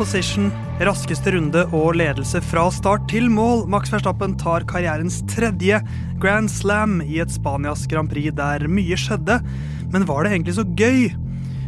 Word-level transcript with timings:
Position, 0.00 0.46
raskeste 0.80 1.34
runde 1.34 1.60
og 1.76 1.98
ledelse 2.00 2.40
fra 2.40 2.62
start 2.72 3.02
til 3.10 3.26
mål. 3.28 3.66
Max 3.68 3.90
Verstappen 3.92 4.32
tar 4.40 4.64
karrierens 4.64 5.18
tredje 5.28 5.82
Grand 6.22 6.48
Slam 6.48 7.02
i 7.04 7.18
et 7.20 7.32
Spanias 7.34 7.82
Grand 7.90 8.08
Prix 8.08 8.32
der 8.38 8.64
mye 8.64 8.96
skjedde. 8.96 9.36
Men 9.92 10.06
var 10.08 10.24
det 10.24 10.32
egentlig 10.32 10.56
så 10.56 10.64
gøy? 10.64 11.10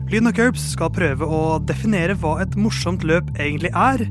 Lyn 0.09 0.31
og 0.31 0.39
Curbs 0.39 0.65
skal 0.73 0.95
prøve 0.97 1.29
å 1.29 1.43
definere 1.61 2.17
hva 2.23 2.39
et 2.41 2.57
morsomt 2.57 3.05
løp 3.05 3.29
egentlig 3.37 3.75
er. 3.77 4.07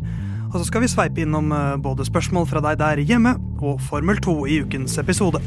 Og 0.51 0.59
så 0.59 0.67
skal 0.69 0.85
vi 0.85 0.93
sveipe 0.93 1.25
innom 1.25 1.49
eh, 1.55 1.75
både 1.81 2.05
spørsmål 2.05 2.45
fra 2.51 2.61
deg 2.61 2.77
der 2.83 3.01
hjemme 3.01 3.39
og 3.57 3.81
Formel 3.89 4.21
2 4.21 4.37
i 4.45 4.61
ukens 4.67 5.01
episode. 5.01 5.41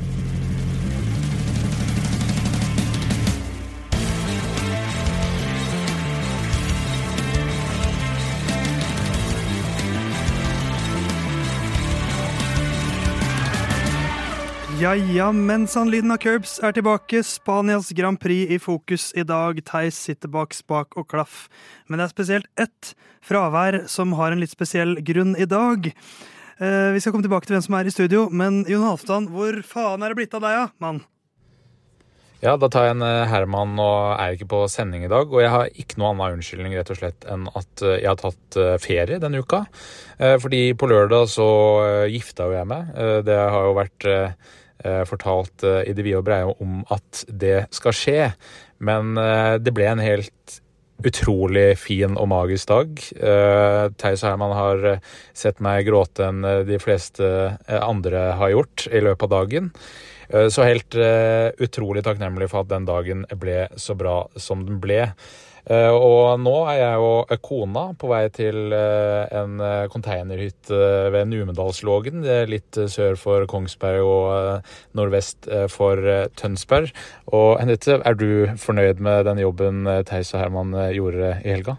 Ja, 14.80 14.90
ja, 14.96 15.28
mensan 15.32 15.86
lyden 15.86 16.10
av 16.10 16.18
curbs 16.18 16.56
er 16.58 16.72
tilbake. 16.74 17.20
Spanias 17.22 17.92
Grand 17.94 18.18
Prix 18.18 18.50
i 18.50 18.56
fokus 18.58 19.12
i 19.14 19.22
dag. 19.22 19.60
Theis 19.62 19.94
sitter 19.94 20.26
bak 20.32 20.54
spak 20.56 20.96
og 20.98 21.06
klaff. 21.12 21.44
Men 21.86 22.00
det 22.00 22.08
er 22.08 22.10
spesielt 22.10 22.48
ett 22.58 22.90
fravær 23.22 23.84
som 23.92 24.16
har 24.18 24.34
en 24.34 24.42
litt 24.42 24.50
spesiell 24.50 24.96
grunn 25.06 25.36
i 25.38 25.46
dag. 25.46 25.86
Eh, 26.58 26.90
vi 26.90 27.02
skal 27.02 27.14
komme 27.14 27.22
tilbake 27.22 27.46
til 27.46 27.54
hvem 27.54 27.62
som 27.68 27.76
er 27.78 27.86
i 27.86 27.92
studio, 27.94 28.24
men 28.34 28.64
Jon 28.66 28.82
Halvdan, 28.82 29.28
hvor 29.30 29.60
faen 29.68 30.02
er 30.02 30.10
det 30.10 30.18
blitt 30.18 30.34
av 30.34 30.42
deg, 30.42 30.74
mann? 30.82 30.98
Ja, 32.42 32.56
da 32.58 32.66
tar 32.66 32.88
jeg 32.88 32.96
en 32.96 33.06
eh, 33.06 33.28
Herman 33.30 33.78
og 33.78 34.18
er 34.18 34.34
ikke 34.34 34.50
på 34.56 34.64
sending 34.74 35.06
i 35.06 35.12
dag. 35.12 35.30
Og 35.30 35.38
jeg 35.44 35.54
har 35.54 35.70
ikke 35.70 36.02
noe 36.02 36.16
annen 36.16 36.40
unnskyldning 36.40 36.74
rett 36.74 36.90
og 36.90 36.98
slett 36.98 37.30
enn 37.30 37.46
at 37.54 37.86
eh, 37.86 38.00
jeg 38.02 38.10
har 38.10 38.18
tatt 38.18 38.60
ferie 38.82 39.22
denne 39.22 39.38
uka. 39.38 39.62
Fordi 40.18 40.66
på 40.78 40.90
lørdag 40.90 41.30
så 41.30 41.46
gifta 42.10 42.50
jo 42.50 42.58
jeg 42.58 42.68
meg. 42.70 42.92
Det 43.26 43.38
har 43.38 43.64
jo 43.66 43.72
vært 43.78 44.06
fortalt 45.08 45.64
i 45.64 45.94
det 45.96 46.04
vide 46.04 46.20
og 46.20 46.26
breie 46.26 46.50
om 46.60 46.82
at 46.92 47.24
det 47.28 47.64
skal 47.74 47.96
skje. 47.96 48.28
Men 48.84 49.14
det 49.64 49.72
ble 49.74 49.88
en 49.90 50.02
helt 50.02 50.58
utrolig 51.04 51.74
fin 51.80 52.14
og 52.20 52.28
magisk 52.30 52.70
dag. 52.70 53.00
Theis 54.00 54.22
og 54.22 54.28
Herman 54.28 54.54
har 54.56 54.84
sett 55.36 55.62
meg 55.64 55.86
gråte 55.88 56.28
enn 56.28 56.44
de 56.68 56.78
fleste 56.80 57.26
andre 57.66 58.26
har 58.38 58.52
gjort 58.54 58.86
i 58.92 59.02
løpet 59.04 59.26
av 59.26 59.32
dagen. 59.34 59.72
Så 60.30 60.64
helt 60.64 60.96
utrolig 60.96 62.04
takknemlig 62.06 62.48
for 62.52 62.64
at 62.64 62.72
den 62.72 62.86
dagen 62.88 63.26
ble 63.40 63.66
så 63.80 63.96
bra 63.98 64.22
som 64.40 64.64
den 64.68 64.80
ble. 64.84 65.10
Og 65.64 66.40
nå 66.44 66.54
er 66.68 66.76
jeg 66.76 67.00
og 67.00 67.30
kona 67.40 67.84
på 67.96 68.10
vei 68.10 68.26
til 68.36 68.74
en 68.74 69.62
containerhytte 69.88 70.80
ved 71.14 71.30
Numedalslågen, 71.30 72.20
litt 72.50 72.76
sør 72.92 73.16
for 73.16 73.46
Kongsberg 73.48 74.04
og 74.04 74.68
nordvest 74.92 75.48
for 75.72 76.04
Tønsberg. 76.36 76.92
Og 77.32 77.54
Henriette, 77.62 77.96
er 77.96 78.20
du 78.20 78.28
fornøyd 78.60 79.00
med 79.00 79.24
den 79.30 79.40
jobben 79.40 79.88
Theis 80.04 80.34
og 80.36 80.44
Herman 80.44 80.76
gjorde 80.92 81.38
i 81.40 81.54
helga? 81.56 81.78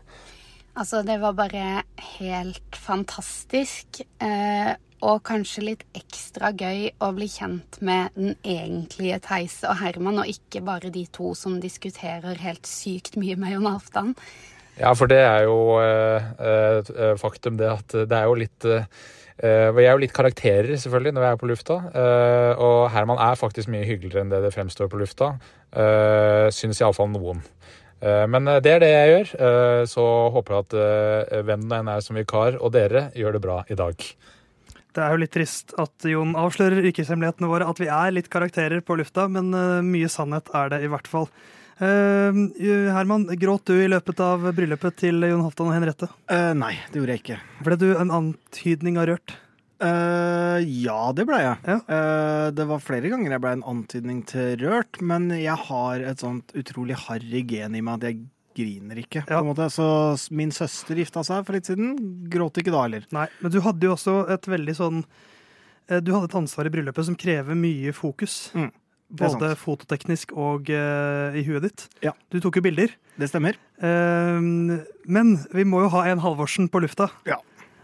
Altså, 0.76 1.04
det 1.08 1.22
var 1.22 1.32
bare 1.38 1.84
helt 2.20 2.76
fantastisk. 2.76 4.02
Eh, 4.20 4.74
og 5.04 5.22
kanskje 5.28 5.64
litt 5.64 5.84
ekstra 5.98 6.52
gøy 6.56 6.90
å 7.04 7.12
bli 7.16 7.28
kjent 7.30 7.80
med 7.86 8.16
den 8.16 8.36
egentlige 8.42 9.20
Theise 9.26 9.70
og 9.72 9.80
Herman, 9.82 10.22
og 10.24 10.32
ikke 10.32 10.64
bare 10.66 10.92
de 10.94 11.06
to 11.14 11.34
som 11.38 11.60
diskuterer 11.62 12.40
helt 12.42 12.68
sykt 12.70 13.18
mye 13.20 13.36
med 13.40 13.56
Jon 13.56 13.68
Halvdan. 13.70 14.14
Ja, 14.80 14.92
for 14.98 15.08
det 15.12 15.22
er 15.24 15.46
jo 15.48 15.78
eh, 15.80 16.26
eh, 16.40 17.14
faktum, 17.20 17.60
det 17.60 17.70
at 17.72 17.96
det 17.96 18.18
er 18.18 18.28
jo 18.28 18.36
litt 18.40 18.66
eh, 18.68 18.88
Vi 19.76 19.86
er 19.86 19.94
jo 19.94 20.02
litt 20.04 20.16
karakterer, 20.16 20.76
selvfølgelig, 20.80 21.16
når 21.16 21.24
vi 21.24 21.30
er 21.30 21.40
på 21.40 21.50
lufta. 21.52 21.80
Eh, 21.96 22.52
og 22.60 22.90
Herman 22.92 23.22
er 23.24 23.40
faktisk 23.40 23.72
mye 23.72 23.88
hyggeligere 23.88 24.26
enn 24.26 24.34
det 24.34 24.44
det 24.44 24.54
fremstår 24.56 24.92
på 24.92 25.00
lufta. 25.00 25.36
Eh, 25.72 26.48
Syns 26.56 26.82
iallfall 26.84 27.12
noen. 27.14 27.44
Men 28.06 28.46
det 28.62 28.70
er 28.70 28.82
det 28.84 28.90
jeg 28.92 29.10
gjør, 29.10 29.30
så 29.90 30.04
håper 30.36 30.54
jeg 30.54 30.66
at 30.66 31.44
hvem 31.48 31.64
det 31.72 31.78
enn 31.80 31.88
er 31.90 32.04
som 32.06 32.18
vikar, 32.20 32.58
og 32.60 32.74
dere, 32.76 33.08
gjør 33.18 33.38
det 33.38 33.42
bra 33.42 33.56
i 33.72 33.78
dag. 33.80 34.04
Det 34.96 35.04
er 35.04 35.12
jo 35.12 35.20
litt 35.20 35.34
trist 35.36 35.74
at 35.82 36.08
Jon 36.08 36.38
avslører 36.40 36.86
yrkeshemmelighetene 36.88 37.52
våre, 37.52 37.68
at 37.68 37.82
vi 37.82 37.92
er 37.92 38.16
litt 38.16 38.32
karakterer 38.32 38.80
på 38.86 38.96
lufta, 38.96 39.28
men 39.32 39.52
uh, 39.52 39.84
mye 39.84 40.08
sannhet 40.12 40.52
er 40.56 40.72
det 40.72 40.84
i 40.86 40.92
hvert 40.92 41.10
fall. 41.12 41.28
Uh, 41.76 42.48
Herman, 42.96 43.28
gråt 43.36 43.68
du 43.68 43.76
i 43.76 43.90
løpet 43.92 44.22
av 44.24 44.46
bryllupet 44.56 44.96
til 45.02 45.28
Jon 45.28 45.44
Halvdan 45.44 45.72
og 45.72 45.76
Henriette? 45.76 46.10
Uh, 46.32 46.54
nei, 46.56 46.78
det 46.92 47.02
gjorde 47.02 47.18
jeg 47.18 47.24
ikke. 47.26 47.42
Ble 47.68 47.80
du 47.82 47.90
en 47.96 48.14
antydning 48.24 49.02
av 49.02 49.12
rørt? 49.12 49.42
ja, 49.86 51.00
det 51.14 51.26
ble 51.28 51.38
jeg. 51.44 51.58
Ja. 51.68 51.98
det 52.56 52.64
var 52.66 52.80
flere 52.82 53.10
ganger 53.12 53.34
jeg 53.36 53.42
ble 53.44 53.52
en 53.58 53.66
antydning 53.70 54.22
til 54.26 54.56
rørt, 54.64 55.02
men 55.04 55.28
jeg 55.36 55.58
har 55.68 56.00
et 56.00 56.24
sånt 56.24 56.56
utrolig 56.58 56.96
harry 57.04 57.42
gen 57.46 57.76
i 57.76 57.84
meg 57.84 58.00
at 58.00 58.08
jeg 58.08 58.22
griner 58.56 59.02
ikke. 59.02 59.26
på 59.28 59.38
en 59.40 59.50
måte. 59.50 59.68
Så 59.74 59.86
min 60.36 60.54
søster 60.56 61.00
gifta 61.00 61.24
seg 61.28 61.46
for 61.48 61.58
litt 61.58 61.70
siden. 61.70 61.96
Gråt 62.32 62.62
ikke 62.62 62.74
da 62.74 62.86
heller. 62.86 63.06
Nei, 63.16 63.28
Men 63.42 63.54
du 63.54 63.60
hadde 63.66 63.88
jo 63.88 63.96
også 63.96 64.18
et 64.34 64.50
veldig 64.50 64.76
sånn 64.78 65.04
eh, 65.04 66.02
Du 66.02 66.14
hadde 66.16 66.30
et 66.30 66.40
ansvar 66.42 66.68
i 66.70 66.74
bryllupet 66.74 67.10
som 67.10 67.18
krever 67.20 67.58
mye 67.60 67.94
fokus. 67.96 68.38
Mm, 68.56 68.72
både 69.22 69.52
fototeknisk 69.60 70.34
og 70.34 70.72
uh, 70.74 71.36
i 71.38 71.44
huet 71.46 71.68
ditt. 71.68 71.88
Ja. 72.06 72.16
Du 72.34 72.40
tok 72.44 72.58
jo 72.60 72.66
bilder. 72.66 72.96
Det 73.20 73.30
stemmer. 73.32 73.60
Uh, 73.78 74.42
men 75.06 75.36
vi 75.54 75.68
må 75.68 75.86
jo 75.86 75.92
ha 75.94 76.08
en 76.10 76.24
Halvorsen 76.24 76.72
på 76.72 76.82
lufta. 76.84 77.12
Ja. 77.30 77.40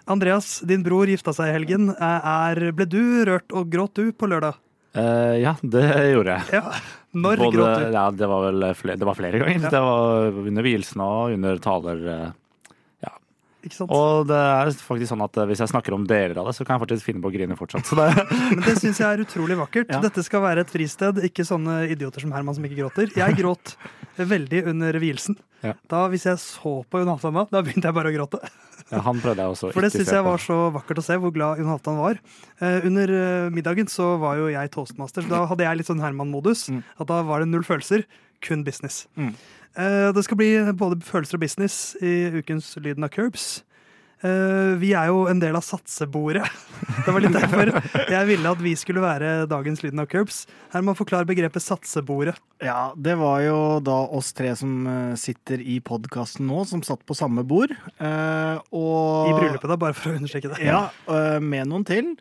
Andreas, 0.09 0.59
din 0.67 0.81
bror 0.83 1.07
gifta 1.07 1.33
seg 1.35 1.51
i 1.51 1.55
helgen. 1.55 1.91
Er, 2.01 2.71
ble 2.75 2.87
du 2.89 3.01
rørt 3.29 3.53
og 3.53 3.69
gråt 3.71 4.01
du 4.01 4.09
på 4.11 4.27
lørdag? 4.31 4.57
Uh, 4.97 5.37
ja, 5.39 5.55
det 5.61 5.85
gjorde 6.11 6.39
jeg. 6.39 6.59
Ja. 6.59 6.81
Når 7.13 7.41
Både, 7.41 7.51
gråt 7.57 7.79
du? 7.81 7.87
Ja, 7.97 8.05
det 8.15 8.27
var 8.31 8.45
vel 8.49 8.65
flere, 8.79 8.99
det 9.01 9.07
var 9.09 9.17
flere 9.17 9.41
ganger. 9.41 9.65
Ja. 9.65 9.71
Det 9.73 9.81
var 9.83 10.37
under 10.47 10.63
vielsen 10.63 11.01
og 11.03 11.33
under 11.35 11.57
taler. 11.63 12.05
uh, 12.07 12.29
Ja. 13.03 13.11
Ikke 13.65 13.75
sant? 13.75 13.91
Og 13.93 14.27
det 14.29 14.37
er 14.39 14.71
faktisk 14.87 15.11
sånn 15.11 15.21
at 15.25 15.37
uh, 15.37 15.43
hvis 15.49 15.59
jeg 15.61 15.69
snakker 15.73 15.93
om 15.97 16.05
deler 16.07 16.39
av 16.39 16.47
det, 16.47 16.55
så 16.57 16.65
kan 16.65 16.77
jeg 16.77 16.85
faktisk 16.85 17.09
finne 17.09 17.21
på 17.21 17.29
å 17.29 17.35
grine 17.35 17.57
fortsatt. 17.59 17.85
Så 17.91 17.97
det, 17.99 18.07
Men 18.55 18.63
det 18.63 18.77
syns 18.79 19.01
jeg 19.03 19.09
er 19.09 19.25
utrolig 19.25 19.59
vakkert. 19.59 19.91
Ja. 19.91 19.99
Dette 20.07 20.23
skal 20.23 20.41
være 20.47 20.63
et 20.63 20.71
fristed, 20.71 21.19
ikke 21.27 21.45
sånne 21.45 21.81
idioter 21.91 22.23
som 22.23 22.31
Herman 22.31 22.55
som 22.57 22.65
ikke 22.69 22.79
gråter. 22.79 23.11
Jeg 23.19 23.37
gråt 23.41 23.75
veldig 24.17 24.63
under 24.71 24.97
vielsen. 25.03 25.35
Ja. 25.61 25.75
Da, 25.91 26.07
Hvis 26.09 26.25
jeg 26.25 26.39
så 26.41 26.77
på 26.89 27.03
Jonathan 27.03 27.35
da, 27.37 27.43
da 27.51 27.61
begynte 27.61 27.91
jeg 27.91 27.97
bare 27.99 28.09
å 28.09 28.15
gråte. 28.15 28.39
Ja, 28.91 28.99
han 29.05 29.21
prøvde 29.23 29.43
jeg 29.43 29.53
også 29.53 29.71
For 29.71 29.85
det 29.85 29.91
syns 29.93 30.11
jeg 30.11 30.25
var 30.25 30.41
så 30.43 30.57
vakkert 30.75 30.99
å 30.99 31.05
se, 31.05 31.17
hvor 31.21 31.31
glad 31.35 31.61
Jon 31.61 31.71
Halvdan 31.71 32.01
var. 32.01 32.19
Eh, 32.59 32.87
under 32.89 33.13
eh, 33.15 33.47
middagen 33.55 33.89
så 33.91 34.13
var 34.21 34.41
jo 34.41 34.49
jeg 34.51 34.71
toastmaster, 34.73 35.25
så 35.25 35.31
da 35.31 35.45
hadde 35.49 35.65
jeg 35.67 35.79
litt 35.79 35.89
sånn 35.89 36.03
Herman-modus. 36.03 36.67
Mm. 36.73 36.83
At 36.99 37.11
da 37.11 37.21
var 37.27 37.43
det 37.43 37.51
null 37.51 37.65
følelser, 37.67 38.03
kun 38.43 38.65
business. 38.67 39.05
Mm. 39.15 39.33
Eh, 39.79 40.09
det 40.15 40.25
skal 40.27 40.39
bli 40.41 40.51
både 40.75 40.99
følelser 41.07 41.39
og 41.39 41.45
business 41.45 41.77
i 42.03 42.15
ukens 42.41 42.73
Lyden 42.81 43.07
av 43.07 43.13
Curbs. 43.15 43.61
Eh, 44.21 44.73
vi 44.81 44.91
er 44.93 45.09
jo 45.09 45.23
en 45.31 45.39
del 45.41 45.55
av 45.57 45.63
satsebordet. 45.65 46.45
Det 47.05 47.13
var 47.13 47.23
litt 47.23 47.33
derfor 47.33 47.69
jeg 48.11 48.27
ville 48.27 48.51
at 48.51 48.59
vi 48.61 48.73
skulle 48.77 49.01
være 49.03 49.45
dagens 49.49 49.81
Lyden 49.81 50.01
av 50.03 50.09
Curbs. 50.11 50.43
Herman, 50.73 50.97
forklar 50.97 51.25
begrepet 51.29 51.63
satsebordet. 51.63 52.35
Ja, 52.61 52.91
det 52.97 53.15
var 53.21 53.41
jo 53.45 53.57
da 53.85 54.01
oss 54.13 54.31
tre 54.37 54.51
som 54.57 54.85
eh, 54.89 55.15
sitter 55.21 55.61
i 55.61 55.79
podkasten 55.85 56.45
nå, 56.49 56.63
som 56.69 56.83
satt 56.85 57.01
på 57.07 57.17
samme 57.17 57.45
bord. 57.47 57.73
eh, 57.97 58.57
og 58.69 59.31
I 59.31 59.35
bryllupet, 59.39 59.69
da, 59.71 59.79
bare 59.81 59.97
for 59.97 60.13
å 60.13 60.21
understreke 60.21 60.53
det. 60.53 60.61
Ja, 60.67 60.87
med 61.41 61.69
noen 61.71 61.87
til. 61.87 62.15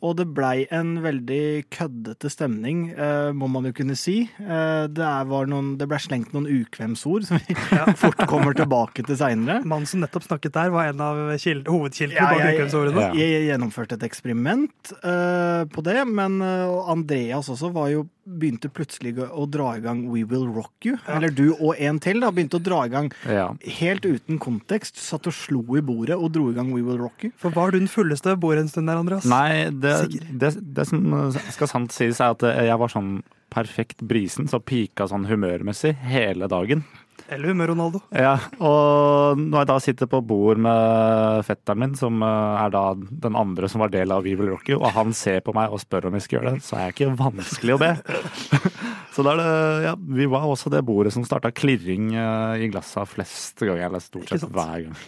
Og 0.00 0.14
det 0.16 0.26
blei 0.32 0.64
en 0.72 0.94
veldig 1.04 1.68
køddete 1.72 2.30
stemning, 2.32 2.86
øh, 2.94 3.34
må 3.36 3.50
man 3.52 3.68
jo 3.68 3.74
kunne 3.76 3.96
si. 4.00 4.22
Eh, 4.40 4.84
det, 4.88 5.08
noen, 5.50 5.74
det 5.80 5.88
blei 5.90 5.98
slengt 6.00 6.32
noen 6.32 6.48
ukvemsord 6.48 7.26
som 7.28 7.40
vi 7.44 7.56
fort 8.02 8.22
kommer 8.30 8.56
tilbake 8.56 9.04
til 9.04 9.18
seinere. 9.20 9.60
Mannen 9.60 9.88
som 9.90 10.00
nettopp 10.00 10.24
snakket 10.24 10.56
der, 10.56 10.72
var 10.72 10.88
en 10.88 11.04
av 11.04 11.20
hovedkildene 11.20 12.16
ja, 12.16 12.30
bak 12.32 12.46
ukvemsordene. 12.54 13.10
Jeg, 13.18 13.34
Jeg 13.36 13.50
gjennomførte 13.50 13.98
et 14.00 14.08
eksperiment 14.08 14.94
øh, 15.04 15.68
på 15.68 15.84
det, 15.84 15.98
men 16.08 16.40
Andreas 16.40 17.52
også 17.52 17.68
var 17.74 17.92
jo 17.92 18.06
begynte 18.38 18.68
plutselig 18.72 19.16
å 19.18 19.44
dra 19.50 19.72
i 19.76 19.80
gang 19.84 20.04
We 20.12 20.22
Will 20.28 20.46
Rock 20.54 20.86
You. 20.86 20.98
Eller 21.10 21.32
du 21.34 21.50
og 21.58 21.74
en 21.78 21.98
til 22.02 22.20
da, 22.22 22.30
begynte 22.30 22.60
å 22.60 22.62
dra 22.62 22.84
i 22.86 22.92
gang 22.92 23.10
Ja. 23.26 23.48
helt 23.80 24.06
uten 24.06 24.38
kontekst. 24.38 24.96
Satt 25.00 25.26
og 25.26 25.34
slo 25.34 25.62
i 25.76 25.82
bordet 25.82 26.16
og 26.16 26.32
dro 26.32 26.48
i 26.50 26.54
gang 26.54 26.70
We 26.72 26.82
Will 26.86 26.98
Rock 27.02 27.24
You. 27.26 27.32
For 27.36 27.50
var 27.50 27.72
du 27.72 27.78
den 27.80 27.88
fulleste 27.90 28.36
bordet 28.40 28.66
en 28.66 28.68
stund 28.72 28.88
der, 28.88 28.96
Andreas? 29.02 29.24
Nei, 29.26 29.70
det, 29.70 29.96
det, 30.30 30.54
det 30.74 30.86
som 30.88 31.32
skal 31.50 31.68
sant 31.68 31.92
sies, 31.92 32.20
er 32.20 32.36
at 32.36 32.42
jeg 32.42 32.78
var 32.78 32.88
sånn 32.92 33.22
perfekt 33.50 34.04
brisen, 34.06 34.46
så 34.46 34.60
pika 34.62 35.08
sånn 35.10 35.24
humørmessig 35.26 35.96
hele 36.06 36.46
dagen. 36.46 36.84
Eller 37.30 37.52
humør, 37.52 37.70
Ronaldo. 37.70 38.00
Ja, 38.10 38.34
og 38.58 39.38
når 39.38 39.62
jeg 39.62 39.68
da 39.70 39.76
sitter 39.84 40.08
på 40.10 40.18
bord 40.26 40.58
med 40.62 41.44
fetteren 41.46 41.78
min, 41.84 41.92
som 41.98 42.18
eh, 42.26 42.62
er 42.64 42.72
da 42.74 42.82
den 42.98 43.38
andre 43.38 43.70
som 43.70 43.84
var 43.84 43.92
del 43.94 44.10
av 44.10 44.26
We 44.26 44.34
Will 44.34 44.50
Rock 44.50 44.72
You, 44.72 44.80
og 44.80 44.90
han 44.96 45.14
ser 45.16 45.38
på 45.46 45.54
meg 45.54 45.70
og 45.70 45.82
spør 45.82 46.08
om 46.10 46.18
vi 46.18 46.24
skal 46.24 46.40
gjøre 46.40 46.56
det, 46.56 46.64
så 46.66 46.76
er 46.76 46.88
jeg 46.88 46.96
ikke 46.96 47.12
vanskelig 47.20 47.76
å 47.76 47.80
be. 47.82 47.92
Så 49.14 49.24
da 49.26 49.32
er 49.34 49.40
det, 49.40 49.54
ja, 49.88 49.94
vi 50.20 50.26
var 50.30 50.44
også 50.46 50.70
det 50.70 50.84
bordet 50.86 51.10
som 51.14 51.24
starta 51.26 51.50
klirring 51.54 52.12
eh, 52.14 52.66
i 52.66 52.68
glassa 52.70 53.02
flest 53.08 53.58
ganger, 53.62 53.88
eller 53.88 54.02
stort 54.02 54.30
sett 54.30 54.46
hver 54.46 54.86
gang. 54.86 55.00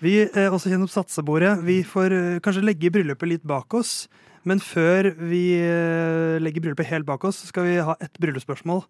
Vi 0.00 0.14
er 0.24 0.48
også 0.48 0.70
kjenner 0.72 0.88
opp 0.88 0.94
satsebordet. 0.94 1.58
Vi 1.66 1.82
får 1.84 2.16
eh, 2.16 2.40
kanskje 2.44 2.64
legge 2.64 2.92
bryllupet 2.92 3.28
litt 3.28 3.44
bak 3.48 3.76
oss. 3.76 4.08
Men 4.48 4.62
før 4.64 5.10
vi 5.20 5.44
eh, 5.60 6.40
legger 6.40 6.64
bryllupet 6.64 6.88
helt 6.88 7.08
bak 7.08 7.24
oss, 7.28 7.42
skal 7.50 7.68
vi 7.68 7.76
ha 7.84 7.96
et 8.00 8.20
bryllupsspørsmål 8.20 8.84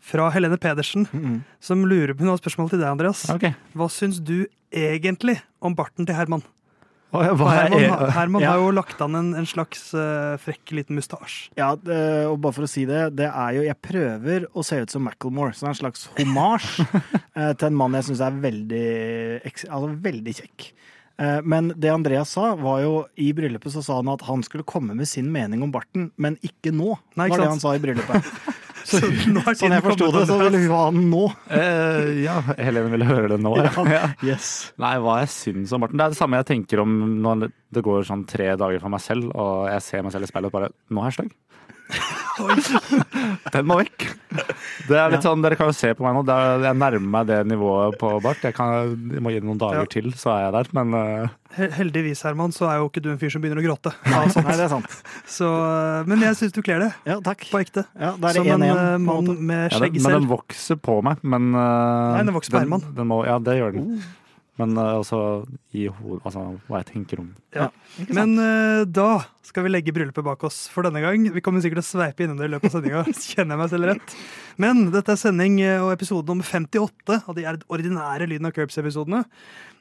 fra 0.00 0.30
Helene 0.30 0.56
Pedersen, 0.58 1.06
Mhm. 1.12 1.40
som 1.60 1.84
lurer 1.84 2.14
på 2.14 2.20
hun 2.24 2.28
har 2.28 2.38
spørsmål 2.38 2.70
til 2.70 2.78
deg, 2.78 2.88
Andreas. 2.88 3.28
Okay. 3.30 3.54
Hva 3.74 3.88
syns 3.90 4.20
du 4.22 4.46
egentlig 4.72 5.40
om 5.60 5.74
barten 5.74 6.06
til 6.06 6.14
Herman? 6.14 6.42
Oh, 7.10 7.22
ja, 7.24 7.32
er- 7.32 7.70
Herman, 7.72 8.10
Herman 8.12 8.42
Ja. 8.42 8.50
har 8.52 8.58
jo 8.60 8.70
lagt 8.70 9.00
an 9.00 9.14
en, 9.16 9.34
en 9.34 9.46
slags 9.46 9.94
uh, 9.94 10.36
frekk 10.36 10.72
liten 10.76 10.94
mustasje. 10.94 11.48
Ja, 11.56 11.74
det, 11.74 12.26
og 12.28 12.38
bare 12.42 12.52
for 12.52 12.62
å 12.64 12.68
si 12.68 12.84
det, 12.84 13.16
det 13.16 13.30
er 13.32 13.54
jo 13.56 13.62
Jeg 13.64 13.80
prøver 13.80 14.44
å 14.54 14.62
se 14.62 14.76
ut 14.82 14.90
som 14.90 15.04
Macclemore, 15.08 15.54
så 15.56 15.60
det 15.64 15.68
er 15.68 15.72
en 15.72 15.80
slags 15.80 16.08
homasj 16.18 16.84
eh, 17.36 17.52
til 17.54 17.66
en 17.70 17.74
mann 17.80 17.92
jeg 17.96 18.04
syns 18.10 18.20
er 18.20 18.36
veldig, 18.42 19.40
altså, 19.72 19.88
veldig 20.04 20.34
kjekk. 20.36 20.72
Eh, 21.18 21.40
Men 21.48 21.72
det 21.80 21.90
Andreas 21.90 22.28
sa, 22.36 22.54
var 22.54 22.82
jo 22.84 23.06
i 23.16 23.32
bryllupet 23.32 23.72
så 23.72 23.82
sa 23.82 23.96
han 24.02 24.08
at 24.12 24.20
han 24.28 24.42
skulle 24.44 24.62
komme 24.68 24.94
med 24.94 25.08
sin 25.08 25.32
mening 25.32 25.62
om 25.64 25.72
barten, 25.72 26.10
men 26.18 26.36
ikke 26.44 26.70
nå. 26.76 26.92
Nei, 27.16 27.30
ikke 27.30 27.38
var 27.38 27.44
det 27.46 27.52
han 27.56 27.60
sa 27.64 27.72
i 27.72 27.78
bryllupet. 27.80 28.24
Så 28.88 29.00
nå 29.34 29.42
er 29.44 29.58
Sånn 29.58 29.74
jeg 29.76 29.84
forsto 29.84 30.08
det, 30.14 30.24
så 30.30 30.38
ville 30.40 30.62
hun 30.62 30.72
ha 30.72 30.84
den 30.94 31.08
nå. 31.12 31.24
Uh, 31.50 32.10
ja, 32.24 32.38
Helene 32.56 32.92
ville 32.94 33.08
høre 33.08 33.32
det 33.34 33.40
nå. 33.44 33.54
Ja. 33.88 34.04
Yes. 34.24 34.72
Nei, 34.80 34.94
hva 35.02 35.20
jeg 35.22 35.32
syns 35.34 35.74
om 35.76 35.84
Morten. 35.84 36.00
Det 36.00 36.06
er 36.06 36.14
det 36.14 36.20
samme 36.20 36.40
jeg 36.40 36.48
tenker 36.52 36.84
om 36.84 36.94
når 37.22 37.48
det 37.74 37.84
går 37.84 38.08
sånn 38.08 38.24
tre 38.28 38.54
dager 38.60 38.80
for 38.82 38.94
meg 38.94 39.04
selv, 39.04 39.28
og 39.36 39.68
jeg 39.72 39.84
ser 39.84 40.06
meg 40.06 40.16
selv 40.16 40.28
i 40.28 40.32
speilet 40.32 40.50
og 40.50 40.56
bare 40.56 40.72
Nå 40.94 41.04
er 41.04 41.12
jeg 41.12 41.18
stygg. 41.20 41.36
Den 43.54 43.66
må 43.68 43.78
vekk. 43.80 44.06
Det 44.88 44.96
er 44.98 45.12
litt 45.12 45.24
sånn, 45.24 45.42
Dere 45.44 45.56
kan 45.58 45.70
jo 45.70 45.76
se 45.76 45.90
på 45.96 46.04
meg 46.04 46.16
nå. 46.16 46.22
Er, 46.32 46.62
jeg 46.68 46.78
nærmer 46.78 47.10
meg 47.16 47.28
det 47.30 47.38
nivået 47.50 47.96
på 48.00 48.10
bart. 48.24 48.42
Jeg, 48.44 48.54
kan, 48.56 48.94
jeg 49.14 49.24
må 49.24 49.32
gi 49.32 49.40
det 49.40 49.48
noen 49.48 49.60
dager 49.60 49.84
Ja. 49.84 49.90
til, 49.90 50.10
så 50.18 50.32
er 50.36 50.46
jeg 50.46 50.54
der. 50.58 50.70
Men 50.78 50.96
uh... 50.96 51.36
Heldigvis, 51.78 52.22
Herman, 52.26 52.52
så 52.54 52.68
er 52.68 52.78
jo 52.82 52.90
ikke 52.90 53.02
du 53.02 53.08
en 53.14 53.18
fyr 53.20 53.32
som 53.32 53.42
begynner 53.42 53.62
å 53.62 53.64
gråte. 53.64 53.92
Nei, 54.12 54.24
nei, 54.36 54.56
det 54.60 54.66
er 54.66 54.72
sant. 54.72 54.98
Så, 55.28 55.48
eh, 55.48 56.08
men 56.10 56.22
jeg 56.26 56.36
syns 56.38 56.54
du 56.54 56.60
kler 56.62 56.84
det, 56.84 56.90
Ja, 57.08 57.18
takk. 57.24 57.46
på 57.50 57.62
ekte. 57.64 57.86
Ja, 57.96 58.12
da 58.20 58.30
er 58.30 58.38
det 58.38 58.44
Som 58.44 58.62
en 58.62 58.68
1-1. 58.68 58.76
eh, 58.76 58.94
en 58.98 59.06
mann 59.08 59.32
med 59.48 59.72
skjegg 59.72 59.80
skjegg 59.88 59.98
Ja, 59.98 60.04
men 60.06 60.16
den 60.20 60.30
vokser 60.30 60.80
på 60.88 60.98
meg. 61.06 61.24
Men 61.24 61.50
uh, 61.56 62.14
Nei, 62.18 62.24
den 62.28 62.36
vokser 62.36 62.54
på 62.58 62.62
Herman. 62.62 62.84
Den 62.98 63.10
må, 63.10 63.22
ja, 63.28 63.38
det 63.42 63.56
gjør 63.58 63.78
den. 63.78 63.98
Men 64.58 64.74
uh, 64.74 64.98
også 64.98 65.18
i 65.76 65.86
hodet 65.86 66.24
Altså 66.26 66.42
hva 66.66 66.80
jeg 66.80 66.88
tenker 66.90 67.20
om 67.22 67.28
Ja. 67.54 67.68
Men 68.10 68.34
uh, 68.40 68.82
da 68.84 69.22
skal 69.46 69.64
vi 69.64 69.72
legge 69.72 69.94
bryllupet 69.94 70.26
bak 70.26 70.42
oss 70.44 70.66
for 70.68 70.84
denne 70.84 71.00
gang. 71.00 71.24
Vi 71.32 71.42
kommer 71.44 71.62
sikkert 71.64 71.80
til 71.80 71.86
å 71.86 72.02
sveipe 72.02 72.26
innom 72.26 72.36
det 72.40 72.50
i 72.50 72.52
løpet 72.52 72.68
av 72.68 72.74
sendinga. 72.76 73.04
Kjenner 73.30 73.54
jeg 73.56 73.62
meg 73.62 73.72
selv 73.72 73.88
rett. 73.88 74.14
Men 74.60 74.82
dette 74.92 75.14
er 75.14 75.20
sending 75.20 75.56
eh, 75.64 75.78
og 75.80 75.94
episode 75.94 76.28
nummer 76.28 76.44
58 76.44 77.20
av 77.22 77.38
de 77.38 77.46
ordinære 77.72 78.28
Lyden 78.28 78.50
av 78.50 78.52
Curbs-episodene. 78.58 79.22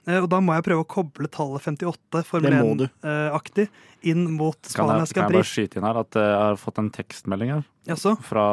Uh, 0.08 0.22
Og 0.22 0.30
da 0.32 0.40
må 0.40 0.56
jeg 0.56 0.68
prøve 0.70 0.86
å 0.86 0.88
koble 0.88 1.28
tallet 1.34 1.66
58 1.66 2.24
Formel 2.30 2.54
Det 2.56 2.62
må 2.64 2.76
du. 2.80 2.86
1-aktig 3.04 3.68
inn 4.08 4.28
mot 4.38 4.56
Kan 4.62 4.70
jeg, 4.70 4.78
Spanias 4.78 5.16
kan 5.18 5.26
jeg 5.26 5.40
bare 5.42 5.50
skyte 5.50 5.82
inn 5.82 5.88
her 5.90 6.00
at 6.06 6.20
jeg 6.22 6.38
har 6.38 6.62
fått 6.62 6.80
en 6.80 6.94
tekstmelding 6.96 7.56
her 7.58 7.66
Jaså? 7.90 8.14
fra 8.24 8.46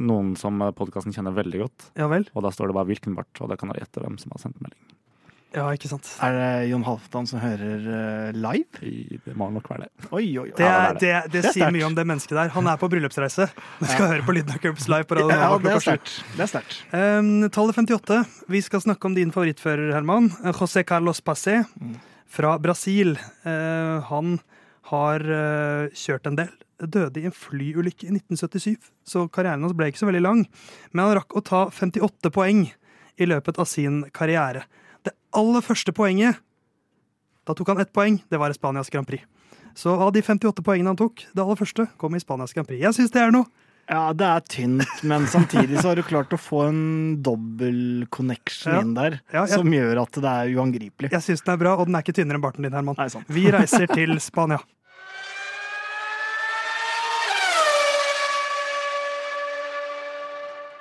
noen 0.00 0.32
som 0.40 0.56
podkasten 0.76 1.12
kjenner 1.14 1.34
veldig 1.36 1.60
godt. 1.60 1.90
Ja 2.00 2.08
vel? 2.10 2.24
Og 2.32 2.42
da 2.46 2.50
står 2.54 2.70
det 2.70 2.76
bare 2.78 2.88
'hvilken 2.88 3.14
bart', 3.18 3.36
og 3.44 3.52
da 3.52 3.58
kan 3.60 3.68
dere 3.68 3.84
gjette 3.84 4.00
hvem 4.00 4.16
som 4.18 4.32
har 4.32 4.40
sendt 4.42 4.56
melding. 4.64 4.80
Ja, 5.50 5.64
ikke 5.74 5.88
sant. 5.90 6.06
Er 6.22 6.34
det 6.36 6.48
Jon 6.70 6.84
Halvdan 6.86 7.26
som 7.26 7.40
hører 7.42 7.86
eh, 7.90 8.36
live? 8.38 8.82
I- 8.86 9.18
Det 9.24 9.34
må 9.36 9.48
nok 9.50 9.66
være 9.72 9.88
det. 9.88 10.08
Oi, 10.12 10.22
oi, 10.38 10.44
oi. 10.44 10.52
Det, 10.56 10.62
Ja, 10.66 10.92
det 10.92 11.00
det, 11.00 11.14
det, 11.32 11.32
Det 11.32 11.48
er 11.50 11.56
sier 11.56 11.72
mye 11.74 11.86
om 11.88 11.96
det 11.96 12.04
mennesket 12.06 12.36
der. 12.38 12.52
Han 12.54 12.68
er 12.70 12.76
på 12.78 12.88
bryllupsreise, 12.92 13.48
men 13.80 13.90
skal 13.90 14.06
høre 14.12 14.22
på 14.28 14.34
Lyden 14.36 14.54
av 14.54 14.60
Curbs 14.62 14.86
live 14.92 15.08
på 15.10 15.18
Radio 15.18 15.34
Ja, 15.34 15.50
det 15.58 15.72
er 15.74 15.82
sterkt. 15.82 16.14
Det 16.36 16.44
er 16.46 16.52
sterkt. 16.52 16.78
Um, 16.94 17.48
tallet 17.50 17.74
58. 17.82 18.20
Vi 18.48 18.62
skal 18.62 18.84
snakke 18.86 19.10
om 19.10 19.14
din 19.18 19.32
favorittfører, 19.34 19.90
Herman. 19.96 20.30
José 20.54 20.84
Carlos 20.86 21.20
Passé 21.20 21.64
fra 22.30 22.54
Brasil. 22.62 23.16
Uh, 23.44 23.98
han 24.06 24.38
har 24.92 25.20
uh, 25.26 25.90
kjørt 25.94 26.30
en 26.30 26.38
del. 26.38 26.54
Døde 26.80 27.20
i 27.20 27.26
en 27.28 27.34
flyulykke 27.36 28.06
i 28.06 28.14
1977, 28.14 28.78
så 29.04 29.26
karrieren 29.28 29.66
hans 29.66 29.74
ble 29.76 29.90
ikke 29.90 30.00
så 30.00 30.08
veldig 30.08 30.22
lang. 30.24 30.46
Men 30.94 31.04
han 31.04 31.18
rakk 31.18 31.34
å 31.36 31.42
ta 31.44 31.66
58 31.74 32.30
poeng 32.32 32.68
i 33.20 33.26
løpet 33.28 33.58
av 33.60 33.68
sin 33.68 34.04
karriere. 34.16 34.62
Aller 35.36 35.62
første 35.62 35.92
poenget 35.94 36.40
Da 37.46 37.54
tok 37.56 37.68
han 37.72 37.80
ett 37.82 37.92
poeng. 37.94 38.20
Det 38.30 38.38
var 38.38 38.50
i 38.52 38.56
Spanias 38.56 38.90
Grand 38.92 39.06
Prix. 39.08 39.24
Så 39.74 39.92
av 39.94 40.10
de 40.12 40.20
58 40.22 40.62
poengene 40.66 40.90
han 40.92 40.98
tok, 40.98 41.22
det 41.34 41.40
aller 41.42 41.56
første 41.58 41.86
kom 41.98 42.14
i 42.14 42.20
Spanias 42.22 42.52
Grand 42.52 42.66
Prix. 42.68 42.80
Jeg 42.82 42.94
syns 42.96 43.12
det 43.14 43.22
er 43.22 43.30
noe. 43.34 43.46
Ja, 43.90 44.12
det 44.14 44.26
er 44.26 44.42
tynt, 44.46 45.00
men 45.02 45.24
samtidig 45.26 45.80
så 45.80 45.88
har 45.90 45.98
du 45.98 46.02
klart 46.06 46.30
å 46.30 46.38
få 46.38 46.60
en 46.68 47.16
dobbel 47.26 48.06
connection 48.14 48.72
Ja. 48.72 48.80
inn 48.84 48.94
der, 48.94 49.20
Ja, 49.32 49.46
jeg- 49.46 49.56
som 49.58 49.66
gjør 49.72 50.02
at 50.02 50.12
det 50.12 50.24
er 50.24 50.52
uangripelig. 50.54 51.10
Jeg 51.10 51.22
syns 51.22 51.42
den 51.44 51.54
er 51.54 51.56
bra, 51.58 51.72
og 51.76 51.86
den 51.86 51.94
er 51.96 52.02
ikke 52.02 52.14
tynnere 52.14 52.36
enn 52.38 52.42
barten 52.42 52.62
din, 52.62 52.72
Herman. 52.72 52.94
Nei, 52.98 53.08
sant. 53.08 53.26
Vi 53.28 53.50
reiser 53.50 53.86
til 53.92 54.14
Spania. 54.20 54.58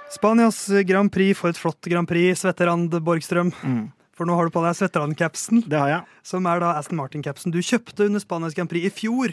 Spanias 0.09 0.67
Grand 0.85 1.11
Prix 1.13 1.37
for 1.37 1.49
et 1.53 1.57
flott 1.59 1.85
Grand 1.89 2.07
Prix, 2.09 2.41
Svetterand 2.41 2.89
Borgstrøm. 3.05 3.51
Mm. 3.63 3.91
For 4.19 4.27
nå 4.27 4.35
har 4.35 4.49
du 4.49 4.51
på 4.51 4.61
deg 4.65 4.75
Svetterand-capsen, 4.75 5.61
Det 5.71 5.79
har 5.79 5.87
jeg. 5.93 6.17
som 6.27 6.45
er 6.51 6.59
da 6.59 6.73
Aston 6.75 6.99
Martin-capsen 6.99 7.53
du 7.55 7.61
kjøpte 7.63 8.09
under 8.09 8.19
Spanias 8.19 8.53
Grand 8.57 8.67
Prix 8.69 8.89
i 8.89 8.91
fjor. 8.91 9.31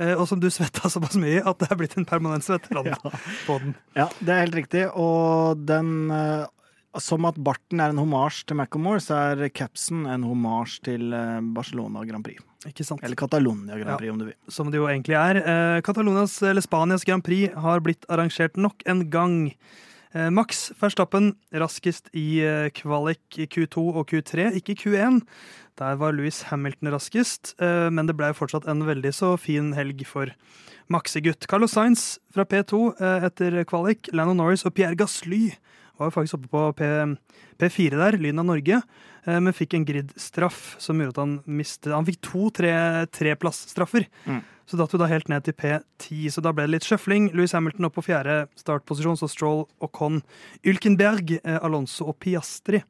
eh, 0.00 0.14
Og 0.16 0.26
som 0.30 0.40
du 0.40 0.48
svetta 0.48 0.88
såpass 0.88 1.14
mye 1.20 1.44
at 1.44 1.58
det 1.60 1.68
er 1.70 1.76
blitt 1.76 1.96
en 2.00 2.06
permanent 2.08 2.42
svetterand 2.42 2.88
Ja. 2.94 3.12
på 3.46 3.58
den. 3.60 3.74
Ja, 3.94 4.08
det 4.24 4.32
er 4.32 4.40
helt 4.46 4.56
riktig. 4.56 4.86
Og 4.96 5.60
den 5.68 6.10
eh, 6.10 6.46
Som 6.98 7.24
at 7.26 7.34
barten 7.36 7.80
er 7.82 7.90
en 7.90 7.98
homasj 7.98 8.44
til 8.46 8.56
Macclemore, 8.56 9.00
så 9.02 9.16
er 9.34 9.48
capsen 9.50 10.06
en 10.06 10.22
homasj 10.22 10.80
til 10.88 11.12
eh, 11.12 11.40
Barcelona 11.42 12.04
Grand 12.06 12.22
Prix. 12.24 12.38
Ikke 12.70 12.84
sant? 12.86 13.02
Eller 13.04 13.18
Catalonia 13.18 13.76
Grand 13.76 13.90
Ja. 13.90 13.96
Prix, 13.98 14.10
om 14.14 14.18
du 14.22 14.24
vil. 14.30 14.36
som 14.48 14.70
det 14.70 14.78
jo 14.78 14.86
egentlig 14.88 15.18
er. 15.18 15.36
Eh, 15.42 15.80
Catalonias, 15.84 16.40
eller 16.42 16.62
Spanias 16.64 17.04
Grand 17.04 17.22
Prix 17.26 17.52
har 17.60 17.80
blitt 17.84 18.06
arrangert 18.08 18.56
nok 18.56 18.80
en 18.86 19.10
gang. 19.10 19.52
Eh, 20.14 20.28
Max 20.30 20.68
Verstappen 20.78 21.32
raskest 21.52 22.06
i 22.14 22.38
eh, 22.46 22.68
kvalik 22.76 23.38
i 23.42 23.48
Q2 23.50 23.84
og 23.98 24.04
Q3, 24.12 24.52
ikke 24.60 24.76
Q1. 24.78 25.22
Der 25.80 25.96
var 25.98 26.14
Louis 26.14 26.42
Hamilton 26.52 26.92
raskest, 26.94 27.54
eh, 27.58 27.88
men 27.90 28.06
det 28.06 28.14
ble 28.18 28.30
fortsatt 28.38 28.68
en 28.70 28.84
veldig 28.86 29.10
så 29.16 29.32
fin 29.40 29.72
helg 29.74 30.04
for 30.06 30.30
Maxegutt. 30.92 31.48
Carlos 31.50 31.74
Sainz 31.74 32.18
fra 32.34 32.44
P2 32.46 32.84
eh, 33.00 33.26
etter 33.26 33.58
kvalik, 33.66 34.12
Lando 34.14 34.36
Norris 34.38 34.62
og 34.68 34.74
Pierre 34.76 34.94
Gasly 35.00 35.48
var 35.98 36.08
jo 36.10 36.14
faktisk 36.14 36.38
oppe 36.38 36.50
på 36.50 36.62
P, 36.78 36.86
P4 37.62 37.98
der, 37.98 38.16
Lyden 38.18 38.42
av 38.42 38.48
Norge, 38.48 38.80
men 39.24 39.54
fikk 39.56 39.76
en 39.78 39.84
grid-straff 39.88 40.74
som 40.82 40.98
gjorde 41.00 41.14
at 41.14 41.20
han 41.22 41.36
mistet 41.46 41.94
Han 41.94 42.04
fikk 42.04 42.18
to 42.26 42.48
tre- 42.52 43.06
treplassstraffer. 43.14 44.04
Så 44.64 44.78
datt 44.80 44.94
vi 44.94 45.00
da 45.00 45.08
helt 45.10 45.28
ned 45.28 45.44
til 45.44 45.56
P10, 45.58 46.30
så 46.32 46.42
da 46.44 46.52
ble 46.54 46.64
det 46.64 46.74
litt 46.78 46.86
sjøfling. 46.88 47.28
Louis 47.36 47.52
Hamilton 47.52 47.88
opp 47.88 47.98
på 47.98 48.06
fjerde 48.06 48.44
startposisjon, 48.60 49.18
så 49.20 49.28
Stroll, 49.28 49.64
Ocon, 49.84 50.22
Ylkenberg, 50.64 51.36
eh, 51.42 51.58
Alonso 51.60 52.08
og 52.08 52.18
Piastri. 52.24 52.80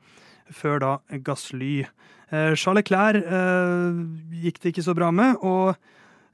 Før 0.54 0.81
da 0.83 0.93
Gasly. 1.25 1.87
Eh, 2.31 2.54
Charles 2.54 2.85
Leclerc 2.85 3.25
eh, 3.25 4.00
gikk 4.45 4.61
det 4.61 4.75
ikke 4.75 4.87
så 4.87 4.95
bra 4.97 5.11
med, 5.14 5.38
og 5.43 5.75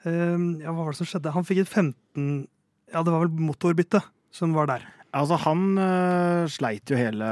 ja, 0.00 0.72
hva 0.72 0.86
var 0.86 0.94
det 0.94 0.96
som 0.96 1.08
skjedde? 1.10 1.32
Han 1.34 1.44
fikk 1.44 1.58
et 1.60 1.68
15 1.68 2.46
Ja, 2.88 3.02
det 3.04 3.12
var 3.12 3.20
vel 3.20 3.42
motorbytte 3.44 4.00
som 4.32 4.54
var 4.56 4.70
der. 4.70 4.86
Altså, 5.10 5.34
han 5.42 5.74
uh, 5.74 6.46
sleit 6.50 6.90
jo 6.90 6.98
hele 6.98 7.26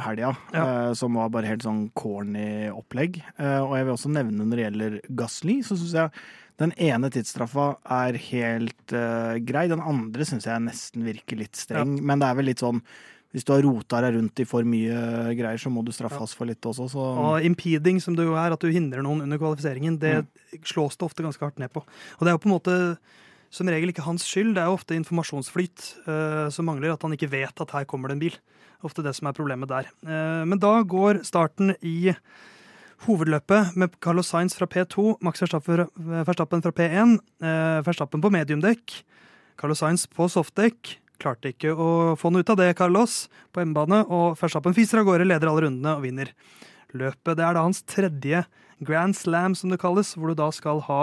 helga, 0.00 0.32
Ja. 0.54 0.64
uh, 0.64 0.92
som 0.96 1.18
var 1.20 1.28
bare 1.32 1.50
helt 1.50 1.64
sånn 1.66 1.90
corny 1.94 2.70
opplegg. 2.72 3.20
Uh, 3.36 3.60
og 3.66 3.74
jeg 3.76 3.86
vil 3.86 3.94
også 3.94 4.12
nevne 4.14 4.46
når 4.46 4.56
det 4.56 4.64
gjelder 4.64 4.96
Gasly, 5.20 5.58
så 5.66 5.76
syns 5.76 5.96
jeg 5.98 6.24
den 6.60 6.74
ene 6.76 7.08
tidsstraffa 7.12 7.70
er 8.00 8.18
helt 8.30 8.92
uh, 8.92 9.38
grei. 9.40 9.64
Den 9.70 9.80
andre 9.80 10.26
syns 10.28 10.48
jeg 10.48 10.64
nesten 10.64 11.06
virker 11.06 11.40
litt 11.40 11.56
streng. 11.56 11.96
Men 12.04 12.20
det 12.20 12.28
er 12.28 12.36
vel 12.38 12.50
litt 12.52 12.64
sånn 12.64 12.82
hvis 13.30 13.46
du 13.46 13.52
har 13.54 13.62
rota 13.62 14.00
deg 14.02 14.16
rundt 14.16 14.40
i 14.42 14.46
for 14.48 14.66
mye 14.66 15.30
greier, 15.38 15.60
så 15.62 15.70
må 15.70 15.84
du 15.86 15.92
straffes 15.94 16.32
for 16.34 16.50
litt 16.50 16.66
også. 16.66 16.88
Så 16.90 16.98
Og 16.98 17.44
impeding, 17.46 18.00
som 18.02 18.16
det 18.18 18.26
jo 18.26 18.34
er, 18.34 18.50
at 18.50 18.62
du 18.62 18.72
hindrer 18.74 19.04
noen 19.06 19.22
under 19.22 19.38
kvalifiseringen, 19.38 20.00
det 20.02 20.24
slås 20.66 20.98
det 20.98 21.06
ofte 21.06 21.22
ganske 21.22 21.44
hardt 21.44 21.60
ned 21.62 21.70
på. 21.70 21.84
Og 21.84 22.26
det 22.26 22.32
er 22.32 22.34
jo 22.34 22.42
på 22.42 22.50
en 22.50 22.56
måte 22.56 22.76
som 23.54 23.70
regel 23.70 23.90
ikke 23.90 24.06
hans 24.06 24.26
skyld, 24.26 24.54
det 24.54 24.62
er 24.62 24.70
jo 24.70 24.78
ofte 24.78 24.98
informasjonsflyt 24.98 25.86
uh, 26.06 26.46
som 26.54 26.66
mangler, 26.66 26.94
at 26.94 27.06
han 27.06 27.14
ikke 27.14 27.30
vet 27.30 27.62
at 27.62 27.74
her 27.74 27.86
kommer 27.90 28.10
det 28.10 28.18
en 28.18 28.24
bil. 28.26 28.38
Ofte 28.86 29.04
det 29.06 29.14
som 29.14 29.30
er 29.30 29.36
problemet 29.36 29.70
der. 29.70 29.90
Uh, 30.06 30.42
men 30.46 30.58
da 30.62 30.80
går 30.82 31.22
starten 31.26 31.74
i 31.82 32.12
hovedløpet 33.06 33.76
med 33.80 33.94
Carlos 34.02 34.30
Sainz 34.32 34.56
fra 34.58 34.68
P2, 34.68 35.16
Max 35.24 35.40
Verstappen 35.42 36.64
fra 36.64 36.72
P1, 36.76 37.16
eh, 37.40 37.80
Verstappen 37.86 38.20
på 38.20 38.30
mediumdekk, 38.32 38.96
Carlos 39.60 39.80
Sainz 39.80 40.06
på 40.06 40.28
softdekk. 40.28 40.96
Klarte 41.20 41.52
ikke 41.52 41.72
å 41.72 42.16
få 42.16 42.32
noe 42.32 42.44
ut 42.44 42.52
av 42.52 42.58
det, 42.60 42.76
Carlos, 42.76 43.28
på 43.52 43.62
hjemmebane, 43.62 44.02
og 44.08 44.38
Verstappen 44.40 44.76
fiser 44.76 45.00
av 45.00 45.08
gårde, 45.08 45.28
leder 45.28 45.48
alle 45.48 45.66
rundene 45.66 45.96
og 45.96 46.04
vinner 46.04 46.32
løpet. 46.92 47.36
Det 47.36 47.44
er 47.44 47.56
da 47.56 47.64
hans 47.64 47.82
tredje 47.88 48.44
Grand 48.80 49.16
Slam, 49.16 49.54
som 49.54 49.72
det 49.72 49.80
kalles, 49.80 50.14
hvor 50.16 50.32
du 50.32 50.38
da 50.38 50.50
skal 50.52 50.80
ha 50.86 51.02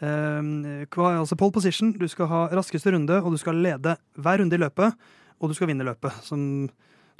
eh, 0.00 0.86
altså 0.88 1.36
pole 1.36 1.52
position, 1.52 1.92
du 1.92 2.08
skal 2.08 2.28
ha 2.28 2.46
raskeste 2.52 2.92
runde, 2.92 3.20
og 3.20 3.32
du 3.32 3.40
skal 3.40 3.60
lede 3.60 3.96
hver 4.16 4.40
runde 4.40 4.56
i 4.56 4.62
løpet, 4.62 4.96
og 5.40 5.50
du 5.50 5.56
skal 5.56 5.68
vinne 5.68 5.84
løpet. 5.84 6.12
Som 6.24 6.68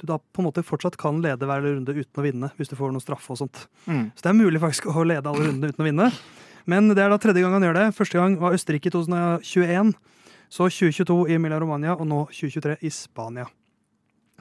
du 0.01 0.07
da 0.09 0.17
på 0.19 0.41
en 0.41 0.47
måte 0.47 0.63
fortsatt 0.65 0.97
kan 0.99 1.21
lede 1.23 1.47
hver 1.49 1.63
runde 1.65 1.95
uten 1.95 2.21
å 2.21 2.25
vinne 2.25 2.49
hvis 2.57 2.71
du 2.71 2.77
får 2.79 2.93
noen 2.93 3.03
straffe 3.03 3.33
og 3.33 3.41
sånt. 3.43 3.65
Mm. 3.85 4.09
Så 4.15 4.25
det 4.25 4.31
er 4.31 4.39
mulig 4.39 4.61
faktisk 4.63 4.89
å 4.89 5.05
lede 5.07 5.29
alle 5.29 5.49
rundene 5.49 5.73
uten 5.73 5.83
å 5.83 5.87
vinne. 5.87 6.09
Men 6.69 6.89
det 6.93 7.03
er 7.03 7.11
da 7.11 7.19
tredje 7.19 7.43
gang 7.43 7.55
han 7.57 7.65
gjør 7.67 7.79
det. 7.79 7.87
Første 7.97 8.19
gang 8.19 8.37
var 8.39 8.55
Østerrike 8.55 8.89
i 8.89 8.95
2021. 8.95 9.93
Så 10.53 10.69
2022 10.69 11.17
i 11.31 11.35
Emilia 11.35 11.59
Romania, 11.59 11.95
og 11.97 12.07
nå 12.07 12.23
2023 12.31 12.77
i 12.85 12.91
Spania. 12.93 13.47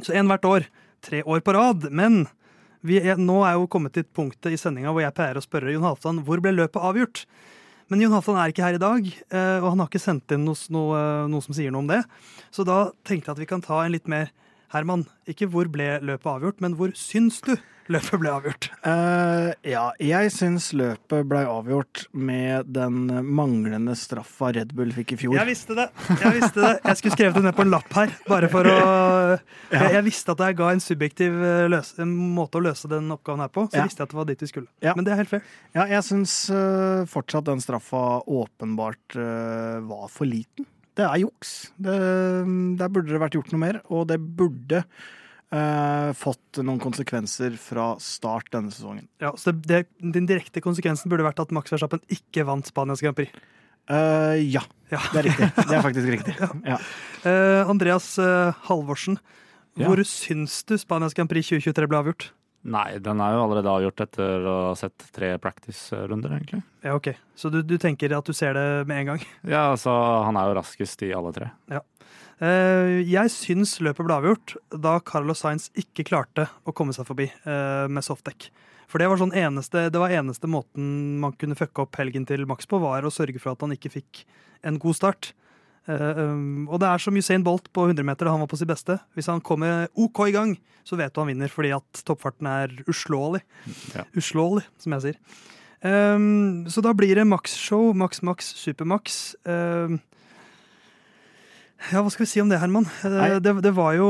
Så 0.02 0.14
én 0.16 0.28
hvert 0.28 0.47
år. 0.49 0.68
Tre 1.02 1.23
år 1.26 1.42
på 1.42 1.54
rad. 1.56 1.88
Men 1.90 2.26
vi 2.87 3.00
er, 3.00 3.18
nå 3.18 3.40
er 3.47 3.56
jo 3.56 3.71
kommet 3.71 3.94
til 3.97 4.06
punktet 4.06 4.54
i 4.54 4.61
sendinga 4.61 4.92
hvor 4.92 5.04
jeg 5.04 5.14
pleier 5.16 5.38
å 5.38 5.42
spørre 5.42 5.73
Jon 5.75 5.87
Halvdan 5.87 6.21
hvor 6.26 6.42
ble 6.42 6.54
løpet 6.54 6.82
avgjort. 6.82 7.25
Men 7.90 8.02
Jon 8.02 8.14
Halvdan 8.14 8.38
er 8.40 8.52
ikke 8.52 8.64
her 8.64 8.78
i 8.78 8.82
dag, 8.82 9.09
eh, 9.09 9.59
og 9.61 9.66
han 9.73 9.82
har 9.82 9.90
ikke 9.90 10.02
sendt 10.02 10.32
inn 10.35 10.47
noe, 10.47 10.59
noe, 10.73 11.00
noe 11.28 11.44
som 11.44 11.56
sier 11.56 11.75
noe 11.75 11.82
om 11.85 11.90
det. 11.90 12.00
Så 12.54 12.64
da 12.66 12.87
tenkte 13.06 13.30
jeg 13.30 13.37
at 13.37 13.42
vi 13.42 13.49
kan 13.50 13.64
ta 13.64 13.82
en 13.82 13.92
litt 13.94 14.09
mer 14.11 14.30
Herman, 14.73 15.05
ikke 15.29 15.50
hvor 15.52 15.69
ble 15.69 15.99
løpet 16.00 16.31
avgjort, 16.33 16.62
men 16.64 16.73
hvor 16.79 16.95
syns 16.97 17.43
du 17.45 17.50
løpet 17.93 18.21
ble 18.23 18.31
avgjort? 18.33 18.69
Uh, 18.87 19.50
ja, 19.69 19.83
jeg 20.00 20.31
syns 20.33 20.71
løpet 20.79 21.26
ble 21.29 21.43
avgjort 21.50 22.07
med 22.17 22.71
den 22.73 23.11
manglende 23.37 23.93
straffa 23.99 24.49
Red 24.57 24.73
Bull 24.79 24.95
fikk 24.97 25.12
i 25.12 25.19
fjor. 25.21 25.37
Jeg 25.37 25.50
visste 25.50 25.76
det! 25.76 25.87
Jeg 26.09 26.33
visste 26.38 26.62
det. 26.64 26.73
Jeg 26.87 27.00
skulle 27.02 27.19
skrevet 27.19 27.37
det 27.37 27.45
ned 27.50 27.59
på 27.59 27.67
en 27.67 27.75
lapp 27.75 27.93
her, 27.99 28.17
bare 28.31 28.49
for 28.52 28.71
å 28.71 28.79
Jeg, 29.75 29.93
jeg 29.99 30.07
visste 30.09 30.33
at 30.38 30.47
jeg 30.47 30.61
ga 30.62 30.73
en 30.73 30.85
subjektiv 30.88 31.37
løse, 31.73 31.99
en 32.07 32.17
måte 32.38 32.62
å 32.62 32.64
løse 32.64 32.88
den 32.88 33.12
oppgaven 33.12 33.45
her 33.45 33.52
på, 33.52 33.67
så 33.69 33.83
Ja. 33.83 33.88
visste 33.91 34.00
jeg 34.00 34.09
at 34.09 34.17
det 34.17 34.23
var 34.23 34.31
dit 34.33 34.47
vi 34.47 34.52
skulle. 34.55 34.73
Ja. 34.81 34.97
Men 34.97 35.05
det 35.05 35.12
er 35.12 35.21
helt 35.21 35.35
fair. 35.37 35.45
Ja, 35.76 35.85
jeg 35.99 36.09
syns 36.09 36.38
uh, 36.49 37.05
fortsatt 37.12 37.45
den 37.50 37.61
straffa 37.61 38.23
åpenbart 38.25 39.21
uh, 39.21 39.83
var 39.85 40.09
for 40.09 40.25
liten. 40.33 40.64
Det 40.99 41.04
er 41.06 41.20
juks. 41.22 41.50
Det, 41.80 41.96
der 42.80 42.92
burde 42.92 43.12
det 43.14 43.20
vært 43.22 43.37
gjort 43.38 43.52
noe 43.54 43.62
mer, 43.62 43.78
og 43.88 44.06
det 44.11 44.18
burde 44.20 44.82
eh, 44.82 46.11
fått 46.18 46.61
noen 46.61 46.80
konsekvenser 46.82 47.56
fra 47.61 47.94
start 48.02 48.50
denne 48.52 48.72
sesongen. 48.75 49.06
Ja, 49.22 49.32
så 49.40 49.54
det, 49.56 49.62
det, 49.70 50.12
Den 50.18 50.28
direkte 50.28 50.61
konsekvensen 50.64 51.08
burde 51.12 51.25
vært 51.26 51.40
at 51.40 51.54
Max 51.56 51.72
Verstappen 51.72 52.02
ikke 52.12 52.44
vant 52.49 52.68
Spanias 52.68 53.00
Grand 53.04 53.16
Prix. 53.16 53.32
Eh, 53.90 54.37
ja, 54.52 54.62
Ja. 54.92 55.00
det 55.14 55.22
er 55.22 55.26
riktig. 55.30 55.49
Det 55.56 55.78
er 55.78 55.82
faktisk 55.88 56.12
riktig. 56.12 56.37
Ja. 56.75 56.76
Eh, 57.25 57.62
Andreas 57.70 58.12
eh, 58.20 58.52
Halvorsen, 58.68 59.16
hvor 59.80 59.96
syns 60.04 60.61
du 60.68 60.76
Spanias 60.76 61.16
Grand 61.16 61.30
Prix 61.32 61.49
2023 61.49 61.88
ble 61.88 62.02
avgjort? 62.02 62.28
Nei, 62.62 62.99
den 63.02 63.19
er 63.19 63.35
jo 63.35 63.40
allerede 63.42 63.71
avgjort 63.73 64.04
etter 64.04 64.45
å 64.47 64.57
ha 64.69 64.75
sett 64.78 65.09
tre 65.14 65.33
practice-runder, 65.42 66.37
egentlig. 66.37 66.61
Ja, 66.85 66.95
ok. 66.95 67.09
Så 67.35 67.50
du, 67.50 67.59
du 67.66 67.75
tenker 67.83 68.14
at 68.14 68.28
du 68.28 68.35
ser 68.37 68.54
det 68.54 68.66
med 68.87 69.02
en 69.02 69.09
gang? 69.12 69.25
Ja, 69.54 69.73
altså, 69.73 69.90
han 70.26 70.38
er 70.38 70.50
jo 70.50 70.59
raskest 70.61 71.02
i 71.02 71.11
alle 71.16 71.33
tre. 71.35 71.50
Eh, 71.73 73.00
jeg 73.07 73.35
syns 73.35 73.76
løpet 73.83 74.07
ble 74.07 74.19
avgjort 74.21 74.54
da 74.71 74.97
Carlos 75.02 75.42
Sainz 75.42 75.71
ikke 75.78 76.07
klarte 76.07 76.47
å 76.62 76.75
komme 76.76 76.95
seg 76.95 77.09
forbi 77.09 77.26
eh, 77.31 77.87
med 77.90 78.07
softdekk. 78.07 78.52
For 78.92 79.02
det 79.02 79.09
var, 79.09 79.19
sånn 79.19 79.35
eneste, 79.35 79.87
det 79.90 79.99
var 79.99 80.12
eneste 80.12 80.50
måten 80.50 81.19
man 81.23 81.35
kunne 81.40 81.57
fucke 81.59 81.87
opp 81.87 81.97
helgen 81.99 82.26
til 82.28 82.45
Max 82.47 82.69
på, 82.69 82.78
var 82.83 83.02
å 83.02 83.14
sørge 83.14 83.40
for 83.40 83.54
at 83.54 83.62
han 83.64 83.73
ikke 83.75 83.95
fikk 83.95 84.25
en 84.69 84.78
god 84.78 84.99
start. 84.99 85.33
Eh, 85.90 86.18
um, 86.22 86.68
og 86.70 86.78
det 86.82 86.90
er 86.90 87.02
som 87.02 87.16
Usain 87.18 87.42
Bolt 87.46 87.66
på 87.74 87.86
100 87.88 88.06
meter 88.06 88.28
da 88.28 88.34
han 88.34 88.42
var 88.44 88.50
på 88.50 88.58
sitt 88.60 88.70
beste. 88.70 88.98
Hvis 89.16 89.30
han 89.30 89.42
kommer 89.44 89.88
OK 89.98 90.24
i 90.28 90.34
gang, 90.34 90.54
så 90.86 90.98
vet 90.98 91.14
du 91.14 91.22
han 91.22 91.32
vinner, 91.32 91.50
fordi 91.50 91.72
at 91.74 92.04
toppfarten 92.06 92.48
er 92.50 92.76
uslåelig. 92.90 93.42
Ja. 93.96 94.06
Uslåelig, 94.18 94.66
som 94.82 94.96
jeg 94.96 95.06
sier. 95.08 95.20
Um, 95.82 96.62
så 96.70 96.82
da 96.84 96.94
blir 96.94 97.18
det 97.18 97.26
maks-show. 97.26 97.90
Max 97.98 98.22
Max, 98.22 98.52
Supermax. 98.60 99.34
Um, 99.42 99.98
ja, 101.90 101.98
hva 101.98 102.10
skal 102.14 102.22
vi 102.22 102.30
si 102.30 102.40
om 102.42 102.50
det, 102.52 102.60
Herman? 102.62 102.86
Eh, 103.02 103.40
Det, 103.42 103.52
det 103.64 103.72
var 103.74 103.96
jo 103.98 104.08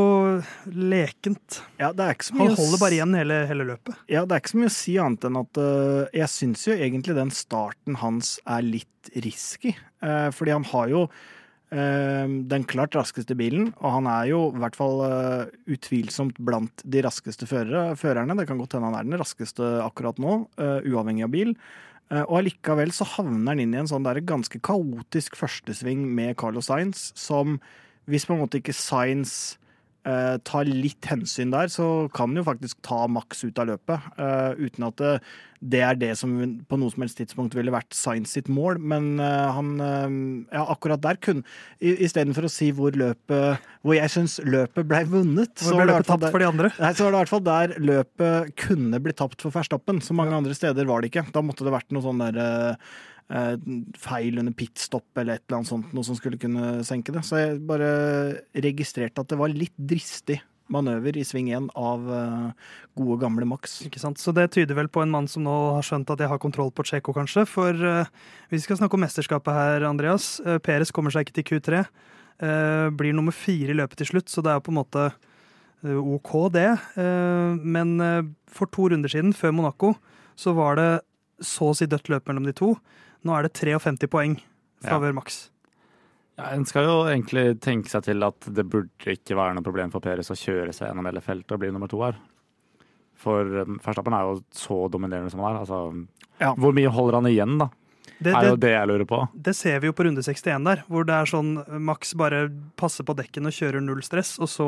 lekent. 0.69 1.63
Ja, 1.81 1.89
det 1.97 2.05
er 2.05 2.17
ikke 2.17 2.29
så 2.29 2.37
mye 2.37 2.51
Han 2.51 2.59
holder 2.59 2.81
bare 2.83 2.97
igjen 2.99 3.17
hele, 3.17 3.39
hele 3.49 3.67
løpet. 3.71 3.97
Ja, 4.13 4.27
det 4.29 4.37
er 4.37 4.43
ikke 4.43 4.53
så 4.53 4.61
mye 4.61 4.73
å 4.73 4.75
si 4.77 4.97
annet 5.01 5.25
enn 5.29 5.39
at 5.41 5.61
uh, 5.63 6.03
jeg 6.13 6.29
syns 6.35 6.67
jo 6.69 6.77
egentlig 6.77 7.17
den 7.17 7.33
starten 7.33 7.97
hans 8.03 8.35
er 8.45 8.67
litt 8.67 9.13
risky. 9.25 9.73
Uh, 10.05 10.29
fordi 10.37 10.53
han 10.53 10.69
har 10.69 10.93
jo 10.93 11.07
den 11.73 12.65
klart 12.69 12.97
raskeste 12.99 13.33
bilen, 13.39 13.71
og 13.81 13.95
han 13.95 14.09
er 14.11 14.27
jo 14.29 14.41
i 14.53 14.61
hvert 14.61 14.77
fall 14.77 14.99
eh, 15.07 15.53
utvilsomt 15.73 16.37
blant 16.45 16.83
de 16.85 17.01
raskeste 17.07 17.49
førere, 17.49 17.95
førerne. 17.97 18.37
Det 18.37 18.45
kan 18.51 18.61
godt 18.61 18.77
hende 18.77 18.91
han 18.91 18.99
er 18.99 19.09
den 19.09 19.21
raskeste 19.21 19.71
akkurat 19.81 20.21
nå, 20.21 20.43
eh, 20.61 20.85
uavhengig 20.93 21.25
av 21.25 21.33
bil. 21.33 21.55
Eh, 22.13 22.25
og 22.27 22.43
allikevel 22.43 22.93
så 22.93 23.07
havner 23.15 23.55
han 23.55 23.63
inn 23.65 23.73
i 23.73 23.81
en 23.81 23.89
sånn 23.89 24.05
der 24.05 24.21
ganske 24.29 24.61
kaotisk 24.61 25.39
førstesving 25.41 26.05
med 26.13 26.37
Carlos 26.41 26.69
Sainz, 26.69 27.11
som 27.17 27.57
hvis 28.11 28.27
på 28.29 28.37
en 28.37 28.43
måte 28.43 28.61
ikke 28.61 28.77
Sainz 28.77 29.57
eh, 30.09 30.37
tar 30.47 30.69
litt 30.69 31.07
hensyn 31.11 31.53
der, 31.55 31.71
så 31.73 32.09
kan 32.15 32.31
han 32.33 32.41
jo 32.41 32.47
faktisk 32.49 32.81
ta 32.87 33.05
maks 33.11 33.45
ut 33.45 33.59
av 33.63 33.69
løpet. 33.73 34.13
eh, 34.19 34.55
uten 34.67 34.87
at 34.89 34.97
det, 35.01 35.13
det 35.63 35.81
er 35.87 35.95
det 35.95 36.11
som 36.19 36.33
på 36.67 36.79
noe 36.81 36.91
som 36.91 37.05
helst 37.05 37.21
tidspunkt 37.21 37.55
ville 37.55 37.71
vært 37.75 37.95
Sainz 37.95 38.33
sitt 38.35 38.49
mål. 38.51 38.81
Men 38.83 39.21
eh, 39.23 39.53
han 39.55 39.71
eh, 39.81 40.57
Ja, 40.57 40.65
akkurat 40.75 41.03
der 41.05 41.21
kunne 41.23 41.45
Istedenfor 41.81 42.49
å 42.49 42.51
si 42.51 42.73
hvor 42.75 42.91
løpet 42.99 43.63
Hvor 43.83 43.95
jeg 43.97 44.11
syns 44.11 44.39
løpet 44.43 44.89
ble 44.91 45.05
vunnet, 45.11 45.55
Hvor 45.63 45.79
ble 45.79 45.87
løpet 45.93 46.11
tapt 46.11 46.27
der- 46.27 46.35
for 46.35 46.43
de 46.43 46.51
andre? 46.51 46.73
Nei, 46.79 46.93
så 46.99 47.07
var 47.07 47.13
det 47.13 47.17
i 47.17 47.23
hvert 47.23 47.35
fall 47.37 47.47
der 47.47 47.77
løpet 47.79 48.57
kunne 48.67 49.01
bli 49.03 49.13
tapt 49.15 49.41
for 49.45 49.55
Verstappen. 49.55 50.03
Så 50.03 50.15
mange 50.19 50.35
andre 50.35 50.55
steder 50.59 50.87
var 50.89 51.01
det 51.03 51.13
ikke. 51.13 51.29
Da 51.33 51.43
måtte 51.45 51.65
det 51.67 51.75
vært 51.75 51.91
noe 51.95 52.03
sånn 52.03 52.23
der 52.27 52.43
eh, 52.43 52.69
eh, 52.73 52.77
feil 53.97 54.41
under 54.43 54.53
pitstop 54.53 55.17
eller 55.17 55.39
et 55.39 55.45
eller 55.47 55.63
annet 55.63 55.71
sånt, 55.71 55.93
noe 55.97 56.05
som 56.05 56.17
skulle 56.19 56.37
kunne 56.41 56.83
senke 56.85 57.15
det. 57.15 57.23
Så 57.25 57.39
jeg 57.41 57.61
bare 57.65 57.93
registrerte 58.53 59.23
at 59.25 59.31
det 59.33 59.39
var 59.41 59.55
litt 59.55 59.73
dristig 59.79 60.43
manøver 60.73 61.17
i 61.21 61.25
sving 61.27 61.51
1 61.53 61.71
av 61.79 62.07
eh, 62.13 62.71
gode, 62.99 63.19
gamle 63.23 63.47
Max. 63.49 63.81
Ikke 63.87 64.01
sant? 64.03 64.21
Så 64.21 64.35
det 64.37 64.51
tyder 64.55 64.79
vel 64.79 64.91
på 64.93 65.03
en 65.03 65.13
mann 65.13 65.29
som 65.31 65.45
nå 65.45 65.57
har 65.77 65.85
skjønt 65.87 66.13
at 66.15 66.23
jeg 66.23 66.31
har 66.33 66.41
kontroll 66.43 66.73
på 66.75 66.85
Tsjekko, 66.87 67.15
kanskje. 67.17 67.45
For 67.49 67.77
eh, 67.89 68.09
vi 68.53 68.61
skal 68.63 68.81
snakke 68.81 68.97
om 68.99 69.05
mesterskapet 69.05 69.57
her, 69.57 69.87
Andreas. 69.89 70.35
Peres 70.65 70.95
kommer 70.95 71.15
seg 71.15 71.27
ikke 71.27 71.39
til 71.41 71.49
Q3. 71.51 71.83
eh, 71.83 72.89
blir 72.97 73.17
nummer 73.17 73.35
fire 73.37 73.75
i 73.75 73.79
løpet 73.79 74.01
til 74.01 74.13
slutt, 74.15 74.33
så 74.33 74.45
det 74.45 74.55
er 74.55 74.65
på 74.65 74.73
en 74.73 74.81
måte 74.81 75.07
eh, 75.11 75.99
OK, 75.99 76.33
det. 76.55 76.71
Eh, 76.97 77.61
men 77.61 77.95
eh, 78.01 78.25
for 78.49 78.71
to 78.73 78.89
runder 78.93 79.13
siden, 79.13 79.37
før 79.37 79.55
Monaco, 79.59 79.95
så 80.37 80.57
var 80.57 80.81
det 80.81 80.91
så 81.43 81.73
å 81.73 81.77
si 81.77 81.89
dødt 81.91 82.11
løp 82.13 82.29
mellom 82.31 82.47
de 82.47 82.55
to. 82.57 82.75
Nå 83.25 83.35
er 83.39 83.47
det 83.47 83.53
53 83.59 84.09
poeng 84.11 84.37
Ja. 84.83 84.91
favør 84.97 85.15
Max. 85.15 85.49
Ja, 86.39 86.49
en 86.57 86.65
skal 86.67 86.87
jo 86.89 86.95
egentlig 87.07 87.61
tenke 87.61 87.91
seg 87.93 88.03
til 88.09 88.23
at 88.27 88.41
det 88.49 88.65
burde 88.73 88.89
ikke 89.15 89.37
være 89.37 89.55
noe 89.55 89.63
problem 89.67 89.93
for 89.93 90.01
Peres 90.01 90.31
å 90.33 90.35
kjøre 90.39 90.73
seg 90.75 90.89
gjennom 90.89 91.07
hele 91.07 91.21
feltet 91.23 91.53
og 91.55 91.61
bli 91.61 91.71
nummer 91.71 91.89
to 91.93 92.01
her. 92.03 92.17
For 93.23 93.45
um, 93.63 93.77
Verstappen 93.85 94.17
er 94.17 94.25
jo 94.27 94.41
så 94.57 94.79
dominerende 94.91 95.31
som 95.31 95.41
han 95.45 95.55
er. 95.55 95.61
Altså, 95.63 96.07
Ja. 96.41 96.55
Hvor 96.59 96.73
mye 96.75 96.91
holder 96.91 97.21
han 97.21 97.29
igjen, 97.31 97.59
da? 97.61 97.69
Det, 98.23 98.33
er 98.35 98.49
jo 98.49 98.57
det, 98.57 98.61
det 98.65 98.71
jeg 98.73 98.89
lurer 98.89 99.07
på. 99.07 99.19
det 99.35 99.55
ser 99.59 99.79
vi 99.83 99.87
jo 99.91 99.93
på 99.95 100.05
runde 100.07 100.23
61 100.23 100.65
der, 100.65 100.83
hvor 100.89 101.05
det 101.07 101.15
er 101.15 101.27
sånn 101.31 101.53
Max 101.83 102.15
bare 102.19 102.49
passer 102.79 103.05
på 103.07 103.15
dekken 103.19 103.47
og 103.47 103.53
kjører 103.55 103.83
null 103.83 104.03
stress, 104.03 104.37
og 104.43 104.49
så 104.51 104.67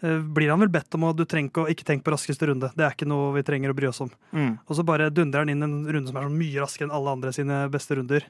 blir 0.00 0.50
han 0.52 0.60
vel 0.60 0.68
bedt 0.68 0.94
om 0.98 1.06
å 1.08 1.12
du 1.16 1.22
trenger 1.24 1.48
ikke 1.48 1.62
å 1.64 1.70
ikke 1.72 1.86
tenke 1.88 2.04
på 2.04 2.12
raskeste 2.12 2.48
runde. 2.50 2.68
Det 2.76 2.84
er 2.84 2.92
ikke 2.92 3.08
noe 3.08 3.30
vi 3.36 3.44
trenger 3.46 3.72
å 3.72 3.76
bry 3.78 3.88
oss 3.88 4.02
om. 4.04 4.10
Mm. 4.36 4.50
Og 4.66 4.76
så 4.76 4.84
bare 4.86 5.08
dundrer 5.14 5.46
han 5.46 5.52
inn 5.54 5.64
en 5.64 5.78
runde 5.88 6.10
som 6.10 6.18
er 6.20 6.26
så 6.28 6.34
mye 6.34 6.60
raskere 6.60 6.88
enn 6.88 6.96
alle 6.98 7.14
andre 7.16 7.32
sine 7.32 7.62
beste 7.72 7.96
runder. 7.96 8.26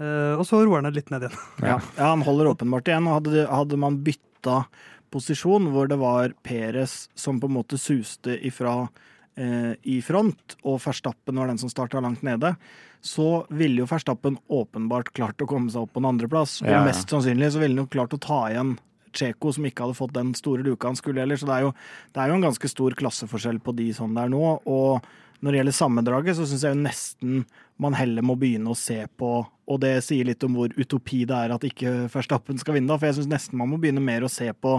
Uh, 0.00 0.34
og 0.40 0.42
så 0.48 0.58
roer 0.64 0.80
han 0.80 0.88
det 0.88 0.96
litt 0.96 1.12
ned 1.14 1.28
igjen. 1.28 1.42
Ja. 1.70 1.78
ja, 1.98 2.08
han 2.08 2.24
holder 2.26 2.50
åpenbart 2.54 2.88
igjen. 2.90 3.06
og 3.10 3.20
Hadde, 3.20 3.44
hadde 3.50 3.80
man 3.80 4.00
bytta 4.06 4.62
posisjon, 5.14 5.68
hvor 5.74 5.90
det 5.90 6.00
var 6.00 6.34
Peres 6.42 7.04
som 7.14 7.38
på 7.40 7.50
en 7.50 7.58
måte 7.60 7.78
suste 7.78 8.34
ifra 8.42 8.80
uh, 8.88 9.72
i 9.82 10.00
front, 10.02 10.56
og 10.64 10.80
Verstappen 10.82 11.38
var 11.38 11.52
den 11.52 11.60
som 11.62 11.70
starta 11.70 12.02
langt 12.02 12.24
nede, 12.26 12.56
så 13.04 13.44
ville 13.52 13.84
jo 13.84 13.90
Verstappen 13.90 14.40
åpenbart 14.48 15.12
klart 15.14 15.44
å 15.44 15.48
komme 15.48 15.70
seg 15.70 15.84
opp 15.84 15.94
på 15.94 16.02
en 16.02 16.10
andreplass. 16.14 16.62
Og 16.64 16.72
Ja, 16.72 16.80
Og 16.80 16.88
mest 16.88 17.12
sannsynlig 17.12 17.52
så 17.54 17.62
ville 17.62 17.76
han 17.76 17.84
jo 17.84 17.92
klart 17.92 18.16
å 18.16 18.22
ta 18.24 18.40
igjen 18.50 18.74
Tsjeko, 19.14 19.52
som 19.54 19.66
ikke 19.68 19.86
hadde 19.86 19.98
fått 19.98 20.16
den 20.16 20.32
store 20.38 20.64
luka 20.66 20.90
han 20.90 20.98
skulle 20.98 21.22
heller. 21.22 21.38
Så 21.40 21.48
det 21.48 21.56
er, 21.58 21.68
jo, 21.68 21.74
det 22.14 22.22
er 22.22 22.30
jo 22.30 22.38
en 22.38 22.48
ganske 22.48 22.70
stor 22.70 22.96
klasseforskjell 22.98 23.60
på 23.64 23.76
de 23.78 23.90
sånn 23.96 24.16
det 24.16 24.26
er 24.26 24.34
nå. 24.34 24.42
Og 24.70 25.06
når 25.44 25.52
det 25.52 25.60
gjelder 25.60 25.76
sammendraget, 25.76 26.38
så 26.38 26.46
syns 26.48 26.64
jeg 26.64 26.76
jo 26.76 26.84
nesten 26.84 27.40
man 27.82 27.96
heller 27.98 28.24
må 28.24 28.36
begynne 28.38 28.70
å 28.70 28.78
se 28.78 29.00
på 29.18 29.30
Og 29.64 29.80
det 29.82 29.96
sier 30.04 30.28
litt 30.28 30.44
om 30.46 30.54
hvor 30.54 30.72
utopi 30.76 31.22
det 31.26 31.34
er 31.34 31.52
at 31.54 31.64
ikke 31.66 32.06
Verstappen 32.12 32.60
skal 32.60 32.76
vinne, 32.76 32.90
da. 32.90 32.98
For 33.00 33.08
jeg 33.08 33.18
syns 33.18 33.30
nesten 33.32 33.58
man 33.60 33.70
må 33.72 33.78
begynne 33.80 34.04
mer 34.04 34.26
å 34.26 34.32
se 34.32 34.50
på 34.52 34.78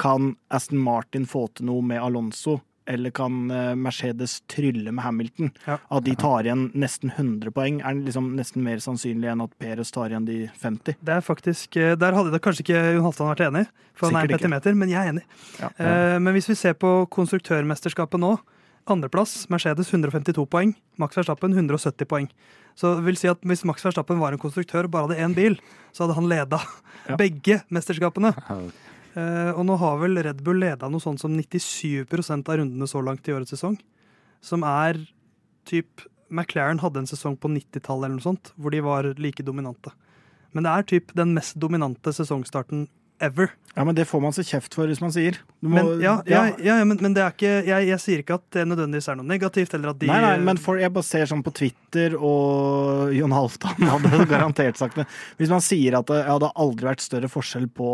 kan 0.00 0.32
Aston 0.50 0.82
Martin 0.82 1.26
få 1.30 1.46
til 1.54 1.68
noe 1.70 1.84
med 1.86 2.02
Alonso, 2.02 2.58
eller 2.86 3.10
kan 3.16 3.50
eh, 3.50 3.74
Mercedes 3.74 4.40
trylle 4.50 4.92
med 4.92 5.04
Hamilton? 5.04 5.50
Ja. 5.66 5.78
At 5.90 6.04
de 6.04 6.14
tar 6.20 6.44
igjen 6.44 6.66
nesten 6.74 7.10
100 7.14 7.50
poeng, 7.56 7.80
er 7.80 7.94
liksom 7.96 8.32
nesten 8.36 8.62
mer 8.66 8.82
sannsynlig 8.84 9.30
enn 9.32 9.40
at 9.44 9.54
Perez 9.58 9.90
tar 9.94 10.12
igjen 10.12 10.26
de 10.28 10.38
50. 10.62 10.98
Det 11.00 11.14
er 11.16 11.20
faktisk, 11.24 11.76
eh, 11.80 11.94
Der 11.96 12.12
hadde 12.12 12.32
det 12.34 12.42
kanskje 12.44 12.64
ikke 12.66 12.82
Jon 12.96 13.06
Halvdan 13.06 13.30
vært 13.34 13.44
enig, 13.48 13.66
for 13.94 14.08
han 14.10 14.16
er 14.16 14.20
en 14.20 14.28
Sikkert 14.28 14.40
petimeter, 14.42 14.74
men 14.76 14.88
jeg 14.92 15.00
er 15.06 15.12
enig. 15.14 15.24
Ja. 15.60 15.70
Eh, 15.78 16.18
men 16.18 16.34
hvis 16.34 16.48
vi 16.52 16.54
ser 16.60 16.74
på 16.74 16.92
konstruktørmesterskapet 17.10 18.20
nå, 18.20 18.34
andreplass 18.86 19.46
Mercedes 19.48 19.88
152 19.90 20.44
poeng, 20.50 20.74
Max 21.00 21.16
Verstappen 21.16 21.54
170 21.56 22.04
poeng. 22.04 22.28
Så 22.76 22.96
det 22.98 23.04
vil 23.06 23.16
si 23.16 23.28
at 23.30 23.40
hvis 23.46 23.64
Max 23.64 23.84
Verstappen 23.86 24.18
var 24.20 24.32
en 24.34 24.38
konstruktør 24.42 24.84
og 24.84 24.90
bare 24.90 25.08
hadde 25.08 25.22
én 25.24 25.34
bil, 25.34 25.56
så 25.94 26.04
hadde 26.04 26.16
han 26.18 26.28
leda 26.28 26.60
Ja. 27.08 27.16
begge 27.20 27.62
mesterskapene. 27.70 28.34
Eh, 29.14 29.50
og 29.54 29.62
nå 29.68 29.76
har 29.78 30.00
vel 30.02 30.18
Red 30.26 30.40
Bull 30.46 30.58
leda 30.62 30.88
noe 30.90 31.02
sånt 31.02 31.22
som 31.22 31.34
97% 31.38 32.48
av 32.50 32.58
rundene 32.60 32.88
så 32.90 33.02
langt 33.04 33.28
i 33.30 33.34
årets 33.36 33.54
sesong. 33.54 33.78
Som 34.44 34.66
er 34.66 34.98
typ 35.68 36.02
McLaren 36.34 36.80
hadde 36.82 37.04
en 37.04 37.08
sesong 37.10 37.36
på 37.38 37.50
90-tallet 37.52 38.08
eller 38.08 38.18
noe 38.18 38.26
sånt, 38.26 38.50
hvor 38.58 38.74
de 38.74 38.82
var 38.84 39.06
like 39.22 39.44
dominante. 39.46 39.92
Men 40.54 40.66
det 40.66 40.72
er 40.74 40.88
typ 40.90 41.14
den 41.18 41.34
mest 41.36 41.56
dominante 41.62 42.12
sesongstarten 42.14 42.88
ever. 43.22 43.52
Ja, 43.76 43.84
men 43.86 43.94
det 43.94 44.04
får 44.10 44.20
man 44.22 44.34
så 44.34 44.42
kjeft 44.46 44.74
for 44.74 44.90
hvis 44.90 45.00
man 45.02 45.12
sier. 45.14 45.36
Må- 45.62 45.76
Men, 45.78 46.00
ja, 46.02 46.16
ja, 46.26 46.42
ja, 46.58 46.76
men, 46.84 46.98
men 47.00 47.14
det 47.14 47.22
er 47.22 47.30
ikke, 47.34 47.52
jeg, 47.66 47.86
jeg 47.88 48.00
sier 48.02 48.22
ikke 48.22 48.36
at 48.40 48.44
det 48.56 48.64
nødvendigvis 48.68 49.08
er 49.10 49.18
noe 49.18 49.26
negativt, 49.30 49.74
eller 49.74 49.92
at 49.92 50.00
de 50.02 50.10
Nei, 50.10 50.18
nei, 50.24 50.34
men 50.46 50.58
for, 50.58 50.78
jeg 50.82 50.92
bare 50.94 51.06
ser 51.06 51.26
sånn 51.30 51.42
på 51.46 51.54
Twitter, 51.54 52.16
og 52.18 53.14
Jon 53.14 53.34
Halvdan 53.34 53.86
hadde 53.94 54.26
garantert 54.30 54.78
sagt 54.82 54.98
det. 55.00 55.06
Hvis 55.38 55.52
man 55.54 55.62
sier 55.64 55.98
at 56.00 56.10
det, 56.10 56.20
ja, 56.26 56.34
har 56.38 56.54
aldri 56.66 56.90
vært 56.90 57.06
større 57.06 57.30
forskjell 57.30 57.68
på, 57.74 57.90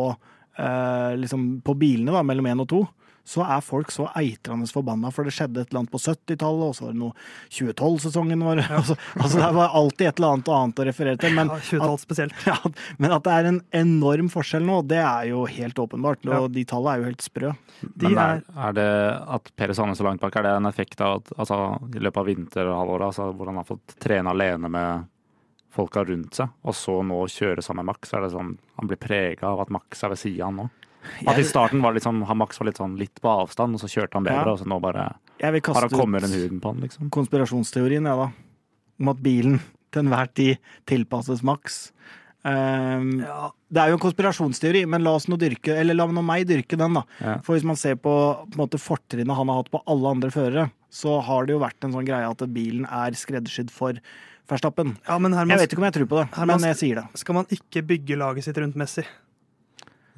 eh, 0.61 1.13
liksom, 1.21 1.53
på 1.65 1.77
bilene 1.81 2.15
da, 2.15 2.25
mellom 2.27 2.51
én 2.51 2.65
og 2.65 2.69
to, 2.71 2.85
så 3.31 3.45
er 3.45 3.63
folk 3.63 3.93
så 3.95 4.09
eitrende 4.19 4.67
forbanna, 4.71 5.11
for 5.15 5.29
det 5.29 5.35
skjedde 5.37 5.63
et 5.63 5.71
eller 5.71 5.83
annet 5.83 5.93
på 5.93 6.01
70-tallet, 6.01 6.65
og 6.67 6.77
så 6.77 6.87
var 6.87 6.95
det 6.95 7.01
noe 7.03 7.15
2012-sesongen 7.53 8.45
vår. 8.47 8.63
Altså, 8.81 8.97
altså, 9.19 9.39
det 9.43 9.51
var 9.55 9.75
alltid 9.77 10.09
et 10.09 10.21
eller 10.21 10.35
annet 10.35 10.51
annet 10.57 10.81
å 10.81 10.87
referere 10.89 11.21
til. 11.21 11.35
Men 11.37 11.53
ja, 11.53 11.59
20-tall. 11.69 12.33
Ja, 12.51 12.57
men 13.03 13.15
at 13.15 13.27
det 13.27 13.35
er 13.35 13.49
en 13.51 13.61
enorm 13.77 14.31
forskjell 14.33 14.65
nå, 14.67 14.81
det 14.89 15.03
er 15.03 15.29
jo 15.31 15.45
helt 15.51 15.79
åpenbart. 15.83 16.25
Og 16.39 16.49
de 16.55 16.65
tallene 16.69 16.95
er 16.95 17.03
jo 17.03 17.09
helt 17.11 17.25
sprø. 17.27 17.53
De 17.83 18.09
Men 18.09 18.19
er, 18.25 18.43
er, 18.57 18.77
det 18.79 18.89
at 19.37 19.53
Per 19.59 19.75
havner 19.77 19.99
så 19.99 20.07
langt 20.07 20.25
bak, 20.25 20.37
er 20.37 20.49
det 20.49 20.57
en 20.57 20.71
effekt 20.71 21.05
av 21.05 21.21
at 21.21 21.33
altså, 21.37 21.61
i 21.93 22.03
løpet 22.03 22.23
av 22.23 22.31
vinterhalvåret, 22.31 23.11
altså, 23.13 23.31
hvor 23.37 23.53
han 23.53 23.61
har 23.61 23.69
fått 23.69 23.99
trene 24.03 24.33
alene 24.35 24.73
med 24.73 25.09
folka 25.75 26.05
rundt 26.05 26.35
seg, 26.41 26.51
og 26.67 26.75
så 26.77 26.99
nå 27.07 27.21
kjøre 27.31 27.63
sammen 27.65 27.85
med 27.87 27.95
Max? 27.95 28.13
Er 28.15 28.25
det 28.27 28.33
sånn 28.35 28.57
han 28.77 28.91
blir 28.91 29.01
prega 29.01 29.51
av 29.53 29.61
at 29.65 29.71
Max 29.75 30.03
er 30.05 30.13
ved 30.15 30.19
sida 30.23 30.45
av 30.45 30.51
han 30.53 30.61
nå? 30.65 30.69
At 31.31 31.39
i 31.41 31.45
starten 31.49 31.81
var 31.81 31.95
liksom, 31.97 32.23
han 32.29 32.37
Max 32.37 32.59
var 32.61 32.69
litt 32.69 32.77
sånn 32.81 32.99
litt 33.01 33.21
på 33.25 33.31
avstand, 33.33 33.75
og 33.79 33.81
så 33.81 33.89
kjørte 33.89 34.19
han 34.19 34.27
bedre, 34.27 34.45
Ja. 34.51 34.53
og 34.53 34.59
så 34.61 34.67
nå 34.69 34.81
bare 34.85 35.07
Jeg 35.41 35.53
vil 35.55 35.63
har 35.65 35.81
han 35.81 35.89
kaste 35.89 35.97
kommet 35.97 36.25
ut 36.25 36.35
huden 36.37 36.61
på 36.61 36.73
han, 36.75 36.81
liksom. 36.85 37.11
konspirasjonsteorien, 37.11 38.05
jeg, 38.05 38.17
da. 38.21 38.31
Om 39.01 39.09
at 39.15 39.23
bilen 39.25 39.61
til 39.91 40.03
enhver 40.05 40.29
tid 40.35 40.59
tilpasses 40.87 41.43
Max. 41.43 41.93
Um, 42.45 43.21
ja, 43.21 43.51
Det 43.71 43.81
er 43.83 43.91
jo 43.93 43.97
en 43.99 44.03
konspirasjonsteori, 44.05 44.87
men 44.89 45.03
la 45.05 45.13
oss 45.19 45.27
nå 45.29 45.37
dyrke, 45.41 45.75
eller 45.77 45.95
la 45.95 46.07
nå 46.09 46.23
meg 46.25 46.47
dyrke 46.49 46.77
den, 46.77 46.95
da. 46.97 47.03
Ja. 47.21 47.39
For 47.45 47.55
hvis 47.57 47.65
man 47.69 47.77
ser 47.77 47.97
på, 48.01 48.13
på 48.51 48.61
måte, 48.61 48.81
fortrinnet 48.81 49.37
han 49.37 49.49
har 49.49 49.61
hatt 49.63 49.71
på 49.73 49.83
alle 49.87 50.09
andre 50.17 50.31
førere, 50.35 50.71
så 50.91 51.19
har 51.23 51.47
det 51.47 51.55
jo 51.55 51.61
vært 51.63 51.85
en 51.85 51.93
sånn 51.93 52.07
greie 52.09 52.29
at 52.29 52.45
bilen 52.53 52.85
er 52.89 53.13
skreddersydd 53.17 53.71
for 53.71 53.99
Verstappen. 54.51 54.97
ja, 55.07 55.19
men 55.23 55.33
Jeg 55.33 55.59
vet 55.61 55.73
ikke 55.73 55.79
om 55.83 55.89
jeg 55.89 55.97
tror 55.99 56.09
på 56.11 56.21
det, 56.21 56.47
men 56.51 56.65
jeg 56.71 56.77
sier 56.81 57.01
det. 57.03 57.07
skal 57.23 57.35
man 57.39 57.47
ikke 57.51 57.83
bygge 57.87 58.17
laget 58.19 58.45
sitt 58.45 58.59
rundt 58.59 58.77
Messi? 58.77 59.05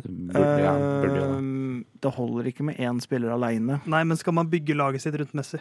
Burde, 0.02 0.62
ja, 0.62 0.72
burde 0.74 1.14
det. 1.14 1.26
Ehm, 1.36 1.84
det 2.02 2.10
holder 2.16 2.48
ikke 2.50 2.64
med 2.66 2.76
én 2.80 2.98
spiller 3.04 3.34
aleine. 3.36 3.80
Nei, 3.86 4.02
men 4.08 4.16
skal 4.18 4.32
man 4.34 4.48
bygge 4.50 4.74
laget 4.74 5.04
sitt 5.04 5.14
rundt 5.20 5.34
Messi? 5.36 5.60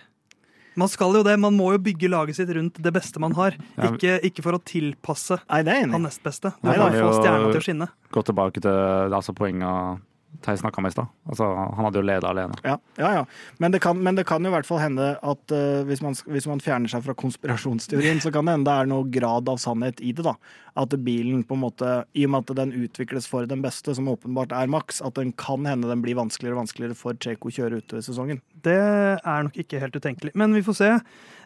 Man 0.80 0.88
skal 0.88 1.12
jo 1.20 1.22
det. 1.28 1.34
Man 1.38 1.54
må 1.60 1.74
jo 1.76 1.82
bygge 1.84 2.08
laget 2.10 2.38
sitt 2.40 2.50
rundt 2.56 2.80
det 2.82 2.94
beste 2.96 3.20
man 3.20 3.34
har. 3.36 3.58
Ja, 3.76 3.90
Ikke, 3.92 4.14
ikke 4.24 4.42
for 4.46 4.56
å 4.56 4.62
tilpasse 4.64 5.42
Nei, 5.50 5.60
det 5.68 5.74
er 5.74 5.84
enig 5.84 5.98
han 5.98 6.06
nest 6.08 6.24
beste. 6.24 6.54
Du 6.62 6.70
Nei, 6.70 6.78
må 6.80 6.88
da. 6.88 7.02
få 7.04 7.12
stjerna 7.20 7.50
til 7.52 7.60
å 7.60 7.66
skinne. 7.66 7.88
Gå 8.16 8.24
tilbake 8.30 8.64
til 8.64 9.18
altså, 9.20 9.36
poenget 9.36 10.00
Theis 10.42 10.62
snakka 10.64 10.82
med 10.82 10.90
i 10.90 10.96
stad. 10.96 11.10
Altså, 11.30 11.46
han 11.54 11.86
hadde 11.86 12.00
jo 12.00 12.06
leda 12.08 12.30
alene. 12.32 12.56
Ja, 12.66 12.78
ja, 12.98 13.10
ja. 13.20 13.26
Men, 13.62 13.74
det 13.76 13.82
kan, 13.84 14.00
men 14.02 14.18
det 14.18 14.26
kan 14.30 14.42
jo 14.44 14.50
i 14.50 14.54
hvert 14.56 14.66
fall 14.66 14.80
hende 14.82 15.12
at 15.20 15.54
uh, 15.54 15.84
hvis, 15.86 16.02
man, 16.02 16.16
hvis 16.34 16.48
man 16.50 16.64
fjerner 16.64 16.90
seg 16.90 17.04
fra 17.06 17.16
konspirasjonsteorien, 17.20 18.22
så 18.24 18.32
kan 18.34 18.48
det 18.48 18.56
hende 18.56 18.70
det 18.70 18.78
er 18.80 18.90
noe 18.90 19.06
grad 19.14 19.52
av 19.52 19.60
sannhet 19.62 20.02
i 20.02 20.14
det. 20.18 20.26
da. 20.26 20.34
At 20.82 20.96
bilen 21.06 21.44
på 21.46 21.58
en 21.58 21.64
måte, 21.66 21.92
i 22.18 22.26
og 22.26 22.34
med 22.34 22.48
at 22.48 22.58
den 22.64 22.74
utvikles 22.80 23.28
for 23.30 23.46
den 23.50 23.62
beste, 23.66 23.94
som 23.98 24.10
åpenbart 24.10 24.56
er 24.56 24.72
maks, 24.72 25.04
at 25.06 25.20
den 25.20 25.36
kan 25.38 25.68
hende 25.70 25.92
den 25.92 26.02
blir 26.06 26.18
vanskeligere 26.18 26.58
og 26.58 26.64
vanskeligere 26.64 26.98
for 26.98 27.20
Cheko 27.22 27.52
å 27.52 27.56
kjøre 27.60 27.84
utover 27.84 28.08
sesongen. 28.08 28.42
Det 28.66 28.80
er 28.80 29.46
nok 29.46 29.58
ikke 29.62 29.84
helt 29.84 29.98
utenkelig. 30.00 30.34
Men 30.38 30.56
vi 30.58 30.66
får 30.66 30.80
se. 30.80 30.92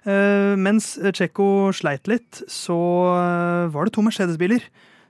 Uh, 0.05 0.53
mens 0.61 0.93
Cheko 1.17 1.73
sleit 1.75 2.07
litt, 2.07 2.45
så 2.51 2.75
eh, 3.17 3.71
var 3.73 3.87
det 3.87 3.95
to 3.95 4.03
Mercedes-biler 4.05 4.63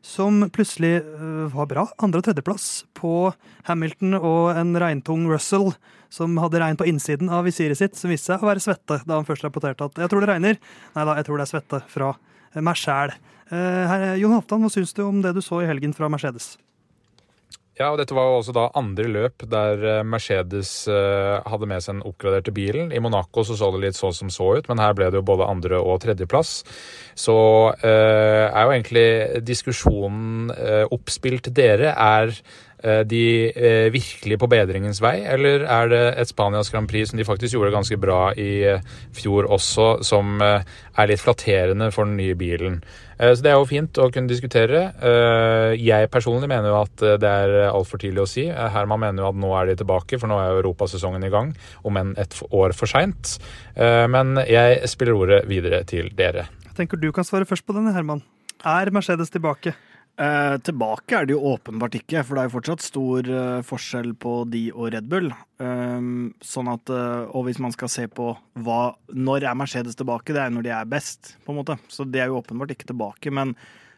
som 0.05 0.43
plutselig 0.53 0.99
eh, 1.01 1.45
var 1.53 1.69
bra. 1.71 1.87
Andre- 1.97 2.21
og 2.21 2.27
tredjeplass 2.27 2.85
på 2.97 3.33
Hamilton 3.65 4.19
og 4.19 4.53
en 4.53 4.75
regntung 4.81 5.25
Russell 5.31 5.73
som 6.13 6.37
hadde 6.39 6.61
regn 6.61 6.77
på 6.79 6.87
innsiden 6.87 7.31
av 7.33 7.47
visiret 7.47 7.79
sitt, 7.79 7.97
som 7.97 8.13
viste 8.13 8.29
seg 8.29 8.43
å 8.43 8.49
være 8.51 8.63
svette 8.63 9.01
da 9.03 9.17
han 9.17 9.25
først 9.27 9.43
rapporterte 9.47 9.89
at 9.89 9.97
'jeg 9.97 10.09
tror 10.09 10.21
det 10.21 10.29
regner'. 10.29 10.59
Nei 10.95 11.05
da, 11.05 11.15
jeg 11.15 11.25
tror 11.25 11.37
det 11.37 11.47
er 11.47 11.53
svette 11.53 11.81
fra 11.89 12.15
meg 12.55 12.75
sjæl. 12.75 13.11
Eh, 13.49 14.15
Jon 14.21 14.33
Halvdan, 14.33 14.61
hva 14.61 14.71
syns 14.71 14.93
du 14.93 15.03
om 15.03 15.21
det 15.21 15.33
du 15.33 15.41
så 15.41 15.61
i 15.61 15.67
helgen 15.67 15.93
fra 15.93 16.07
Mercedes? 16.09 16.57
Ja, 17.75 17.89
og 17.91 17.97
dette 17.99 18.15
var 18.15 18.29
jo 18.29 18.37
også 18.39 18.53
da 18.55 18.69
andre 18.79 19.09
løp 19.11 19.43
der 19.51 19.81
eh, 19.83 20.03
Mercedes 20.07 20.85
eh, 20.87 21.41
hadde 21.43 21.67
med 21.67 21.83
seg 21.83 21.97
den 21.97 22.05
oppgraderte 22.07 22.53
bilen. 22.55 22.93
I 22.95 23.01
Monaco 23.03 23.43
så 23.43 23.57
så 23.59 23.67
det 23.73 23.81
litt 23.83 23.97
så 23.99 24.13
som 24.15 24.31
så 24.31 24.53
ut, 24.55 24.69
men 24.71 24.79
her 24.79 24.95
ble 24.95 25.09
det 25.11 25.19
jo 25.19 25.27
både 25.27 25.49
andre- 25.51 25.81
og 25.83 25.99
tredjeplass. 26.05 26.61
Så 27.19 27.35
eh, 27.83 28.45
er 28.47 28.63
jo 28.63 28.71
egentlig 28.77 29.07
diskusjonen 29.43 30.53
eh, 30.55 30.85
oppspilt 30.87 31.51
dere. 31.57 31.91
Er 31.91 32.31
eh, 32.31 33.01
de 33.03 33.25
eh, 33.51 33.91
virkelig 33.91 34.39
på 34.39 34.49
bedringens 34.55 35.03
vei, 35.03 35.17
eller 35.35 35.67
er 35.67 35.91
det 35.91 36.03
et 36.23 36.31
Spanias 36.31 36.71
Grand 36.71 36.87
Prix 36.87 37.11
som 37.11 37.19
de 37.19 37.27
faktisk 37.27 37.57
gjorde 37.57 37.75
ganske 37.75 37.99
bra 37.99 38.29
i 38.39 38.53
fjor 39.19 39.51
også, 39.51 39.97
som 40.07 40.39
er 40.39 41.11
litt 41.11 41.27
flatterende 41.27 41.91
for 41.91 42.07
den 42.07 42.15
nye 42.23 42.39
bilen? 42.39 42.79
Eh, 43.19 43.33
Så 43.33 43.43
det 43.43 43.51
er 43.51 43.57
jo 43.59 43.67
fint 43.69 43.99
å 44.01 44.09
kunne 44.11 44.27
diskutere. 44.31 44.81
Eh, 44.99 45.75
Jeg 45.79 46.09
personlig 46.11 46.49
mener 46.51 46.69
jo 46.69 46.81
at 46.81 47.01
eh, 47.01 47.17
det 47.21 47.29
er 47.29 47.69
altfor 47.69 48.01
tidlig 48.01 48.23
å 48.23 48.29
si. 48.29 48.45
Herman 48.49 48.99
mener 48.99 49.23
jo 49.23 49.29
at 49.29 49.39
nå 49.39 49.51
er 49.59 49.71
de 49.71 49.75
tilbake, 49.83 50.19
for 50.19 50.27
nå 50.27 50.39
er 50.39 50.51
jo 50.51 50.61
europasesongen 50.63 51.23
i 51.23 51.31
gang, 51.33 51.55
om 51.83 51.97
enn 51.97 52.13
et 52.17 52.35
år 52.51 52.73
for 52.75 52.87
seint. 52.87 53.37
Men 53.75 54.37
jeg 54.47 54.87
spiller 54.87 55.15
ordet 55.17 55.41
videre 55.49 55.83
til 55.87 56.09
dere. 56.15 56.47
Jeg 56.69 56.75
tenker 56.77 56.99
du 56.99 57.11
kan 57.11 57.27
svare 57.27 57.47
først 57.47 57.65
på 57.67 57.75
denne, 57.75 57.93
Herman. 57.95 58.23
Er 58.65 58.91
Mercedes 58.91 59.29
tilbake? 59.33 59.75
Eh, 60.15 60.55
tilbake 60.63 61.17
er 61.17 61.27
det 61.27 61.35
jo 61.35 61.51
åpenbart 61.51 61.97
ikke, 61.99 62.21
for 62.23 62.37
det 62.37 62.43
er 62.43 62.47
jo 62.47 62.53
fortsatt 62.53 62.83
stor 62.85 63.27
eh, 63.27 63.63
forskjell 63.67 64.13
på 64.15 64.35
de 64.47 64.69
og 64.71 64.93
Red 64.95 65.09
Bull. 65.11 65.31
Eh, 65.59 66.11
sånn 66.45 66.71
at, 66.71 66.91
eh, 66.93 67.23
og 67.35 67.47
hvis 67.49 67.59
man 67.63 67.75
skal 67.75 67.91
se 67.91 68.05
på 68.07 68.29
hva, 68.63 68.83
når 69.11 69.49
er 69.49 69.57
Mercedes 69.59 69.99
tilbake, 69.99 70.35
det 70.35 70.45
er 70.45 70.53
når 70.55 70.67
de 70.67 70.75
er 70.77 70.93
best, 70.93 71.35
på 71.43 71.51
en 71.51 71.59
måte. 71.59 71.79
Så 71.91 72.07
de 72.07 72.23
er 72.23 72.31
jo 72.31 72.39
åpenbart 72.39 72.71
ikke 72.75 72.87
tilbake, 72.93 73.33
men 73.33 73.57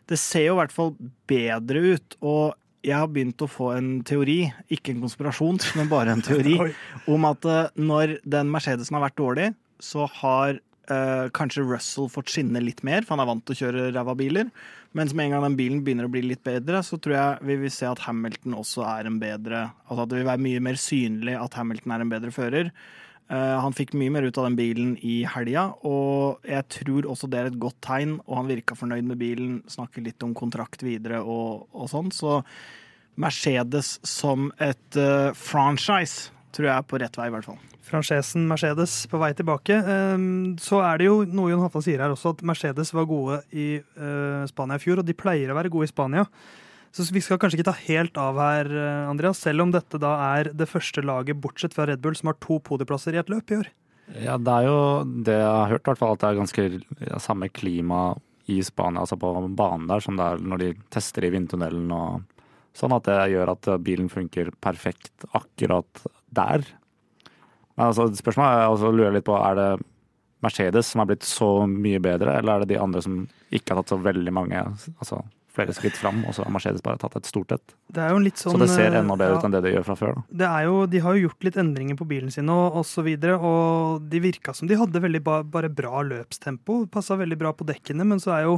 det 0.09 0.17
ser 0.21 0.47
jo 0.47 0.55
i 0.57 0.61
hvert 0.61 0.73
fall 0.73 0.95
bedre 1.29 1.83
ut. 1.93 2.17
Og 2.25 2.55
jeg 2.87 2.95
har 2.95 3.09
begynt 3.11 3.43
å 3.43 3.49
få 3.51 3.71
en 3.75 3.89
teori, 4.07 4.39
ikke 4.73 4.93
en 4.93 5.03
konspirasjon, 5.05 5.61
men 5.79 5.91
bare 5.91 6.15
en 6.15 6.23
teori, 6.25 6.57
om 7.13 7.29
at 7.29 7.45
eh, 7.45 7.75
når 7.77 8.17
den 8.25 8.51
Mercedesen 8.53 8.97
har 8.97 9.07
vært 9.09 9.19
dårlig, 9.19 9.51
så 9.83 10.07
har 10.21 10.57
eh, 10.57 11.27
kanskje 11.37 11.65
Russell 11.67 12.09
fått 12.11 12.31
skinne 12.33 12.61
litt 12.63 12.83
mer, 12.87 13.05
for 13.05 13.15
han 13.15 13.25
er 13.25 13.31
vant 13.31 13.45
til 13.45 13.57
å 13.57 13.61
kjøre 13.61 13.89
ræva 13.95 14.15
biler. 14.17 14.51
Mens 14.97 15.13
med 15.13 15.27
en 15.27 15.35
gang 15.35 15.43
den 15.45 15.57
bilen 15.59 15.81
begynner 15.85 16.07
å 16.07 16.11
bli 16.11 16.23
litt 16.25 16.41
bedre, 16.45 16.81
så 16.85 16.97
tror 16.97 17.13
jeg 17.13 17.49
vi 17.49 17.57
vil 17.61 17.73
se 17.73 17.85
at 17.85 18.01
Hamilton 18.07 18.55
også 18.57 18.85
er 18.89 19.09
en 19.09 19.19
bedre 19.21 19.67
Altså 19.85 20.03
at 20.03 20.09
det 20.09 20.21
vil 20.21 20.29
være 20.31 20.45
mye 20.45 20.63
mer 20.63 20.79
synlig 20.81 21.35
at 21.37 21.57
Hamilton 21.59 21.93
er 21.93 22.05
en 22.05 22.13
bedre 22.13 22.33
fører. 22.33 22.71
Uh, 23.27 23.59
han 23.59 23.75
fikk 23.75 23.91
mye 23.99 24.13
mer 24.15 24.25
ut 24.25 24.37
av 24.39 24.47
den 24.47 24.55
bilen 24.55 24.93
i 25.03 25.19
helga, 25.27 25.65
og 25.85 26.45
jeg 26.47 26.63
tror 26.77 27.09
også 27.11 27.27
det 27.27 27.39
er 27.39 27.49
et 27.49 27.59
godt 27.59 27.77
tegn. 27.83 28.17
Og 28.25 28.39
han 28.39 28.49
virka 28.49 28.77
fornøyd 28.79 29.09
med 29.09 29.19
bilen, 29.19 29.59
snakker 29.69 30.05
litt 30.05 30.23
om 30.25 30.33
kontrakt 30.37 30.85
videre 30.87 31.19
og, 31.21 31.67
og 31.75 31.91
sånn. 31.91 32.09
Så 32.15 32.39
Mercedes 33.19 33.97
som 34.07 34.49
et 34.63 34.99
uh, 34.99 35.35
franchise 35.35 36.31
tror 36.57 36.67
jeg 36.71 36.75
er 36.75 36.85
på 36.89 36.99
rett 37.01 37.17
vei, 37.19 37.29
i 37.29 37.33
hvert 37.35 37.47
fall. 37.47 37.59
franchisen 37.87 38.47
Mercedes 38.49 38.93
på 39.07 39.19
vei 39.21 39.31
tilbake. 39.37 39.77
Ehm, 39.79 40.57
Så 40.59 40.81
er 40.83 40.99
det 40.99 41.07
jo 41.07 41.21
noe 41.23 41.51
Jon 41.53 41.63
Hatta 41.63 41.79
sier 41.85 42.01
her 42.03 42.11
også, 42.11 42.33
at 42.35 42.43
Mercedes 42.43 42.91
var 42.93 43.05
gode 43.07 43.41
i 43.53 43.75
eh, 43.79 44.45
Spania 44.49 44.75
i 44.75 44.83
fjor, 44.83 44.99
og 44.99 45.07
de 45.07 45.15
pleier 45.15 45.53
å 45.53 45.55
være 45.55 45.71
gode 45.71 45.87
i 45.87 45.93
Spania. 45.93 46.25
Så 46.91 47.05
vi 47.13 47.21
skal 47.21 47.37
kanskje 47.37 47.59
ikke 47.59 47.69
ta 47.69 47.77
helt 47.85 48.17
av 48.17 48.39
her, 48.41 48.65
eh, 48.73 49.09
Andreas, 49.11 49.39
selv 49.43 49.61
om 49.61 49.71
dette 49.71 49.99
da 50.01 50.15
er 50.39 50.51
det 50.51 50.67
første 50.67 51.03
laget, 51.05 51.39
bortsett 51.39 51.75
fra 51.77 51.85
Red 51.87 52.01
Bull, 52.01 52.15
som 52.17 52.31
har 52.31 52.39
to 52.41 52.59
podieplasser 52.59 53.13
i 53.13 53.21
et 53.21 53.29
løp 53.29 53.51
i 53.53 53.59
år. 53.61 53.67
Ja, 54.23 54.37
det 54.39 54.47
er 54.47 54.67
jo 54.67 54.79
det 55.27 55.35
jeg 55.35 55.51
har 55.51 55.71
hørt, 55.71 55.83
i 55.83 55.89
hvert 55.91 55.99
fall, 55.99 56.15
at 56.15 56.23
det 56.23 56.29
er 56.29 56.41
ganske 56.41 56.67
ja, 57.11 57.19
samme 57.19 57.49
klima 57.51 58.01
i 58.47 58.61
Spania, 58.63 59.03
altså 59.03 59.19
på 59.19 59.31
banen 59.55 59.87
der, 59.87 59.99
som 60.03 60.15
det 60.15 60.23
er 60.25 60.43
når 60.43 60.63
de 60.63 60.69
tester 60.95 61.27
i 61.27 61.31
vindtunnelen 61.33 61.91
og 61.91 62.23
sånn, 62.77 62.95
at 62.95 63.03
det 63.09 63.17
gjør 63.33 63.51
at 63.51 63.67
bilen 63.83 64.07
funker 64.07 64.53
perfekt 64.63 65.27
akkurat 65.35 66.05
der. 66.35 66.65
Men 67.77 67.89
altså, 67.89 68.07
spørsmålet 68.17 68.57
er, 68.57 68.67
altså, 68.71 68.91
lurer 68.91 69.15
litt 69.15 69.27
på, 69.27 69.37
er 69.37 69.57
det 69.59 69.69
Mercedes 70.45 70.91
som 70.91 71.01
er 71.01 71.09
blitt 71.11 71.25
så 71.25 71.49
mye 71.69 72.01
bedre, 72.03 72.37
eller 72.37 72.55
er 72.55 72.65
det 72.65 72.75
de 72.75 72.81
andre 72.81 73.01
som 73.05 73.23
ikke 73.53 73.73
har 73.73 73.81
tatt 73.81 73.95
så 73.95 73.99
veldig 74.01 74.33
mange 74.33 74.59
altså, 74.61 75.21
flere 75.57 75.75
skritt 75.75 75.97
fram, 75.99 76.23
og 76.27 76.35
så 76.35 76.45
har 76.45 76.53
Mercedes 76.53 76.83
bare 76.85 76.99
tatt 77.01 77.17
et 77.19 77.29
stort 77.29 77.53
et. 77.55 77.75
Sånn, 77.93 78.53
så 78.53 78.59
det 78.61 78.69
ser 78.71 78.95
enda 78.97 79.17
bedre 79.17 79.35
ja, 79.35 79.39
ut 79.39 79.47
enn 79.47 79.55
det 79.55 79.63
det 79.65 79.73
gjør 79.73 79.87
fra 79.89 79.95
før. 79.99 80.19
Er 80.37 80.67
jo, 80.67 80.75
de 80.89 81.01
har 81.03 81.17
jo 81.17 81.27
gjort 81.27 81.47
litt 81.47 81.57
endringer 81.61 81.97
på 81.99 82.07
bilen 82.09 82.33
sin 82.33 82.51
og, 82.53 82.77
og 82.79 82.85
så 82.87 83.03
videre, 83.05 83.37
og 83.37 84.05
de 84.11 84.21
virka 84.23 84.55
som 84.57 84.69
de 84.69 84.77
hadde 84.79 85.01
veldig 85.03 85.23
ba, 85.25 85.39
bare 85.57 85.71
bra 85.73 86.03
løpstempo. 86.05 86.83
Passa 86.93 87.17
veldig 87.19 87.39
bra 87.41 87.53
på 87.57 87.67
dekkene, 87.67 88.05
men 88.07 88.21
så 88.23 88.35
er 88.37 88.45
jo 88.47 88.57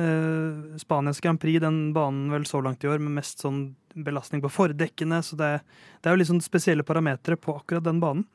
eh, 0.00 0.78
Spanias 0.82 1.22
Grand 1.24 1.40
Prix 1.40 1.62
den 1.62 1.80
banen 1.96 2.32
vel 2.34 2.46
så 2.48 2.62
langt 2.64 2.84
i 2.84 2.90
år 2.90 3.02
med 3.02 3.16
mest 3.20 3.44
sånn 3.44 3.64
belastning 3.92 4.42
på 4.44 4.50
fordekkene, 4.52 5.20
så 5.24 5.36
det, 5.38 5.50
det 6.00 6.08
er 6.08 6.16
jo 6.16 6.22
litt 6.22 6.30
sånn 6.30 6.44
spesielle 6.44 6.86
parametere 6.86 7.36
på 7.40 7.58
akkurat 7.60 7.84
den 7.84 8.00
banen. 8.02 8.26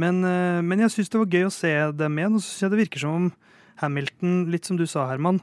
Men, 0.00 0.24
eh, 0.26 0.60
men 0.64 0.82
jeg 0.82 0.96
syns 0.96 1.12
det 1.12 1.20
var 1.20 1.34
gøy 1.36 1.48
å 1.48 1.54
se 1.54 1.74
dem 1.94 2.18
igjen, 2.18 2.38
og 2.38 2.42
så 2.42 2.48
syns 2.48 2.66
jeg 2.66 2.74
det 2.74 2.82
virker 2.82 3.04
som 3.04 3.18
om 3.18 3.28
Hamilton, 3.82 4.34
litt 4.52 4.66
som 4.66 4.78
du 4.78 4.86
sa, 4.90 5.06
Herman, 5.10 5.40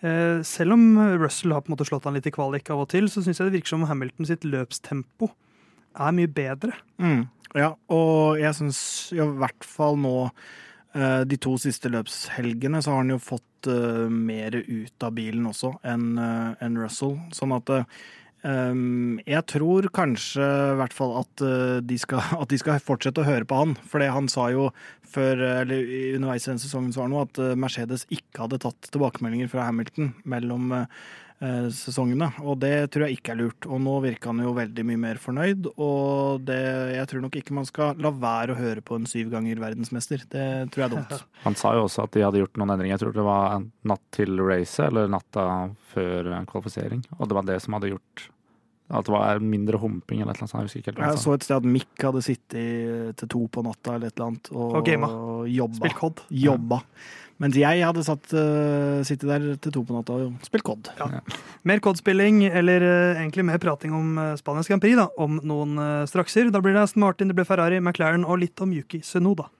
selv 0.00 0.74
om 0.76 0.82
Russell 1.16 1.54
har 1.54 1.62
på 1.64 1.70
en 1.70 1.74
måte 1.74 1.86
slått 1.88 2.04
han 2.04 2.16
litt 2.18 2.26
i 2.28 2.32
kvalik 2.34 2.68
av 2.70 2.82
og 2.82 2.90
til, 2.92 3.06
så 3.08 3.22
syns 3.24 3.40
jeg 3.40 3.48
det 3.48 3.54
virker 3.56 3.72
som 3.72 3.86
Hamilton 3.88 4.28
sitt 4.28 4.44
løpstempo 4.44 5.30
er 5.96 6.14
mye 6.16 6.30
bedre. 6.30 6.76
Mm. 7.00 7.24
Ja, 7.56 7.72
og 7.92 8.40
jeg 8.40 8.52
syns 8.58 8.80
i 9.16 9.22
hvert 9.22 9.64
fall 9.64 9.96
nå 10.02 10.14
eh, 10.26 11.22
de 11.28 11.38
to 11.40 11.54
siste 11.60 11.90
løpshelgene 11.92 12.82
så 12.84 12.92
har 12.92 13.04
han 13.04 13.14
jo 13.14 13.22
fått 13.22 13.70
uh, 13.70 14.06
mer 14.12 14.58
ut 14.60 15.06
av 15.06 15.16
bilen 15.16 15.48
også 15.48 15.72
enn 15.88 16.76
Russell. 16.76 17.16
Sånn 17.34 17.56
at 17.56 17.72
jeg 18.44 19.42
tror 19.50 19.88
kanskje 19.96 20.44
i 20.44 20.76
hvert 20.78 20.94
fall 20.94 21.16
at, 21.22 21.42
uh, 21.42 21.78
de 21.82 21.96
skal, 21.98 22.22
at 22.42 22.52
de 22.52 22.58
skal 22.60 22.82
fortsette 22.84 23.22
å 23.22 23.26
høre 23.26 23.48
på 23.48 23.58
han. 23.58 23.76
For 23.88 24.04
han 24.04 24.28
sa 24.32 24.50
jo 24.54 24.68
før, 25.06 25.40
eller 25.64 25.86
underveis 26.16 26.46
i 26.46 26.52
den 26.52 26.60
sesongen 26.62 26.92
så 26.94 27.02
var 27.02 27.08
det 27.08 27.14
noe 27.14 27.26
at 27.26 27.40
uh, 27.42 27.58
Mercedes 27.58 28.06
ikke 28.12 28.44
hadde 28.44 28.60
tatt 28.62 28.90
tilbakemeldinger 28.92 29.50
fra 29.50 29.68
Hamilton 29.70 30.12
mellom 30.28 30.76
sesongene. 31.74 32.30
Og 32.44 32.58
det 32.62 32.90
tror 32.92 33.06
jeg 33.06 33.18
ikke 33.18 33.34
er 33.34 33.40
lurt. 33.42 33.66
Og 33.68 33.80
nå 33.82 33.96
virker 34.04 34.32
han 34.32 34.44
jo 34.44 34.54
veldig 34.56 34.84
mye 34.88 35.00
mer 35.02 35.20
fornøyd. 35.20 35.68
Og 35.74 36.44
det, 36.48 36.60
jeg 36.96 37.10
tror 37.10 37.24
nok 37.26 37.40
ikke 37.40 37.56
man 37.56 37.68
skal 37.68 38.00
la 38.02 38.12
være 38.12 38.54
å 38.54 38.60
høre 38.60 38.84
på 38.84 38.96
en 38.96 39.08
syv 39.10 39.32
ganger 39.34 39.60
verdensmester. 39.62 40.24
Det 40.32 40.46
tror 40.72 40.84
jeg 40.84 40.88
er 40.88 40.94
dumt. 40.96 41.26
Han 41.46 41.58
sa 41.58 41.74
jo 41.76 41.84
også 41.86 42.06
at 42.06 42.16
de 42.16 42.24
hadde 42.24 42.40
gjort 42.40 42.56
noen 42.60 42.72
endringer. 42.76 42.96
Jeg 42.96 43.04
tror 43.04 43.18
det 43.18 43.26
var 43.26 43.66
natt 43.92 44.06
til 44.16 44.40
racet, 44.40 44.88
eller 44.88 45.12
natta 45.12 45.44
før 45.92 46.32
kvalifisering. 46.48 47.04
Og 47.20 47.28
det 47.28 47.38
var 47.38 47.46
det 47.52 47.60
som 47.64 47.76
hadde 47.76 47.92
gjort 47.92 48.30
at 48.86 49.06
det 49.08 49.10
var 49.10 49.40
mindre 49.42 49.78
humping 49.82 50.20
eller 50.22 50.36
et 50.36 50.42
eller 50.42 50.60
annet. 50.60 50.74
Jeg 50.74 50.82
ikke 50.84 50.92
helt 50.94 51.00
Jeg 51.02 51.22
så 51.24 51.32
et 51.34 51.46
sted 51.46 51.56
at 51.56 51.64
Mick 51.66 52.04
hadde 52.06 52.22
sittet 52.22 53.16
til 53.18 53.30
to 53.32 53.40
på 53.50 53.64
natta 53.66 53.96
eller 53.96 54.12
et 54.12 54.14
eller 54.14 54.28
annet 54.30 54.50
og, 54.52 54.76
Og 55.10 55.48
jobba. 55.50 55.88
Jobba. 56.30 56.78
Mens 57.42 57.56
jeg 57.60 57.82
hadde 57.84 58.04
satt, 58.06 58.30
uh, 58.32 59.02
sittet 59.04 59.28
der 59.28 59.48
til 59.60 59.74
to 59.74 59.82
på 59.84 59.92
natta 59.92 60.16
og 60.16 60.46
spilt 60.46 60.64
COD. 60.64 60.88
Mer 61.68 61.82
COD-spilling, 61.84 62.46
eller 62.48 62.84
uh, 62.84 63.20
egentlig 63.20 63.44
mer 63.44 63.60
prating 63.60 63.92
om 63.96 64.16
uh, 64.16 64.32
Spanias 64.40 64.70
Grand 64.70 64.80
Prix, 64.80 64.96
da, 64.96 65.10
om 65.20 65.40
noen 65.44 65.76
uh, 65.76 66.06
strakser. 66.08 66.48
Da 66.54 66.64
blir 66.64 66.76
det 66.76 66.86
Aston 66.86 67.04
Martin, 67.04 67.28
det 67.28 67.36
blir 67.36 67.48
Ferrari, 67.48 67.82
McLaren 67.82 68.24
og 68.24 68.40
litt 68.40 68.64
om 68.64 68.72
Yuki 68.72 69.02
Sunoda. 69.04 69.50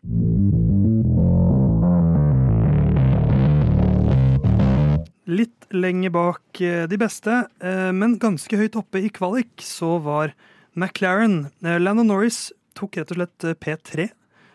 Litt 5.27 5.67
lenger 5.75 6.13
bak 6.15 6.61
eh, 6.63 6.85
de 6.87 6.99
beste, 7.01 7.41
eh, 7.59 7.91
men 7.91 8.15
ganske 8.23 8.59
høyt 8.61 8.77
oppe 8.79 9.03
i 9.03 9.11
kvalik, 9.11 9.59
så 9.59 9.97
var 9.99 10.31
McLaren. 10.79 11.49
Eh, 11.65 11.81
Landon 11.83 12.07
Norris 12.13 12.53
tok 12.79 13.01
rett 13.01 13.11
og 13.11 13.19
slett 13.19 13.47
eh, 13.49 13.57
P3 13.59 14.07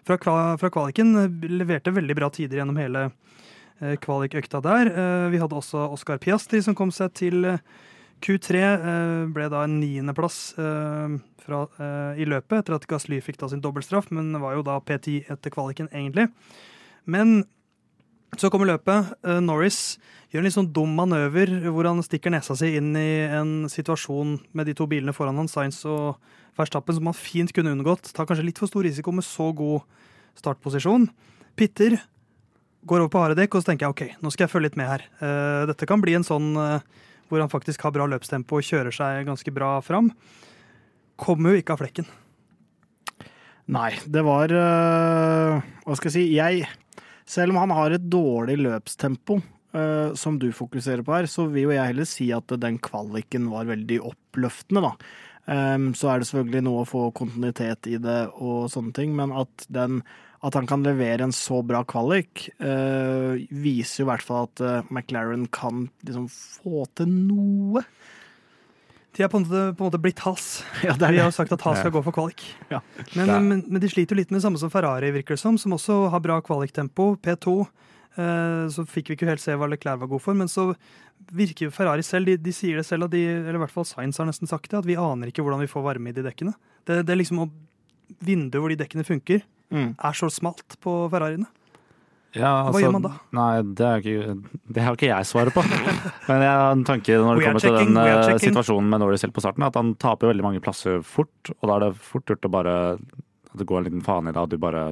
fra, 0.07 0.57
fra 0.57 0.69
kvaliken. 0.73 1.13
eh, 1.21 1.47
Leverte 1.51 1.93
veldig 1.95 2.17
bra 2.17 2.29
tider 2.33 2.61
gjennom 2.61 2.79
hele 2.81 3.05
eh, 3.81 3.95
kvalikøkta 4.01 4.61
der. 4.65 4.91
Eh, 4.91 5.29
Vi 5.33 5.41
hadde 5.41 5.57
også 5.57 5.87
Oscar 5.91 6.21
Piastri 6.21 6.61
som 6.63 6.75
kom 6.77 6.91
seg 6.95 7.13
til 7.17 7.45
eh, 7.45 7.63
Q3. 8.21 8.61
eh, 8.61 9.25
Ble 9.33 9.49
da 9.53 9.63
en 9.65 9.79
niendeplass 9.81 10.41
i 11.41 12.25
løpet 12.29 12.59
etter 12.59 12.75
at 12.75 12.85
Gasly 12.87 13.17
fikk 13.25 13.39
da 13.41 13.47
sin 13.49 13.63
dobbeltstraff, 13.63 14.11
men 14.13 14.29
var 14.39 14.53
jo 14.53 14.61
da 14.63 14.75
P10 14.79 15.25
etter 15.33 15.49
kvaliken, 15.51 15.89
egentlig. 15.89 16.27
Men 17.09 17.41
så 18.39 18.49
kommer 18.51 18.69
løpet. 18.69 19.11
Eh, 19.27 19.39
Norris 19.43 19.97
gjør 20.31 20.41
en 20.41 20.47
litt 20.47 20.55
sånn 20.55 20.69
dum 20.71 20.93
manøver 20.95 21.51
hvor 21.67 21.87
han 21.89 21.99
stikker 22.05 22.31
nesa 22.31 22.55
si 22.55 22.69
inn 22.79 22.93
i 22.95 23.27
en 23.27 23.51
situasjon 23.71 24.37
med 24.55 24.69
de 24.69 24.75
to 24.77 24.87
bilene 24.87 25.15
foran 25.15 25.41
han, 25.41 25.51
Sainz 25.51 25.81
og 25.89 26.21
Verstappen, 26.59 26.95
som 26.95 27.09
han 27.09 27.17
fint 27.17 27.51
kunne 27.55 27.73
unngått. 27.75 28.13
Tar 28.15 28.29
kanskje 28.29 28.47
litt 28.47 28.61
for 28.61 28.71
stor 28.71 28.87
risiko 28.87 29.11
med 29.15 29.27
så 29.27 29.49
god 29.55 29.83
startposisjon. 30.39 31.09
Pitter 31.59 31.97
går 32.87 33.03
over 33.03 33.11
på 33.11 33.21
harde 33.21 33.37
dekk, 33.41 33.57
og 33.57 33.63
så 33.63 33.71
tenker 33.71 33.87
jeg 33.87 33.95
ok, 33.95 34.23
nå 34.23 34.31
skal 34.31 34.47
jeg 34.47 34.53
følge 34.53 34.69
litt 34.69 34.79
med 34.79 34.91
her. 34.93 35.05
Eh, 35.19 35.63
dette 35.69 35.87
kan 35.89 36.03
bli 36.03 36.15
en 36.15 36.27
sånn 36.27 36.53
eh, 36.55 36.87
hvor 37.31 37.43
han 37.43 37.51
faktisk 37.51 37.83
har 37.83 37.95
bra 37.95 38.07
løpstempo 38.07 38.59
og 38.59 38.67
kjører 38.67 38.95
seg 38.95 39.27
ganske 39.27 39.53
bra 39.55 39.75
fram. 39.83 40.13
Kommer 41.19 41.51
jo 41.51 41.61
ikke 41.61 41.75
av 41.75 41.83
flekken. 41.83 42.07
Nei, 43.71 43.91
det 44.09 44.23
var 44.25 44.51
Hva 44.51 45.95
skal 45.95 46.09
jeg 46.09 46.15
si? 46.15 46.23
Jeg 46.35 46.65
Selv 47.31 47.53
om 47.53 47.61
han 47.61 47.73
har 47.77 47.95
et 47.95 48.07
dårlig 48.11 48.57
løpstempo, 48.59 49.39
uh, 49.77 50.11
som 50.19 50.39
du 50.41 50.49
fokuserer 50.55 51.03
på 51.07 51.15
her, 51.15 51.29
så 51.31 51.47
vil 51.51 51.69
jo 51.69 51.75
jeg 51.75 51.93
heller 51.93 52.09
si 52.09 52.31
at 52.35 52.51
den 52.59 52.79
kvaliken 52.83 53.47
var 53.53 53.69
veldig 53.71 54.01
oppløftende, 54.11 54.89
da. 54.89 54.95
Um, 55.51 55.89
så 55.97 56.11
er 56.11 56.21
det 56.21 56.27
selvfølgelig 56.29 56.65
noe 56.67 56.83
å 56.83 56.89
få 56.89 57.07
kontinuitet 57.17 57.89
i 57.89 57.97
det 58.01 58.19
og 58.35 58.67
sånne 58.71 58.93
ting, 58.95 59.15
men 59.17 59.33
at, 59.33 59.65
den, 59.73 60.03
at 60.45 60.57
han 60.57 60.69
kan 60.69 60.85
levere 60.85 61.25
en 61.25 61.33
så 61.35 61.61
bra 61.65 61.81
kvalik, 61.87 62.45
øh, 62.61 63.41
viser 63.49 64.03
jo 64.03 64.05
i 64.05 64.09
hvert 64.11 64.25
fall 64.25 64.47
at 64.47 64.63
øh, 64.63 64.91
McLaren 64.93 65.47
kan 65.53 65.87
liksom 66.05 66.29
få 66.29 66.85
til 66.99 67.09
noe. 67.09 67.83
De 69.17 69.23
er 69.25 69.27
på 69.31 69.41
en 69.41 69.43
måte, 69.43 69.61
på 69.75 69.83
en 69.83 69.89
måte 69.89 69.99
blitt 70.01 70.21
Has. 70.23 70.63
Ja, 70.87 70.93
det 70.95 71.09
er 71.09 71.17
har 71.25 71.33
sagt 71.35 71.51
at 71.51 71.61
Has 71.67 71.81
skal 71.81 71.91
gå 71.91 72.01
for 72.05 72.15
kvalik. 72.15 72.43
Ja. 72.71 72.79
Men, 73.17 73.31
men, 73.49 73.63
men 73.67 73.81
de 73.83 73.89
sliter 73.91 74.15
jo 74.15 74.21
litt 74.21 74.31
med 74.31 74.39
det 74.39 74.45
samme 74.45 74.61
som 74.61 74.71
Ferrari, 74.71 75.11
virker 75.11 75.35
det 75.35 75.41
som, 75.43 75.57
som 75.59 75.75
også 75.75 76.05
har 76.13 76.23
bra 76.23 76.39
kvaliktempo. 76.45 77.15
P2. 77.19 77.55
Eh, 78.15 78.65
så 78.71 78.85
fikk 78.87 79.11
vi 79.11 79.15
ikke 79.19 79.27
helt 79.29 79.43
se 79.43 79.55
hva 79.55 79.67
Leclerc 79.71 79.99
var 80.01 80.09
god 80.11 80.23
for, 80.23 80.35
men 80.35 80.49
så 80.51 80.69
virker 81.31 81.67
jo 81.67 81.73
Ferrari 81.75 82.03
selv, 82.03 82.27
de, 82.31 82.37
de 82.43 82.51
sier 82.55 82.79
det 82.79 82.85
selv, 82.87 83.07
de, 83.11 83.19
eller 83.43 83.59
i 83.59 83.61
hvert 83.65 83.71
fall 83.75 83.85
Science 83.87 84.19
har 84.19 84.27
nesten 84.27 84.49
sagt 84.51 84.71
det, 84.71 84.79
at 84.81 84.87
vi 84.89 84.97
aner 84.99 85.29
ikke 85.31 85.43
hvordan 85.45 85.61
vi 85.63 85.69
får 85.71 85.85
varme 85.85 86.11
i 86.11 86.15
de 86.15 86.23
dekkene. 86.25 86.55
Det, 86.87 87.01
det 87.07 87.13
er 87.13 87.19
liksom 87.21 87.43
Vinduet 88.25 88.59
hvor 88.59 88.71
de 88.73 88.79
dekkene 88.83 89.07
funker, 89.07 89.43
Mm. 89.71 89.93
er 90.03 90.11
så 90.19 90.27
smalt 90.27 90.73
på 90.83 90.91
Ferrariene. 91.13 91.45
Ja, 92.37 92.51
Hva 92.71 92.79
gjør 92.79 92.93
man 92.95 93.03
da? 93.03 93.11
Nei, 93.35 93.49
det, 93.75 93.87
er 93.87 94.03
ikke, 94.03 94.35
det 94.71 94.83
har 94.85 94.95
ikke 94.95 95.09
jeg 95.09 95.27
svaret 95.27 95.55
på. 95.55 95.63
Men 96.29 96.43
jeg 96.45 96.51
har 96.51 96.69
en 96.71 96.85
tanke 96.87 97.17
når 97.19 97.41
det 97.41 97.45
kommer 97.47 97.59
kommer 97.59 97.65
til 97.65 97.75
den 97.75 97.99
eh, 97.99 98.11
checking. 98.23 98.43
situasjonen 98.45 98.91
med 98.93 99.03
Norris 99.03 99.25
helt 99.25 99.35
på 99.35 99.43
starten, 99.43 99.65
at 99.67 99.79
han 99.79 99.93
taper 99.99 100.31
veldig 100.31 100.45
mange 100.45 100.63
plasser 100.63 101.01
fort. 101.03 101.51
Og 101.57 101.67
da 101.67 101.75
er 101.75 101.85
det 101.87 101.91
fort 101.99 102.31
gjort 102.31 102.47
å 102.47 102.53
bare 102.53 102.75
At 102.95 103.57
det 103.59 103.67
går 103.67 103.81
en 103.81 103.87
liten 103.89 104.03
faen 104.05 104.29
i 104.29 104.33
deg, 104.35 104.43
at 104.45 104.53
du 104.53 104.61
bare 104.61 104.91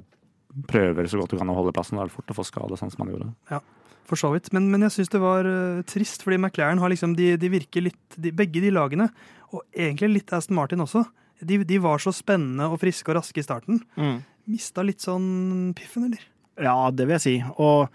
prøver 0.68 1.08
så 1.08 1.20
godt 1.22 1.32
du 1.32 1.38
kan 1.40 1.52
å 1.52 1.56
holde 1.56 1.72
plassen. 1.76 1.96
Da 1.96 2.04
er 2.04 2.12
det 2.12 2.18
fort 2.18 2.34
å 2.34 2.36
få 2.42 2.44
skade, 2.48 2.80
sånn 2.80 2.92
som 2.92 3.06
han 3.06 3.14
gjorde. 3.14 3.62
For 4.10 4.20
så 4.20 4.34
vidt. 4.34 4.50
Men, 4.56 4.68
men 4.74 4.84
jeg 4.88 4.98
syns 4.98 5.14
det 5.14 5.22
var 5.24 5.48
uh, 5.48 5.80
trist, 5.88 6.26
fordi 6.26 6.42
McLaren 6.42 6.82
har 6.82 6.92
liksom, 6.92 7.14
de, 7.16 7.36
de 7.40 7.52
virker 7.54 7.86
litt 7.86 8.18
de, 8.18 8.34
Begge 8.36 8.60
de 8.64 8.74
lagene, 8.74 9.08
og 9.54 9.64
egentlig 9.72 10.18
litt 10.18 10.34
Aston 10.36 10.58
Martin 10.58 10.84
også, 10.84 11.06
de, 11.40 11.62
de 11.64 11.80
var 11.80 12.02
så 12.04 12.12
spennende 12.12 12.68
og 12.68 12.82
friske 12.82 13.08
og 13.14 13.22
raske 13.22 13.40
i 13.40 13.46
starten. 13.46 13.80
Mm. 13.96 14.20
Mista 14.50 14.84
litt 14.84 15.06
sånn 15.06 15.72
piffen, 15.78 16.10
eller? 16.10 16.26
Ja, 16.64 16.78
det 16.92 17.08
vil 17.08 17.18
jeg 17.18 17.26
si. 17.26 17.36
Og 17.58 17.90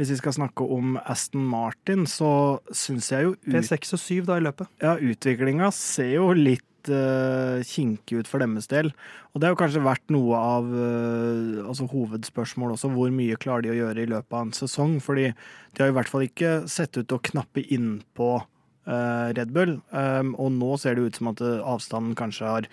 hvis 0.00 0.14
vi 0.14 0.18
skal 0.20 0.36
snakke 0.36 0.64
om 0.64 0.96
Aston 1.02 1.44
Martin, 1.50 2.06
så 2.08 2.60
syns 2.72 3.10
jeg 3.12 3.26
jo 3.26 3.36
ut, 3.36 3.46
P6 3.52 3.96
og 3.96 4.02
7 4.02 4.26
da 4.28 4.40
i 4.40 4.44
løpet. 4.46 4.70
ja, 4.80 4.96
utviklinga 4.96 5.68
ser 5.76 6.14
jo 6.14 6.30
litt 6.32 6.88
uh, 6.88 7.60
kinkig 7.66 8.22
ut 8.22 8.30
for 8.30 8.40
deres 8.40 8.70
del. 8.70 8.92
Og 9.32 9.40
det 9.40 9.48
har 9.48 9.54
jo 9.54 9.60
kanskje 9.60 9.84
vært 9.84 10.06
noe 10.10 10.38
av 10.38 10.70
eh, 10.74 11.60
altså 11.62 11.84
hovedspørsmålet 11.92 12.74
også. 12.74 12.88
Hvor 12.96 13.12
mye 13.14 13.36
klarer 13.38 13.62
de 13.62 13.74
å 13.74 13.76
gjøre 13.76 14.02
i 14.02 14.08
løpet 14.10 14.34
av 14.34 14.46
en 14.46 14.56
sesong? 14.56 14.96
Fordi 15.04 15.28
de 15.30 15.84
har 15.84 15.92
i 15.92 15.94
hvert 15.94 16.10
fall 16.10 16.24
ikke 16.26 16.54
sett 16.66 16.96
ut 16.96 17.04
til 17.04 17.20
å 17.20 17.22
knappe 17.28 17.62
innpå 17.62 18.30
uh, 18.40 19.28
Red 19.36 19.52
Bull. 19.54 19.76
Um, 19.94 20.34
og 20.34 20.50
nå 20.56 20.72
ser 20.82 20.98
det 20.98 21.06
ut 21.06 21.20
som 21.20 21.30
at 21.30 21.44
eh, 21.44 21.60
avstanden 21.62 22.16
kanskje 22.18 22.48
har 22.48 22.68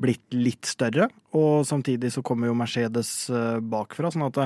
blitt 0.00 0.34
litt 0.34 0.68
større. 0.68 1.10
Og 1.36 1.66
samtidig 1.68 2.12
så 2.14 2.24
kommer 2.26 2.50
jo 2.50 2.58
Mercedes 2.58 3.12
eh, 3.30 3.58
bakfra, 3.60 4.10
sånn 4.12 4.28
at 4.30 4.40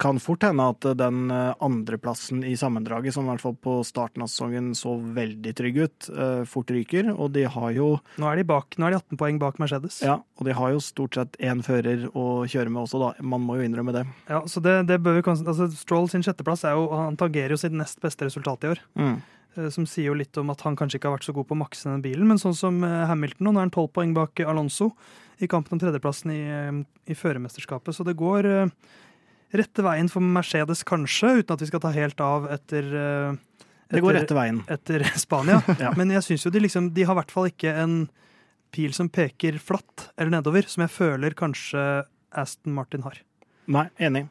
kan 0.00 0.20
fort 0.22 0.44
hende 0.46 0.66
at 0.72 0.86
den 0.98 1.30
eh, 1.34 1.54
andreplassen 1.64 2.44
i 2.46 2.56
sammendraget, 2.58 3.14
som 3.14 3.26
i 3.26 3.32
hvert 3.32 3.44
fall 3.44 3.56
på 3.60 3.78
starten 3.86 4.24
av 4.24 4.30
sesongen 4.30 4.72
så 4.78 4.96
veldig 5.00 5.54
trygg 5.56 5.80
ut, 5.82 6.10
eh, 6.14 6.42
fort 6.48 6.70
ryker. 6.70 7.10
Og 7.16 7.32
de 7.34 7.46
har 7.50 7.72
jo 7.76 7.90
Nå 8.20 8.30
er 8.30 8.40
de, 8.40 8.46
bak, 8.48 8.76
nå 8.78 8.86
er 8.88 8.94
de 8.94 9.00
18 9.00 9.20
poeng 9.20 9.40
bak 9.42 9.60
Mercedes. 9.62 10.00
ja, 10.04 10.20
og 10.38 10.46
de 10.46 10.56
har 10.56 10.74
jo 10.74 10.84
stort 10.84 11.18
sett 11.18 11.36
én 11.40 11.64
fører 11.64 12.06
å 12.14 12.46
kjøre 12.46 12.70
med 12.70 12.84
også, 12.84 13.00
da. 13.02 13.10
Man 13.22 13.44
må 13.46 13.58
jo 13.58 13.66
innrømme 13.66 13.94
det. 13.96 14.06
Ja, 14.28 14.44
så 14.46 14.62
det, 14.64 14.86
det 14.90 15.00
bør 15.02 15.20
vi 15.20 15.26
altså 15.30 15.68
Stroll 15.74 16.08
sin 16.10 16.24
sjetteplass 16.26 16.64
er 16.64 16.78
jo, 16.78 16.88
han 16.94 17.18
tangerer 17.20 17.54
jo 17.54 17.60
sitt 17.60 17.74
nest 17.76 18.00
beste 18.02 18.26
resultat 18.28 18.64
i 18.64 18.72
år. 18.74 18.82
Mm. 18.98 19.20
Eh, 19.56 19.68
Som 19.74 19.86
sier 19.86 20.10
jo 20.10 20.14
litt 20.18 20.36
om 20.40 20.50
at 20.52 20.60
han 20.66 20.76
kanskje 20.78 20.98
ikke 21.00 21.10
har 21.10 21.16
vært 21.18 21.26
så 21.28 21.34
god 21.36 21.48
på 21.50 21.56
å 21.56 21.60
makse 21.62 21.88
denne 21.88 22.02
bilen. 22.04 22.26
Men 22.28 22.38
sånn 22.42 22.56
som 22.56 22.82
eh, 22.86 23.06
Hamilton, 23.10 23.46
nå 23.48 23.54
er 23.58 23.64
han 23.66 23.74
tolv 23.74 23.92
poeng 23.96 24.14
bak 24.16 24.40
Alonso 24.46 24.90
i 25.40 25.48
kampen 25.48 25.76
om 25.76 25.80
tredjeplassen 25.82 26.32
i, 26.34 26.40
eh, 26.46 26.80
i 27.10 27.16
førermesterskapet. 27.16 27.96
Så 27.96 28.04
det 28.06 28.16
går 28.20 28.48
rette 29.50 29.82
veien 29.82 30.08
for 30.12 30.22
Mercedes, 30.22 30.84
kanskje, 30.86 31.40
uten 31.40 31.56
at 31.56 31.62
vi 31.64 31.66
skal 31.70 31.80
ta 31.82 31.90
helt 31.90 32.20
av 32.22 32.44
etter, 32.54 32.86
Det 33.90 34.02
går 34.04 34.14
rette 34.20 34.36
veien. 34.36 34.60
etter 34.70 35.02
Spania. 35.18 35.58
Ja. 35.82 35.90
Men 35.98 36.12
jeg 36.14 36.22
syns 36.22 36.44
jo 36.46 36.52
de 36.54 36.60
liksom 36.62 36.92
De 36.94 37.02
har 37.02 37.16
i 37.16 37.20
hvert 37.22 37.32
fall 37.34 37.48
ikke 37.50 37.72
en 37.82 37.96
pil 38.70 38.92
som 38.94 39.08
peker 39.10 39.58
flatt 39.58 40.12
eller 40.16 40.30
nedover, 40.36 40.62
som 40.70 40.84
jeg 40.84 40.92
føler 40.94 41.34
kanskje 41.34 42.04
Aston 42.30 42.76
Martin 42.76 43.02
har. 43.02 43.18
Nei, 43.70 43.84
enig. 44.02 44.24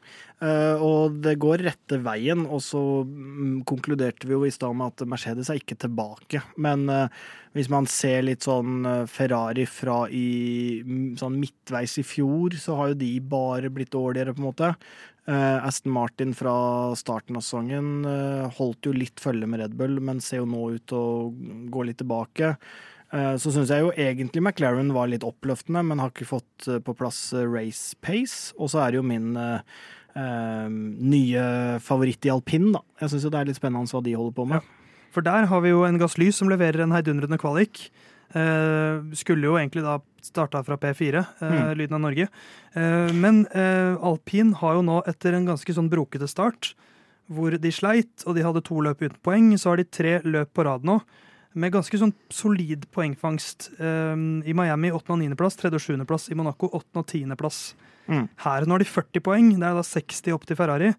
Eh, 0.44 0.82
og 0.84 1.20
det 1.24 1.38
går 1.40 1.64
rette 1.64 2.00
veien, 2.04 2.46
og 2.48 2.62
så 2.64 2.80
mm, 3.08 3.62
konkluderte 3.68 4.28
vi 4.28 4.36
jo 4.36 4.46
i 4.48 4.52
stad 4.52 4.76
med 4.76 4.92
at 4.92 5.08
Mercedes 5.08 5.52
er 5.52 5.60
ikke 5.62 5.78
tilbake. 5.80 6.42
Men 6.60 6.86
eh, 6.92 7.22
hvis 7.56 7.70
man 7.72 7.88
ser 7.92 8.26
litt 8.28 8.48
sånn 8.48 8.88
eh, 8.88 9.06
Ferrari 9.12 9.64
fra 9.70 10.02
i 10.12 10.80
mm, 10.84 11.14
sånn 11.20 11.40
midtveis 11.40 11.98
i 12.02 12.06
fjor, 12.08 12.58
så 12.60 12.76
har 12.80 12.92
jo 12.92 13.00
de 13.00 13.14
bare 13.32 13.72
blitt 13.72 13.94
dårligere, 13.96 14.36
på 14.36 14.44
en 14.44 14.52
måte. 14.52 14.74
Aston 15.30 15.92
Martin 15.94 16.32
fra 16.34 16.52
starten 16.98 17.36
av 17.38 17.44
sesongen 17.46 18.08
holdt 18.58 18.88
jo 18.88 18.94
litt 18.96 19.22
følge 19.22 19.46
med 19.46 19.60
Red 19.62 19.76
Bull, 19.78 20.00
men 20.02 20.24
ser 20.26 20.40
jo 20.40 20.48
nå 20.50 20.64
ut 20.74 20.88
til 20.90 20.98
å 20.98 21.68
gå 21.70 21.84
litt 21.86 22.00
tilbake. 22.02 22.56
Eh, 23.12 23.36
Så 23.42 23.52
syns 23.56 23.70
jeg 23.74 23.82
jo 23.82 23.92
egentlig 23.98 24.42
McLaren 24.44 24.92
var 24.94 25.08
litt 25.10 25.24
oppløftende, 25.26 25.82
men 25.86 26.00
har 26.00 26.12
ikke 26.14 26.28
fått 26.30 26.68
eh, 26.68 26.80
på 26.80 26.94
plass 26.98 27.34
eh, 27.34 27.46
race 27.50 27.96
pace. 28.06 28.54
Og 28.60 28.70
så 28.70 28.84
er 28.86 28.92
det 28.92 29.00
jo 29.02 29.08
min 29.08 29.32
eh, 29.38 29.62
nye 30.70 31.46
favoritt 31.84 32.26
i 32.28 32.32
alpin, 32.34 32.72
da. 32.76 32.82
Jeg 33.02 33.14
syns 33.14 33.26
jo 33.28 33.32
det 33.34 33.40
er 33.42 33.50
litt 33.50 33.60
spennende 33.60 33.90
hva 33.92 34.04
de 34.06 34.16
holder 34.18 34.36
på 34.38 34.46
med. 34.50 34.76
For 35.16 35.26
der 35.26 35.48
har 35.50 35.62
vi 35.66 35.72
jo 35.74 35.84
en 35.88 35.98
gasslys 36.02 36.38
som 36.38 36.50
leverer 36.52 36.84
en 36.86 36.94
heidundrende 36.94 37.40
kvalik. 37.42 37.88
Eh, 38.38 39.00
skulle 39.18 39.48
jo 39.50 39.56
egentlig 39.58 39.82
da 39.86 39.98
starta 40.22 40.62
fra 40.66 40.78
P4, 40.78 41.24
eh, 41.42 41.50
Mm. 41.50 41.78
Lyden 41.80 41.96
av 41.98 42.02
Norge. 42.02 42.28
Eh, 42.76 43.12
men 43.14 43.46
eh, 43.48 43.96
alpin 44.06 44.54
har 44.60 44.76
jo 44.78 44.84
nå, 44.86 45.00
etter 45.10 45.34
en 45.34 45.48
ganske 45.50 45.74
sånn 45.74 45.90
brokete 45.90 46.28
start, 46.30 46.76
hvor 47.30 47.52
de 47.58 47.72
sleit, 47.72 48.24
og 48.28 48.36
de 48.36 48.44
hadde 48.46 48.62
to 48.66 48.78
løp 48.82 49.02
uten 49.02 49.18
poeng, 49.24 49.54
så 49.58 49.72
har 49.72 49.78
de 49.78 49.84
tre 49.86 50.20
løp 50.26 50.54
på 50.54 50.66
rad 50.66 50.84
nå. 50.86 51.00
Med 51.60 51.74
ganske 51.76 52.00
sånn 52.00 52.14
solid 52.34 52.86
poengfangst. 52.96 53.72
Um, 53.80 54.42
I 54.48 54.56
Miami 54.56 54.92
8. 54.96 55.04
og 55.16 55.22
9. 55.22 55.38
plass, 55.40 55.60
3. 55.60 55.74
og 55.76 55.84
7. 55.84 56.06
plass. 56.10 56.30
I 56.32 56.38
Monaco 56.40 56.70
8. 56.72 57.02
og 57.02 57.06
10. 57.06 57.36
plass. 57.40 57.62
Mm. 58.10 58.28
Her 58.46 58.66
nå 58.66 58.76
har 58.76 58.84
de 58.84 58.90
40 58.90 59.24
poeng, 59.26 59.50
det 59.54 59.68
er 59.68 59.76
da 59.78 59.86
60 59.86 60.34
opp 60.34 60.48
til 60.50 60.58
Ferrari. 60.60 60.94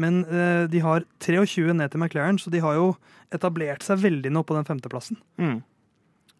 Men 0.00 0.22
uh, 0.28 0.64
de 0.72 0.80
har 0.84 1.06
23 1.20 1.74
ned 1.76 1.92
til 1.92 2.00
McLaren, 2.00 2.38
så 2.40 2.52
de 2.52 2.62
har 2.64 2.78
jo 2.78 2.92
etablert 3.34 3.84
seg 3.84 4.00
veldig 4.04 4.32
nå 4.32 4.44
på 4.46 4.56
den 4.56 4.68
femteplassen. 4.68 5.18
Mm. 5.40 5.58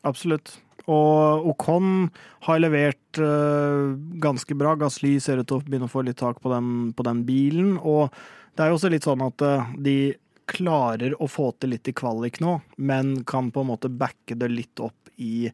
Absolutt. 0.08 0.54
Og 0.90 1.46
Ocon 1.52 2.08
har 2.46 2.62
levert 2.62 3.20
uh, 3.22 3.94
ganske 4.22 4.56
bra. 4.58 4.74
Gasli 4.80 5.18
ser 5.22 5.42
ut 5.42 5.48
til 5.48 5.60
å 5.60 5.64
begynne 5.64 5.86
å 5.90 5.92
få 5.92 6.04
litt 6.06 6.18
tak 6.22 6.40
på 6.42 6.50
den, 6.52 6.90
på 6.96 7.06
den 7.06 7.22
bilen. 7.28 7.76
Og 7.78 8.10
det 8.56 8.64
er 8.64 8.72
jo 8.72 8.80
også 8.80 8.90
litt 8.92 9.06
sånn 9.06 9.22
at 9.24 9.44
uh, 9.46 9.70
de 9.78 9.96
klarer 10.50 11.14
å 11.22 11.28
få 11.30 11.50
til 11.58 11.74
litt 11.74 11.88
i 11.88 11.94
kvalik 11.96 12.40
nå, 12.42 12.58
men 12.76 13.22
kan 13.28 13.50
på 13.52 13.62
en 13.62 13.70
måte 13.72 13.92
backe 13.92 14.36
det 14.38 14.50
litt 14.52 14.82
opp 14.82 15.12
i 15.22 15.50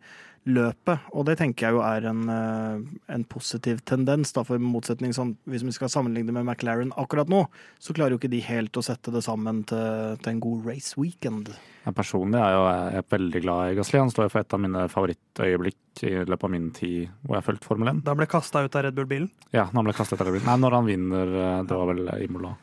løpet. 0.49 1.09
Og 1.13 1.27
det 1.29 1.37
tenker 1.41 1.67
jeg 1.67 1.77
jo 1.77 1.83
er 1.85 2.07
en, 2.09 2.23
eh, 2.33 3.15
en 3.15 3.25
positiv 3.29 3.83
tendens, 3.85 4.33
da, 4.33 4.45
for 4.45 4.59
motsetning 4.59 5.13
sånn, 5.13 5.37
hvis 5.49 5.65
vi 5.65 5.75
skal 5.77 5.89
sammenligne 5.93 6.33
med 6.33 6.47
McLaren 6.47 6.93
akkurat 6.97 7.29
nå, 7.29 7.47
så 7.79 7.95
klarer 7.95 8.17
jo 8.17 8.19
ikke 8.19 8.33
de 8.33 8.41
helt 8.41 8.73
å 8.73 8.85
sette 8.85 9.13
det 9.13 9.23
sammen 9.25 9.65
til, 9.69 10.17
til 10.23 10.33
en 10.33 10.41
god 10.41 10.67
race 10.67 10.97
weekend. 10.97 11.53
Jeg 11.85 11.97
personlig 11.97 12.41
er 12.41 12.53
jo 12.53 12.65
jeg 12.69 13.01
er 13.01 13.11
veldig 13.17 13.43
glad 13.43 13.73
i 13.73 13.77
Gasly. 13.79 13.99
Han 13.99 14.11
står 14.13 14.29
jo 14.29 14.33
for 14.35 14.45
et 14.45 14.55
av 14.55 14.61
mine 14.61 14.87
favorittøyeblikk 14.93 16.03
i 16.05 16.15
løpet 16.29 16.45
av 16.45 16.53
min 16.53 16.71
tid 16.77 17.09
hvor 17.25 17.37
jeg 17.37 17.43
har 17.43 17.49
fulgt 17.49 17.69
Formel 17.69 17.93
1. 17.95 18.03
Da 18.05 18.15
ble 18.15 18.29
kasta 18.29 18.65
ut 18.65 18.77
av 18.77 18.85
Red 18.85 18.97
Bull-bilen. 18.97 19.31
Ja, 19.53 19.69
når 19.73 19.81
han 19.81 19.91
ble 19.91 19.99
kastet 20.01 20.25
av 20.25 20.29
Nei, 20.29 20.57
når 20.61 20.77
han 20.77 20.89
vinner, 20.89 21.37
eh, 21.45 21.63
det 21.69 21.77
var 21.77 21.93
vel 21.93 22.09
Imola. 22.25 22.57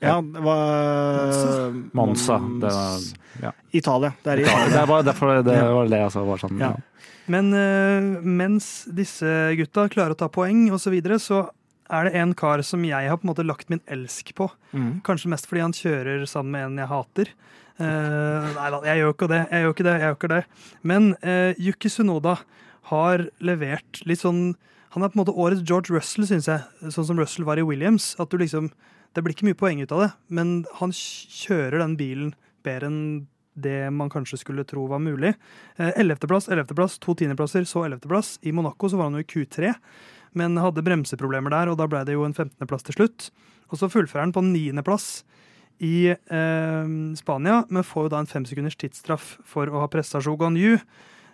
Ja, 0.00 0.18
det 0.24 0.42
var 0.44 1.74
Monza. 1.96 2.38
Det 2.60 2.72
var, 2.72 3.08
ja. 3.42 3.52
Italia. 3.70 4.12
Det 4.22 4.32
er 4.32 4.44
Italia. 4.46 4.70
det 4.80 4.84
var 4.88 5.02
derfor 5.04 5.34
det 5.44 5.58
var 5.60 5.90
det 5.92 6.00
jeg 6.00 6.14
sa 6.14 6.24
var 6.24 6.40
sånn. 6.40 6.60
Ja. 6.60 6.70
Ja. 6.72 6.90
Men 7.30 7.52
eh, 7.54 8.06
mens 8.26 8.70
disse 8.90 9.52
gutta 9.58 9.86
klarer 9.92 10.16
å 10.16 10.18
ta 10.18 10.30
poeng 10.32 10.66
osv., 10.72 10.86
så, 10.88 10.94
videre, 10.94 11.20
så 11.22 11.44
er 11.90 12.06
det 12.06 12.18
en 12.18 12.32
kar 12.38 12.62
som 12.66 12.82
jeg 12.86 13.10
har 13.10 13.18
på 13.18 13.26
en 13.26 13.32
måte 13.32 13.46
lagt 13.46 13.70
min 13.70 13.82
elsk 13.90 14.32
på. 14.38 14.48
Mm. 14.72 15.00
Kanskje 15.06 15.30
mest 15.32 15.48
fordi 15.50 15.64
han 15.66 15.76
kjører 15.76 16.24
sammen 16.30 16.54
med 16.54 16.66
en 16.68 16.82
jeg 16.82 16.90
hater. 16.90 17.32
Uh, 17.80 18.48
nei 18.56 18.66
da, 18.74 18.80
jeg 18.90 19.00
gjør 19.00 19.14
ikke 19.14 19.30
det. 19.30 19.40
Jeg 19.48 19.64
gjør 19.64 19.74
ikke 19.74 19.86
det, 19.86 19.94
jeg 19.94 20.06
gjør 20.06 20.18
ikke 20.18 20.32
det. 20.32 20.40
Men 20.92 21.12
uh, 21.24 21.60
Yuki 21.60 21.92
Sunoda 21.92 22.36
har 22.90 23.28
levert 23.44 24.02
litt 24.08 24.24
sånn 24.24 24.56
Han 24.90 25.04
er 25.04 25.12
på 25.12 25.14
en 25.14 25.20
måte 25.20 25.36
årets 25.38 25.62
George 25.62 25.94
Russell, 25.94 26.26
syns 26.26 26.48
jeg. 26.50 26.90
Sånn 26.90 27.06
som 27.06 27.18
Russell 27.20 27.46
var 27.46 27.60
i 27.62 27.64
Williams. 27.66 28.16
At 28.18 28.32
du 28.32 28.40
liksom 28.40 28.72
Det 29.14 29.24
blir 29.24 29.34
ikke 29.34 29.48
mye 29.48 29.58
poeng 29.58 29.82
ut 29.82 29.92
av 29.92 30.04
det, 30.04 30.10
men 30.30 30.52
han 30.78 30.92
kjører 30.94 31.80
den 31.82 31.96
bilen 31.98 32.34
bedre 32.66 32.90
enn 32.90 33.02
det 33.60 33.90
man 33.92 34.10
kanskje 34.12 34.38
skulle 34.40 34.64
tro 34.68 34.86
var 34.88 35.02
mulig. 35.02 35.32
Eh, 35.76 35.90
Ellevteplass, 36.00 36.48
ellevteplass, 36.48 36.98
to 37.02 37.16
tiendeplasser, 37.18 37.66
så 37.68 37.82
ellevteplass. 37.88 38.36
I 38.46 38.52
Monaco 38.56 38.88
så 38.88 39.00
var 39.00 39.10
han 39.10 39.18
jo 39.18 39.24
i 39.24 39.28
Q3, 39.28 39.72
men 40.38 40.60
hadde 40.62 40.84
bremseproblemer 40.86 41.52
der, 41.52 41.72
og 41.72 41.80
da 41.80 41.88
ble 41.90 42.04
det 42.06 42.14
jo 42.14 42.24
en 42.24 42.36
15.-plass 42.36 42.86
til 42.86 43.00
slutt. 43.00 43.30
Og 43.70 43.80
så 43.80 43.90
fullfører 43.90 44.28
han 44.28 44.34
på 44.36 44.44
niendeplass 44.46 45.24
i 45.82 46.12
eh, 46.12 46.94
Spania, 47.18 47.64
men 47.68 47.86
får 47.86 48.06
jo 48.06 48.12
da 48.14 48.22
en 48.22 48.30
femsekunders 48.30 48.78
tidsstraff 48.78 49.38
for 49.48 49.70
å 49.70 49.82
ha 49.82 49.90
pressa 49.92 50.22
Shogun 50.22 50.58
Yu. 50.60 50.76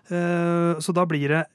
Eh, 0.08 0.72
så 0.80 0.94
da 0.96 1.04
blir 1.08 1.28
det 1.34 1.42
eh, 1.44 1.52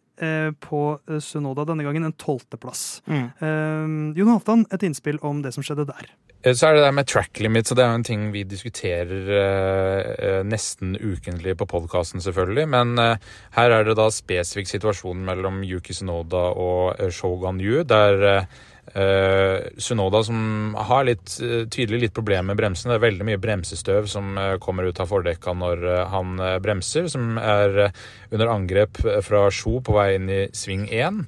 på 0.62 0.82
eh, 1.10 1.20
Sunoda 1.24 1.66
denne 1.66 1.86
gangen 1.88 2.06
en 2.08 2.14
tolvteplass. 2.14 3.02
Mm. 3.10 3.24
Eh, 3.42 4.20
Jon 4.20 4.34
Halvdan, 4.36 4.66
et 4.72 4.84
innspill 4.86 5.18
om 5.26 5.42
det 5.42 5.54
som 5.56 5.66
skjedde 5.66 5.88
der. 5.90 6.12
Eh, 6.44 6.54
Så 6.54 6.68
er 6.68 6.78
det 6.78 6.84
der 6.86 6.96
med 6.98 7.08
track 7.08 7.40
limits, 7.40 7.72
og 7.72 7.78
det 7.78 7.84
er 7.86 7.92
jo 7.92 8.00
en 8.00 8.08
ting 8.08 8.32
vi 8.34 8.44
diskuterer 8.44 9.32
eh, 9.38 10.12
eh, 10.18 10.42
nesten 10.48 10.96
ukentlig 10.98 11.58
på 11.58 11.68
podkasten, 11.70 12.22
selvfølgelig. 12.22 12.68
Men 12.70 12.98
eh, 13.00 13.32
her 13.58 13.78
er 13.78 13.86
det 13.86 13.98
da 14.00 14.10
spesifikk 14.14 14.70
situasjonen 14.72 15.26
mellom 15.26 15.64
Yuki 15.64 15.94
Sunoda 15.94 16.50
og 16.54 17.00
eh, 17.00 17.10
Shogun 17.14 17.62
Yu, 17.62 17.84
der 17.84 18.46
eh, 18.94 19.70
Sunoda 19.78 20.24
som 20.24 20.76
har 20.78 21.06
litt, 21.08 21.38
eh, 21.42 21.64
tydelig 21.72 22.02
litt 22.02 22.14
problemer 22.18 22.52
med 22.52 22.60
bremsene. 22.60 22.94
Det 22.94 23.00
er 23.00 23.08
veldig 23.08 23.28
mye 23.30 23.42
bremsestøv 23.42 24.10
som 24.12 24.38
eh, 24.38 24.58
kommer 24.64 24.90
ut 24.90 25.00
av 25.00 25.12
fordekka 25.12 25.56
når 25.58 25.88
han 26.12 26.36
bremser, 26.64 27.10
som 27.12 27.38
er 27.38 27.92
under 28.32 28.52
angrep 28.52 29.02
fra 29.26 29.48
Sjo 29.52 29.80
på 29.84 29.96
vei 29.96 30.14
inn 30.16 30.30
i 30.30 30.44
sving 30.56 30.88
1. 30.90 31.26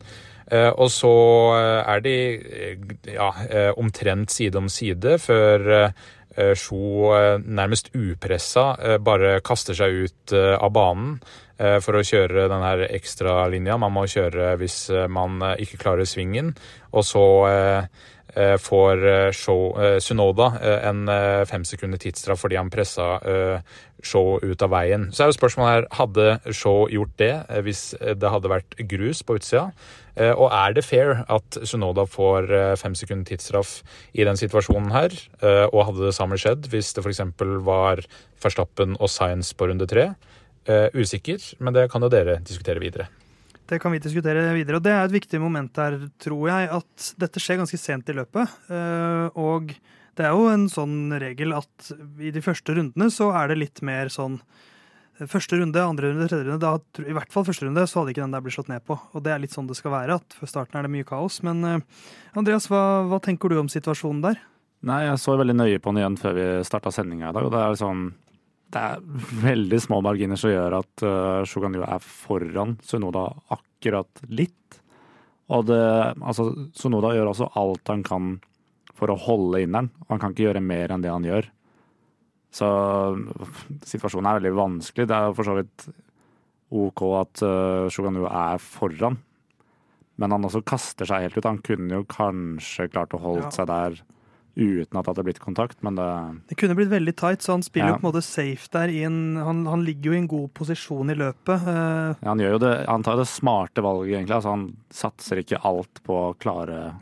Eh, 0.54 0.70
og 0.72 0.90
så 0.92 1.14
er 1.56 2.04
de 2.04 2.16
ja, 3.08 3.30
omtrent 3.80 4.34
side 4.34 4.60
om 4.60 4.70
side 4.72 5.18
før 5.24 5.94
Sjo 6.58 7.14
eh, 7.18 7.38
nærmest 7.44 7.92
upressa 7.94 8.74
eh, 8.82 8.98
bare 9.04 9.38
kaster 9.46 9.78
seg 9.78 10.06
ut 10.06 10.34
eh, 10.36 10.56
av 10.58 10.74
banen 10.76 11.18
eh, 11.60 11.78
for 11.84 12.00
å 12.00 12.06
kjøre 12.06 12.48
den 12.52 12.66
her 12.66 12.86
ekstralinja 12.90 13.78
man 13.82 13.94
må 13.96 14.08
kjøre 14.10 14.54
hvis 14.62 14.78
eh, 14.94 15.10
man 15.12 15.42
eh, 15.44 15.60
ikke 15.66 15.82
klarer 15.86 16.10
svingen. 16.10 16.54
Og 16.94 17.06
så 17.08 17.26
eh, 17.50 17.78
eh, 17.84 18.12
får 18.58 19.32
show, 19.38 19.74
eh, 19.80 19.98
Sunoda 20.02 20.52
eh, 20.62 20.88
en 20.90 21.08
eh, 21.10 21.46
fem 21.50 21.64
sekunder 21.66 22.02
tidsstraff 22.02 22.42
fordi 22.44 22.58
han 22.58 22.72
pressa 22.74 23.08
eh, 23.22 23.74
Shaw 24.04 24.40
ut 24.44 24.62
av 24.66 24.72
veien. 24.74 25.06
Så 25.16 25.24
er 25.24 25.30
jo 25.32 25.36
spørsmålet 25.38 25.74
her, 25.74 25.86
hadde 25.96 26.26
Shaw 26.52 26.90
gjort 26.92 27.14
det 27.22 27.32
eh, 27.48 27.62
hvis 27.64 27.84
det 28.00 28.32
hadde 28.34 28.52
vært 28.52 28.76
grus 28.90 29.22
på 29.24 29.38
utsida? 29.40 29.70
Eh, 30.18 30.34
Og 30.34 30.52
er 30.52 30.76
det 30.76 30.84
fair 30.86 31.24
at 31.32 31.60
Sunoda 31.64 32.04
får 32.10 32.52
eh, 32.52 32.74
fem 32.82 32.98
sekunder 33.00 33.26
tidsstraff 33.32 33.78
i 34.14 34.26
den 34.28 34.38
situasjonen 34.38 34.92
her? 34.92 35.16
Eh, 35.42 35.66
Og 35.72 35.86
hadde 35.88 36.10
det 36.10 36.16
samme 36.18 36.38
skjedd 36.42 36.68
hvis 36.74 36.92
det 36.98 37.06
f.eks. 37.06 37.24
var 37.66 38.04
Verstappen 38.44 38.98
og 39.00 39.10
Science 39.14 39.56
på 39.56 39.70
runde 39.72 39.88
tre? 39.88 40.10
Eh, 40.68 40.90
Usikker, 40.96 41.40
men 41.60 41.74
det 41.76 41.90
kan 41.92 42.02
jo 42.04 42.12
dere 42.12 42.38
diskutere 42.44 42.80
videre. 42.84 43.08
Det 43.74 43.80
kan 43.82 43.94
vi 43.96 44.02
diskutere 44.04 44.46
videre, 44.54 44.78
og 44.78 44.86
det 44.86 44.92
er 44.94 45.08
et 45.08 45.16
viktig 45.16 45.40
moment 45.42 45.72
der, 45.74 45.96
tror 46.22 46.46
jeg, 46.52 46.70
at 46.78 47.08
dette 47.24 47.42
skjer 47.42 47.58
ganske 47.64 47.80
sent 47.82 48.12
i 48.14 48.16
løpet. 48.20 48.52
Eh, 48.70 49.40
Og 49.40 49.74
det 50.14 50.28
er 50.28 50.36
jo 50.36 50.46
en 50.52 50.68
sånn 50.70 51.10
regel 51.18 51.56
at 51.58 51.88
i 52.22 52.30
de 52.36 52.44
første 52.46 52.76
rundene 52.78 53.10
så 53.10 53.32
er 53.34 53.50
det 53.50 53.58
litt 53.58 53.82
mer 53.82 54.14
sånn 54.14 54.38
eh, 55.18 55.26
Første 55.30 55.58
runde, 55.58 55.82
andre 55.82 56.12
runde, 56.12 56.28
tredje 56.30 56.46
runde, 56.52 56.62
da, 56.62 57.02
i 57.02 57.14
hvert 57.18 57.34
fall 57.34 57.46
første 57.48 57.66
runde, 57.66 57.88
så 57.90 58.02
hadde 58.02 58.14
ikke 58.14 58.24
den 58.26 58.34
der 58.36 58.42
blitt 58.46 58.56
slått 58.60 58.70
ned 58.70 58.86
på. 58.86 59.00
Og 59.14 59.26
det 59.26 59.34
er 59.34 59.42
litt 59.42 59.54
sånn 59.54 59.70
det 59.70 59.78
skal 59.80 59.94
være, 59.94 60.20
at 60.22 60.38
før 60.38 60.50
starten 60.54 60.78
er 60.78 60.86
det 60.86 60.94
mye 60.94 61.08
kaos. 61.10 61.42
Men 61.46 61.66
eh, 61.66 61.80
Andreas, 62.38 62.70
hva, 62.70 63.08
hva 63.10 63.22
tenker 63.26 63.50
du 63.50 63.58
om 63.62 63.70
situasjonen 63.74 64.22
der? 64.26 64.42
Nei, 64.84 65.06
jeg 65.08 65.22
så 65.24 65.38
veldig 65.40 65.56
nøye 65.56 65.80
på 65.82 65.94
den 65.94 66.02
igjen 66.04 66.20
før 66.20 66.34
vi 66.38 66.46
starta 66.68 66.92
sendinga 66.92 67.30
i 67.32 67.36
dag, 67.38 67.46
og 67.48 67.54
det 67.54 67.62
er 67.64 67.78
sånn 67.80 68.10
det 68.74 68.82
er 68.82 69.04
veldig 69.44 69.80
små 69.84 70.00
marginer 70.06 70.40
som 70.40 70.52
gjør 70.54 70.80
at 70.80 71.04
uh, 71.06 71.42
Shogun 71.48 71.76
er 71.82 72.02
foran 72.04 72.76
Sunoda 72.86 73.28
akkurat 73.54 74.24
litt. 74.30 74.80
Og 75.54 75.68
det, 75.70 75.82
altså, 76.24 76.48
Sunoda 76.78 77.12
gjør 77.14 77.30
også 77.34 77.52
alt 77.60 77.92
han 77.92 78.04
kan 78.08 78.32
for 78.94 79.12
å 79.14 79.18
holde 79.20 79.62
inneren. 79.66 79.92
Han 80.10 80.22
kan 80.22 80.34
ikke 80.34 80.48
gjøre 80.48 80.64
mer 80.64 80.94
enn 80.94 81.04
det 81.04 81.12
han 81.12 81.26
gjør. 81.28 81.50
Så 82.54 82.68
situasjonen 83.90 84.30
er 84.30 84.40
veldig 84.40 84.56
vanskelig. 84.58 85.08
Det 85.10 85.16
er 85.18 85.30
jo 85.30 85.36
for 85.38 85.50
så 85.50 85.56
vidt 85.58 85.86
OK 86.74 87.04
at 87.20 87.44
uh, 87.46 87.90
Shogun 87.94 88.20
er 88.26 88.62
foran, 88.62 89.20
men 90.22 90.34
han 90.34 90.46
også 90.46 90.62
kaster 90.66 91.10
seg 91.10 91.26
helt 91.28 91.38
ut. 91.38 91.50
Han 91.50 91.62
kunne 91.66 92.00
jo 92.02 92.08
kanskje 92.10 92.90
klart 92.94 93.14
å 93.18 93.22
holde 93.22 93.48
Ja. 93.50 93.54
seg 93.54 93.70
der 93.70 94.00
uten 94.56 94.98
at 95.00 95.06
det 95.06 95.12
hadde 95.14 95.26
blitt 95.26 95.40
kontakt, 95.42 95.80
men 95.82 95.96
det 95.98 96.08
Det 96.50 96.58
kunne 96.60 96.76
blitt 96.78 96.92
veldig 96.92 97.16
tight, 97.18 97.42
så 97.42 97.56
han 97.56 97.64
spiller 97.66 97.88
Ja. 97.90 97.94
jo 97.96 98.00
på 98.02 98.08
en 98.08 98.12
måte 98.14 98.24
safe 98.26 98.70
der. 98.72 98.88
I 98.94 99.04
en, 99.04 99.36
han, 99.38 99.66
han 99.66 99.84
ligger 99.86 100.12
jo 100.12 100.14
i 100.14 100.22
en 100.22 100.28
god 100.28 100.54
posisjon 100.54 101.10
i 101.10 101.16
løpet. 101.18 101.66
Uh, 101.68 102.14
ja, 102.22 102.30
Han 102.30 102.38
det, 102.60 102.86
han 102.88 103.04
tar 103.04 103.18
det 103.18 103.28
smarte 103.28 103.82
valget, 103.82 104.20
egentlig. 104.20 104.36
Altså, 104.36 104.50
han 104.50 104.68
satser 104.94 105.42
ikke 105.42 105.62
alt 105.66 106.04
på 106.06 106.36
klare 106.40 106.94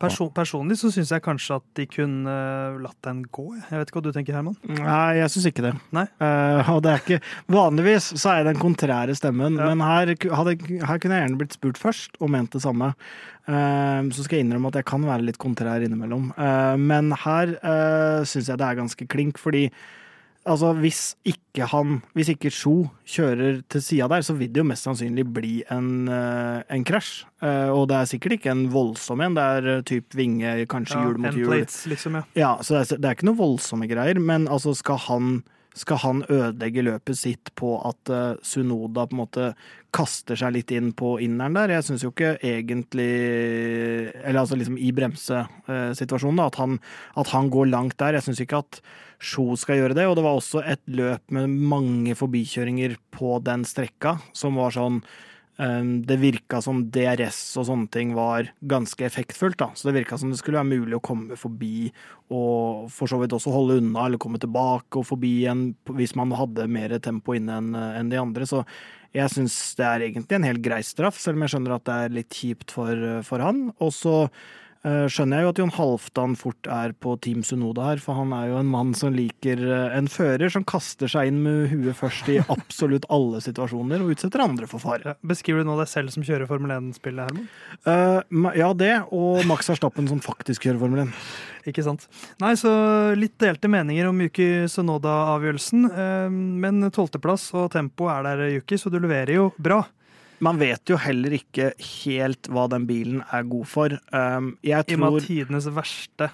Person, 0.00 0.30
personlig 0.32 0.78
så 0.80 0.88
syns 0.94 1.10
jeg 1.12 1.22
kanskje 1.24 1.58
at 1.60 1.64
de 1.76 1.84
kunne 1.90 2.32
eh, 2.32 2.78
latt 2.80 2.96
den 3.04 3.18
gå. 3.28 3.44
jeg. 3.58 3.66
Vet 3.68 3.90
ikke 3.90 4.00
hva 4.00 4.04
du 4.06 4.14
tenker, 4.16 4.38
Herman? 4.38 4.56
Nei, 4.64 5.18
jeg 5.18 5.32
syns 5.34 5.48
ikke 5.50 5.64
det. 5.66 5.74
Eh, 5.92 6.70
og 6.72 6.80
det 6.86 6.94
er 6.94 7.02
ikke 7.04 7.18
Vanligvis 7.52 8.06
så 8.14 8.32
er 8.32 8.40
jeg 8.40 8.48
den 8.50 8.62
kontrære 8.62 9.16
stemmen, 9.18 9.58
Ja. 9.60 9.68
men 9.68 9.84
her, 9.84 10.14
hadde, 10.38 10.56
her 10.88 11.02
kunne 11.02 11.18
jeg 11.18 11.26
gjerne 11.26 11.40
blitt 11.42 11.58
spurt 11.58 11.80
først 11.80 12.16
og 12.20 12.32
ment 12.32 12.56
det 12.56 12.62
samme. 12.64 12.94
Uh, 13.50 14.06
så 14.14 14.22
skal 14.22 14.38
jeg 14.38 14.44
innrømme 14.46 14.70
at 14.70 14.76
jeg 14.78 14.86
kan 14.86 15.02
være 15.02 15.24
litt 15.26 15.38
kontrær 15.40 15.82
innimellom. 15.82 16.28
Uh, 16.38 16.76
men 16.78 17.10
her 17.24 17.56
uh, 17.64 18.20
syns 18.28 18.50
jeg 18.52 18.60
det 18.60 18.66
er 18.68 18.78
ganske 18.78 19.06
klink, 19.10 19.40
fordi 19.42 19.64
Altså, 20.48 20.70
hvis 20.80 21.16
ikke 21.28 21.66
han 21.68 21.98
Hvis 22.16 22.30
ikke 22.32 22.50
Sjo 22.54 22.74
kjører 23.04 23.60
til 23.68 23.82
sida 23.84 24.06
der, 24.08 24.22
så 24.24 24.32
vil 24.38 24.48
det 24.52 24.62
jo 24.62 24.68
mest 24.68 24.86
sannsynlig 24.86 25.26
bli 25.34 25.52
en, 25.70 26.08
eh, 26.08 26.62
en 26.72 26.84
krasj. 26.86 27.24
Eh, 27.42 27.68
og 27.68 27.88
det 27.90 27.96
er 27.98 28.08
sikkert 28.08 28.36
ikke 28.38 28.52
en 28.54 28.64
voldsom 28.72 29.20
en. 29.20 29.36
Det 29.36 29.42
er 29.42 29.68
eh, 29.74 29.82
typ 29.82 30.16
vinge, 30.16 30.54
kanskje 30.70 31.02
hjul 31.02 31.18
mot 31.20 31.36
hjul. 31.36 31.66
liksom, 31.92 32.20
ja. 32.20 32.22
Ja, 32.38 32.52
så 32.62 32.78
det 32.78 32.80
er, 32.80 33.02
det 33.02 33.10
er 33.10 33.18
ikke 33.18 33.28
noe 33.28 33.40
voldsomme 33.42 33.90
greier, 33.90 34.20
men 34.22 34.48
altså 34.48 34.72
skal 34.78 35.02
han, 35.10 35.42
skal 35.78 36.00
han 36.02 36.22
ødelegge 36.26 36.82
løpet 36.82 37.18
sitt 37.18 37.52
på 37.58 37.76
at 37.86 38.10
eh, 38.10 38.40
Sunoda 38.42 39.06
på 39.06 39.14
en 39.14 39.20
måte 39.20 39.50
kaster 39.94 40.38
seg 40.38 40.54
litt 40.56 40.72
inn 40.74 40.90
på 40.98 41.16
inneren 41.22 41.54
der? 41.58 41.76
Jeg 41.76 41.86
syns 41.86 42.04
jo 42.04 42.10
ikke 42.12 42.36
egentlig 42.46 43.10
Eller 44.24 44.42
altså 44.42 44.58
liksom 44.58 44.78
i 44.78 44.90
bremsesituasjonen, 44.94 46.42
da, 46.42 46.48
at 46.50 46.58
han, 46.60 46.76
at 47.18 47.30
han 47.34 47.50
går 47.54 47.70
langt 47.70 47.98
der. 48.02 48.18
Jeg 48.18 48.26
syns 48.28 48.42
ikke 48.42 48.62
at 48.64 48.82
Sjo 49.20 49.52
skal 49.60 49.76
gjøre 49.76 49.96
det, 49.98 50.06
og 50.08 50.14
det 50.16 50.24
var 50.24 50.38
også 50.38 50.62
et 50.64 50.80
løp 50.88 51.34
med 51.34 51.52
mange 51.52 52.14
forbikjøringer 52.16 52.96
på 53.12 53.36
den 53.44 53.66
strekka 53.68 54.16
som 54.32 54.56
var 54.56 54.72
sånn 54.72 55.02
Det 55.60 56.16
virka 56.16 56.62
som 56.64 56.78
DRS 56.88 57.38
og 57.60 57.66
sånne 57.68 57.90
ting 57.92 58.14
var 58.16 58.46
ganske 58.64 59.04
effektfullt. 59.04 59.58
da, 59.60 59.66
Så 59.74 59.88
det 59.88 59.98
virka 59.98 60.16
som 60.16 60.30
det 60.30 60.38
skulle 60.40 60.56
være 60.56 60.70
mulig 60.70 60.96
å 60.96 61.02
komme 61.04 61.36
forbi 61.36 61.90
og 62.32 62.86
for 62.88 63.10
så 63.10 63.18
vidt 63.20 63.34
også 63.36 63.52
holde 63.52 63.76
unna 63.82 64.06
eller 64.06 64.22
komme 64.22 64.40
tilbake 64.40 64.96
og 64.96 65.04
forbi 65.04 65.42
igjen 65.42 65.66
hvis 65.84 66.14
man 66.16 66.32
hadde 66.32 66.68
mer 66.70 66.94
tempo 67.02 67.34
inne 67.36 67.58
enn 67.98 68.08
de 68.08 68.16
andre. 68.22 68.48
Så 68.48 68.62
jeg 69.12 69.32
syns 69.34 69.58
det 69.76 69.84
er 69.84 70.06
egentlig 70.06 70.38
en 70.38 70.48
helt 70.48 70.64
grei 70.64 70.80
straff, 70.86 71.18
selv 71.20 71.36
om 71.36 71.44
jeg 71.44 71.56
skjønner 71.56 71.76
at 71.76 71.86
det 71.88 71.98
er 71.98 72.16
litt 72.20 72.40
kjipt 72.40 72.72
for, 72.72 73.06
for 73.26 73.42
han. 73.44 73.66
Og 73.82 73.92
så 73.92 74.16
skjønner 74.80 75.40
jeg 75.40 75.44
jo 75.44 75.50
at 75.52 75.58
Jon 75.60 75.72
Halvdan 75.76 76.34
fort 76.40 76.68
er 76.72 76.94
på 76.96 77.12
Team 77.20 77.42
Sunoda 77.44 77.90
her, 77.90 78.00
for 78.00 78.16
han 78.16 78.32
er 78.32 78.46
jo 78.48 78.60
en 78.62 78.70
mann 78.72 78.94
som 78.96 79.12
liker 79.12 79.60
eh, 79.60 79.96
en 79.98 80.08
fører 80.08 80.48
som 80.52 80.64
kaster 80.64 81.10
seg 81.10 81.28
inn 81.28 81.42
med 81.44 81.68
huet 81.68 81.98
først 81.98 82.30
i 82.32 82.38
absolutt 82.56 83.04
alle 83.12 83.42
situasjoner 83.44 84.00
og 84.00 84.14
utsetter 84.14 84.40
andre 84.40 84.68
for 84.70 84.80
fare. 84.80 85.18
Beskriver 85.20 85.60
du 85.60 85.68
nå 85.68 85.76
deg 85.82 85.90
selv 85.90 86.14
som 86.14 86.24
kjører 86.24 86.48
Formel 86.48 86.72
1-spillet, 86.78 87.28
Herman? 87.28 87.50
Uh, 87.84 88.50
ja, 88.56 88.72
det, 88.72 88.94
og 89.12 89.44
Max 89.50 89.68
Verstappen 89.68 90.08
som 90.08 90.24
faktisk 90.24 90.64
kjører 90.64 90.80
Formel 90.80 91.04
1. 91.04 91.14
Ikke 91.68 91.84
sant. 91.84 92.08
Nei, 92.40 92.54
så 92.56 92.72
litt 93.18 93.36
delte 93.40 93.68
meninger 93.68 94.08
om 94.08 94.24
Yuki 94.24 94.64
Sunoda-avgjørelsen, 94.72 95.88
eh, 95.92 96.28
Men 96.32 96.88
tolvteplass 96.88 97.50
og 97.52 97.68
tempo 97.76 98.08
er 98.08 98.24
der, 98.24 98.46
Yuki, 98.56 98.80
så 98.80 98.88
du 98.88 98.96
leverer 98.96 99.36
jo 99.36 99.50
bra. 99.60 99.82
Man 100.40 100.60
vet 100.60 100.88
jo 100.88 100.96
heller 101.00 101.34
ikke 101.36 101.70
helt 101.76 102.48
hva 102.52 102.66
den 102.72 102.86
bilen 102.88 103.22
er 103.28 103.46
god 103.48 103.68
for. 103.68 103.96
Um, 104.12 104.54
jeg 104.64 104.88
I 104.88 104.96
og 104.96 105.02
med 105.02 105.18
at 105.20 105.26
tidenes 105.28 105.68
verste 105.76 106.30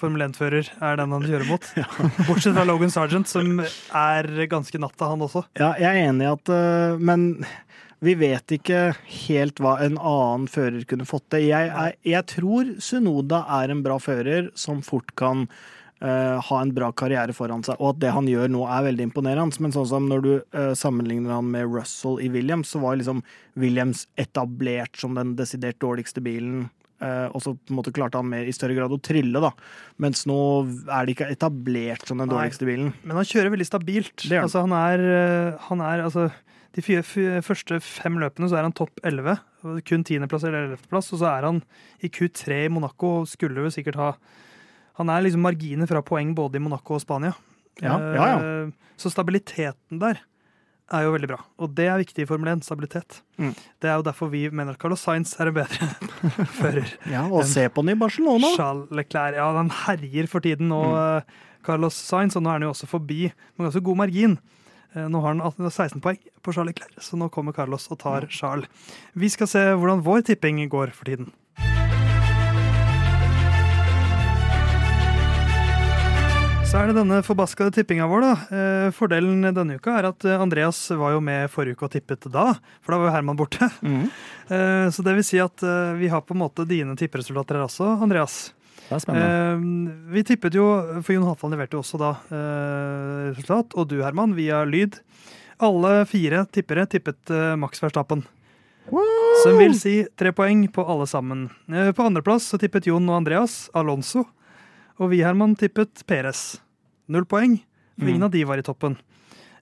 Formel 0.00 0.22
1-fører 0.24 0.70
er 0.80 0.96
den 0.96 1.12
han 1.12 1.26
kjører 1.26 1.48
mot. 1.50 1.66
Bortsett 2.28 2.54
fra 2.56 2.64
Logan 2.64 2.92
Sargent, 2.94 3.28
som 3.28 3.60
er 3.60 4.28
ganske 4.48 4.80
natta, 4.80 5.10
han 5.10 5.26
også. 5.26 5.44
Ja, 5.60 5.74
jeg 5.76 5.90
er 5.90 6.08
enig 6.08 6.24
i 6.24 6.30
at 6.30 6.52
uh, 6.54 7.02
Men 7.02 7.26
vi 8.00 8.14
vet 8.16 8.54
ikke 8.56 8.94
helt 9.26 9.60
hva 9.60 9.74
en 9.84 9.98
annen 9.98 10.46
fører 10.48 10.86
kunne 10.88 11.08
fått 11.08 11.26
til. 11.34 11.50
Jeg, 11.50 11.68
jeg, 11.68 11.98
jeg 12.14 12.26
tror 12.32 12.72
Sunoda 12.80 13.42
er 13.60 13.74
en 13.74 13.84
bra 13.84 13.98
fører 14.00 14.48
som 14.56 14.80
fort 14.86 15.12
kan 15.20 15.44
uh, 16.02 16.40
ha 16.40 16.58
en 16.62 16.72
bra 16.74 16.88
karriere 16.92 17.34
foran 17.36 17.62
seg, 17.66 17.76
og 17.80 17.94
at 17.94 18.00
det 18.02 18.10
han 18.16 18.26
gjør 18.30 18.48
nå 18.52 18.64
er 18.66 18.86
veldig 18.88 19.06
imponerende. 19.10 19.60
Men 19.60 19.72
sånn 19.76 19.88
som 19.90 20.08
når 20.10 20.24
du 20.26 20.32
uh, 20.56 20.72
sammenligner 20.78 21.32
han 21.36 21.48
med 21.52 21.68
Russell 21.70 22.20
i 22.24 22.28
Williams, 22.32 22.72
så 22.74 22.80
var 22.82 22.96
liksom 23.00 23.22
Williams 23.60 24.06
etablert 24.20 24.96
som 25.00 25.14
den 25.18 25.36
desidert 25.38 25.80
dårligste 25.82 26.22
bilen. 26.24 26.68
uh, 27.00 27.28
og 27.32 27.40
så 27.40 27.54
på 27.56 27.72
en 27.72 27.78
måte 27.78 27.92
klarte 27.96 28.18
han 28.20 28.28
mer 28.28 28.44
i 28.44 28.52
større 28.52 28.74
grad 28.76 28.92
å 28.92 29.00
trille, 29.00 29.40
da. 29.40 29.50
Mens 30.00 30.26
nå 30.28 30.36
er 30.92 31.06
det 31.08 31.14
ikke 31.16 31.30
etablert 31.32 32.04
som 32.08 32.18
den 32.20 32.28
Nei. 32.28 32.36
dårligste 32.36 32.68
bilen. 32.68 32.92
Men 33.04 33.16
han 33.16 33.24
kjører 33.28 33.54
veldig 33.54 33.68
stabilt. 33.70 34.16
Det 34.28 34.36
han. 34.36 34.44
Altså, 34.44 34.66
han 34.66 34.74
er, 34.76 35.56
han 35.70 35.80
er 35.80 36.02
altså, 36.04 36.26
De 36.76 36.82
fire, 36.86 37.00
f- 37.02 37.40
første 37.42 37.80
fem 37.82 38.14
løpene 38.20 38.46
så 38.52 38.58
er 38.60 38.62
han 38.68 38.72
topp 38.76 39.00
11. 39.02 39.32
og 39.66 39.80
Kun 39.88 40.04
tiendeplass 40.06 40.44
eller 40.46 40.68
ellevteplass. 40.68 41.08
Og 41.16 41.18
så 41.24 41.26
er 41.32 41.48
han 41.48 41.62
i 42.04 42.08
Q3 42.12 42.60
i 42.66 42.70
Monaco 42.70 43.08
og 43.22 43.26
skulle 43.32 43.64
jo 43.64 43.72
sikkert 43.74 43.96
ha 43.98 44.10
Han 45.00 45.08
er 45.12 45.24
liksom 45.24 45.40
marginer 45.44 45.88
fra 45.88 46.02
poeng 46.04 46.34
både 46.36 46.60
i 46.60 46.62
Monaco 46.62 46.98
og 46.98 47.00
Spania. 47.02 47.32
Ja, 47.80 47.94
ja, 47.96 48.26
ja. 48.28 48.34
Eh, 48.66 48.90
Så 49.00 49.08
stabiliteten 49.12 49.98
der 50.02 50.18
er 50.92 51.04
jo 51.06 51.12
veldig 51.14 51.28
bra. 51.30 51.38
Og 51.62 51.70
det 51.78 51.86
er 51.88 52.00
viktig 52.02 52.24
i 52.24 52.28
Formel 52.28 52.50
1. 52.52 52.64
Stabilitet. 52.66 53.20
Mm. 53.38 53.52
Det 53.80 53.88
er 53.88 53.94
jo 53.96 54.04
derfor 54.04 54.28
vi 54.32 54.42
mener 54.50 54.74
at 54.74 54.80
Carlos 54.82 55.00
Sainz 55.06 55.32
er 55.40 55.48
en 55.48 55.54
bedre 55.54 55.88
fører. 56.60 56.90
Ja, 57.08 57.22
og 57.30 57.46
se 57.48 57.64
på 57.72 57.84
den 57.86 57.94
i 57.94 57.98
Barcelona! 58.00 58.50
Charles 58.58 58.90
Leclerc, 58.90 59.38
ja, 59.38 59.46
han 59.56 59.70
herjer 59.86 60.28
for 60.28 60.44
tiden 60.44 60.68
nå, 60.68 60.80
Mm. 60.90 60.98
eh, 61.22 61.46
Carlos 61.64 61.94
Sainz, 61.94 62.36
og 62.36 62.42
nå 62.42 62.50
er 62.50 62.58
han 62.58 62.66
jo 62.68 62.72
også 62.74 62.88
forbi 62.90 63.22
med 63.56 63.68
ganske 63.68 63.82
god 63.86 63.96
margin. 64.02 64.38
Eh, 64.96 65.06
Nå 65.06 65.20
har 65.22 65.36
han 65.38 65.70
16 65.70 66.00
poeng 66.02 66.18
på 66.42 66.52
Charles 66.52 66.74
Leclerc, 66.74 66.98
så 67.06 67.16
nå 67.16 67.28
kommer 67.30 67.54
Carlos 67.54 67.86
og 67.94 67.98
tar 68.02 68.26
Charles. 68.28 68.66
Vi 69.14 69.28
skal 69.30 69.46
se 69.46 69.60
hvordan 69.78 70.02
vår 70.02 70.24
tipping 70.26 70.58
går 70.68 70.90
for 70.96 71.06
tiden. 71.06 71.30
Så 76.70 76.78
er 76.78 76.86
det 76.86 77.00
denne 77.00 77.16
forbaskede 77.26 77.72
tippinga 77.74 78.04
vår, 78.06 78.22
da. 78.22 78.32
Eh, 78.54 78.88
Fordelen 78.94 79.42
denne 79.42 79.74
uka 79.80 79.96
er 79.98 80.06
at 80.12 80.22
eh, 80.28 80.38
Andreas 80.38 80.78
var 80.94 81.16
jo 81.16 81.22
med 81.24 81.50
forrige 81.50 81.74
uke 81.74 81.88
og 81.88 81.90
tippet 81.96 82.28
da, 82.30 82.52
for 82.78 82.94
da 82.94 83.00
var 83.00 83.08
jo 83.08 83.14
Herman 83.16 83.38
borte. 83.40 83.70
Mhm. 83.82 84.06
Eh, 84.50 84.86
Så 84.90 85.04
det 85.06 85.12
vil 85.14 85.22
si 85.22 85.38
at 85.38 85.62
vi 85.94 86.08
har 86.10 86.24
på 86.26 86.34
en 86.34 86.40
måte 86.40 86.64
dine 86.66 86.96
tipperesultater 86.98 87.54
her 87.54 87.68
også, 87.68 87.86
Andreas. 88.02 88.38
Det 88.88 88.96
er 88.96 89.02
spennende. 89.04 89.92
Vi 90.10 90.24
tippet 90.26 90.56
jo, 90.58 90.64
for 91.06 91.14
Jon 91.14 91.28
Halvdan 91.28 91.54
leverte 91.54 91.78
jo 91.78 91.82
også 91.84 92.00
da 92.02 92.08
resultat, 93.30 93.76
og 93.78 93.86
du 93.92 94.00
Herman, 94.02 94.34
via 94.34 94.64
lyd. 94.66 94.98
Alle 95.62 96.00
fire 96.10 96.42
tippere 96.50 96.88
tippet 96.90 97.30
Max 97.62 97.78
Verstappen. 97.78 98.24
Som 99.44 99.60
vil 99.62 99.78
si 99.78 100.00
tre 100.18 100.34
poeng 100.34 100.66
på 100.74 100.82
alle 100.82 101.06
sammen. 101.06 101.46
På 101.94 102.10
andreplass 102.10 102.50
så 102.50 102.58
tippet 102.58 102.90
Jon 102.90 103.06
og 103.06 103.20
Andreas 103.20 103.68
Alonso. 103.70 104.26
Og 105.00 105.10
vi, 105.12 105.22
Herman, 105.24 105.54
tippet 105.58 106.02
Peres. 106.06 106.58
Null 107.10 107.24
poeng, 107.28 107.58
for 107.98 108.04
Mm. 108.06 108.08
ingen 108.14 108.22
av 108.22 108.30
de 108.30 108.44
var 108.44 108.58
i 108.60 108.62
toppen. 108.62 108.96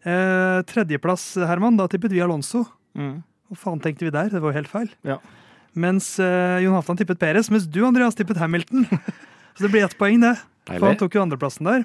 Eh, 0.05 0.63
tredjeplass, 0.67 1.35
Herman, 1.47 1.77
da 1.77 1.87
tippet 1.89 2.11
vi 2.13 2.21
Alonso. 2.21 2.65
Hva 2.97 3.57
faen 3.57 3.81
tenkte 3.81 4.05
vi 4.07 4.11
der? 4.11 4.29
Det 4.31 4.41
var 4.43 4.53
jo 4.53 4.59
helt 4.59 4.69
feil. 4.71 4.91
Ja. 5.05 5.19
Mens 5.75 6.19
eh, 6.19 6.59
Jon 6.63 6.75
Halvdan 6.75 6.99
tippet 6.99 7.19
Peres, 7.19 7.49
mens 7.51 7.67
du, 7.67 7.85
Andreas, 7.87 8.15
tippet 8.19 8.37
Hamilton. 8.37 8.85
Så 9.57 9.65
det 9.67 9.71
blir 9.73 9.85
ett 9.85 9.97
poeng, 9.99 10.21
det. 10.21 10.37
For 10.67 10.87
han 10.87 10.97
tok 11.01 11.15
jo 11.15 11.23
andreplassen 11.23 11.65
der. 11.67 11.85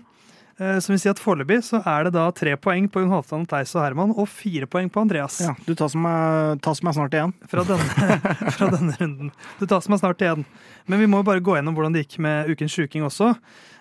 Eh, 0.61 0.77
som 0.85 0.93
vil 0.93 0.99
si 1.01 1.09
at 1.09 1.21
foreløpig 1.21 1.57
så 1.65 1.79
er 1.89 2.05
det 2.05 2.13
da 2.13 2.27
tre 2.35 2.53
poeng 2.61 2.85
på 2.91 3.01
Jon 3.01 3.13
Halvdan, 3.15 3.45
Theis 3.49 3.73
og 3.73 3.81
Herman, 3.81 4.13
og 4.13 4.29
fire 4.29 4.67
poeng 4.69 4.89
på 4.93 5.01
Andreas. 5.01 5.39
Ja, 5.41 5.55
du 5.65 5.73
tar 5.77 5.89
som, 5.89 6.05
er, 6.05 6.59
tar 6.61 6.77
som 6.77 6.89
er 6.91 6.97
snart 6.99 7.17
igjen. 7.17 7.33
Fra, 7.49 7.65
denne, 7.65 8.17
fra 8.57 8.69
denne 8.75 8.97
runden. 8.99 9.31
Du 9.57 9.65
tar 9.65 9.81
som 9.85 9.95
er 9.97 10.01
snart 10.03 10.21
igjen. 10.21 10.45
Men 10.85 11.01
vi 11.01 11.09
må 11.09 11.23
jo 11.23 11.29
bare 11.31 11.41
gå 11.43 11.57
gjennom 11.57 11.77
hvordan 11.77 11.95
det 11.95 12.05
gikk 12.05 12.19
med 12.25 12.51
ukens 12.53 12.75
sjuking 12.75 13.05
også. 13.07 13.31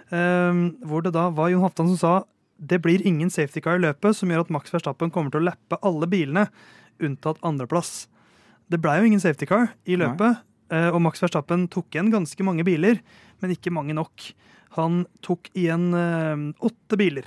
Eh, 0.09 0.63
hvor 0.89 1.05
det 1.05 1.13
da 1.17 1.27
var 1.35 1.53
Jon 1.53 1.65
Halvdan 1.67 1.93
som 1.93 2.01
sa 2.01 2.15
det 2.63 2.79
blir 2.79 3.03
ingen 3.03 3.31
safety 3.33 3.59
car 3.59 3.75
i 3.75 3.83
løpet 3.83 4.15
som 4.15 4.31
gjør 4.31 4.45
at 4.45 4.53
Max 4.55 4.71
Verstappen 4.71 5.11
kommer 5.11 5.33
til 5.35 5.43
å 5.43 5.49
lappe 5.49 5.81
alle 5.83 6.07
bilene, 6.07 6.45
unntatt 7.03 7.41
andreplass. 7.43 8.07
Det 8.71 8.79
blei 8.79 9.01
jo 9.01 9.09
ingen 9.09 9.23
safety 9.23 9.49
car 9.51 9.73
i 9.83 9.97
løpet, 9.99 10.39
Nei. 10.71 10.85
og 10.95 11.01
Max 11.03 11.19
Verstappen 11.25 11.67
tok 11.73 11.91
igjen 11.91 12.13
ganske 12.13 12.47
mange 12.47 12.63
biler, 12.63 13.01
men 13.43 13.57
ikke 13.57 13.73
mange 13.75 13.97
nok. 13.99 14.29
Han 14.77 15.03
tok 15.25 15.51
igjen 15.59 15.91
eh, 15.95 16.45
åtte 16.65 16.97
biler. 17.01 17.27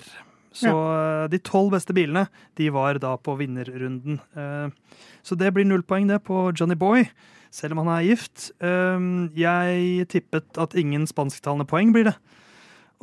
Så 0.55 0.71
ja. 0.71 1.27
de 1.27 1.37
tolv 1.43 1.73
beste 1.75 1.91
bilene 1.93 2.27
de 2.55 2.69
var 2.71 2.95
da 3.03 3.17
på 3.19 3.33
vinnerrunden. 3.37 4.21
Eh, 4.39 5.01
så 5.25 5.35
det 5.35 5.49
blir 5.53 5.65
null 5.67 5.83
poeng 5.83 6.07
det 6.07 6.21
på 6.23 6.45
Johnny 6.55 6.77
Boy, 6.79 7.09
selv 7.51 7.75
om 7.75 7.81
han 7.83 7.91
er 7.97 8.05
gift. 8.07 8.51
Eh, 8.63 9.03
jeg 9.35 10.07
tippet 10.13 10.57
at 10.61 10.73
ingen 10.79 11.03
spansktalende 11.11 11.67
poeng 11.67 11.91
blir 11.95 12.07
det. 12.11 12.15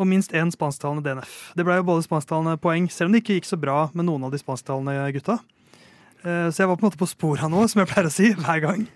Og 0.00 0.08
minst 0.08 0.32
én 0.32 0.48
spansktalende 0.50 1.04
DNF. 1.04 1.52
Det 1.54 1.66
ble 1.68 1.76
jo 1.76 1.84
både 1.84 2.06
spansktalende 2.06 2.56
poeng, 2.58 2.86
selv 2.90 3.10
om 3.10 3.12
det 3.12 3.20
ikke 3.20 3.36
gikk 3.36 3.50
så 3.50 3.58
bra 3.60 3.90
med 3.92 4.08
noen 4.08 4.24
av 4.24 4.32
de 4.32 4.40
spansktalende 4.40 4.96
gutta. 5.12 5.36
Eh, 6.24 6.48
Så 6.48 6.62
jeg 6.64 6.70
var 6.72 6.78
på 6.80 6.86
en 6.86 6.88
måte 6.90 7.02
på 7.04 7.10
sporet 7.12 7.44
av 7.44 7.52
noe, 7.52 7.68
som 7.68 7.84
jeg 7.84 7.90
pleier 7.92 8.08
å 8.08 8.14
si 8.16 8.32
hver 8.32 8.62
gang. 8.64 8.86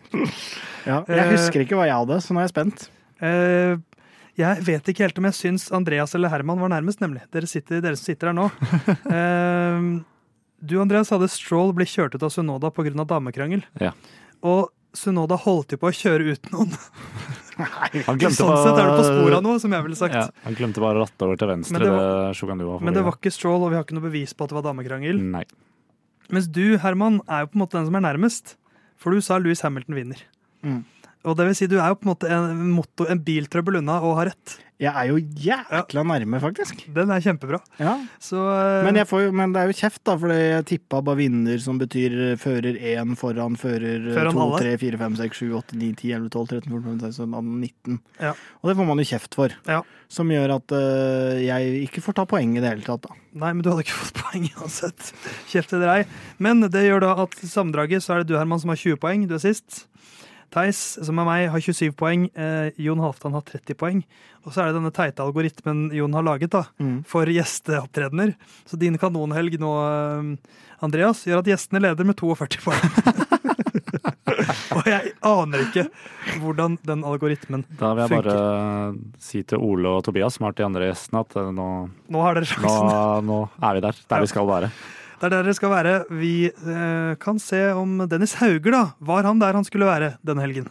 Ja, 0.87 1.03
jeg 1.05 1.19
Eh, 1.21 1.33
husker 1.37 1.61
ikke 1.67 1.77
hva 1.77 1.85
jeg 1.91 1.99
hadde, 2.01 2.23
så 2.25 2.33
nå 2.33 2.41
er 2.41 2.49
jeg 2.49 2.55
spent. 2.57 2.89
Jeg 4.37 4.65
vet 4.67 4.91
ikke 4.93 5.07
helt 5.07 5.19
om 5.21 5.29
jeg 5.31 5.39
syns 5.39 5.71
Andreas 5.75 6.13
eller 6.17 6.33
Herman 6.33 6.61
var 6.61 6.73
nærmest, 6.75 7.01
nemlig. 7.01 7.25
Dere, 7.33 7.49
sitter, 7.49 7.81
dere 7.85 7.97
som 7.97 8.11
sitter 8.11 8.33
her 8.33 8.37
nå. 8.37 8.51
Eh, 9.17 9.89
du, 10.67 10.79
Andreas, 10.81 11.11
hadde 11.13 11.29
Stroll 11.31 11.75
blitt 11.77 11.93
kjørt 11.93 12.17
ut 12.17 12.25
av 12.25 12.33
Sunoda 12.33 12.71
pga. 12.75 13.05
damekrangel. 13.05 13.63
Ja. 13.81 13.93
Og 14.45 14.73
Sunoda 14.97 15.37
holdt 15.41 15.75
jo 15.77 15.81
på 15.81 15.91
å 15.91 15.95
kjøre 15.95 16.33
ut 16.33 16.49
noen. 16.53 16.73
Han 18.09 18.21
Sånn 18.21 18.59
sett 18.61 18.77
er 18.77 18.89
du 18.89 18.99
på 18.99 19.05
sporet 19.07 19.39
av 19.39 19.45
noe, 19.45 19.61
som 19.63 19.73
jeg 19.73 19.85
ville 19.87 19.97
sagt. 19.99 20.17
Ja, 20.17 20.27
han 20.45 20.57
glemte 20.59 20.83
bare 20.83 21.01
å 21.01 21.07
ratte 21.07 21.25
over 21.25 21.39
til 21.41 21.49
venstre. 21.49 21.79
Men 21.79 21.87
det 21.87 21.95
det 21.97 22.35
Shogunua 22.37 22.81
Men 22.85 22.97
det 22.97 23.05
var 23.07 23.17
ikke 23.17 23.33
Stroll, 23.33 23.65
og 23.65 23.73
vi 23.73 23.79
har 23.79 23.87
ikke 23.87 23.97
noe 23.97 24.05
bevis 24.09 24.35
på 24.37 24.45
at 24.45 24.53
det 24.53 24.59
var 24.59 24.67
damekrangel. 24.69 25.21
Nei. 25.33 25.45
Mens 26.35 26.49
du, 26.53 26.77
Herman, 26.83 27.21
er 27.31 27.45
jo 27.45 27.53
på 27.53 27.59
en 27.59 27.65
måte 27.65 27.79
den 27.79 27.89
som 27.89 27.97
er 27.97 28.05
nærmest. 28.05 28.57
For 29.01 29.15
du 29.15 29.25
sa 29.25 29.39
Louis 29.41 29.63
Hamilton 29.65 29.97
vinner. 29.97 30.21
Mm. 30.67 30.83
Og 31.27 31.35
det 31.39 31.49
vil 31.49 31.59
si, 31.59 31.67
du 31.71 31.81
er 31.81 31.91
jo 31.91 31.99
på 31.99 32.07
en 32.07 32.13
måte 32.13 32.31
en, 32.31 32.63
motto, 32.77 33.09
en 33.11 33.21
biltrøbbel 33.27 33.81
unna 33.81 33.99
og 34.07 34.21
har 34.21 34.31
rett. 34.31 34.61
Jeg 34.77 34.93
er 34.93 35.09
jo 35.09 35.17
jækla 35.41 36.03
nærme, 36.05 36.37
faktisk. 36.43 36.83
Den 36.93 37.09
er 37.09 37.23
kjempebra. 37.25 37.63
Ja. 37.81 37.95
Så 38.21 38.37
uh, 38.37 38.85
Men, 38.85 38.99
får 39.09 39.31
men 39.33 39.55
det 39.55 39.63
er 39.63 39.71
jo 39.71 39.77
kjeft, 39.79 40.03
da, 40.05 40.19
for 40.21 40.35
jeg 40.37 40.67
tippa 40.69 41.01
bare 41.05 41.23
vinner, 41.23 41.57
som 41.65 41.81
betyr 41.81 42.17
eh, 42.27 42.35
fører 42.41 42.77
én 42.77 43.17
foran 43.17 43.57
fører 43.57 44.11
Foran 44.13 44.37
2, 44.37 44.43
alle. 44.45 44.61
3, 44.67 44.75
4, 44.85 45.01
5, 45.01 45.17
6, 45.23 45.41
7, 45.41 45.55
8, 45.63 45.79
9, 45.81 45.89
10, 46.03 46.13
11, 46.19 46.29
12, 46.37 46.51
13, 46.53 46.69
14, 46.75 46.85
15, 46.91 47.01
16, 47.09 47.39
18, 47.41 47.57
19. 47.65 47.99
Ja. 48.29 48.35
Og 48.61 48.71
det 48.71 48.77
får 48.77 48.91
man 48.93 49.01
jo 49.01 49.09
kjeft 49.15 49.41
for. 49.41 49.57
Ja. 49.73 49.81
Som 50.13 50.37
gjør 50.37 50.57
at 50.59 50.77
uh, 50.77 51.41
jeg 51.41 51.83
ikke 51.89 52.05
får 52.05 52.21
ta 52.21 52.29
poeng 52.29 52.53
i 52.53 52.61
det 52.61 52.77
hele 52.77 52.85
tatt, 52.85 53.09
da. 53.09 53.17
Nei, 53.33 53.57
men 53.57 53.65
du 53.65 53.73
hadde 53.73 53.89
ikke 53.89 53.97
fått 53.97 54.21
poeng 54.27 54.45
uansett. 54.61 55.13
Kjeft 55.49 55.73
eller 55.73 55.95
ei. 55.97 56.01
Men 56.37 56.61
det 56.69 56.85
gjør 56.85 57.09
da 57.09 57.17
at 57.25 57.41
i 57.41 57.49
sammendraget 57.49 58.05
så 58.05 58.13
er 58.13 58.23
det 58.23 58.35
du, 58.35 58.37
Herman, 58.37 58.61
som 58.61 58.77
har 58.77 58.85
20 58.85 59.01
poeng. 59.01 59.25
Du 59.25 59.39
er 59.41 59.47
sist. 59.49 59.87
Theis, 60.55 60.79
som 61.05 61.19
er 61.19 61.25
meg, 61.29 61.49
har 61.53 61.61
27 61.61 61.93
poeng. 61.99 62.29
Eh, 62.37 62.71
Jon 62.79 63.01
Halvdan 63.03 63.33
har 63.37 63.43
30 63.43 63.75
poeng. 63.79 64.03
Og 64.47 64.53
så 64.55 64.63
er 64.63 64.71
det 64.71 64.77
denne 64.79 64.93
teite 64.95 65.25
algoritmen 65.25 65.89
Jon 65.93 66.13
har 66.15 66.23
laget 66.23 66.51
da, 66.55 66.65
Mm. 66.81 67.05
for 67.05 67.27
gjesteopptredener. 67.27 68.35
Så 68.67 68.79
din 68.79 68.97
kanonhelg 68.99 69.59
nå, 69.59 69.73
eh, 69.83 70.37
Andreas, 70.83 71.25
gjør 71.25 71.39
at 71.43 71.47
gjestene 71.51 71.81
leder 71.83 72.05
med 72.05 72.17
42 72.17 72.61
poeng. 72.63 72.81
Og 74.77 74.85
jeg 74.87 75.13
aner 75.25 75.63
ikke 75.65 75.87
hvordan 76.43 76.77
den 76.87 77.03
algoritmen 77.07 77.63
Da 77.79 77.93
vil 77.95 78.03
jeg 78.05 78.11
Funker. 78.13 78.29
bare 78.37 79.21
si 79.23 79.43
til 79.49 79.59
Ole 79.63 79.89
og 79.89 80.05
Tobias, 80.05 80.37
som 80.37 80.45
har 80.47 80.53
vært 80.53 80.61
de 80.61 80.67
andre 80.67 80.89
gjestene, 80.91 81.23
at 81.25 81.37
eh, 81.41 81.51
nå, 81.55 81.69
Nå 82.13 82.23
har 82.23 82.35
dere 82.39 82.61
nå, 82.63 82.75
nå 83.27 83.39
er 83.63 83.79
vi 83.79 83.85
der. 83.87 84.01
Der 84.11 84.21
vi 84.25 84.31
skal 84.31 84.47
være. 84.51 84.71
Det 85.17 85.31
er 85.31 85.33
der 85.33 85.47
dere 85.47 85.57
skal 85.57 85.71
være. 85.73 85.93
Vi 86.13 86.51
eh, 86.53 87.13
kan 87.17 87.39
se 87.41 87.71
om 87.73 88.03
Dennis 88.05 88.35
Hauger 88.37 88.75
da, 88.75 88.83
var 89.01 89.25
han 89.25 89.39
der 89.41 89.57
han 89.57 89.65
skulle 89.65 89.89
være 89.89 90.11
denne 90.21 90.45
helgen. 90.45 90.69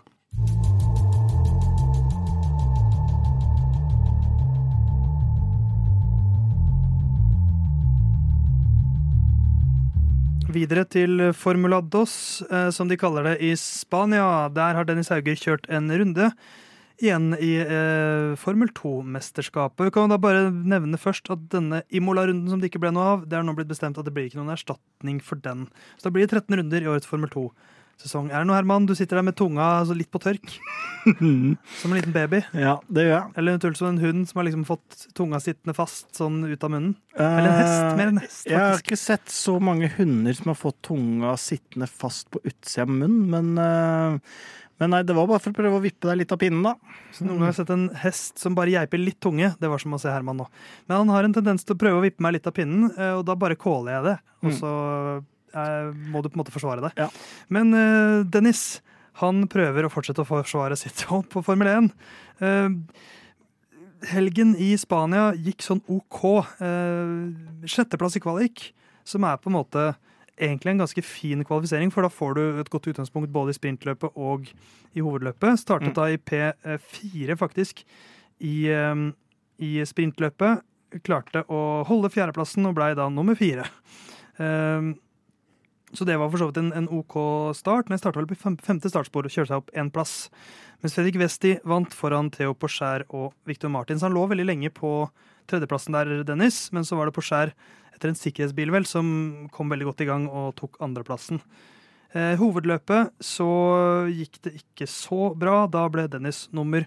Videre 10.53 10.85
til 10.85 11.33
Formula 11.33 11.81
Dos, 11.81 12.43
eh, 12.45 12.69
som 12.69 12.85
de 12.85 12.99
kaller 13.01 13.31
det 13.31 13.39
i 13.41 13.55
Spania. 13.57 14.45
Der 14.53 14.77
har 14.77 14.85
Dennis 14.85 15.09
Hauger 15.09 15.41
kjørt 15.41 15.65
en 15.73 15.89
runde 15.89 16.29
igjen 17.01 17.33
i 17.41 17.51
eh, 17.61 18.33
Formel 18.39 18.71
2-mesterskapet. 18.75 19.87
Vi 19.87 19.93
kan 19.95 20.11
da 20.11 20.19
bare 20.21 20.49
nevne 20.51 20.99
først 21.01 21.29
at 21.33 21.47
denne 21.53 21.83
Imola-runden 21.93 22.51
som 22.51 22.61
det 22.61 22.71
ikke 22.71 22.83
ble 22.85 22.93
noe 22.95 23.15
av, 23.15 23.29
det 23.29 23.37
er 23.37 23.45
nå 23.45 23.55
blitt 23.57 23.71
bestemt 23.71 23.99
at 23.99 24.07
det 24.07 24.13
blir 24.15 24.29
ikke 24.29 24.41
noen 24.41 24.53
erstatning 24.55 25.21
for 25.23 25.41
den. 25.41 25.67
Så 25.97 26.07
da 26.07 26.15
blir 26.15 26.27
det 26.27 26.35
13 26.35 26.59
runder 26.61 26.85
i 26.85 26.91
årets 26.91 27.09
Formel 27.09 27.31
2-sesong. 27.33 28.31
Er 28.31 28.43
det 28.43 28.49
noe, 28.49 28.57
Herman? 28.59 28.87
Du 28.89 28.95
sitter 28.97 29.19
der 29.19 29.27
med 29.27 29.37
tunga 29.39 29.67
altså 29.81 29.97
litt 29.97 30.11
på 30.13 30.21
tørk. 30.23 30.57
som 31.81 31.91
en 31.91 31.97
liten 31.97 32.15
baby. 32.15 32.41
Ja, 32.57 32.79
det 32.87 33.05
gjør 33.05 33.13
jeg. 33.13 33.35
Eller 33.35 33.55
eventuelt 33.55 33.79
som 33.79 33.91
en 33.91 34.01
hund 34.01 34.25
som 34.29 34.41
har 34.41 34.49
liksom 34.49 34.65
fått 34.67 35.05
tunga 35.17 35.39
sittende 35.43 35.75
fast 35.77 36.09
sånn 36.17 36.41
ut 36.47 36.65
av 36.65 36.73
munnen. 36.73 36.97
Eller 37.15 37.49
en 37.51 37.59
hest. 37.61 37.87
Mer 37.99 38.11
en 38.13 38.21
hest, 38.23 38.43
Jeg 38.49 38.61
har 38.61 38.81
ikke 38.81 38.99
sett 38.99 39.31
så 39.31 39.59
mange 39.63 39.91
hunder 39.97 40.37
som 40.37 40.53
har 40.53 40.59
fått 40.59 40.81
tunga 40.89 41.35
sittende 41.39 41.89
fast 41.91 42.31
på 42.33 42.41
utsida 42.43 42.87
av 42.87 42.95
munnen, 42.95 43.25
men 43.31 43.57
eh, 43.61 44.37
men 44.79 44.89
nei, 44.91 45.01
det 45.07 45.15
var 45.15 45.27
bare 45.29 45.39
for 45.39 45.53
å 45.53 45.57
prøve 45.57 45.77
å 45.79 45.83
vippe 45.83 46.07
deg 46.09 46.17
litt 46.19 46.31
av 46.35 46.39
pinnen, 46.41 46.63
da. 46.65 46.73
Så 47.15 47.23
noen 47.23 47.37
ganger 47.37 47.45
har 47.45 47.53
jeg 47.53 47.59
sett 47.61 47.73
en 47.75 47.85
hest 48.01 48.39
som 48.41 48.55
bare 48.57 48.73
geiper 48.73 48.99
litt 48.99 49.19
tunge. 49.23 49.53
Det 49.59 49.69
var 49.71 49.79
som 49.79 49.93
å 49.95 49.99
se 50.01 50.09
Herman 50.11 50.37
nå. 50.41 50.47
Men 50.89 50.97
han 51.03 51.13
har 51.15 51.23
en 51.27 51.33
tendens 51.37 51.63
til 51.63 51.75
å 51.77 51.79
prøve 51.79 52.01
å 52.01 52.03
vippe 52.03 52.21
meg 52.25 52.35
litt 52.37 52.47
av 52.49 52.53
pinnen, 52.57 52.89
eh, 52.97 53.13
og 53.15 53.23
da 53.29 53.35
bare 53.39 53.55
caller 53.55 53.95
jeg 53.97 54.03
det. 54.09 54.17
Og 54.43 54.51
Mm. 54.51 54.57
så 54.59 54.71
eh, 55.55 55.91
må 56.11 56.21
du 56.21 56.27
på 56.29 56.35
en 56.35 56.43
måte 56.43 56.51
forsvare 56.51 56.81
det. 56.83 56.91
Ja. 56.99 57.07
Men 57.49 57.73
eh, 57.73 58.23
Dennis, 58.27 58.81
han 59.23 59.45
prøver 59.47 59.85
å 59.87 59.91
fortsette 59.93 60.25
å 60.25 60.27
forsvare 60.27 60.75
sitt 60.75 61.05
hold 61.07 61.29
på 61.31 61.43
Formel 61.45 61.67
1. 61.71 61.91
Eh, 62.43 62.69
helgen 64.11 64.55
i 64.61 64.73
Spania 64.77 65.29
gikk 65.39 65.63
sånn 65.65 65.81
OK. 65.87 66.19
Eh, 66.59 67.67
sjetteplass 67.71 68.17
i 68.19 68.23
kvalik, 68.23 68.71
som 69.07 69.23
er 69.23 69.37
på 69.39 69.49
en 69.49 69.55
måte 69.59 69.85
egentlig 70.37 70.71
en 70.73 70.81
ganske 70.83 71.03
fin 71.03 71.43
kvalifisering, 71.47 71.91
for 71.93 72.05
da 72.05 72.09
får 72.11 72.35
du 72.35 72.59
et 72.59 72.69
godt 72.69 72.89
utgangspunkt 72.91 73.31
både 73.31 73.53
i 73.53 73.57
sprintløpet 73.57 74.15
og 74.15 74.49
i 74.95 75.03
hovedløpet. 75.03 75.59
Startet 75.61 75.93
Mm. 75.93 75.95
da 75.95 76.09
i 76.11 76.17
P4, 76.17 77.37
faktisk, 77.39 77.83
i, 78.41 78.67
eh, 78.67 79.11
i 79.59 79.79
sprintløpet. 79.85 80.61
Klarte 81.03 81.43
å 81.47 81.85
holde 81.85 82.09
fjerdeplassen 82.09 82.65
og 82.67 82.75
blei 82.75 82.93
da 82.95 83.09
nummer 83.09 83.35
fire. 83.35 83.65
Um, 84.37 84.95
så 85.93 86.05
det 86.05 86.17
var 86.19 86.29
for 86.29 86.37
så 86.37 86.49
vidt 86.49 86.57
en, 86.59 86.73
en 86.75 86.87
OK 86.91 87.15
start, 87.55 87.89
men 87.89 87.97
starta 87.97 88.19
vel 88.19 88.27
på 88.27 88.35
femte 88.35 88.89
startspor 88.91 89.27
og 89.27 89.31
kjørte 89.31 89.47
seg 89.53 89.61
opp 89.61 89.71
én 89.75 89.91
plass. 89.91 90.29
Mens 90.83 90.95
Fredrik 90.97 91.15
Westi 91.21 91.55
vant 91.63 91.93
foran 91.95 92.31
Theo 92.31 92.53
Porcher 92.53 93.05
og 93.09 93.33
Victor 93.47 93.71
Martins. 93.71 94.03
Han 94.03 94.15
lå 94.15 94.25
veldig 94.27 94.45
lenge 94.45 94.71
på 94.75 95.09
tredjeplassen 95.47 95.95
der, 95.95 96.23
Dennis, 96.27 96.71
men 96.75 96.83
så 96.83 96.97
var 96.97 97.07
det 97.07 97.15
Porcher 97.15 97.53
etter 97.95 98.11
en 98.11 98.19
sikkerhetsbil 98.19 98.73
vel, 98.75 98.85
som 98.89 99.07
kom 99.55 99.71
veldig 99.73 99.89
godt 99.91 100.05
i 100.05 100.09
gang 100.11 100.27
og 100.29 100.53
tok 100.59 100.77
andreplassen. 100.85 101.41
Eh, 102.15 102.35
hovedløpet 102.39 103.11
så 103.23 103.49
gikk 104.11 104.39
det 104.45 104.55
ikke 104.61 104.87
så 104.87 105.33
bra. 105.35 105.65
Da 105.71 105.87
ble 105.91 106.07
Dennis 106.11 106.45
nummer 106.55 106.85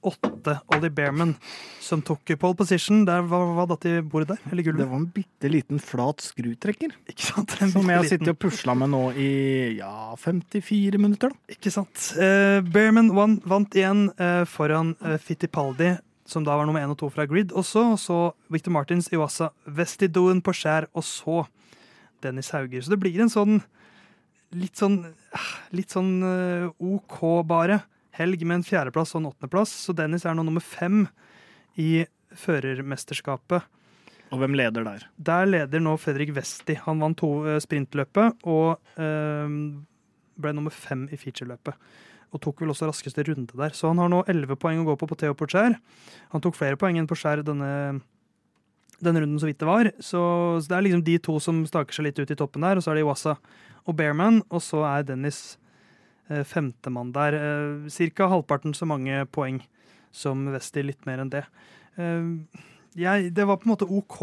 åtte, 0.00 0.54
Ollie 0.70 0.90
Bearman, 0.94 1.34
som 1.82 2.02
tok 2.06 2.30
pole 2.38 2.56
position. 2.58 3.02
Der, 3.08 3.24
hva, 3.26 3.40
hva 3.56 3.66
datt 3.70 3.86
i 3.88 3.96
bordet 4.00 4.36
der? 4.36 4.52
Eller 4.52 4.70
Det 4.70 4.86
var 4.86 5.00
en 5.00 5.08
bitte 5.14 5.50
liten 5.50 5.82
flat 5.82 6.22
skrutrekker. 6.22 6.94
Ikke 7.10 7.26
sant? 7.26 7.56
En 7.62 7.72
Som 7.72 7.90
jeg 7.90 8.00
har 8.00 8.08
sittet 8.08 8.32
og 8.32 8.38
pusla 8.38 8.76
med 8.78 8.92
nå 8.94 9.02
i 9.18 9.30
ja, 9.80 10.14
54 10.18 11.00
minutter. 11.00 11.34
da. 11.34 11.56
Ikke 11.56 11.72
sant. 11.74 12.12
Eh, 12.18 12.60
Bearman 12.62 13.10
vant, 13.16 13.42
vant 13.48 13.78
igjen 13.78 14.08
eh, 14.16 14.44
foran 14.48 14.94
eh, 15.02 15.18
Fittipaldi, 15.22 15.96
som 16.28 16.44
da 16.44 16.56
var 16.58 16.68
nummer 16.68 16.84
én 16.84 16.92
og 16.92 16.98
to 17.00 17.08
fra 17.12 17.26
grid 17.28 17.54
også. 17.56 17.84
Og 17.94 18.00
så 18.02 18.18
Victor 18.52 18.74
Martins, 18.74 19.08
Iwasa, 19.14 19.50
Vestidoen 19.64 20.42
på 20.44 20.54
skjær, 20.56 20.88
og 20.92 21.06
så 21.06 21.44
Dennis 22.24 22.52
Hauger. 22.54 22.84
Så 22.84 22.92
det 22.92 23.00
blir 23.02 23.20
en 23.24 23.32
sånn 23.32 23.60
litt 24.56 24.80
sånn 24.80 25.00
litt 25.76 25.92
sånn 25.92 26.12
eh, 26.24 26.68
OK, 26.80 27.18
bare. 27.48 27.82
Helg 28.18 28.42
med 28.44 28.60
en 28.60 28.66
fjerdeplass 28.66 29.14
og 29.14 29.22
en 29.22 29.30
åttendeplass. 29.32 29.72
Så 29.86 29.94
Dennis 29.96 30.26
er 30.26 30.36
nå 30.36 30.44
nummer 30.46 30.64
fem 30.64 31.06
i 31.78 32.04
førermesterskapet. 32.36 33.64
Og 34.28 34.42
hvem 34.42 34.56
leder 34.58 34.84
der? 34.84 35.06
Der 35.16 35.48
leder 35.48 35.80
nå 35.80 35.94
Fredrik 36.00 36.34
Westi. 36.36 36.76
Han 36.84 37.00
vant 37.00 37.20
to 37.20 37.30
eh, 37.48 37.60
sprintløpet 37.64 38.44
og 38.48 38.76
øh, 39.00 39.54
ble 40.38 40.52
nummer 40.56 40.74
fem 40.74 41.06
i 41.12 41.20
featureløpet. 41.20 41.78
Og 42.34 42.40
tok 42.44 42.60
vel 42.60 42.72
også 42.74 42.88
raskeste 42.90 43.24
runde 43.24 43.56
der. 43.56 43.72
Så 43.72 43.88
han 43.88 43.98
har 44.02 44.10
nå 44.12 44.22
elleve 44.28 44.56
poeng 44.60 44.82
å 44.82 44.86
gå 44.90 44.96
på 45.00 45.08
på 45.08 45.16
Theo 45.16 45.34
Porcher. 45.38 45.78
Han 46.34 46.42
tok 46.44 46.58
flere 46.58 46.76
poeng 46.76 46.98
enn 47.00 47.06
Porcher 47.08 47.40
denne, 47.46 48.00
denne 49.00 49.22
runden, 49.22 49.38
så 49.40 49.48
vidt 49.48 49.60
det 49.62 49.68
var. 49.68 49.88
Så, 49.98 50.20
så 50.60 50.68
det 50.68 50.76
er 50.76 50.84
liksom 50.88 51.04
de 51.06 51.16
to 51.24 51.38
som 51.40 51.62
staker 51.68 51.96
seg 51.96 52.08
litt 52.10 52.20
ut 52.20 52.34
i 52.34 52.36
toppen 52.36 52.66
der. 52.66 52.76
Og 52.76 52.84
så 52.84 52.92
er 52.92 52.98
det 53.00 53.06
Iwasa 53.06 53.38
og 53.88 53.96
Bearman, 53.96 54.42
og 54.52 54.60
så 54.60 54.82
er 54.84 55.06
Dennis 55.08 55.56
eh, 56.28 56.44
femtemann 56.44 57.14
der. 57.16 57.38
Eh, 57.38 57.88
cirka 57.94 58.28
halvparten 58.28 58.76
så 58.76 58.88
mange 58.90 59.22
poeng 59.32 59.62
som 60.12 60.44
Westi, 60.52 60.84
litt 60.84 61.08
mer 61.08 61.24
enn 61.24 61.32
det. 61.32 61.44
Eh, 61.96 62.28
jeg, 62.98 63.32
det 63.36 63.48
var 63.48 63.60
på 63.62 63.68
en 63.70 63.72
måte 63.76 63.88
OK. 63.88 64.20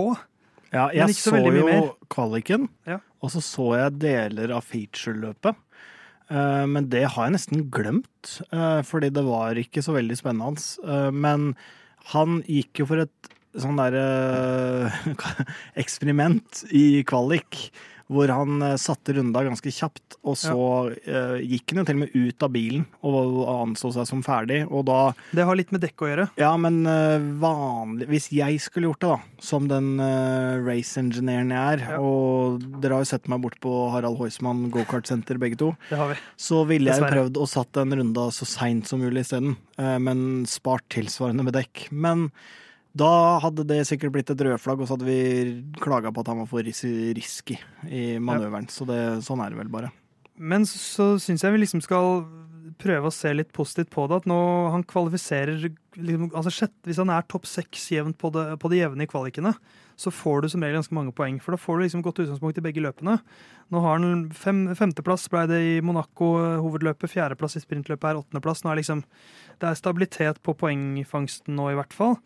Ja, 0.76 0.90
jeg 0.94 1.14
så 1.16 1.32
så, 1.32 1.42
jo 1.56 1.96
kvaliken, 2.12 2.68
Ja. 2.86 2.98
og 3.24 3.32
så 3.32 3.42
så 3.42 3.70
jeg 3.80 4.00
deler 4.02 4.52
av 4.58 4.66
featureløpet. 4.68 5.56
Eh, 6.32 6.66
men 6.70 6.90
det 6.90 7.06
har 7.14 7.28
jeg 7.28 7.36
nesten 7.36 7.66
glemt, 7.74 8.40
eh, 8.50 8.82
fordi 8.86 9.12
det 9.14 9.26
var 9.28 9.60
ikke 9.60 9.84
så 9.86 9.96
veldig 9.96 10.18
spennende. 10.18 10.64
Eh, 10.86 11.10
men 11.14 11.54
han 12.14 12.42
gikk 12.50 12.82
jo 12.82 12.90
for 12.90 13.06
et 13.06 13.32
sånn 13.56 13.78
derre 13.80 14.92
eksperiment 15.82 16.66
i 16.76 17.04
kvalik. 17.08 17.70
Hvor 18.12 18.30
han 18.30 18.62
eh, 18.62 18.76
satte 18.78 19.16
runda 19.18 19.42
ganske 19.46 19.72
kjapt. 19.74 20.18
Og 20.26 20.38
så 20.38 20.58
eh, 21.06 21.40
gikk 21.42 21.72
han 21.74 21.82
jo 21.82 21.86
til 21.88 21.98
og 21.98 22.02
med 22.04 22.14
ut 22.16 22.46
av 22.46 22.52
bilen 22.54 22.84
og 23.06 23.40
anså 23.50 23.92
seg 23.96 24.08
som 24.10 24.22
ferdig. 24.26 24.62
Og 24.70 24.86
da 24.90 25.00
Det 25.36 25.46
har 25.48 25.58
litt 25.58 25.72
med 25.74 25.82
dekk 25.86 26.04
å 26.06 26.10
gjøre. 26.12 26.28
Ja, 26.40 26.52
men 26.62 26.84
uh, 26.86 27.18
vanlig 27.42 28.08
Hvis 28.12 28.28
jeg 28.36 28.60
skulle 28.64 28.92
gjort 28.92 29.02
det, 29.02 29.12
da, 29.16 29.42
som 29.46 29.70
den 29.72 29.96
uh, 30.02 30.62
race-engineeren 30.66 31.54
jeg 31.56 31.80
er, 31.80 31.86
Ja. 31.96 32.00
og 32.02 32.66
dere 32.82 32.98
har 33.00 33.06
jo 33.06 33.10
sett 33.10 33.30
meg 33.32 33.42
bort 33.44 33.58
på 33.64 33.74
Harald 33.94 34.20
Heusmann 34.22 34.68
gokartsenter 34.74 35.40
begge 35.42 35.58
to, 35.62 35.72
Det 35.90 35.98
har 36.00 36.14
vi. 36.14 36.20
så 36.38 36.62
ville 36.68 36.92
jeg 36.92 37.00
Dessverre. 37.02 37.26
prøvd 37.26 37.42
å 37.42 37.48
satt 37.50 37.72
den 37.78 37.98
runda 38.00 38.28
så 38.34 38.46
seint 38.50 38.88
som 38.90 39.02
mulig 39.02 39.26
isteden, 39.26 39.58
uh, 39.80 39.98
men 40.02 40.46
spart 40.50 40.86
tilsvarende 40.94 41.46
med 41.48 41.58
dekk. 41.58 41.88
Men 41.92 42.30
da 42.96 43.12
hadde 43.44 43.66
det 43.68 43.82
sikkert 43.90 44.14
blitt 44.16 44.32
et 44.32 44.42
rødflagg, 44.48 44.80
og 44.80 44.88
så 44.88 44.96
hadde 44.96 45.10
vi 45.10 45.20
klaga 45.84 46.14
på 46.16 46.24
at 46.24 46.32
han 46.32 46.42
var 46.44 46.50
for 46.50 46.64
ris 46.64 46.84
risky 47.18 47.58
i 47.92 48.16
manøveren. 48.24 48.70
Så 48.72 48.88
det, 48.88 49.00
sånn 49.26 49.44
er 49.44 49.52
det 49.52 49.60
vel 49.60 49.72
bare. 49.74 49.92
Men 50.36 50.68
så 50.68 51.16
syns 51.22 51.44
jeg 51.44 51.56
vi 51.56 51.64
liksom 51.64 51.84
skal 51.84 52.24
prøve 52.82 53.10
å 53.10 53.14
se 53.14 53.32
litt 53.34 53.52
positivt 53.56 53.92
på 53.94 54.06
det. 54.10 54.22
At 54.22 54.30
nå 54.30 54.38
han 54.74 54.84
kvalifiserer 54.88 55.60
liksom, 55.60 56.30
altså 56.32 56.54
sjett, 56.54 56.76
Hvis 56.88 57.00
han 57.02 57.12
er 57.14 57.28
topp 57.28 57.48
seks 57.48 57.90
jevnt 57.94 58.18
på 58.20 58.32
det, 58.36 58.46
på 58.62 58.72
det 58.72 58.82
jevne 58.82 59.06
i 59.06 59.10
kvalikene, 59.10 59.54
så 59.96 60.12
får 60.12 60.44
du 60.44 60.50
som 60.52 60.64
regel 60.64 60.80
ganske 60.80 60.96
mange 60.96 61.14
poeng. 61.16 61.38
For 61.44 61.56
da 61.56 61.62
får 61.62 61.78
du 61.78 61.86
liksom 61.86 62.04
godt 62.04 62.20
utgangspunkt 62.24 62.60
i 62.60 62.66
begge 62.66 62.84
løpene. 62.84 63.18
Nå 63.72 63.84
har 63.84 64.00
han 64.00 64.28
fem, 64.36 64.68
Femteplass 64.76 65.30
ble 65.32 65.46
det 65.52 65.62
i 65.64 65.78
Monaco, 65.86 66.36
eh, 66.42 66.60
hovedløpet. 66.64 67.12
Fjerdeplass 67.12 67.56
i 67.60 67.64
sprintløpet 67.64 68.12
er 68.12 68.20
åttendeplass. 68.20 68.66
Nå 68.66 68.74
er 68.74 68.82
liksom, 68.82 69.06
det 69.62 69.72
er 69.72 69.80
stabilitet 69.80 70.44
på 70.44 70.58
poengfangsten 70.60 71.56
nå, 71.56 71.72
i 71.72 71.80
hvert 71.80 71.96
fall. 71.96 72.20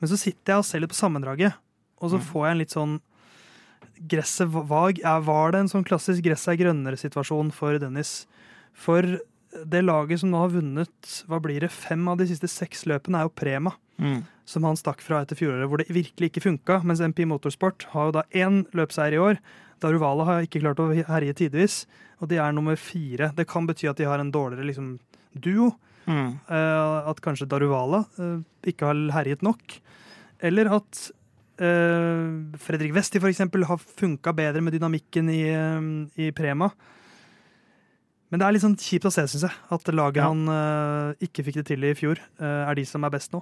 Men 0.00 0.08
så 0.08 0.16
sitter 0.18 0.54
jeg 0.54 0.62
og 0.62 0.64
ser 0.64 0.80
litt 0.80 0.92
på 0.94 0.98
sammendraget, 0.98 1.54
og 2.00 2.10
så 2.10 2.18
får 2.24 2.46
jeg 2.46 2.52
en 2.56 2.62
litt 2.64 2.76
sånn 2.76 3.00
Gresset 4.00 4.48
er- 4.48 5.20
var 5.20 5.52
det 5.52 5.58
en 5.60 5.68
sånn 5.68 5.84
klassisk 5.84 6.22
gresset 6.24 6.54
er 6.54 6.64
grønnere-situasjon 6.64 7.52
for 7.52 7.76
Dennis? 7.78 8.26
For 8.72 9.02
det 9.02 9.82
laget 9.84 10.20
som 10.20 10.30
nå 10.30 10.38
har 10.40 10.48
vunnet 10.48 11.24
hva 11.28 11.38
blir 11.42 11.60
det, 11.60 11.70
fem 11.70 12.06
av 12.08 12.16
de 12.16 12.24
siste 12.26 12.48
seks 12.48 12.86
løpene, 12.86 13.18
er 13.18 13.22
jo 13.28 13.34
Prema. 13.34 13.74
Som 14.46 14.64
han 14.64 14.76
stakk 14.76 15.02
fra 15.02 15.20
etter 15.20 15.36
fjoråret, 15.36 15.68
hvor 15.68 15.78
det 15.78 15.88
virkelig 15.92 16.30
ikke 16.30 16.42
funka. 16.46 16.82
Mens 16.82 17.00
MP 17.00 17.26
Motorsport 17.26 17.84
har 17.92 18.06
jo 18.08 18.12
da 18.12 18.22
én 18.32 18.64
løpseier 18.72 19.12
i 19.12 19.20
år. 19.20 19.38
Daruvala 19.80 20.24
har 20.24 20.42
ikke 20.46 20.62
klart 20.62 20.80
å 20.80 20.88
herje 20.94 21.34
tidvis, 21.34 21.84
og 22.22 22.28
de 22.28 22.36
er 22.40 22.52
nummer 22.52 22.76
fire. 22.76 23.34
Det 23.34 23.46
kan 23.46 23.66
bety 23.66 23.88
at 23.90 23.96
de 23.96 24.04
har 24.04 24.18
en 24.18 24.32
dårligere 24.32 24.64
liksom, 24.64 24.98
duo. 25.38 25.74
Mm. 26.10 26.30
Eh, 26.50 27.08
at 27.10 27.22
kanskje 27.22 27.48
Daruvala 27.50 28.02
eh, 28.18 28.38
ikke 28.72 28.90
har 28.90 29.00
herjet 29.20 29.44
nok. 29.46 29.76
Eller 30.42 30.70
at 30.74 31.04
eh, 31.60 32.24
Fredrik 32.58 32.94
Westi 32.96 33.22
eksempel 33.22 33.66
har 33.68 33.78
funka 33.78 34.34
bedre 34.34 34.64
med 34.64 34.74
dynamikken 34.74 35.30
i, 35.30 35.44
i 36.18 36.32
Prema. 36.36 36.70
Men 38.30 38.38
det 38.42 38.46
er 38.46 38.54
litt 38.54 38.62
sånn 38.66 38.78
kjipt 38.78 39.08
å 39.08 39.14
se, 39.14 39.24
syns 39.26 39.46
jeg. 39.48 39.56
At 39.74 39.88
laget 39.94 40.22
Ja. 40.22 40.28
han 40.30 41.16
ikke 41.18 41.42
fikk 41.46 41.62
det 41.62 41.66
til 41.66 41.82
i 41.88 41.96
fjor, 41.98 42.20
er 42.38 42.76
de 42.78 42.84
som 42.86 43.02
er 43.02 43.10
best 43.10 43.32
nå. 43.34 43.40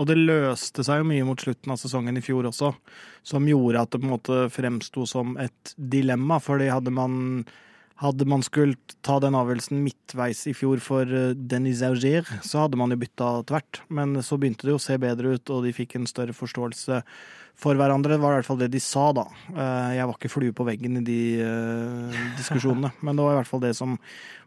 Og 0.00 0.06
det 0.08 0.16
løste 0.16 0.80
seg 0.86 1.02
jo 1.02 1.08
mye 1.10 1.26
mot 1.28 1.42
slutten 1.42 1.74
av 1.74 1.76
sesongen 1.76 2.16
i 2.16 2.22
fjor 2.24 2.46
også, 2.48 2.70
som 3.26 3.48
gjorde 3.48 3.82
at 3.82 3.90
det 3.92 4.00
på 4.00 4.08
en 4.08 4.14
måte 4.14 4.38
fremsto 4.48 5.04
som 5.08 5.34
et 5.36 5.74
dilemma. 5.76 6.38
Fordi 6.40 6.70
hadde 6.72 6.92
man, 6.94 7.44
hadde 8.00 8.24
man 8.28 8.40
skulle 8.46 8.76
ta 9.04 9.18
den 9.20 9.34
avgjørelsen 9.36 9.82
midtveis 9.84 10.46
i 10.48 10.54
fjor 10.56 10.80
for 10.80 11.04
eh, 11.04 11.34
Denis 11.36 11.82
Augier, 11.84 12.24
så 12.46 12.62
hadde 12.64 12.78
man 12.80 12.90
jo 12.94 12.96
bytta 13.02 13.28
tvert. 13.50 13.82
Men 13.92 14.14
så 14.24 14.38
begynte 14.40 14.64
det 14.64 14.72
jo 14.74 14.78
å 14.80 14.82
se 14.82 14.96
bedre 15.02 15.34
ut, 15.36 15.52
og 15.52 15.66
de 15.66 15.72
fikk 15.76 15.98
en 15.98 16.08
større 16.08 16.32
forståelse 16.36 17.02
for 17.60 17.76
hverandre. 17.76 18.16
Det 18.16 18.22
var 18.22 18.32
i 18.32 18.40
hvert 18.40 18.48
fall 18.48 18.60
det 18.62 18.70
de 18.72 18.80
sa, 18.80 19.10
da. 19.16 19.26
Eh, 19.52 19.94
Jeg 19.98 20.08
var 20.08 20.16
ikke 20.16 20.32
flue 20.32 20.56
på 20.56 20.64
veggen 20.68 20.96
i 21.02 21.04
de 21.04 21.20
eh, 21.44 22.20
diskusjonene, 22.40 22.92
men 23.04 23.16
det 23.20 23.26
var 23.26 23.36
i 23.36 23.40
hvert 23.42 23.50
fall 23.52 23.64
det 23.68 23.74
som 23.76 23.98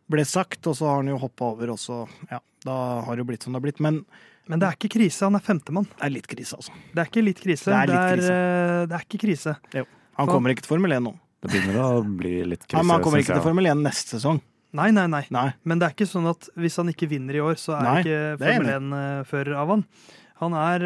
ble 0.10 0.26
sagt. 0.28 0.66
Og 0.72 0.76
så 0.80 0.89
har 0.89 1.01
han 1.04 1.14
jo 1.14 1.22
hoppa 1.22 1.51
over, 1.54 1.76
og 1.76 1.82
så 1.82 2.04
ja, 2.32 2.41
da 2.66 2.78
har 3.06 3.14
det 3.16 3.22
jo 3.26 3.30
blitt 3.30 3.45
som 3.45 3.54
det 3.54 3.62
har 3.62 3.68
blitt. 3.70 3.84
Men 3.86 4.01
Men 4.49 4.60
det 4.60 4.68
er 4.68 4.76
ikke 4.76 4.95
krise, 4.97 5.24
han 5.30 5.38
er 5.38 5.45
femtemann. 5.45 5.86
det 5.93 6.04
er 6.10 6.12
litt 6.18 6.28
krise, 6.28 6.58
altså. 6.58 6.74
Det 6.91 6.99
er 7.06 7.08
ikke 7.12 7.22
litt 7.30 7.39
krise. 7.45 7.70
Det 7.70 7.78
er 7.78 7.91
litt 7.93 8.10
krise. 8.18 8.34
eh, 8.34 8.86
det 8.89 8.97
er 8.97 9.06
ikke 9.08 9.22
krise. 9.22 9.54
Han 10.18 10.28
kommer 10.28 10.51
ikke 10.51 10.66
til 10.66 10.74
Formel 10.74 10.91
1 10.97 11.06
nå. 11.06 11.14
Det 11.44 11.52
begynner 11.52 11.80
å 11.84 12.02
bli 12.08 12.34
litt 12.48 12.64
krise. 12.66 12.80
Ja, 12.80 12.84
men 12.86 12.96
han 12.96 13.06
kommer 13.06 13.22
ikke 13.22 13.36
til. 13.36 13.44
Formel 13.46 13.68
1 13.70 13.84
neste 13.84 14.18
sesong. 14.18 14.39
Nei, 14.74 14.89
nei, 14.96 15.06
nei. 15.12 15.22
Nei. 15.34 15.48
Men 15.70 15.82
det 15.82 15.89
er 15.89 15.94
ikke 15.94 16.10
sånn 16.10 16.26
at 16.32 16.48
hvis 16.58 16.80
han 16.82 16.89
ikke 16.89 17.10
vinner 17.12 17.38
i 17.38 17.44
år, 17.44 17.60
så 17.62 17.76
er 17.78 17.86
Nei, 17.86 17.98
ikke 18.02 18.22
Formel 18.41 18.72
1-fører 18.74 19.58
av 19.60 19.74
han. 19.76 19.84
Han 20.41 20.56
er, 20.58 20.86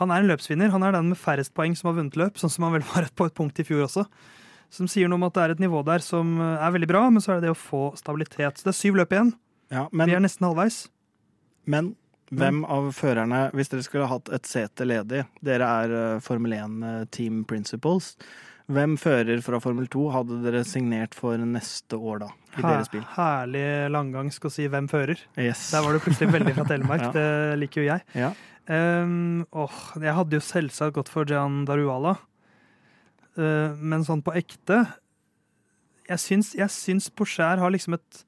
han 0.00 0.14
er 0.14 0.24
en 0.24 0.30
løpsvinner. 0.32 0.72
Han 0.74 0.86
er 0.88 0.96
den 0.96 1.12
med 1.12 1.20
færrest 1.20 1.54
poeng 1.54 1.76
som 1.78 1.92
har 1.92 2.00
vunnet 2.00 2.18
løp, 2.18 2.40
sånn 2.40 2.50
som 2.50 2.66
han 2.66 2.74
vel 2.74 2.86
var 2.88 3.06
på 3.14 3.28
et 3.28 3.36
punkt 3.38 3.60
i 3.62 3.66
fjor 3.68 3.84
også. 3.86 4.06
Som 4.72 4.88
sier 4.88 5.10
noe 5.12 5.20
om 5.20 5.28
at 5.28 5.36
det 5.36 5.44
er 5.44 5.54
et 5.54 5.62
nivå 5.62 5.84
der 5.86 6.02
som 6.02 6.38
eh, 6.40 6.64
er 6.64 6.74
veldig 6.74 6.88
bra, 6.90 7.04
men 7.12 7.22
så 7.22 7.34
er 7.34 7.40
det 7.40 7.50
det 7.50 7.54
å 7.54 7.60
få 7.60 7.90
stabilitet. 8.00 8.56
Så 8.56 8.66
det 8.66 8.72
er 8.72 8.78
syv 8.80 8.98
løp 9.02 9.12
igjen. 9.12 9.34
Ja, 9.72 9.86
Vi 9.92 10.14
er 10.16 10.24
nesten 10.24 10.48
halvveis. 10.48 10.86
men 11.64 11.94
hvem 12.32 12.62
av 12.64 12.86
førerne, 12.96 13.50
hvis 13.52 13.68
dere 13.68 13.84
skulle 13.84 14.08
hatt 14.08 14.30
et 14.32 14.48
sete 14.48 14.86
ledig, 14.88 15.26
dere 15.44 15.68
er 15.84 15.92
eh, 15.98 16.20
Formel 16.24 16.54
1 16.56 16.86
eh, 16.88 17.02
Team 17.12 17.42
Principles, 17.44 18.14
hvem 18.72 18.96
fører 19.00 19.40
fra 19.44 19.58
Formel 19.62 19.86
2 19.92 20.06
hadde 20.14 20.38
dere 20.44 20.62
signert 20.64 21.14
for 21.14 21.36
neste 21.38 21.98
år, 21.98 22.18
da? 22.24 22.28
I 22.58 22.62
deres 22.64 22.88
bil? 22.92 23.02
Herlig 23.14 23.90
langgang 23.90 24.30
skal 24.32 24.50
si 24.50 24.66
'hvem 24.68 24.88
fører'. 24.90 25.20
Yes. 25.38 25.70
Der 25.72 25.82
var 25.82 25.92
du 25.92 25.98
plutselig 26.00 26.32
veldig 26.32 26.54
fra 26.54 26.64
Telemark. 26.72 27.00
Ja. 27.06 27.12
Det 27.12 27.58
liker 27.60 27.82
jo 27.82 27.88
jeg. 27.88 28.02
Ja. 28.14 28.32
Um, 28.68 29.44
åh, 29.52 29.78
jeg 30.00 30.14
hadde 30.14 30.36
jo 30.38 30.40
selvsagt 30.40 30.94
gått 30.94 31.08
for 31.08 31.24
Jan 31.26 31.64
Daruala. 31.66 32.16
Uh, 33.36 33.74
men 33.80 34.04
sånn 34.04 34.20
på 34.22 34.34
ekte 34.36 34.82
Jeg 36.06 36.18
syns, 36.20 36.50
jeg 36.54 36.68
syns 36.68 37.06
Porscher 37.08 37.56
har 37.58 37.70
liksom 37.72 37.94
et 37.96 38.24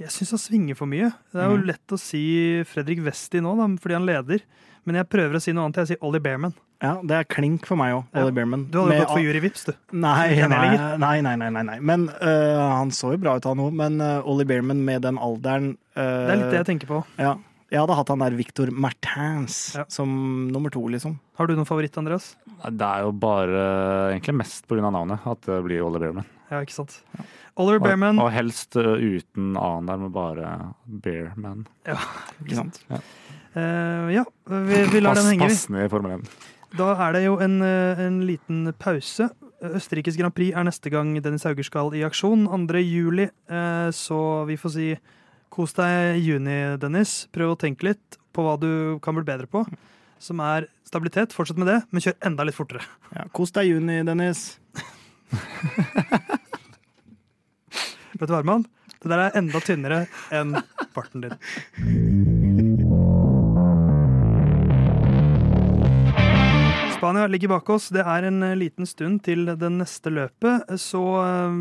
Jeg 0.00 0.08
syns 0.08 0.30
han 0.30 0.38
svinger 0.40 0.74
for 0.74 0.86
mye. 0.88 1.12
Det 1.32 1.42
er 1.42 1.50
jo 1.50 1.58
Mhm. 1.58 1.66
lett 1.66 1.86
å 1.92 1.98
si 2.00 2.62
Fredrik 2.64 3.02
Westi 3.04 3.40
nå, 3.44 3.52
da, 3.56 3.66
fordi 3.76 3.92
han 3.94 4.06
leder. 4.06 4.40
Men 4.84 4.98
jeg 4.98 5.06
prøver 5.12 5.38
å 5.38 5.40
si 5.42 5.52
noe 5.54 5.68
annet. 5.68 5.82
Jeg 5.82 5.92
sier 5.92 6.04
Ollie 6.06 6.22
Bearman. 6.22 6.54
ja, 6.82 6.96
det 7.06 7.14
er 7.14 7.26
klink 7.30 7.66
for 7.68 7.78
meg 7.78 7.92
òg, 7.94 8.04
Ja. 8.10 8.24
Ollie 8.24 8.34
Bearman. 8.34 8.64
Du 8.70 8.80
hadde 8.80 8.88
Med 8.96 9.02
gått 9.04 9.12
for 9.14 9.22
Juri 9.22 9.40
Vips, 9.44 9.64
du. 9.68 9.72
Nei, 9.92 10.34
nei, 10.50 10.72
nei, 10.98 11.20
nei, 11.22 11.36
nei, 11.38 11.62
nei. 11.68 11.78
Men 11.80 12.08
uh, 12.18 12.78
han 12.80 12.90
så 12.90 13.12
jo 13.14 13.20
bra 13.22 13.36
ut, 13.38 13.46
han 13.46 13.62
òg. 13.62 13.70
Men 13.78 14.00
uh, 14.02 14.18
Ollie 14.26 14.48
Bearman 14.48 14.82
med 14.84 15.02
den 15.06 15.18
alderen 15.22 15.76
uh, 15.94 16.02
Det 16.02 16.32
er 16.34 16.40
litt 16.40 16.50
det 16.50 16.60
jeg 16.64 16.70
tenker 16.72 16.90
på. 16.90 17.02
Ja. 17.22 17.36
Jeg 17.72 17.80
hadde 17.80 17.94
hatt 17.96 18.10
han 18.12 18.20
der 18.20 18.34
Victor 18.36 18.68
Martins 18.70 19.74
Ja. 19.78 19.84
som 19.88 20.10
nummer 20.52 20.68
to, 20.74 20.82
liksom. 20.92 21.14
Har 21.38 21.46
du 21.48 21.54
noen 21.56 21.64
favoritt, 21.68 21.96
Andreas? 21.96 22.34
Det 22.68 22.84
er 22.84 23.06
jo 23.06 23.12
bare 23.16 23.62
egentlig 24.12 24.34
mest 24.36 24.66
pga. 24.68 24.90
navnet 24.92 25.24
at 25.26 25.40
det 25.48 25.62
blir 25.64 25.80
Oliver 25.86 26.04
Bearman. 26.12 26.26
Ja, 26.52 26.60
ikke 26.60 26.76
sant? 26.76 26.98
Oliver 27.56 27.80
Bearman. 27.80 28.18
og 28.20 28.30
helst 28.32 28.76
uh, 28.76 28.92
uten 29.00 29.56
A-en 29.56 29.86
der, 29.88 29.96
med 30.04 30.12
bare 30.12 30.74
Bearman. 30.86 31.66
Ja, 31.88 31.96
Ikke 32.44 32.56
sant? 32.60 32.82
Eh, 33.54 34.08
ja, 34.14 34.24
vi, 34.48 34.82
vi 34.92 35.00
lar 35.00 35.14
den 35.18 35.26
henge, 35.32 35.48
vi. 35.48 35.52
Passende 35.56 35.84
i 35.84 35.88
Formel 35.92 36.14
1. 36.20 36.28
Da 36.78 36.92
er 37.08 37.12
det 37.16 37.24
jo 37.26 37.34
en, 37.44 37.58
eh, 37.62 38.00
en 38.06 38.20
liten 38.28 38.70
pause. 38.80 39.30
Østerrikes 39.62 40.16
Grand 40.18 40.32
Prix 40.34 40.54
er 40.56 40.64
neste 40.64 40.90
gang 40.90 41.12
Dennis 41.22 41.44
Hauger 41.44 41.64
skal 41.64 41.92
i 41.94 42.00
aksjon. 42.04 42.46
2. 42.48 42.80
juli. 42.84 43.28
eh, 43.48 43.90
Så 43.92 44.46
vi 44.48 44.56
får 44.56 44.70
si 44.72 44.86
kos 45.52 45.74
deg 45.76 46.16
i 46.16 46.24
juni, 46.24 46.58
Dennis. 46.80 47.26
Prøv 47.34 47.52
å 47.52 47.58
tenke 47.60 47.90
litt 47.90 48.18
på 48.32 48.44
hva 48.46 48.56
du 48.60 48.98
kan 49.04 49.16
bli 49.16 49.24
bedre 49.26 49.48
på. 49.50 49.64
Som 50.22 50.40
er 50.44 50.68
stabilitet. 50.88 51.34
Fortsett 51.36 51.60
med 51.60 51.68
det, 51.68 51.80
men 51.90 52.04
kjør 52.04 52.16
enda 52.28 52.46
litt 52.46 52.56
fortere. 52.56 52.84
Ja, 53.12 53.26
Kos 53.36 53.52
deg 53.54 53.68
i 53.68 53.74
juni, 53.74 54.00
Dennis. 54.08 54.40
Vet 58.12 58.28
du 58.28 58.32
hva, 58.32 58.40
Herman? 58.40 58.64
Det 59.02 59.10
der 59.10 59.18
er 59.24 59.36
enda 59.40 59.58
tynnere 59.64 60.04
enn 60.30 60.54
barten 60.94 61.24
din. 61.24 61.34
Spania 66.94 67.26
ligger 67.26 67.50
bak 67.56 67.72
oss. 67.74 67.90
Det 67.90 68.04
er 68.06 68.28
en 68.28 68.44
liten 68.60 68.86
stund 68.86 69.24
til 69.26 69.50
det 69.58 69.72
neste 69.74 70.12
løpet, 70.14 70.70
så 70.78 71.02
eh, 71.24 71.56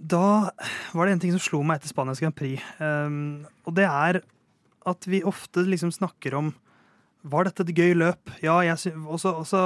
Da 0.00 0.50
var 0.96 1.06
det 1.06 1.12
en 1.14 1.22
ting 1.22 1.32
som 1.34 1.42
slo 1.44 1.60
meg 1.66 1.80
etter 1.80 1.92
Spanias 1.92 2.22
Grand 2.22 2.36
Prix, 2.36 2.62
Um, 2.80 3.46
og 3.68 3.76
det 3.76 3.84
er 3.84 4.22
at 4.88 5.06
vi 5.06 5.20
ofte 5.28 5.66
liksom 5.66 5.92
snakker 5.92 6.34
om 6.38 6.54
Var 7.20 7.44
dette 7.44 7.66
et 7.66 7.76
gøy 7.76 7.92
løp? 8.00 8.30
Ja, 8.40 8.56
og 8.64 9.20
så 9.20 9.64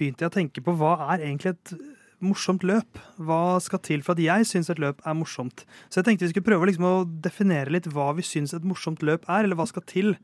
begynte 0.00 0.24
jeg 0.24 0.30
å 0.30 0.36
tenke 0.38 0.62
på 0.64 0.72
hva 0.80 0.94
er 1.12 1.26
egentlig 1.26 1.52
et 1.52 1.74
morsomt 2.22 2.64
løp? 2.64 2.96
Hva 3.20 3.58
skal 3.60 3.82
til 3.84 4.00
for 4.06 4.16
at 4.16 4.22
jeg 4.24 4.46
syns 4.48 4.70
et 4.72 4.80
løp 4.80 5.02
er 5.04 5.18
morsomt? 5.18 5.66
Så 5.90 6.00
jeg 6.00 6.06
tenkte 6.06 6.24
vi 6.24 6.32
skulle 6.32 6.48
prøve 6.48 6.70
liksom 6.70 6.88
å 6.88 6.94
definere 7.04 7.74
litt 7.74 7.90
hva 7.92 8.08
vi 8.16 8.24
syns 8.24 8.54
et 8.56 8.64
morsomt 8.64 9.04
løp 9.04 9.28
er, 9.28 9.44
eller 9.44 9.58
hva 9.58 9.68
skal 9.68 9.84
til 9.84 10.14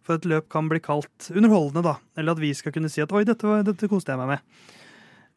for 0.00 0.16
at 0.16 0.24
et 0.24 0.30
løp 0.32 0.48
kan 0.48 0.70
bli 0.70 0.80
kalt 0.80 1.28
underholdende, 1.34 1.84
da. 1.84 1.98
Eller 2.16 2.32
at 2.32 2.40
vi 2.40 2.54
skal 2.56 2.72
kunne 2.72 2.88
si 2.88 3.04
at 3.04 3.12
oi, 3.12 3.26
dette, 3.28 3.60
dette 3.68 3.90
koste 3.90 4.14
jeg 4.14 4.22
meg 4.22 4.32
med. 4.32 4.74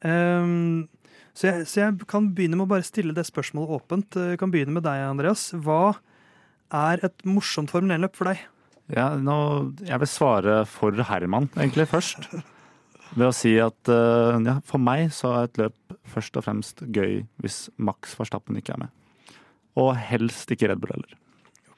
Ehm, 0.08 0.88
så, 1.34 1.48
jeg, 1.48 1.68
så 1.70 1.84
jeg 1.86 2.08
kan 2.12 2.30
begynne 2.36 2.60
med 2.60 2.68
å 2.68 2.72
bare 2.74 2.86
stille 2.86 3.16
det 3.16 3.26
spørsmålet 3.28 3.76
åpent. 3.78 4.18
Jeg 4.34 4.40
kan 4.42 4.52
begynne 4.54 4.76
med 4.76 4.86
deg, 4.88 5.04
Andreas. 5.08 5.50
Hva 5.56 5.98
er 6.76 7.04
et 7.08 7.28
morsomt 7.28 7.72
Formel 7.72 7.96
1-løp 7.98 8.18
for 8.20 8.32
deg? 8.32 8.42
Ja, 8.92 9.14
nå, 9.16 9.36
jeg 9.88 10.02
vil 10.02 10.10
svare 10.10 10.62
for 10.68 10.96
Herman, 11.08 11.48
egentlig, 11.56 11.88
først. 11.92 12.28
Ved 13.12 13.28
å 13.28 13.36
si 13.36 13.54
at 13.60 13.92
eh, 13.92 14.38
ja, 14.48 14.58
for 14.68 14.80
meg 14.84 15.10
så 15.16 15.34
er 15.36 15.48
et 15.48 15.60
løp 15.60 15.96
først 16.12 16.38
og 16.40 16.46
fremst 16.46 16.84
gøy 16.96 17.22
hvis 17.44 17.66
Max 17.76 18.16
Verstappen 18.20 18.60
ikke 18.60 18.76
er 18.76 18.86
med. 18.86 19.42
Og 19.80 19.94
helst 20.00 20.52
ikke 20.52 20.72
Red 20.72 20.84
Bull 20.84 20.96
heller. 20.96 21.18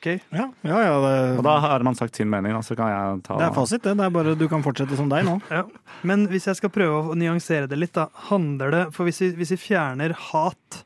Ok, 0.04 0.20
Ja, 0.36 0.49
ja, 0.68 0.80
ja 0.84 0.95
det, 0.99 1.38
Og 1.39 1.43
da 1.47 1.54
har 1.64 1.84
man 1.88 1.95
sagt 1.95 2.18
sin 2.20 2.28
mening, 2.28 2.58
så 2.68 2.76
kan 2.76 2.89
jeg 2.91 3.22
ta 3.24 3.38
det 3.39 3.45
er 3.47 3.54
fasit, 3.56 3.84
det. 3.86 3.93
Det 3.95 4.04
er 4.04 4.12
bare 4.12 4.34
du 4.36 4.49
kan 4.51 4.64
fortsette 4.66 4.97
som 4.99 5.08
deg 5.08 5.24
nå. 5.24 5.38
ja. 5.47 5.64
Men 6.04 6.26
hvis 6.28 6.49
jeg 6.49 6.60
skal 6.60 6.74
prøve 6.76 7.14
å 7.14 7.16
nyansere 7.16 7.70
det 7.72 7.80
litt, 7.80 7.93
da, 7.95 8.10
handler 8.28 8.74
det 8.76 8.82
For 8.91 9.08
hvis 9.08 9.22
vi, 9.24 9.30
hvis 9.39 9.54
vi 9.56 9.60
fjerner 9.70 10.12
hat 10.34 10.84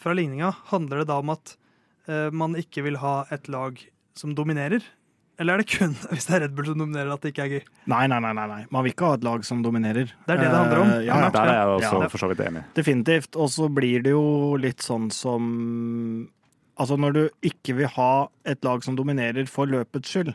fra 0.00 0.14
ligninga, 0.16 0.54
handler 0.72 1.02
det 1.02 1.10
da 1.10 1.18
om 1.20 1.34
at 1.34 1.56
uh, 2.08 2.30
man 2.32 2.56
ikke 2.56 2.86
vil 2.86 2.96
ha 3.02 3.26
et 3.34 3.48
lag 3.52 3.76
som 4.16 4.32
dominerer? 4.38 4.80
Eller 5.36 5.58
er 5.58 5.60
det 5.60 5.68
kun 5.68 5.92
hvis 6.14 6.24
det 6.30 6.36
er 6.38 6.40
Red 6.46 6.54
Bull 6.56 6.70
som 6.70 6.78
dominerer, 6.80 7.10
at 7.12 7.20
det 7.26 7.34
ikke 7.34 7.44
er 7.44 7.52
gøy? 7.58 7.64
Nei, 7.92 8.06
nei, 8.08 8.20
nei, 8.24 8.32
nei, 8.38 8.46
nei. 8.54 8.60
Man 8.72 8.86
vil 8.86 8.94
ikke 8.94 9.10
ha 9.10 9.18
et 9.18 9.26
lag 9.26 9.44
som 9.44 9.60
dominerer. 9.64 10.08
Det 10.24 10.32
er 10.32 10.40
det 10.40 10.48
det 10.48 10.56
handler 10.56 10.80
om. 10.80 10.94
Eh, 10.94 11.04
ja, 11.10 11.18
ja. 11.26 11.28
Der 11.34 11.50
er 11.52 11.58
jeg 11.60 11.74
også 11.74 12.00
Ja. 12.00 12.08
for 12.14 12.24
så 12.24 12.30
vidt 12.32 12.40
enig. 12.46 12.62
Definitivt. 12.78 13.36
Og 13.36 13.50
så 13.52 13.68
blir 13.68 14.00
det 14.06 14.14
jo 14.16 14.24
litt 14.56 14.80
sånn 14.80 15.10
som 15.12 16.25
Altså 16.78 16.96
når 17.00 17.12
du 17.16 17.22
ikke 17.48 17.74
vil 17.78 17.88
ha 17.96 18.28
et 18.44 18.62
lag 18.66 18.82
som 18.84 18.96
dominerer 18.98 19.46
for 19.48 19.66
løpets 19.70 20.10
skyld, 20.12 20.34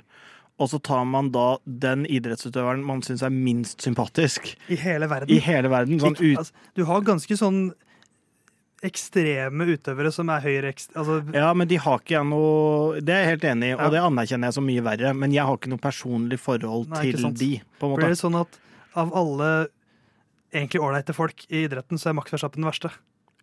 og 0.61 0.69
så 0.69 0.79
tar 0.81 1.05
man 1.09 1.31
da 1.33 1.57
den 1.65 2.03
idrettsutøveren 2.09 2.83
man 2.85 3.01
syns 3.05 3.21
er 3.25 3.29
minst 3.33 3.81
sympatisk 3.81 4.51
I 4.69 4.77
hele 4.77 5.07
verden. 5.09 5.29
i 5.33 5.39
hele 5.41 5.69
verden, 5.69 5.99
sånn 6.01 6.17
ut, 6.17 6.37
altså, 6.41 6.53
du 6.77 6.83
har 6.85 7.01
ganske 7.05 7.37
sånn 7.37 7.61
ekstreme 8.81 9.67
utøvere 9.75 10.09
som 10.13 10.29
er 10.33 10.41
høyere 10.41 10.71
altså, 10.97 11.19
Ja, 11.35 11.51
men 11.53 11.69
de 11.69 11.77
har 11.81 11.99
ikke 12.01 12.15
jeg 12.15 12.25
noe 12.31 13.01
Det 13.05 13.13
er 13.13 13.19
jeg 13.21 13.29
helt 13.35 13.45
enig 13.51 13.69
i, 13.69 13.73
og 13.75 13.83
Ja. 13.85 13.89
det 13.93 14.01
anerkjenner 14.07 14.49
jeg 14.49 14.57
som 14.57 14.65
mye 14.65 14.81
verre, 14.85 15.13
men 15.13 15.31
jeg 15.35 15.45
har 15.45 15.57
ikke 15.57 15.69
noe 15.69 15.77
personlig 15.81 16.39
forhold 16.41 16.89
Nei, 16.89 17.11
til 17.11 17.29
de, 17.37 17.51
på 17.77 17.85
en 17.85 17.91
måte. 17.93 18.01
Blir 18.01 18.15
det 18.15 18.21
sånn 18.21 18.39
at 18.41 18.57
av 18.97 19.13
alle 19.13 19.67
egentlig 20.51 20.81
ålreite 20.81 21.13
folk 21.15 21.45
i 21.49 21.65
idretten, 21.67 21.97
så 22.01 22.09
er 22.09 22.13
Max 22.17 22.33
Verstappen 22.33 22.61
den 22.63 22.71
verste? 22.71 22.89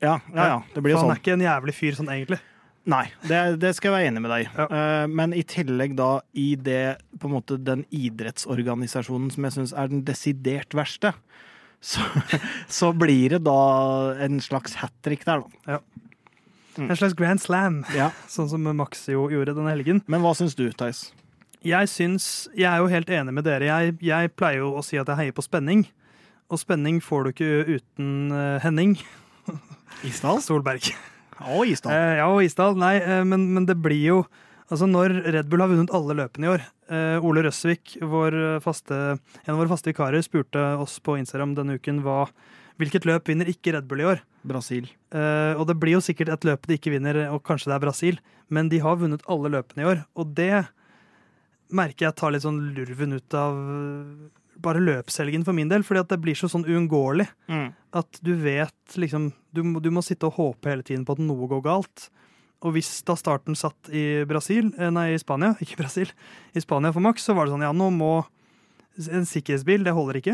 Ja, 0.02 0.18
ja, 0.34 0.44
ja. 0.44 0.62
Det 0.74 0.82
blir 0.82 0.92
jo 0.92 0.98
For 0.98 1.06
han 1.06 1.16
sånn. 1.16 1.16
er 1.16 1.22
ikke 1.22 1.36
en 1.38 1.46
jævlig 1.46 1.74
fyr 1.74 1.96
sånn 1.96 2.10
egentlig. 2.12 2.40
Nei, 2.88 3.04
det, 3.28 3.38
det 3.60 3.74
skal 3.76 3.90
jeg 3.90 3.96
være 3.98 4.08
enig 4.10 4.22
med 4.24 4.32
deg. 4.32 4.46
Ja. 4.56 4.66
uh, 4.72 5.04
Men 5.12 5.34
i 5.36 5.42
tillegg 5.44 5.96
da 5.98 6.22
i 6.32 6.54
det, 6.56 6.98
på 7.20 7.28
en 7.28 7.34
måte 7.36 7.58
den 7.60 7.84
idrettsorganisasjonen 7.92 9.28
som 9.34 9.44
jeg 9.44 9.56
syns 9.58 9.74
er 9.76 9.90
den 9.92 10.04
desidert 10.08 10.72
verste, 10.76 11.12
så, 11.84 12.02
så 12.80 12.92
blir 12.96 13.36
det 13.36 13.42
da 13.46 13.58
en 14.24 14.40
slags 14.42 14.78
hat 14.80 14.94
trick 15.04 15.26
der, 15.28 15.44
da. 15.66 15.78
Mm. 16.78 16.88
En 16.88 16.96
slags 16.96 17.16
grand 17.18 17.42
slam, 17.42 17.82
Ja. 17.96 18.08
sånn 18.32 18.48
som 18.50 18.64
Max 18.78 19.04
jo 19.10 19.26
gjorde 19.32 19.56
denne 19.58 19.74
helgen. 19.74 20.00
Men 20.06 20.22
hva 20.24 20.32
syns 20.38 20.56
du, 20.58 20.68
Theis? 20.72 21.08
Jeg 21.66 21.88
syns 21.90 22.46
Jeg 22.54 22.68
er 22.70 22.78
jo 22.78 22.86
helt 22.86 23.08
enig 23.10 23.32
med 23.34 23.44
dere. 23.48 23.66
Jeg, 23.66 23.96
jeg 24.06 24.30
pleier 24.38 24.62
jo 24.62 24.76
å 24.78 24.82
si 24.86 24.96
at 25.00 25.10
jeg 25.10 25.18
heier 25.18 25.34
på 25.34 25.42
spenning. 25.42 25.88
Og 26.48 26.60
spenning 26.62 27.02
får 27.04 27.26
du 27.26 27.30
ikke 27.34 27.78
uten 27.78 28.12
eh, 28.32 28.62
Henning 28.62 28.94
Isdal? 30.06 30.38
Solberg. 30.46 30.86
Å, 31.38 31.62
Isdal. 31.68 31.94
Eh, 31.94 32.18
ja, 32.20 32.28
og 32.32 32.42
Isdal. 32.44 32.76
Nei, 32.78 32.96
eh, 32.98 33.24
men, 33.26 33.48
men 33.54 33.68
det 33.68 33.78
blir 33.82 34.04
jo 34.04 34.20
Altså, 34.68 34.84
når 34.84 35.14
Red 35.32 35.46
Bull 35.48 35.62
har 35.64 35.70
vunnet 35.70 35.92
alle 35.96 36.12
løpene 36.12 36.44
i 36.44 36.50
år 36.52 36.64
eh, 36.92 37.24
Ole 37.24 37.40
Røsvik, 37.46 37.94
vår 38.04 38.34
faste, 38.60 38.98
en 39.16 39.52
av 39.54 39.62
våre 39.62 39.70
faste 39.70 39.88
vikarer, 39.88 40.20
spurte 40.20 40.60
oss 40.76 40.98
på 41.00 41.14
Instagram 41.16 41.54
denne 41.56 41.78
uken 41.80 42.02
hva, 42.04 42.26
hvilket 42.76 43.08
løp 43.08 43.30
vinner 43.32 43.48
ikke 43.48 43.72
Red 43.72 43.88
Bull 43.88 44.02
i 44.04 44.10
år. 44.10 44.20
Brasil. 44.48 44.90
Eh, 45.08 45.54
og 45.56 45.64
det 45.70 45.78
blir 45.80 45.96
jo 45.96 46.02
sikkert 46.04 46.34
et 46.34 46.44
løp 46.44 46.68
de 46.68 46.76
ikke 46.78 46.92
vinner, 46.92 47.22
og 47.32 47.40
kanskje 47.48 47.72
det 47.72 47.78
er 47.78 47.84
Brasil, 47.86 48.20
men 48.52 48.68
de 48.72 48.82
har 48.84 49.00
vunnet 49.00 49.24
alle 49.30 49.54
løpene 49.56 49.84
i 49.84 49.88
år. 49.88 50.04
Og 50.20 50.36
det 50.36 50.66
merker 51.74 52.08
jeg 52.08 52.16
tar 52.20 52.32
litt 52.32 52.44
sånn 52.44 52.60
lurven 52.76 53.16
ut 53.18 53.36
av 53.36 53.56
eh, 53.56 54.28
bare 54.60 54.82
løpshelgen 54.82 55.44
for 55.46 55.54
min 55.56 55.68
del, 55.70 55.84
fordi 55.86 56.00
at 56.02 56.08
det 56.12 56.20
blir 56.22 56.34
så 56.38 56.48
sånn 56.50 56.66
uunngåelig 56.66 57.28
Mm. 57.48 57.72
at 57.92 58.18
du 58.22 58.34
vet 58.34 58.96
liksom 58.96 59.32
du, 59.54 59.62
du 59.80 59.90
må 59.90 60.02
sitte 60.04 60.26
og 60.26 60.34
håpe 60.36 60.68
hele 60.70 60.82
tiden 60.82 61.04
på 61.06 61.12
at 61.16 61.22
noe 61.22 61.46
går 61.48 61.62
galt. 61.64 62.08
Og 62.66 62.72
hvis 62.74 63.02
da 63.06 63.14
starten 63.14 63.54
satt 63.54 63.88
i 63.94 64.24
Brasil, 64.26 64.72
eh, 64.78 64.90
nei, 64.90 65.12
i 65.14 65.18
Spania, 65.22 65.54
ikke 65.62 65.78
Brasil, 65.78 66.10
i 66.54 66.60
Spania 66.60 66.92
for 66.92 67.00
Max, 67.00 67.22
så 67.24 67.34
var 67.36 67.46
det 67.46 67.54
sånn 67.54 67.62
ja, 67.66 67.72
nå 67.72 67.90
må 67.94 68.26
En 68.98 69.22
sikkerhetsbil, 69.30 69.84
det 69.86 69.92
holder 69.94 70.16
ikke. 70.18 70.32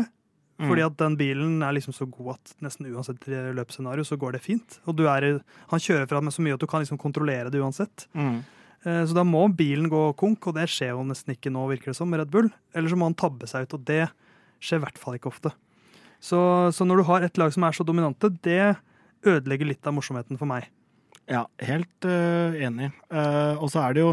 Mm. 0.57 0.69
Fordi 0.71 0.81
at 0.81 0.95
den 0.97 1.15
bilen 1.19 1.61
er 1.61 1.73
liksom 1.75 1.93
så 1.93 2.07
god 2.09 2.31
at 2.39 2.53
nesten 2.65 2.87
uansett 2.89 3.27
løpsscenario, 3.29 4.01
så 4.07 4.17
går 4.17 4.31
det 4.33 4.41
fint. 4.41 4.79
Og 4.89 4.95
du 4.97 5.03
er, 5.05 5.27
han 5.69 5.79
kjører 5.83 6.07
fra 6.09 6.21
med 6.23 6.33
så 6.33 6.41
mye 6.41 6.55
at 6.57 6.63
du 6.63 6.65
kan 6.65 6.81
liksom 6.81 6.97
kontrollere 6.97 7.51
det 7.53 7.61
uansett. 7.61 8.07
Mm. 8.17 8.39
Eh, 8.85 9.03
Så 9.05 9.17
da 9.17 9.25
må 9.25 9.47
bilen 9.49 9.89
gå 9.89 10.07
konk, 10.19 10.47
og 10.47 10.57
det 10.57 10.69
skjer 10.71 10.93
jo 10.93 11.05
nesten 11.07 11.35
ikke 11.35 11.53
nå, 11.53 11.65
virker 11.71 11.91
det 11.91 11.97
som, 11.97 12.09
med 12.09 12.21
Red 12.21 12.33
Bull. 12.33 12.49
Eller 12.73 12.91
så 12.91 12.99
må 12.99 13.09
han 13.09 13.17
tabbe 13.17 13.49
seg 13.49 13.65
ut, 13.65 13.77
og 13.77 13.85
det 13.87 14.05
skjer 14.63 14.79
i 14.81 14.85
hvert 14.85 15.01
fall 15.01 15.17
ikke 15.17 15.31
ofte. 15.33 15.53
Så, 16.23 16.39
så 16.73 16.87
når 16.87 17.01
du 17.01 17.09
har 17.09 17.25
et 17.25 17.37
lag 17.37 17.51
som 17.53 17.65
er 17.67 17.75
så 17.75 17.85
dominante, 17.85 18.31
det 18.45 18.75
ødelegger 19.25 19.69
litt 19.69 19.85
av 19.85 19.95
morsomheten 19.97 20.39
for 20.39 20.49
meg. 20.49 20.69
Ja, 21.29 21.43
helt 21.65 22.05
uh, 22.05 22.53
enig. 22.61 22.91
Uh, 23.09 23.57
og 23.57 23.71
så 23.73 23.81
er 23.81 23.95
det 23.95 24.03
jo, 24.03 24.11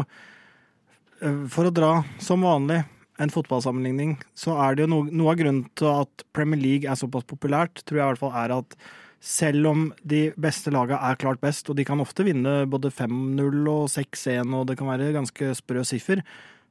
uh, 1.21 1.43
for 1.53 1.69
å 1.69 1.73
dra 1.73 1.93
som 2.21 2.45
vanlig 2.45 2.81
en 3.21 3.29
fotballsammenligning, 3.33 4.15
så 4.33 4.55
er 4.65 4.75
det 4.75 4.85
jo 4.85 4.89
no 4.89 4.99
noe 5.05 5.33
av 5.33 5.37
grunnen 5.37 5.67
til 5.77 5.89
at 5.91 6.25
Premier 6.33 6.59
League 6.59 6.89
er 6.89 6.97
såpass 6.97 7.27
populært, 7.29 7.83
tror 7.85 7.99
jeg 7.99 8.07
i 8.07 8.11
hvert 8.11 8.23
fall 8.23 8.37
er 8.41 8.55
at 8.55 8.77
selv 9.23 9.69
om 9.69 9.83
de 10.03 10.25
beste 10.35 10.71
lagene 10.73 10.99
er 10.99 11.19
klart 11.19 11.39
best, 11.43 11.69
og 11.71 11.77
de 11.79 11.85
kan 11.87 12.01
ofte 12.03 12.25
vinne 12.27 12.63
både 12.67 12.91
5-0 12.91 13.69
og 13.71 13.85
6-1, 13.93 14.51
og 14.51 14.67
det 14.67 14.75
kan 14.79 14.89
være 14.91 15.13
ganske 15.15 15.53
sprø 15.55 15.85
siffer, 15.87 16.23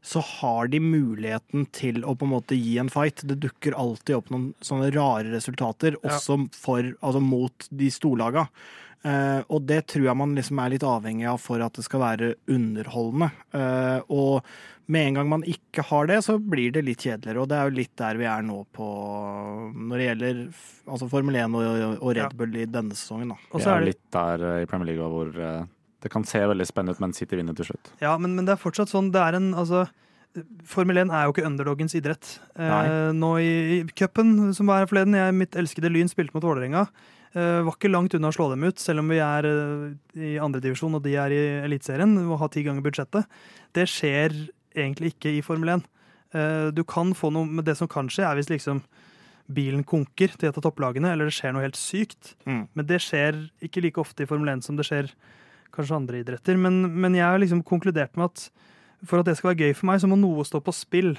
så 0.02 0.20
har 0.26 0.68
de 0.68 0.80
muligheten 0.82 1.64
til 1.72 2.02
å 2.04 2.16
på 2.18 2.26
en 2.26 2.34
måte 2.34 2.58
gi 2.58 2.74
en 2.82 2.90
fight. 2.92 3.22
Det 3.24 3.38
dukker 3.40 3.76
alltid 3.78 4.18
opp 4.18 4.32
noen 4.34 4.50
sånne 4.60 4.90
rare 4.92 5.30
resultater, 5.30 5.96
også 6.02 6.40
for, 6.52 6.92
altså 7.00 7.22
mot 7.22 7.68
de 7.70 7.88
storlaga. 7.94 8.48
Eh, 9.02 9.40
og 9.50 9.64
det 9.66 9.80
tror 9.90 10.04
jeg 10.06 10.18
man 10.20 10.34
liksom 10.38 10.60
er 10.62 10.74
litt 10.76 10.84
avhengig 10.86 11.26
av 11.32 11.40
for 11.42 11.62
at 11.64 11.74
det 11.74 11.82
skal 11.86 12.02
være 12.04 12.28
underholdende. 12.54 13.30
Uh, 13.50 13.98
og 14.14 14.52
med 14.92 15.08
en 15.08 15.16
gang 15.18 15.28
man 15.30 15.44
ikke 15.48 15.82
har 15.88 16.06
det, 16.10 16.20
så 16.26 16.36
blir 16.38 16.70
det 16.74 16.84
litt 16.86 17.02
kjedeligere. 17.02 17.42
Og 17.42 17.48
det 17.50 17.58
er 17.58 17.68
jo 17.70 17.76
litt 17.80 17.92
der 17.98 18.18
vi 18.20 18.28
er 18.30 18.42
nå 18.46 18.60
på 18.74 18.86
når 19.72 19.98
det 19.98 20.06
gjelder 20.08 20.40
altså 20.86 21.08
Formel 21.10 21.38
1 21.38 21.56
og, 21.58 21.66
og 21.98 22.10
Red 22.12 22.22
Ja. 22.24 22.28
Bull 22.36 22.58
i 22.58 22.66
denne 22.70 22.98
sesongen. 22.98 23.32
da. 23.34 23.38
Og 23.52 23.58
Vi 23.60 23.66
så 23.66 23.72
er 23.74 23.80
er 23.80 23.88
litt 23.90 24.02
der 24.14 24.44
eh, 24.50 24.60
i 24.62 24.68
Premier 24.70 24.92
League 24.92 25.08
hvor 25.14 25.32
det 26.02 26.10
kan 26.10 26.24
se 26.26 26.40
veldig 26.50 26.66
spennende 26.66 26.96
ut, 26.96 27.00
men 27.04 27.12
City 27.14 27.38
vinner 27.38 27.54
til 27.54 27.68
slutt. 27.70 27.92
ja, 28.02 28.16
men, 28.18 28.34
men 28.34 28.46
det 28.46 28.56
er 28.56 28.62
fortsatt 28.62 28.90
sånn, 28.90 29.12
det 29.14 29.22
er 29.22 29.36
en, 29.38 29.52
altså, 29.54 29.84
Formel 30.66 30.98
1 30.98 31.10
er 31.14 31.26
jo 31.28 31.34
ikke 31.34 31.44
underdogens 31.46 31.94
idrett. 31.94 32.38
Eh, 32.58 33.10
nå 33.14 33.32
i, 33.38 33.50
i 33.76 33.80
cupen 33.94 34.52
som 34.56 34.70
var 34.70 34.82
her 34.82 34.90
forleden, 34.90 35.14
jeg, 35.14 35.34
mitt 35.38 35.58
elskede 35.60 35.90
Lyn 35.92 36.10
spilte 36.10 36.34
mot 36.34 36.46
Vålerenga. 36.46 36.86
Eh, 37.32 37.62
var 37.64 37.76
ikke 37.76 37.88
langt 37.88 38.12
unna 38.16 38.28
å 38.28 38.36
slå 38.36 38.50
dem 38.52 38.66
ut, 38.68 38.80
selv 38.80 39.00
om 39.00 39.08
vi 39.08 39.20
er 39.24 39.46
eh, 39.48 39.84
i 40.20 40.32
andredivisjon 40.42 40.98
og 40.98 41.04
de 41.04 41.14
er 41.16 41.32
i 41.32 41.40
Eliteserien 41.64 42.12
og 42.26 42.36
har 42.42 42.50
ti 42.52 42.64
ganger 42.66 42.84
budsjettet. 42.84 43.28
Det 43.72 43.86
skjer 43.88 44.34
egentlig 44.76 45.14
ikke 45.14 45.32
i 45.38 45.44
Formel 45.44 45.78
1. 45.78 45.86
Eh, 46.36 46.66
du 46.76 46.82
kan 46.88 47.14
få 47.16 47.32
noe, 47.32 47.48
men 47.48 47.64
det 47.64 47.78
som 47.80 47.88
kan 47.88 48.10
skje, 48.12 48.26
er 48.28 48.36
hvis 48.36 48.52
liksom 48.52 48.82
bilen 49.52 49.80
konker 49.84 50.36
til 50.36 50.50
et 50.50 50.58
av 50.60 50.64
topplagene, 50.64 51.12
eller 51.12 51.28
det 51.28 51.36
skjer 51.36 51.56
noe 51.56 51.64
helt 51.64 51.80
sykt. 51.80 52.34
Mm. 52.44 52.66
Men 52.76 52.88
det 52.88 53.00
skjer 53.04 53.40
ikke 53.64 53.82
like 53.84 54.04
ofte 54.04 54.24
i 54.24 54.28
Formel 54.28 54.52
1 54.52 54.66
som 54.68 54.76
det 54.76 54.86
skjer 54.88 55.08
kanskje 55.72 55.96
andre 55.96 56.20
idretter. 56.20 56.60
Men, 56.60 56.84
men 57.00 57.16
jeg 57.16 57.24
har 57.24 57.40
liksom 57.40 57.64
konkludert 57.64 58.12
med 58.20 58.28
at 58.28 58.46
for 59.08 59.18
at 59.18 59.26
det 59.26 59.34
skal 59.38 59.50
være 59.50 59.66
gøy 59.66 59.74
for 59.74 59.88
meg, 59.88 59.98
så 59.98 60.08
må 60.10 60.20
noe 60.20 60.44
stå 60.46 60.60
på 60.62 60.74
spill 60.76 61.16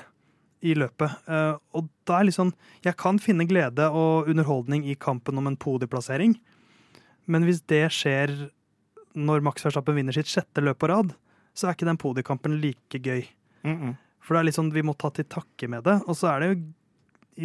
i 0.63 0.73
løpet. 0.77 1.11
Eh, 1.27 1.55
og 1.75 1.89
da 2.07 2.19
er 2.19 2.29
liksom 2.29 2.53
Jeg 2.83 2.97
kan 2.99 3.19
finne 3.19 3.47
glede 3.47 3.89
og 3.91 4.29
underholdning 4.31 4.85
i 4.87 4.95
kampen 4.95 5.37
om 5.37 5.47
en 5.47 5.59
podieplassering, 5.59 6.37
men 7.25 7.47
hvis 7.47 7.61
det 7.71 7.85
skjer 7.95 8.33
når 9.13 9.43
Max 9.45 9.63
Verstappen 9.63 9.95
vinner 9.95 10.15
sitt 10.15 10.31
sjette 10.31 10.63
løp 10.63 10.79
på 10.81 10.89
rad, 10.89 11.13
så 11.53 11.67
er 11.67 11.75
ikke 11.75 11.87
den 11.87 11.99
podiekampen 12.01 12.57
like 12.61 12.99
gøy. 12.99 13.27
Mm 13.63 13.77
-mm. 13.77 13.95
For 14.19 14.33
det 14.33 14.39
er 14.39 14.43
litt 14.43 14.55
sånn, 14.55 14.73
vi 14.73 14.81
må 14.81 14.95
ta 14.97 15.09
til 15.09 15.25
takke 15.25 15.67
med 15.67 15.83
det. 15.83 16.01
Og 16.07 16.15
så 16.15 16.27
er 16.33 16.39
det 16.39 16.49
jo 16.49 16.55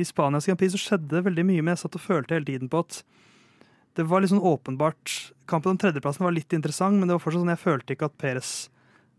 I 0.00 0.04
Spanias 0.04 0.46
Grand 0.46 0.58
Prix 0.58 0.72
så 0.72 0.78
skjedde 0.78 1.08
det 1.08 1.24
veldig 1.24 1.44
mye, 1.44 1.62
men 1.62 1.72
jeg 1.72 1.78
satt 1.78 1.96
og 1.96 2.00
følte 2.00 2.34
hele 2.34 2.44
tiden 2.44 2.68
på 2.68 2.78
at 2.78 3.02
det 3.94 4.04
var 4.06 4.20
litt 4.20 4.30
sånn 4.30 4.44
åpenbart 4.44 5.32
Kampen 5.48 5.70
om 5.70 5.78
tredjeplassen 5.78 6.24
var 6.24 6.32
litt 6.32 6.52
interessant, 6.52 6.98
men 6.98 7.08
det 7.08 7.14
var 7.16 7.18
fortsatt 7.24 7.40
sånn 7.40 7.56
jeg 7.56 7.64
følte 7.64 7.94
ikke 7.94 8.04
at 8.04 8.18
Peres 8.18 8.68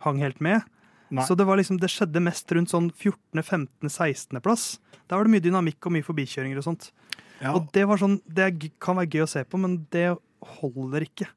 hang 0.06 0.20
helt 0.20 0.40
med. 0.40 0.62
Nei. 1.10 1.26
Så 1.26 1.36
det 1.38 1.48
var 1.50 1.58
liksom, 1.58 1.80
det 1.82 1.90
skjedde 1.92 2.22
mest 2.22 2.52
rundt 2.54 2.72
sånn 2.72 2.92
14., 2.94 3.42
15., 3.42 3.90
16. 3.90 4.42
plass. 4.46 4.66
Der 5.10 5.18
var 5.18 5.26
det 5.26 5.34
mye 5.34 5.46
dynamikk 5.46 5.90
og 5.90 5.96
mye 5.96 6.06
forbikjøringer 6.06 6.62
og 6.62 6.68
sånt. 6.68 6.92
Ja. 7.40 7.56
Og 7.56 7.70
det 7.74 7.86
var 7.90 8.02
sånn, 8.02 8.20
det 8.28 8.52
kan 8.84 9.00
være 9.00 9.10
gøy 9.16 9.26
å 9.26 9.32
se 9.32 9.46
på, 9.48 9.60
men 9.62 9.82
det 9.94 10.12
holder 10.60 11.06
ikke. 11.08 11.30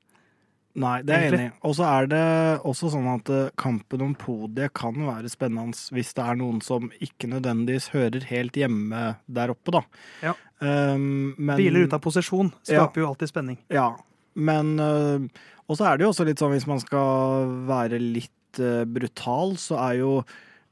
Nei, 0.83 1.03
det 1.05 1.13
er 1.13 1.25
jeg 1.27 1.33
enig 1.35 1.47
i. 1.51 1.53
Og 1.69 1.75
så 1.77 1.85
er 1.85 2.07
det 2.09 2.27
også 2.69 2.89
sånn 2.95 3.09
at 3.13 3.31
eh, 3.33 3.51
kampen 3.61 4.05
om 4.07 4.15
podiet 4.17 4.73
kan 4.77 4.97
være 5.05 5.29
spennende 5.29 5.77
hvis 5.93 6.15
det 6.17 6.25
er 6.25 6.39
noen 6.41 6.63
som 6.65 6.89
ikke 7.05 7.29
nødvendigvis 7.29 7.91
hører 7.93 8.25
helt 8.31 8.57
hjemme 8.57 9.03
der 9.29 9.53
oppe, 9.53 9.75
da. 9.77 9.83
Ja. 10.25 10.35
Um, 10.63 11.35
men, 11.37 11.57
Biler 11.59 11.89
ute 11.89 11.99
av 11.99 12.05
posisjon 12.05 12.53
skaper 12.65 13.03
jo 13.03 13.11
alltid 13.11 13.33
spenning. 13.33 13.59
Ja, 13.73 13.91
men 14.39 14.77
uh, 14.79 15.27
Og 15.67 15.77
så 15.77 15.91
er 15.91 15.99
det 15.99 16.07
jo 16.07 16.13
også 16.13 16.25
litt 16.25 16.41
sånn, 16.41 16.55
hvis 16.55 16.69
man 16.71 16.81
skal 16.81 17.51
være 17.69 18.01
litt 18.01 18.33
øh, 18.61 18.85
brutal, 18.87 19.57
så 19.57 19.79
er 19.79 19.93
jo 20.01 20.11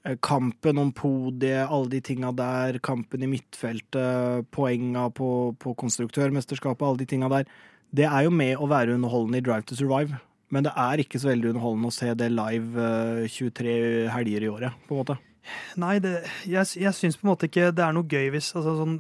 øh, 0.07 0.17
kampen 0.23 0.79
om 0.79 0.93
podiet, 0.93 1.67
alle 1.71 1.89
de 1.91 2.01
tinga 2.01 2.33
der, 2.37 2.79
kampen 2.83 3.23
i 3.23 3.27
midtfeltet, 3.31 4.47
poenga 4.53 5.09
på, 5.09 5.55
på 5.59 5.75
konstruktørmesterskapet, 5.75 6.87
alle 6.87 6.99
de 6.99 7.07
tinga 7.07 7.29
der, 7.29 7.45
det 7.97 8.05
er 8.07 8.23
jo 8.27 8.31
med 8.31 8.57
å 8.61 8.69
være 8.71 8.95
underholdende 8.95 9.39
i 9.41 9.45
Drive 9.47 9.63
to 9.67 9.75
Survive. 9.75 10.19
Men 10.51 10.65
det 10.67 10.73
er 10.77 10.99
ikke 11.03 11.19
så 11.23 11.31
veldig 11.31 11.53
underholdende 11.53 11.89
å 11.91 11.95
se 11.95 12.13
det 12.19 12.31
live 12.35 12.87
eh, 13.23 13.27
23 13.31 13.75
helger 14.11 14.43
i 14.47 14.49
året, 14.51 14.73
på 14.89 14.95
en 14.95 15.01
måte. 15.05 15.17
Nei, 15.81 15.97
det, 16.03 16.17
jeg, 16.47 16.67
jeg 16.83 16.95
syns 16.95 17.17
på 17.17 17.25
en 17.27 17.31
måte 17.33 17.47
ikke 17.49 17.71
det 17.75 17.83
er 17.85 17.95
noe 17.97 18.07
gøy 18.07 18.29
hvis 18.35 18.51
altså, 18.59 18.75
sånn, 18.83 18.97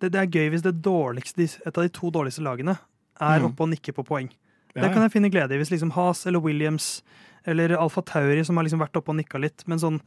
det, 0.00 0.10
det 0.12 0.18
er 0.22 0.30
gøy 0.32 0.48
hvis 0.54 0.64
det 0.64 0.72
dårligste, 0.84 1.46
et 1.60 1.76
av 1.78 1.84
de 1.84 1.92
to 1.94 2.10
dårligste 2.12 2.42
lagene 2.44 2.74
er 3.20 3.42
Mm. 3.42 3.50
oppe 3.50 3.62
og 3.66 3.68
nikker 3.68 3.92
på 3.92 4.04
poeng. 4.08 4.30
Ja, 4.74 4.82
Det 4.86 4.92
kan 4.94 5.02
jeg 5.04 5.12
finne 5.12 5.28
glede 5.28 5.52
i. 5.52 5.58
Hvis 5.60 5.70
liksom 5.74 5.90
Haas 5.92 6.24
eller 6.26 6.40
Williams 6.40 7.02
eller 7.48 7.76
Alfa 7.78 8.02
Tauri 8.06 8.42
som 8.46 8.58
har 8.58 8.66
liksom 8.66 8.82
vært 8.82 8.98
oppe 9.00 9.12
og 9.12 9.18
nikka 9.20 9.40
litt, 9.40 9.64
men 9.70 9.80
sånn 9.82 10.00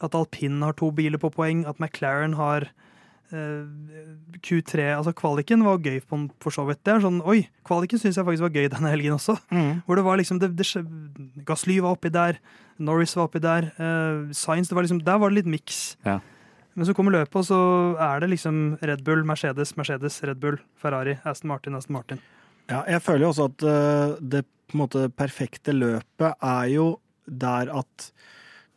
at 0.00 0.16
alpin 0.16 0.62
har 0.64 0.76
to 0.78 0.90
biler 0.96 1.20
på 1.20 1.32
poeng, 1.34 1.64
at 1.68 1.80
McLaren 1.82 2.34
har 2.38 2.66
eh, 3.34 3.66
Q3 4.40 4.86
Altså 4.96 5.12
kvaliken 5.16 5.64
var 5.66 5.82
gøy 5.84 6.00
på, 6.00 6.22
for 6.40 6.56
så 6.56 6.64
vidt. 6.68 6.80
Det 6.86 6.94
er 6.94 7.04
sånn, 7.04 7.20
Oi, 7.28 7.44
kvaliken 7.68 8.00
syns 8.00 8.18
jeg 8.18 8.26
faktisk 8.26 8.46
var 8.48 8.56
gøy 8.56 8.70
denne 8.72 8.92
helgen 8.94 9.18
også. 9.18 9.36
Mm. 9.52 9.84
Hvor 9.86 10.00
det 10.00 10.06
var 10.08 10.20
liksom 10.20 10.40
det, 10.42 10.54
det, 10.58 10.66
Gasly 11.48 11.80
var 11.84 11.98
oppi 11.98 12.12
der, 12.14 12.40
Norris 12.80 13.14
var 13.18 13.28
oppi 13.28 13.42
der. 13.44 13.70
Uh, 13.76 14.32
Science, 14.32 14.70
det 14.70 14.78
var 14.78 14.88
liksom, 14.88 15.04
Der 15.04 15.20
var 15.20 15.32
det 15.32 15.42
litt 15.42 15.52
miks. 15.58 15.82
Ja. 16.08 16.20
Men 16.78 16.86
så 16.86 16.94
kommer 16.96 17.12
løpet, 17.12 17.36
og 17.36 17.44
så 17.44 17.60
er 18.00 18.22
det 18.22 18.30
liksom 18.32 18.78
Red 18.80 19.02
Bull, 19.04 19.24
Mercedes, 19.26 19.74
Mercedes, 19.76 20.22
Red 20.24 20.40
Bull, 20.40 20.56
Ferrari, 20.80 21.18
Aston 21.28 21.50
Martin, 21.50 21.74
Aston 21.76 21.96
Martin. 21.98 22.22
Ja, 22.70 22.84
jeg 22.86 23.02
føler 23.02 23.26
jo 23.26 23.32
også 23.32 23.48
at 23.50 23.64
eh, 23.66 24.12
det 24.32 24.44
på 24.70 24.78
en 24.78 24.84
måte 24.84 25.06
perfekte 25.12 25.74
løpet 25.76 26.38
er 26.40 26.66
jo 26.72 26.90
der 27.26 27.70
at 27.74 28.10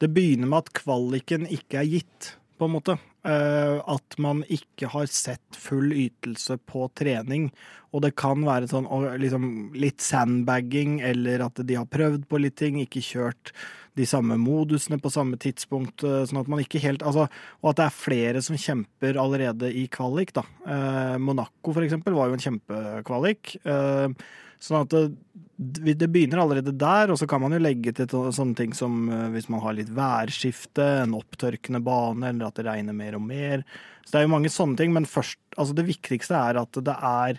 det 0.02 0.12
begynner 0.14 0.50
med 0.50 0.66
at 0.66 0.74
kvaliken 0.84 1.46
ikke 1.48 1.80
er 1.84 1.90
gitt, 1.90 2.34
på 2.60 2.68
en 2.68 2.74
måte. 2.76 2.98
Eh, 3.24 3.78
at 3.88 4.18
man 4.20 4.42
ikke 4.52 4.90
har 4.92 5.08
sett 5.08 5.56
full 5.56 5.94
ytelse 5.96 6.58
på 6.68 6.90
trening. 7.00 7.48
Og 7.96 8.04
det 8.04 8.16
kan 8.20 8.44
være 8.44 8.68
sånn 8.68 8.90
liksom, 9.22 9.46
litt 9.80 10.04
sandbagging, 10.04 10.98
eller 11.06 11.46
at 11.46 11.62
de 11.64 11.78
har 11.80 11.88
prøvd 11.88 12.28
på 12.28 12.42
litt 12.42 12.58
ting, 12.60 12.82
ikke 12.82 13.04
kjørt 13.06 13.54
de 13.96 14.08
samme 14.10 14.36
modusene 14.42 14.98
på 15.00 15.12
samme 15.14 15.38
tidspunkt, 15.40 16.04
eh, 16.04 16.24
sånn 16.28 16.42
at 16.42 16.50
man 16.52 16.64
ikke 16.64 16.82
helt 16.84 17.06
Altså, 17.06 17.28
og 17.62 17.70
at 17.72 17.80
det 17.80 17.86
er 17.86 18.02
flere 18.02 18.42
som 18.42 18.58
kjemper 18.58 19.20
allerede 19.22 19.70
i 19.70 19.88
kvalik, 19.88 20.34
da. 20.34 20.44
Eh, 20.68 21.18
Monaco, 21.22 21.72
for 21.72 21.86
eksempel, 21.86 22.18
var 22.18 22.28
jo 22.28 22.40
en 22.40 22.48
kjempekvalik. 22.48 23.56
Eh, 23.64 24.08
sånn 24.64 24.86
at 24.86 24.94
det, 24.94 25.96
det 26.00 26.08
begynner 26.12 26.42
allerede 26.44 26.74
der, 26.80 27.12
og 27.12 27.20
så 27.20 27.28
kan 27.30 27.44
man 27.44 27.56
jo 27.56 27.62
legge 27.62 27.92
til 27.96 28.08
sånne 28.08 28.56
ting 28.58 28.76
som 28.78 29.06
eh, 29.12 29.28
hvis 29.36 29.50
man 29.52 29.62
har 29.66 29.76
litt 29.78 29.92
værskifte, 29.94 30.86
en 31.04 31.18
opptørkende 31.18 31.84
bane, 31.84 32.32
eller 32.32 32.48
at 32.48 32.60
det 32.60 32.68
regner 32.70 32.96
mer 32.96 33.20
og 33.20 33.26
mer. 33.28 33.66
Så 34.04 34.16
det 34.16 34.22
er 34.22 34.26
jo 34.28 34.34
mange 34.36 34.52
sånne 34.54 34.80
ting, 34.80 34.96
men 34.96 35.10
først 35.10 35.40
Altså, 35.54 35.76
det 35.78 35.84
viktigste 35.86 36.34
er 36.34 36.58
at 36.58 36.78
det 36.82 36.96
er 36.98 37.38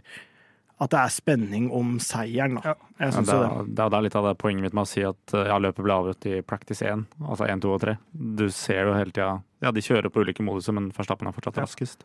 at 0.84 0.90
det 0.90 0.98
er 0.98 1.12
spenning 1.14 1.68
om 1.74 1.96
seieren, 2.02 2.58
da. 2.58 2.72
Ja. 2.72 2.88
Jeg 3.04 3.14
synes 3.14 3.30
det, 3.30 3.36
er, 3.38 3.52
det. 3.66 3.74
det 3.78 3.98
er 3.98 4.04
litt 4.06 4.16
av 4.18 4.26
det 4.28 4.32
poenget 4.42 4.64
mitt 4.66 4.74
med 4.76 4.86
å 4.86 4.90
si 4.90 5.04
at 5.06 5.34
eh, 5.34 5.46
ja, 5.50 5.58
løpet 5.62 5.86
ble 5.86 5.96
avgjort 5.96 6.26
i 6.30 6.40
practice 6.46 6.82
1, 6.86 7.04
altså 7.22 7.46
1, 7.46 7.62
2 7.62 7.72
og 7.74 7.82
3. 7.84 7.94
Du 8.42 8.44
ser 8.54 8.88
jo 8.90 8.96
hele 8.98 9.14
tida 9.14 9.28
Ja, 9.64 9.70
de 9.74 9.84
kjører 9.86 10.10
på 10.14 10.22
ulike 10.22 10.46
moduser, 10.46 10.74
men 10.76 10.90
Verstappen 10.94 11.30
er 11.30 11.36
fortsatt 11.36 11.60
Ja. 11.62 11.66
raskest. 11.66 12.02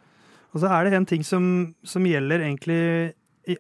Og 0.54 0.62
så 0.64 0.70
er 0.74 0.86
det 0.86 0.98
en 0.98 1.10
ting 1.10 1.26
som, 1.26 1.44
som 1.86 2.06
gjelder 2.10 2.46
egentlig 2.46 2.82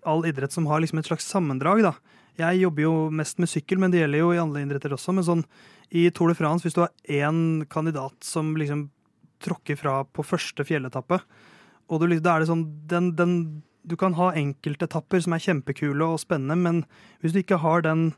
all 0.03 0.25
idrett 0.25 0.51
som 0.51 0.67
har 0.67 0.79
liksom 0.81 0.99
et 0.99 1.05
slags 1.05 1.25
sammendrag. 1.25 1.81
da. 1.81 1.93
Jeg 2.37 2.61
jobber 2.61 2.81
jo 2.81 2.93
mest 3.09 3.39
med 3.39 3.49
sykkel, 3.49 3.79
men 3.79 3.91
det 3.91 4.01
gjelder 4.01 4.19
jo 4.19 4.31
i 4.31 4.37
alle 4.39 4.63
idretter 4.63 4.93
også. 4.95 5.13
Men 5.13 5.23
sånn 5.23 5.45
i 5.91 6.09
Tour 6.11 6.29
de 6.29 6.35
France, 6.35 6.63
hvis 6.63 6.75
du 6.75 6.81
har 6.81 6.91
én 7.07 7.65
kandidat 7.67 8.15
som 8.23 8.55
liksom 8.55 8.89
tråkker 9.41 9.77
fra 9.77 10.03
på 10.03 10.23
første 10.23 10.63
fjelletappe, 10.67 11.21
og 11.89 11.99
du, 11.99 12.07
liksom- 12.07 12.23
da 12.23 12.35
er 12.35 12.39
det 12.39 12.47
sånn 12.49 12.87
den, 12.87 13.15
den, 13.15 13.63
Du 13.87 13.95
kan 13.95 14.13
ha 14.13 14.33
enkeltetapper 14.33 15.23
som 15.23 15.33
er 15.33 15.39
kjempekule 15.39 16.03
og 16.03 16.19
spennende, 16.19 16.55
men 16.57 16.85
hvis 17.23 17.31
du 17.31 17.39
ikke 17.41 17.57
har 17.59 17.81
den, 17.81 18.13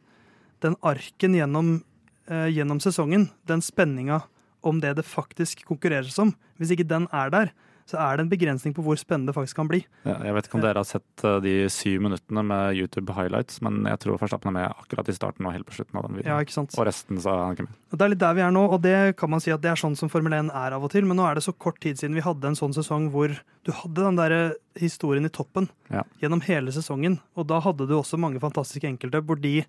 den 0.59 0.76
arken 0.82 1.34
gjennom, 1.38 1.84
eh, 2.28 2.47
gjennom 2.49 2.82
sesongen, 2.82 3.30
den 3.45 3.61
spenninga 3.61 4.24
om 4.63 4.80
det 4.82 4.95
det 4.95 5.05
faktisk 5.05 5.63
konkurreres 5.63 6.17
om, 6.19 6.36
hvis 6.59 6.72
ikke 6.72 6.88
den 6.88 7.07
er 7.13 7.30
der, 7.30 7.51
så 7.92 8.00
er 8.00 8.18
det 8.18 8.24
en 8.26 8.32
begrensning 8.32 8.74
på 8.78 8.84
hvor 8.86 8.98
spennende 9.00 9.30
det 9.34 9.38
faktisk 9.38 9.60
kan 9.60 9.70
bli. 9.70 9.82
Ja, 10.08 10.16
jeg 10.26 10.34
vet 10.38 10.48
ikke 10.48 10.58
om 10.60 10.64
dere 10.64 10.82
har 10.82 10.88
sett 10.88 11.26
eh, 11.28 11.38
de 11.44 11.54
syv 11.74 12.02
minuttene 12.08 12.44
med 12.48 12.80
YouTube 12.80 13.14
highlights, 13.18 13.60
men 13.66 13.84
jeg 13.89 14.00
tror 14.06 14.18
Verstappen 14.22 14.52
er 14.54 14.58
med 14.58 14.72
akkurat 14.72 15.12
i 15.12 15.16
starten 15.18 15.46
og 15.50 15.54
helt 15.56 15.68
på 15.68 15.76
slutten 15.78 16.00
av 16.00 16.08
den 16.08 16.18
videoen. 16.22 16.32
Ja, 16.34 16.39
ikke 16.48 16.56
sant? 16.56 16.74
Og 16.80 16.88
resten 16.88 17.20
så 17.22 17.34
er 17.36 17.44
han 17.46 17.58
ikke 17.60 17.68
med. 17.68 17.78
Det 17.92 18.06
er 18.08 18.14
litt 18.16 18.24
der 18.24 18.36
vi 18.39 18.46
er 18.48 18.56
nå, 18.56 18.64
og 18.72 18.82
det 18.86 18.96
kan 19.20 19.30
man 19.36 19.44
si 19.44 19.52
at 19.54 19.62
det 19.62 19.74
er 19.74 19.82
sånn 19.84 19.98
som 20.00 20.10
Formel 20.10 20.34
1 20.39 20.50
er 20.56 20.78
av 20.80 20.88
og 20.88 20.94
til. 20.96 21.06
Men 21.10 21.20
nå 21.20 21.28
er 21.30 21.36
det 21.38 21.44
så 21.46 21.54
kort 21.54 21.82
tid 21.84 22.00
siden 22.00 22.16
vi 22.18 22.24
hadde 22.26 22.48
en 22.54 22.58
sånn 22.58 22.74
sesong 22.78 23.10
hvor 23.14 23.34
du 23.68 23.72
hadde 23.76 24.06
den 24.08 24.18
der 24.18 24.36
historien 24.80 25.28
i 25.28 25.34
toppen 25.34 25.68
Ja. 25.92 26.06
gjennom 26.24 26.42
hele 26.48 26.72
sesongen. 26.72 27.20
Og 27.36 27.46
da 27.52 27.60
hadde 27.60 27.86
du 27.89 27.98
også 28.00 28.18
mange 28.18 28.39
fantastiske 28.39 28.88
enkelte 28.88 29.20
hvor 29.22 29.36
de, 29.44 29.66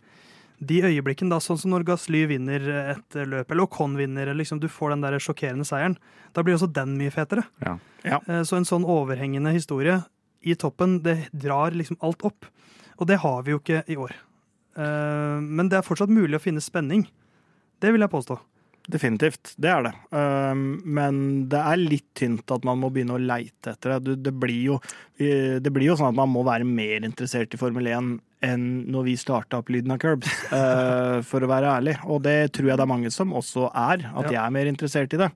de 0.62 0.76
øyeblikkene, 0.86 1.32
da, 1.32 1.40
sånn 1.42 1.58
som 1.58 1.72
når 1.74 1.84
Gasly 1.88 2.20
vinner 2.30 2.62
et 2.94 3.16
løp, 3.26 3.50
eller 3.50 3.64
Ocon 3.66 3.96
vinner, 3.98 4.28
eller 4.28 4.38
liksom 4.44 4.60
du 4.62 4.68
får 4.70 4.92
den 4.94 5.00
der 5.02 5.16
sjokkerende 5.18 5.66
seieren, 5.66 5.96
da 6.36 6.44
blir 6.46 6.54
også 6.54 6.70
den 6.72 6.94
mye 7.00 7.10
fetere. 7.10 7.42
Ja. 7.64 7.78
Ja. 8.06 8.20
Eh, 8.28 8.42
Så 8.46 8.56
en 8.60 8.64
sånn 8.68 8.86
overhengende 8.86 9.52
historie 9.52 10.04
i 10.42 10.54
toppen, 10.54 11.00
det 11.02 11.28
drar 11.34 11.74
liksom 11.74 11.98
alt 12.02 12.22
opp. 12.22 12.46
Og 12.98 13.06
det 13.10 13.18
har 13.24 13.42
vi 13.42 13.50
jo 13.56 13.58
ikke 13.58 13.82
i 13.90 13.96
år. 13.98 14.14
Eh, 14.76 15.40
Men 15.42 15.68
det 15.68 15.78
er 15.80 15.86
fortsatt 15.86 16.08
mulig 16.14 16.38
å 16.38 16.42
finne 16.42 16.60
spenning. 16.62 17.06
Det 17.80 17.90
vil 17.92 18.00
jeg 18.00 18.10
påstå. 18.10 18.38
Definitivt, 18.90 19.54
det 19.62 19.70
er 19.70 19.82
det. 19.86 19.92
Men 20.84 21.48
det 21.48 21.58
er 21.58 21.76
litt 21.78 22.08
tynt 22.18 22.50
at 22.50 22.64
man 22.66 22.80
må 22.82 22.90
begynne 22.92 23.14
å 23.14 23.20
leite 23.22 23.74
etter 23.76 23.98
det. 24.00 24.16
Det 24.26 24.32
blir 24.34 24.62
jo, 24.72 24.80
eh, 25.18 25.58
det 25.62 25.70
blir 25.72 25.86
jo 25.86 25.96
sånn 25.96 26.08
at 26.10 26.18
man 26.18 26.28
må 26.32 26.42
være 26.46 26.66
mer 26.66 27.00
interessert 27.06 27.54
i 27.54 27.60
Formel 27.60 27.86
1 27.86 28.20
enn 28.43 28.66
når 28.93 29.07
vi 29.07 29.18
starta 29.20 29.61
opp 29.62 29.70
Lyden 29.72 29.95
av 29.95 30.01
Curbs, 30.03 30.30
uh, 30.53 31.20
for 31.30 31.45
å 31.45 31.51
være 31.51 31.74
ærlig. 31.78 31.99
Og 32.11 32.22
det 32.26 32.53
tror 32.57 32.72
jeg 32.72 32.80
det 32.80 32.86
er 32.86 32.95
mange 32.95 33.12
som 33.14 33.34
også 33.38 33.68
er, 33.70 34.09
at 34.11 34.30
de 34.30 34.38
er 34.38 34.55
mer 34.55 34.70
interessert 34.70 35.14
i 35.14 35.20
det. 35.22 35.30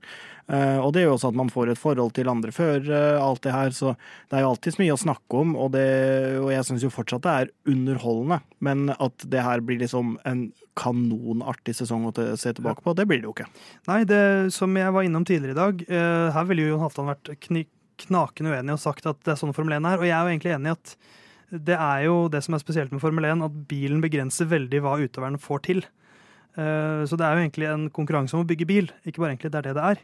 Uh, 0.47 0.79
og 0.79 0.93
det 0.95 1.03
gjør 1.03 1.17
også 1.17 1.31
at 1.33 1.39
man 1.39 1.51
får 1.51 1.73
et 1.73 1.79
forhold 1.79 2.13
til 2.15 2.29
andre 2.31 2.53
førere, 2.55 3.01
alt 3.19 3.43
det 3.43 3.55
her. 3.55 3.73
Så 3.75 3.93
det 4.29 4.37
er 4.37 4.45
jo 4.45 4.51
alltids 4.53 4.79
mye 4.79 4.95
å 4.95 5.01
snakke 5.01 5.41
om, 5.41 5.55
og, 5.59 5.73
det, 5.75 5.87
og 6.39 6.51
jeg 6.53 6.67
syns 6.69 6.85
jo 6.87 6.93
fortsatt 6.93 7.25
det 7.25 7.35
er 7.35 7.53
underholdende. 7.73 8.39
Men 8.63 8.87
at 8.95 9.27
det 9.27 9.43
her 9.43 9.63
blir 9.65 9.81
liksom 9.83 10.15
en 10.27 10.47
kanonartig 10.77 11.75
sesong 11.79 12.05
å 12.07 12.13
se 12.37 12.53
tilbake 12.53 12.83
på, 12.85 12.93
det 12.97 13.07
blir 13.09 13.21
det 13.21 13.27
jo 13.29 13.35
ikke. 13.35 13.49
Nei, 13.89 14.03
det 14.07 14.21
som 14.55 14.75
jeg 14.77 14.93
var 14.93 15.07
innom 15.07 15.25
tidligere 15.27 15.55
i 15.55 15.59
dag, 15.59 15.83
eh, 15.87 16.27
her 16.35 16.47
ville 16.49 16.67
jo 16.67 16.75
Jon 16.75 16.83
Halvdan 16.85 17.11
vært 17.11 17.31
knakende 18.05 18.53
uenig 18.53 18.75
og 18.75 18.83
sagt 18.83 19.07
at 19.09 19.19
det 19.25 19.33
er 19.33 19.39
sånn 19.39 19.55
Formel 19.57 19.79
1 19.79 19.89
er. 19.89 20.01
Og 20.01 20.05
jeg 20.07 20.13
er 20.13 20.21
jo 20.21 20.33
egentlig 20.35 20.53
enig 20.53 20.69
i 20.69 20.75
at 20.75 20.93
det 21.51 21.77
er 21.77 22.05
jo 22.07 22.27
det 22.31 22.41
som 22.43 22.55
er 22.57 22.63
spesielt 22.63 22.91
med 22.91 23.01
Formel 23.03 23.25
1, 23.29 23.43
at 23.45 23.59
bilen 23.69 24.01
begrenser 24.03 24.49
veldig 24.51 24.81
hva 24.83 24.97
utøverne 24.99 25.39
får 25.39 25.61
til. 25.69 25.83
Eh, 26.57 27.03
Så 27.07 27.15
det 27.19 27.25
er 27.27 27.35
jo 27.37 27.43
egentlig 27.45 27.67
en 27.71 27.89
konkurranse 27.89 28.35
om 28.35 28.43
å 28.43 28.49
bygge 28.49 28.67
bil, 28.67 28.89
ikke 29.05 29.21
bare 29.23 29.35
egentlig 29.35 29.51
det 29.53 29.61
er 29.61 29.67
det 29.69 29.75
det 29.77 29.85
er. 29.91 30.01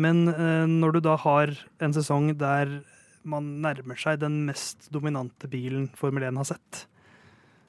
Men 0.00 0.28
eh, 0.28 0.66
når 0.70 0.92
du 0.96 1.00
da 1.00 1.16
har 1.16 1.52
en 1.80 1.92
sesong 1.96 2.32
der 2.38 2.80
man 3.24 3.60
nærmer 3.60 3.98
seg 4.00 4.20
den 4.22 4.46
mest 4.46 4.88
dominante 4.94 5.48
bilen 5.50 5.90
Formel 5.98 6.24
1 6.24 6.38
har 6.40 6.48
sett, 6.54 6.86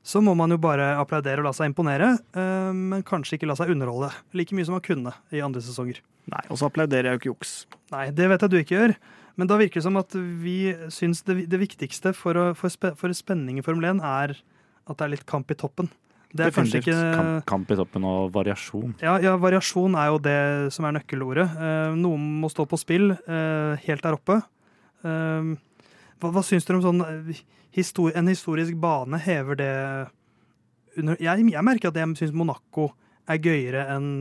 så 0.01 0.21
må 0.23 0.33
man 0.33 0.49
jo 0.49 0.57
bare 0.57 0.95
applaudere 0.97 1.43
og 1.43 1.49
la 1.49 1.53
seg 1.53 1.69
imponere, 1.69 2.13
eh, 2.33 2.71
men 2.73 3.03
kanskje 3.03 3.37
ikke 3.37 3.49
la 3.49 3.57
seg 3.59 3.73
underholde 3.73 4.09
like 4.33 4.55
mye 4.55 4.65
som 4.65 4.77
man 4.77 4.85
kunne 4.85 5.13
i 5.35 5.41
andre 5.43 5.61
sesonger. 5.61 5.99
Nei, 6.31 6.41
og 6.49 6.57
så 6.61 6.69
applauderer 6.69 7.09
jeg 7.11 7.17
jo 7.17 7.19
ikke 7.19 7.31
juks. 7.33 7.51
Nei, 7.91 8.07
det 8.15 8.29
vet 8.31 8.41
jeg 8.45 8.53
du 8.53 8.57
ikke 8.61 8.77
gjør. 8.77 8.95
Men 9.41 9.49
da 9.49 9.57
virker 9.57 9.79
det 9.79 9.87
som 9.87 9.97
at 9.97 10.13
vi 10.13 10.69
syns 10.93 11.23
det, 11.25 11.47
det 11.49 11.57
viktigste 11.57 12.11
for, 12.13 12.37
å, 12.37 12.43
for, 12.53 12.69
spe, 12.69 12.91
for 12.99 13.09
spenning 13.17 13.57
i 13.57 13.63
Formel 13.65 13.87
1 13.95 14.03
er 14.05 14.35
at 14.37 14.99
det 14.99 15.07
er 15.07 15.11
litt 15.15 15.25
kamp 15.25 15.49
i 15.49 15.57
toppen. 15.57 15.89
Det 16.29 16.45
er 16.45 16.53
kanskje 16.53 16.77
Definitivt. 16.77 16.93
ikke 16.93 17.15
Kamp, 17.17 17.47
kamp 17.49 17.73
i 17.73 17.77
toppen 17.79 18.05
og 18.05 18.29
variasjon. 18.35 18.93
ja, 19.01 19.15
ja, 19.23 19.33
variasjon 19.41 19.97
er 19.97 20.11
jo 20.11 20.21
det 20.21 20.37
som 20.77 20.85
er 20.85 20.93
nøkkelordet. 20.99 21.47
Eh, 21.57 21.97
noen 21.97 22.29
må 22.43 22.51
stå 22.53 22.67
på 22.69 22.79
spill 22.79 23.15
eh, 23.17 23.81
helt 23.87 24.05
der 24.05 24.19
oppe. 24.19 24.37
Eh, 25.01 25.51
hva, 26.21 26.31
hva 26.37 26.45
syns 26.45 26.69
dere 26.69 26.77
om 26.77 26.85
sånn 26.85 27.33
histori 27.73 28.13
En 28.19 28.29
historisk 28.29 28.75
bane 28.77 29.17
hever 29.25 29.57
det 29.57 29.73
under 31.01 31.17
Jeg, 31.23 31.47
jeg 31.49 31.65
merker 31.65 31.89
at 31.89 31.97
jeg 31.97 32.13
syns 32.19 32.35
Monaco 32.35 32.91
er 33.25 33.41
gøyere 33.41 33.87
enn 33.95 34.11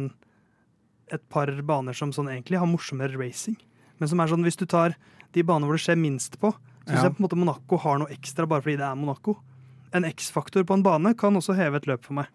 et 1.13 1.23
par 1.29 1.51
baner 1.67 1.93
som 1.99 2.15
sånn 2.15 2.31
egentlig 2.31 2.57
har 2.63 2.71
morsommere 2.71 3.19
racing. 3.21 3.59
Men 4.01 4.09
som 4.11 4.21
er 4.25 4.33
sånn, 4.33 4.43
hvis 4.47 4.57
du 4.59 4.67
tar 4.67 4.97
de 5.37 5.43
banene 5.47 5.69
hvor 5.69 5.77
det 5.79 5.85
skjer 5.85 6.01
minst 6.01 6.41
på, 6.41 6.51
syns 6.89 6.97
Ja. 6.97 7.07
jeg 7.07 7.15
på 7.17 7.21
en 7.23 7.29
måte 7.29 7.39
Monaco 7.39 7.77
har 7.79 8.01
noe 8.01 8.11
ekstra 8.11 8.49
bare 8.49 8.65
fordi 8.65 8.79
det 8.81 8.89
er 8.89 8.97
Monaco. 8.99 9.37
En 9.95 10.05
X-faktor 10.09 10.65
på 10.67 10.75
en 10.79 10.83
bane 10.87 11.15
kan 11.19 11.35
også 11.37 11.55
heve 11.59 11.77
et 11.77 11.87
løp 11.91 12.05
for 12.07 12.15
meg. 12.21 12.27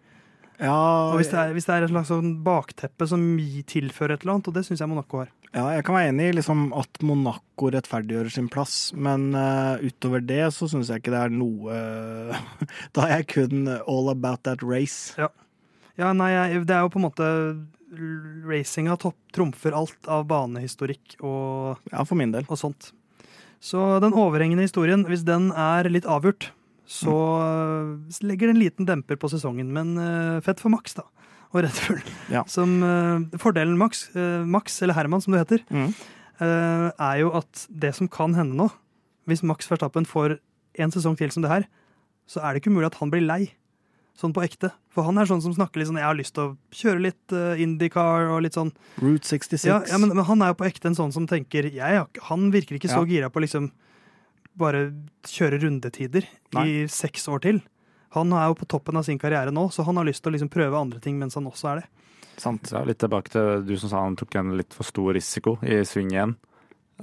Ja, 0.60 0.72
Og 1.12 1.18
hvis 1.20 1.28
det, 1.34 1.36
er, 1.42 1.52
hvis 1.52 1.66
det 1.68 1.74
er 1.76 1.84
et 1.84 1.92
slags 1.92 2.08
sånn 2.08 2.30
bakteppe 2.46 3.08
som 3.12 3.20
tilfører 3.68 4.14
et 4.16 4.22
eller 4.24 4.38
annet, 4.38 4.48
og 4.48 4.54
det 4.56 4.64
syns 4.64 4.80
jeg 4.80 4.88
Monaco 4.88 5.18
har. 5.20 5.30
ja, 5.54 5.66
jeg 5.76 5.84
kan 5.84 5.96
være 5.96 6.10
enig 6.14 6.30
i 6.30 6.36
liksom, 6.38 6.62
at 6.80 7.02
Monaco 7.04 7.72
rettferdiggjør 7.76 8.30
sin 8.32 8.48
plass, 8.48 8.94
men 8.96 9.34
uh, 9.36 9.76
utover 9.84 10.24
det 10.24 10.46
så 10.56 10.70
syns 10.72 10.88
jeg 10.88 11.02
ikke 11.04 11.12
det 11.12 11.24
er 11.26 11.34
noe 11.36 11.76
Da 12.96 13.04
er 13.10 13.18
jeg 13.20 13.28
kun 13.34 13.68
all 13.68 14.08
about 14.14 14.44
that 14.48 14.64
race. 14.64 15.12
Ja, 15.98 16.14
nei, 16.14 16.32
jeg, 16.32 16.66
det 16.68 16.76
er 16.76 16.84
jo 16.88 16.92
på 16.92 17.00
en 17.00 17.08
måte 17.10 17.28
Racinga 18.46 18.98
trumfer 19.34 19.76
alt 19.78 20.08
av 20.12 20.26
banehistorikk 20.30 21.18
og, 21.22 21.82
Ja, 21.92 22.04
for 22.04 22.16
min 22.20 22.32
del. 22.36 22.46
og 22.50 22.58
sånt. 22.60 22.92
Så 23.64 24.00
den 24.04 24.14
overhengende 24.14 24.66
historien, 24.68 25.06
hvis 25.10 25.24
den 25.26 25.52
er 25.52 25.88
litt 25.90 26.06
avgjort, 26.06 26.52
så 26.86 27.14
mm. 27.16 27.94
legger 28.30 28.48
det 28.52 28.54
en 28.56 28.62
liten 28.62 28.86
demper 28.86 29.18
på 29.18 29.30
sesongen. 29.32 29.72
Men 29.74 29.96
uh, 29.98 30.42
fett 30.46 30.60
for 30.62 30.70
Max, 30.70 30.94
da. 30.94 31.08
Og 31.56 31.64
Red 31.64 31.80
Bull. 31.88 32.02
Ja. 32.30 32.44
Som, 32.52 32.78
uh, 32.84 33.24
fordelen 33.42 33.78
Max, 33.80 34.10
uh, 34.14 34.44
Max, 34.46 34.78
eller 34.86 34.94
Herman 34.98 35.24
som 35.24 35.34
du 35.34 35.40
heter, 35.40 35.64
Mm. 35.72 35.94
eh, 36.44 36.92
er 37.00 37.18
jo 37.22 37.32
at 37.34 37.66
det 37.72 37.94
som 37.96 38.10
kan 38.12 38.34
hende 38.36 38.58
nå, 38.60 38.70
hvis 39.26 39.42
Max 39.42 39.70
Verstappen 39.72 40.06
får 40.06 40.38
en 40.78 40.92
sesong 40.92 41.16
til 41.18 41.32
som 41.32 41.42
det 41.42 41.50
her, 41.50 41.66
så 42.28 42.42
er 42.44 42.54
det 42.54 42.62
ikke 42.62 42.74
umulig 42.74 42.92
at 42.92 43.00
han 43.00 43.10
blir 43.10 43.24
lei. 43.26 43.54
Sånn 44.16 44.32
på 44.32 44.44
ekte. 44.46 44.70
For 44.96 45.04
han 45.04 45.18
er 45.20 45.28
sånn 45.28 45.42
som 45.44 45.52
snakker 45.56 45.82
litt 45.82 45.90
sånn 45.90 46.00
Jeg 46.00 46.08
har 46.08 46.16
lyst 46.16 46.36
til 46.38 46.46
å 46.46 46.52
kjøre 46.72 47.02
litt 47.04 47.34
uh, 47.36 47.60
Indycar 47.60 48.30
og 48.32 48.46
litt 48.46 48.56
sånn. 48.56 48.72
Route 49.02 49.28
66. 49.28 49.66
Ja, 49.68 49.82
ja 49.92 50.00
men, 50.00 50.14
men 50.16 50.24
han 50.28 50.44
er 50.44 50.54
jo 50.54 50.60
på 50.62 50.68
ekte 50.70 50.88
en 50.88 50.96
sånn 50.96 51.12
som 51.12 51.28
tenker 51.28 51.68
jeg, 51.68 52.06
Han 52.30 52.48
virker 52.54 52.80
ikke 52.80 52.92
så 52.92 53.04
Ja. 53.04 53.10
gira 53.10 53.30
på 53.30 53.44
liksom 53.44 53.72
bare 54.56 54.88
kjøre 55.28 55.60
rundetider 55.60 56.24
i 56.64 56.86
seks 56.88 57.28
år 57.28 57.42
til. 57.44 57.60
Han 58.16 58.32
er 58.32 58.48
jo 58.48 58.56
på 58.56 58.68
toppen 58.72 58.96
av 58.96 59.04
sin 59.04 59.20
karriere 59.20 59.52
nå, 59.52 59.68
så 59.68 59.84
han 59.84 59.98
har 60.00 60.08
lyst 60.08 60.24
til 60.24 60.32
å 60.32 60.36
liksom 60.38 60.52
prøve 60.54 60.80
andre 60.80 61.02
ting 61.04 61.20
mens 61.20 61.36
han 61.36 61.50
også 61.50 61.74
er 61.74 61.82
det. 61.82 61.90
Sant. 62.40 62.72
Ja, 62.72 62.84
litt 62.88 63.00
tilbake 63.04 63.32
til 63.32 63.66
du 63.68 63.76
som 63.80 63.92
sa 63.92 64.04
han 64.06 64.16
tok 64.16 64.36
en 64.40 64.56
litt 64.56 64.72
for 64.76 64.88
stor 64.88 65.12
risiko 65.16 65.58
i 65.64 65.82
sving 65.88 66.14
igjen. 66.16 66.38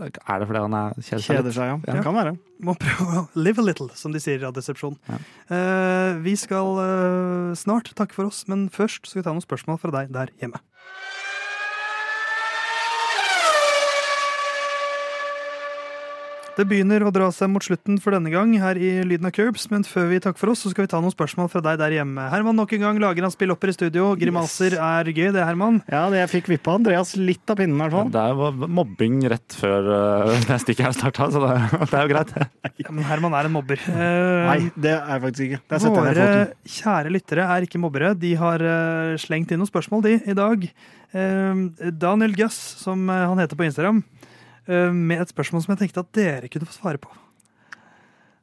Er 0.01 0.40
det 0.40 0.47
fordi 0.49 0.61
han 0.64 0.74
er 0.76 0.95
kjeder 0.97 1.20
seg 1.20 1.36
Kjeder 1.36 1.53
seg, 1.53 1.68
ja. 1.68 1.76
Ja. 1.84 1.97
Det 1.99 2.05
kan 2.07 2.16
være. 2.16 2.32
Må 2.64 2.74
prøve 2.80 3.22
å 3.22 3.24
live 3.36 3.61
a 3.61 3.66
little, 3.66 3.90
som 3.99 4.14
de 4.14 4.22
sier 4.22 4.38
i 4.38 4.43
Radioresepsjonen. 4.43 4.97
Ja. 5.11 5.18
Uh, 5.53 6.22
vi 6.24 6.32
skal 6.40 6.78
uh, 6.80 7.51
snart 7.59 7.93
takke 7.99 8.16
for 8.16 8.30
oss, 8.30 8.47
men 8.49 8.70
først 8.72 9.05
skal 9.11 9.20
vi 9.20 9.26
ta 9.26 9.34
noen 9.34 9.45
spørsmål 9.45 9.80
fra 9.82 9.93
deg 9.99 10.14
der 10.14 10.32
hjemme. 10.40 10.62
Det 16.53 16.66
begynner 16.68 17.00
å 17.00 17.11
dra 17.14 17.30
seg 17.32 17.48
mot 17.48 17.64
slutten 17.64 17.96
for 18.03 18.12
denne 18.12 18.28
gang 18.28 18.50
her 18.61 18.76
i 18.76 18.90
Lyden 19.09 19.24
av 19.24 19.32
Curbs, 19.32 19.64
men 19.72 19.86
før 19.88 20.11
vi 20.11 20.18
takker 20.20 20.36
for 20.36 20.53
oss, 20.53 20.61
så 20.66 20.72
skal 20.72 20.84
vi 20.84 20.90
ta 20.92 20.98
noen 21.00 21.14
spørsmål 21.14 21.48
fra 21.48 21.62
deg 21.64 21.78
der 21.80 21.94
hjemme. 21.96 22.26
Herman, 22.28 22.59
nok 22.61 22.74
en 22.76 22.84
gang 22.84 23.00
lager 23.00 23.24
han 23.24 23.32
spillopper 23.32 23.72
i 23.72 23.74
studio. 23.76 24.11
Grimaser 24.20 24.76
er 24.76 25.09
gøy, 25.09 25.30
det, 25.32 25.46
Herman. 25.48 25.80
Ja, 25.88 26.05
det 26.12 26.20
jeg 26.20 26.30
fikk 26.34 26.53
vippa 26.53 26.76
Andreas 26.76 27.14
litt 27.16 27.48
av 27.48 27.57
pinnen, 27.57 27.80
i 27.80 27.86
hvert 27.86 27.96
fall. 27.96 28.12
Det 28.12 28.26
var 28.42 28.61
mobbing 28.80 29.18
rett 29.32 29.57
før 29.57 29.88
uh, 29.88 30.34
det 30.50 30.61
stikket 30.66 30.90
her 30.90 30.96
starta, 30.98 31.30
så 31.32 31.40
det, 31.46 31.57
det 31.88 31.96
er 31.96 32.05
jo 32.05 32.12
greit. 32.12 32.36
Ja, 32.84 32.88
men 32.90 33.09
Herman 33.09 33.38
er 33.38 33.48
en 33.48 33.57
mobber. 33.57 33.80
Uh, 33.88 34.44
Nei, 34.50 34.59
det 34.76 34.92
er 34.98 35.14
jeg 35.14 35.24
faktisk 35.24 35.46
ikke. 35.48 35.62
Det 35.72 35.82
Våre 35.88 36.30
kjære 36.76 37.16
lyttere 37.16 37.48
er 37.57 37.68
ikke 37.68 37.80
mobbere. 37.80 38.12
De 38.18 38.36
har 38.36 38.61
uh, 38.61 39.14
slengt 39.20 39.57
inn 39.57 39.62
noen 39.62 39.72
spørsmål, 39.72 40.05
de, 40.05 40.18
i 40.28 40.36
dag. 40.36 40.68
Uh, 41.12 41.68
Daniel 41.92 42.36
Guss, 42.36 42.57
som 42.80 43.09
eh, 43.11 43.24
han 43.28 43.40
heter 43.42 43.59
på 43.59 43.66
Instagram, 43.66 44.00
eh, 44.00 44.21
med 44.68 45.20
et 45.22 45.30
spørsmål 45.32 45.64
som 45.64 45.72
jeg 45.74 45.80
tenkte 45.84 46.02
at 46.04 46.12
dere 46.14 46.48
kunne 46.52 46.68
få 46.68 46.76
svare 46.76 47.00
på. 47.02 47.10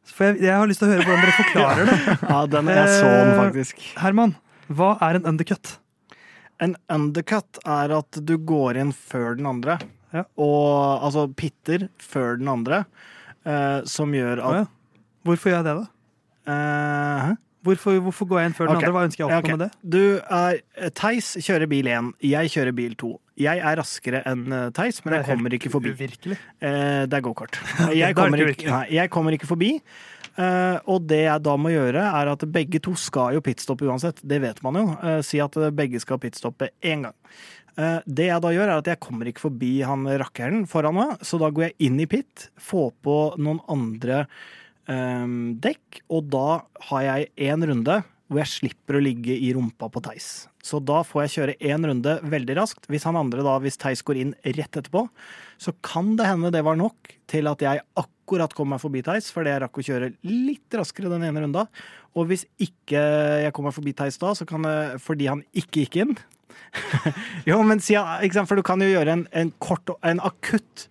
For 0.09 0.25
jeg, 0.31 0.41
jeg 0.47 0.55
har 0.57 0.67
lyst 0.69 0.81
til 0.81 0.89
å 0.89 0.93
høre 0.95 1.05
hvordan 1.05 1.21
dere 1.23 1.37
forklarer 1.37 1.89
det. 1.89 1.97
Ja, 2.31 2.39
den, 2.49 2.71
jeg 2.73 2.95
så 2.95 3.09
den 3.11 3.29
Eh, 3.33 3.37
faktisk. 3.39 3.83
Herman, 4.01 4.33
hva 4.67 4.89
er 5.05 5.19
en 5.19 5.27
undercut? 5.29 5.75
En 6.59 6.73
undercut 6.91 7.59
er 7.63 7.93
at 7.99 8.19
du 8.27 8.33
går 8.37 8.79
inn 8.81 8.91
før 8.95 9.37
den 9.39 9.47
andre. 9.49 9.77
Ja. 10.11 10.25
Og 10.41 11.05
altså 11.05 11.27
pitter 11.37 11.87
før 12.01 12.39
den 12.41 12.49
andre, 12.51 12.81
eh, 13.45 13.79
som 13.87 14.11
gjør 14.17 14.41
at 14.49 14.57
ja. 14.63 14.65
Hvorfor 15.27 15.51
gjør 15.51 15.59
jeg 15.59 15.67
det, 15.67 15.75
da? 15.77 15.85
eh, 16.49 17.27
hæ? 17.27 17.31
Hvorfor, 17.65 17.97
hvorfor 18.05 18.27
går 18.29 18.39
jeg 18.39 18.49
inn 18.49 18.53
før 18.55 18.69
den 18.69 18.77
okay. 18.77 18.87
andre? 18.87 18.95
Hva 18.95 19.07
ønsker 19.07 19.21
jeg 19.21 19.27
å 19.27 19.39
oppnå 19.39 19.39
okay. 19.41 19.57
med 19.57 19.63
det? 19.65 19.89
Du 19.95 20.03
er 20.39 20.59
eh, 20.79 20.91
Theis 20.95 21.33
kjører 21.43 21.67
bil 21.71 21.89
1, 21.91 22.13
jeg 22.23 22.53
kjører 22.53 22.75
bil 22.77 22.93
2. 22.99 23.09
Jeg 23.39 23.63
er 23.71 23.79
raskere 23.79 24.21
enn 24.29 24.45
eh, 24.55 24.69
Theis, 24.75 25.01
men 25.03 25.17
jeg 25.17 25.25
er 25.25 25.27
kommer 25.27 25.55
ikke 25.57 25.71
forbi. 25.73 25.91
Uvirkelig. 25.95 26.37
Eh, 26.63 27.03
det 27.09 27.19
er 27.19 27.25
gokart. 27.25 27.59
Jeg, 27.99 28.15
kommer 28.15 28.43
ikke 28.45 28.71
nei, 28.71 28.85
jeg 28.95 29.11
kommer 29.11 29.35
ikke 29.35 29.49
forbi. 29.49 29.73
Uh, 30.39 30.79
og 30.87 31.03
det 31.09 31.25
jeg 31.25 31.43
da 31.43 31.53
må 31.59 31.71
gjøre, 31.73 31.99
er 31.99 32.29
at 32.31 32.43
begge 32.53 32.79
to 32.83 32.93
skal 32.95 33.33
jo 33.35 33.41
pitstoppe 33.43 33.87
uansett. 33.89 34.21
Det 34.23 34.37
vet 34.39 34.61
man 34.63 34.77
jo. 34.79 34.85
Uh, 35.01 35.17
si 35.25 35.41
at 35.43 35.57
begge 35.75 35.99
skal 35.99 36.19
pitstoppe 36.21 36.69
én 36.79 37.03
gang. 37.03 37.17
Uh, 37.75 37.99
det 38.07 38.29
jeg 38.29 38.43
da 38.45 38.53
gjør, 38.55 38.69
er 38.69 38.79
at 38.79 38.87
jeg 38.87 39.01
kommer 39.03 39.27
ikke 39.27 39.49
forbi 39.49 39.73
han 39.87 40.07
rakkeren 40.21 40.63
foran 40.69 40.95
meg, 40.95 41.17
så 41.27 41.41
da 41.41 41.51
går 41.51 41.67
jeg 41.67 41.89
inn 41.89 41.99
i 41.99 42.07
pit, 42.07 42.47
får 42.55 42.93
på 43.03 43.17
noen 43.41 43.59
andre 43.71 44.23
eh, 44.91 45.35
dekk, 45.65 46.01
og 46.09 46.31
da 46.33 46.47
har 46.89 47.05
jeg 47.07 47.29
én 47.49 47.67
runde 47.69 48.01
hvor 48.29 48.43
jeg 48.43 48.51
slipper 48.51 48.99
å 48.99 49.01
ligge 49.01 49.33
i 49.33 49.49
rumpa 49.57 49.87
på 49.89 50.01
Theis. 50.05 50.45
Så 50.61 50.77
da 50.85 50.99
får 51.07 51.23
jeg 51.23 51.33
kjøre 51.33 51.55
én 51.71 51.85
runde 51.89 52.11
veldig 52.29 52.55
raskt. 52.59 52.85
Hvis 52.91 53.07
han 53.09 53.17
andre 53.17 53.41
da, 53.45 53.55
hvis 53.63 53.79
Theis 53.81 54.03
går 54.05 54.19
inn 54.21 54.33
rett 54.45 54.69
etterpå, 54.77 55.07
så 55.57 55.73
kan 55.85 56.13
det 56.19 56.27
hende 56.29 56.51
det 56.53 56.61
var 56.67 56.77
nok 56.77 57.15
til 57.29 57.49
at 57.49 57.63
jeg 57.65 57.81
akkurat 57.97 58.53
kom 58.53 58.69
meg 58.69 58.83
forbi 58.83 59.01
Theis, 59.05 59.31
fordi 59.33 59.55
jeg 59.55 59.63
rakk 59.63 59.81
å 59.81 59.85
kjøre 59.87 60.11
litt 60.29 60.77
raskere 60.77 61.09
den 61.09 61.25
ene 61.25 61.41
runda. 61.41 61.65
Og 62.13 62.29
hvis 62.29 62.45
ikke 62.61 63.01
jeg 63.47 63.55
kom 63.57 63.65
meg 63.65 63.77
forbi 63.79 63.95
Theis 63.97 64.21
da, 64.21 64.35
så 64.37 64.45
kan 64.49 64.67
det, 64.67 64.77
fordi 65.01 65.31
han 65.31 65.41
ikke 65.57 65.87
gikk 65.87 66.03
inn 66.03 66.13
Jo, 67.49 67.59
men 67.65 67.81
si, 67.81 67.95
for 67.95 68.59
du 68.59 68.65
kan 68.65 68.81
jo 68.83 68.89
gjøre 68.91 69.15
en, 69.15 69.25
en 69.33 69.51
kort, 69.63 69.89
en 70.05 70.21
akutt 70.21 70.85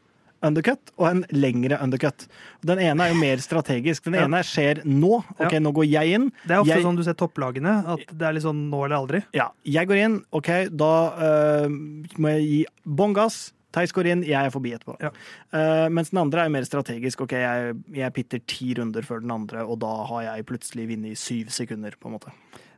undercut 0.44 0.92
og 0.96 1.06
en 1.10 1.24
lengre 1.34 1.78
undercut. 1.82 2.26
Den 2.66 2.78
ene 2.78 3.06
er 3.06 3.12
jo 3.12 3.18
mer 3.18 3.42
strategisk. 3.42 4.04
Den 4.04 4.14
Ja. 4.14 4.24
ene 4.24 4.42
skjer 4.46 4.84
nå. 4.84 5.24
Ok, 5.38 5.52
Ja. 5.52 5.58
nå 5.58 5.72
går 5.72 5.90
jeg 5.90 6.14
inn. 6.14 6.32
Det 6.46 6.56
er 6.56 6.60
ofte 6.60 6.74
jeg, 6.74 6.84
sånn 6.84 6.96
du 6.96 7.02
ser 7.02 7.14
topplagene, 7.14 7.86
at 7.86 8.06
det 8.16 8.22
er 8.22 8.32
litt 8.32 8.44
sånn 8.44 8.70
nå 8.70 8.84
eller 8.84 8.96
aldri. 8.96 9.24
Ja, 9.34 9.50
jeg 9.64 9.88
går 9.88 9.96
inn. 10.04 10.24
Ok, 10.32 10.68
da 10.70 10.92
uh, 11.18 11.68
må 11.68 12.28
jeg 12.38 12.42
gi 12.48 12.66
bånn 12.86 13.14
gass. 13.14 13.52
Theis 13.70 13.92
går 13.92 14.06
inn, 14.06 14.22
jeg 14.24 14.32
er 14.46 14.50
forbi 14.50 14.72
etterpå. 14.72 14.96
Ja. 15.00 15.10
Uh, 15.52 15.88
mens 15.92 16.10
den 16.10 16.18
andre 16.22 16.46
er 16.46 16.48
mer 16.48 16.62
strategisk. 16.64 17.20
Ok, 17.20 17.32
jeg, 17.36 17.76
jeg 17.92 18.12
pitter 18.14 18.40
ti 18.46 18.72
runder 18.74 19.02
før 19.02 19.20
den 19.20 19.30
andre, 19.30 19.66
og 19.66 19.78
da 19.80 20.04
har 20.08 20.22
jeg 20.22 20.46
plutselig 20.46 20.88
vunnet 20.88 21.12
i 21.12 21.14
syv 21.14 21.50
sekunder, 21.50 21.92
på 22.00 22.08
en 22.08 22.16
måte. 22.16 22.32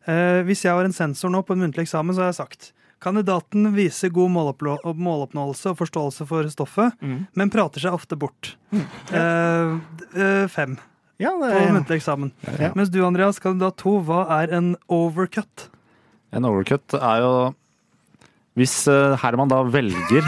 Uh, 0.08 0.42
hvis 0.48 0.64
jeg 0.64 0.74
var 0.74 0.84
en 0.84 0.92
sensor 0.96 1.30
nå 1.30 1.44
på 1.46 1.54
en 1.54 1.60
muntlig 1.60 1.86
eksamen, 1.86 2.14
så 2.14 2.24
har 2.24 2.32
jeg 2.32 2.40
sagt 2.40 2.72
Kandidaten 3.00 3.70
viser 3.72 4.12
god 4.12 4.30
måloppnåelse 4.34 5.72
og 5.72 5.78
forståelse 5.78 6.26
for 6.28 6.48
stoffet, 6.52 6.96
men 7.00 7.52
prater 7.52 7.80
seg 7.86 7.96
ofte 7.96 8.18
bort. 8.20 8.54
Eh, 8.72 9.70
eh, 10.20 10.46
fem 10.52 10.76
Ja, 11.20 11.32
det 11.40 11.48
på 11.52 11.72
muntlig 11.74 12.00
eksamen. 12.00 12.32
Ja. 12.60 12.70
Mens 12.76 12.92
du, 12.92 13.00
Andreas, 13.04 13.40
kandidat 13.40 13.76
to, 13.80 13.98
hva 14.04 14.26
er 14.40 14.52
en 14.56 14.74
overcut? 14.88 15.68
En 16.32 16.44
overcut 16.48 16.94
er 17.00 17.24
jo 17.24 17.32
hvis 18.58 18.74
eh, 18.90 19.16
Herman 19.22 19.48
da 19.48 19.62
velger 19.64 20.26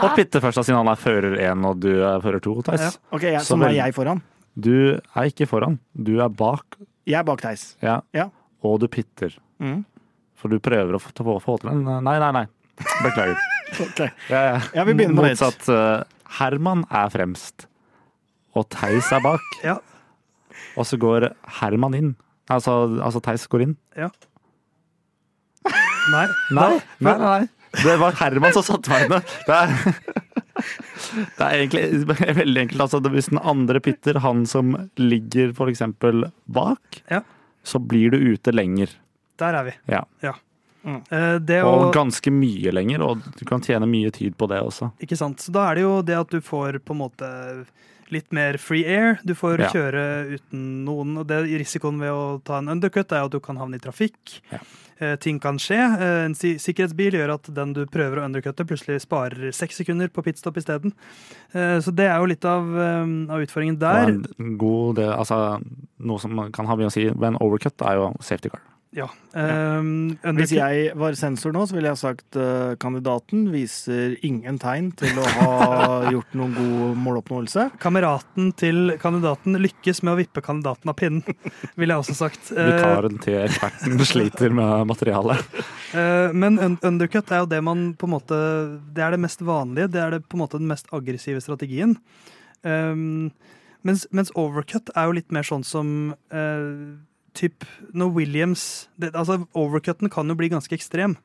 å 0.00 0.10
pitte 0.16 0.40
først, 0.42 0.64
siden 0.64 0.80
han 0.80 0.90
er 0.90 0.98
fører 0.98 1.36
én 1.44 1.66
og 1.68 1.78
du 1.82 1.90
er 1.92 2.22
fører 2.24 2.42
to, 2.42 2.56
Theis. 2.66 2.86
Ja. 2.88 2.92
Ok, 3.14 3.26
jeg, 3.28 3.42
Så 3.44 3.54
så 3.54 3.58
nå 3.60 3.68
er 3.68 3.76
jeg 3.78 3.94
foran. 3.96 4.22
Du 4.54 4.74
er 4.96 5.28
ikke 5.30 5.46
foran, 5.50 5.78
du 5.94 6.16
er 6.24 6.30
bak, 6.32 6.78
Jeg 7.06 7.20
er 7.20 7.26
bak 7.26 7.42
Theis. 7.44 7.74
ja. 7.84 8.00
Ja. 8.16 8.30
og 8.64 8.80
du 8.80 8.88
pitter. 8.88 9.34
Mm. 9.60 9.82
For 10.40 10.52
du 10.52 10.58
prøver 10.62 10.96
å 10.96 11.00
få, 11.02 11.12
få, 11.16 11.36
få 11.42 11.56
til 11.62 11.70
en 11.72 11.84
Nei, 11.84 12.18
nei, 12.20 12.30
nei. 12.40 12.46
Beklager. 13.04 13.38
Ok. 13.74 14.00
Jeg 14.30 14.58
Ja, 14.76 14.84
vi 14.86 14.92
begynner 14.94 15.16
med 15.16 15.32
motsatt. 15.32 15.64
Uh, 15.66 16.04
Herman 16.38 16.84
er 16.94 17.08
fremst, 17.10 17.64
og 18.54 18.68
Theis 18.70 19.08
er 19.14 19.22
bak. 19.24 19.42
Ja. 19.66 19.78
Og 20.78 20.86
så 20.86 20.98
går 21.00 21.32
Herman 21.58 21.96
inn. 21.98 22.12
Altså, 22.52 22.74
altså 23.02 23.22
Theis 23.24 23.48
går 23.50 23.64
inn. 23.66 23.74
Nei. 23.98 24.10
Nei, 26.12 26.26
nei, 26.54 26.78
nei. 27.00 27.14
nei. 27.18 27.42
Det 27.82 27.96
var 27.98 28.14
Herman 28.20 28.54
som 28.54 28.66
satte 28.66 28.92
meg 28.92 29.06
inne. 29.08 29.20
Det 29.48 29.56
er, 29.58 29.72
det 31.38 31.46
er 31.48 31.56
egentlig 31.64 31.84
veldig 32.38 32.62
enkelt. 32.66 32.84
Altså, 32.86 33.00
hvis 33.14 33.30
den 33.32 33.40
andre 33.42 33.82
pitter, 33.82 34.20
han 34.22 34.44
som 34.50 34.74
ligger 35.00 35.54
eksempel 35.70 36.28
bak, 36.46 37.02
Ja. 37.10 37.22
så 37.66 37.80
blir 37.82 38.14
du 38.14 38.20
ute 38.34 38.54
lenger. 38.54 38.92
Der 39.38 39.54
er 39.60 39.64
vi. 39.64 39.72
Ja. 39.88 40.04
Eh, 40.84 41.38
det 41.40 41.62
å, 41.64 41.70
Og 41.88 41.94
ganske 41.96 42.30
mye 42.30 42.72
lenger, 42.74 43.00
og 43.06 43.22
du 43.38 43.44
kan 43.48 43.62
tjene 43.64 43.88
mye 43.88 44.12
tid 44.12 44.36
på 44.36 44.48
det 44.50 44.60
også. 44.60 44.92
ikke 45.00 45.16
sant? 45.16 45.40
Så 45.40 45.52
da 45.54 45.70
er 45.70 45.74
det 45.80 45.82
jo 45.86 46.02
det 46.02 46.18
at 46.20 46.30
du 46.30 46.40
får 46.44 46.80
på 46.84 46.92
en 46.92 47.00
måte 47.00 47.30
litt 48.12 48.30
mer 48.36 48.58
free 48.60 48.84
air. 48.84 49.18
Du 49.24 49.32
får 49.34 49.58
Ja. 49.64 49.68
kjøre 49.72 50.34
uten 50.36 50.84
noen. 50.84 51.16
Og 51.18 51.26
det, 51.26 51.40
risikoen 51.48 51.98
ved 51.98 52.10
å 52.12 52.42
ta 52.44 52.58
en 52.58 52.68
undercut 52.68 53.10
er 53.12 53.24
at 53.24 53.30
du 53.32 53.40
kan 53.40 53.56
havne 53.56 53.76
i 53.76 53.78
trafikk. 53.82 54.40
Ja. 54.52 54.58
Eh, 55.00 55.16
ting 55.16 55.40
kan 55.40 55.56
skje. 55.58 55.74
Eh, 55.98 56.24
en 56.26 56.34
si 56.34 56.54
sikkerhetsbil 56.60 57.12
gjør 57.16 57.32
at 57.34 57.48
den 57.52 57.72
du 57.72 57.86
prøver 57.86 58.20
å 58.20 58.28
undercutte, 58.28 58.64
plutselig 58.68 59.00
sparer 59.02 59.50
seks 59.52 59.80
sekunder 59.80 60.08
på 60.12 60.22
pitstop 60.22 60.54
isteden. 60.60 60.92
Eh, 61.54 61.80
så 61.80 61.92
det 61.92 62.06
er 62.06 62.18
jo 62.20 62.26
litt 62.26 62.44
av, 62.44 62.62
um, 62.62 63.28
av 63.30 63.40
utfordringen 63.40 63.78
der. 63.78 64.12
god 64.58 64.96
det, 64.96 65.08
altså, 65.08 65.60
noe 65.98 66.18
som 66.20 66.52
kan 66.52 66.66
ha 66.66 66.76
mye 66.76 66.86
å 66.86 66.92
si 66.92 67.06
ved 67.08 67.24
en 67.32 67.38
overcut, 67.40 67.74
er 67.82 67.96
jo 67.96 68.14
safety 68.20 68.50
car. 68.50 68.60
Ja. 68.94 69.08
Um, 69.34 70.14
Hvis 70.38 70.52
jeg 70.54 70.92
var 70.98 71.16
sensor 71.18 71.50
nå, 71.54 71.64
så 71.66 71.74
ville 71.74 71.90
jeg 71.90 71.98
sagt 71.98 72.36
uh, 72.38 72.76
kandidaten 72.78 73.48
viser 73.50 74.14
ingen 74.26 74.60
tegn 74.62 74.92
til 74.94 75.18
å 75.18 75.24
ha 75.34 75.54
gjort 76.14 76.36
noen 76.38 76.52
god 76.54 77.00
måloppnåelse. 77.02 77.66
Kameraten 77.82 78.52
til 78.58 78.94
kandidaten 79.02 79.58
lykkes 79.58 80.04
med 80.06 80.14
å 80.14 80.20
vippe 80.20 80.44
kandidaten 80.46 80.92
av 80.92 80.98
pinnen, 81.00 81.24
ville 81.74 81.96
jeg 81.96 82.04
også 82.04 82.16
sagt. 82.20 82.52
Eh, 82.54 82.70
Vikaren 82.70 83.18
til 83.24 83.40
eksperten 83.42 84.04
sliter 84.06 84.54
med 84.54 84.86
materialet. 84.92 85.42
Uh, 85.90 86.30
Men 86.44 86.62
undercut 86.62 87.34
er 87.34 87.42
jo 87.42 87.50
det 87.50 87.60
man 87.66 87.88
på 87.98 88.06
en 88.06 88.14
måte 88.14 88.38
Det 88.94 89.02
er 89.02 89.14
det 89.14 89.24
mest 89.24 89.42
vanlige. 89.42 89.90
Det 89.90 90.04
er 90.04 90.14
det 90.14 90.22
på 90.28 90.38
en 90.38 90.44
måte 90.44 90.62
den 90.62 90.70
mest 90.70 90.86
aggressive 90.94 91.42
strategien. 91.42 91.98
Um, 92.62 93.32
Mens, 93.84 94.06
mens 94.16 94.30
overcut 94.32 94.88
er 94.96 95.08
jo 95.08 95.16
litt 95.18 95.32
mer 95.34 95.44
sånn 95.44 95.64
som 95.66 95.88
eh, 96.32 96.94
typ 97.34 97.64
når 97.92 98.12
Williams 98.14 98.64
det, 99.00 99.12
altså 99.14 99.40
Overcutten 99.58 100.10
kan 100.12 100.28
jo 100.30 100.36
bli 100.38 100.48
ganske 100.52 100.74
ekstrem. 100.76 101.16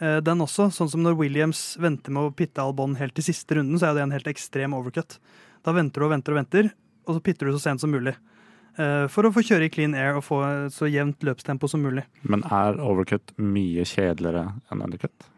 Eh, 0.00 0.18
den 0.24 0.40
også. 0.44 0.70
Sånn 0.72 0.90
som 0.92 1.02
når 1.04 1.18
Williams 1.20 1.76
venter 1.80 2.14
med 2.16 2.28
å 2.30 2.34
pitte 2.34 2.62
Albon 2.64 2.96
helt 3.00 3.14
til 3.18 3.26
siste 3.28 3.58
runden, 3.58 3.78
så 3.80 3.90
er 3.90 3.98
det 3.98 4.06
en 4.06 4.14
helt 4.16 4.30
ekstrem 4.32 4.76
overcut. 4.76 5.18
Da 5.66 5.74
venter 5.76 6.00
du 6.00 6.08
og 6.08 6.14
venter 6.14 6.32
og 6.36 6.40
venter, 6.42 6.70
og 7.06 7.16
så 7.18 7.24
pitter 7.24 7.46
du 7.50 7.56
så 7.56 7.62
sent 7.68 7.84
som 7.84 7.92
mulig. 7.92 8.14
Eh, 8.80 9.06
for 9.12 9.26
å 9.28 9.32
få 9.34 9.42
kjøre 9.44 9.68
i 9.68 9.72
clean 9.72 9.94
air 9.98 10.16
og 10.16 10.24
få 10.24 10.40
så 10.72 10.88
jevnt 10.88 11.20
løpstempo 11.26 11.68
som 11.68 11.82
mulig. 11.84 12.06
Men 12.22 12.46
er 12.48 12.80
overcut 12.80 13.34
mye 13.36 13.84
kjedeligere 13.84 14.48
enn 14.72 14.86
undercut? 14.86 15.30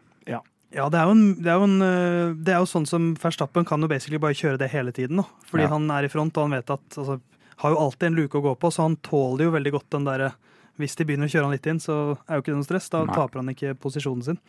Ja, 0.73 0.87
det 0.89 0.97
er, 0.97 1.05
jo 1.05 1.13
en, 1.13 1.25
det, 1.37 1.49
er 1.51 1.59
jo 1.61 1.65
en, 1.67 1.81
eh, 1.85 2.31
det 2.33 2.53
er 2.55 2.63
jo 2.63 2.69
sånn 2.69 2.87
som 2.89 3.11
Verstappen 3.21 3.65
kan 3.69 3.83
jo 3.83 3.89
basically 3.91 4.17
bare 4.17 4.33
kjøre 4.33 4.57
det 4.57 4.71
hele 4.73 4.89
tiden. 4.95 5.19
nå. 5.21 5.25
Fordi 5.45 5.67
Ja. 5.67 5.69
han 5.69 5.85
er 5.91 6.05
i 6.05 6.09
front, 6.09 6.35
og 6.37 6.49
han 6.49 6.55
vet 6.57 6.71
at 6.73 6.97
altså, 6.97 7.19
Har 7.61 7.73
jo 7.73 7.81
alltid 7.85 8.09
en 8.09 8.17
luke 8.21 8.39
å 8.39 8.45
gå 8.45 8.55
på, 8.59 8.71
så 8.73 8.87
han 8.87 8.97
tåler 9.05 9.47
jo 9.47 9.55
veldig 9.55 9.75
godt 9.75 9.91
den 9.97 10.07
derre 10.07 10.33
Hvis 10.81 10.97
de 10.97 11.05
begynner 11.05 11.29
å 11.29 11.33
kjøre 11.33 11.45
han 11.45 11.53
litt 11.53 11.67
inn, 11.69 11.81
så 11.81 12.15
er 12.25 12.39
jo 12.39 12.43
ikke 12.43 12.51
det 12.51 12.61
noe 12.61 12.65
stress. 12.65 12.89
Da 12.89 13.03
Nei. 13.05 13.13
taper 13.13 13.41
han 13.43 13.51
ikke 13.53 13.75
posisjonen 13.77 14.25
sin. 14.25 14.39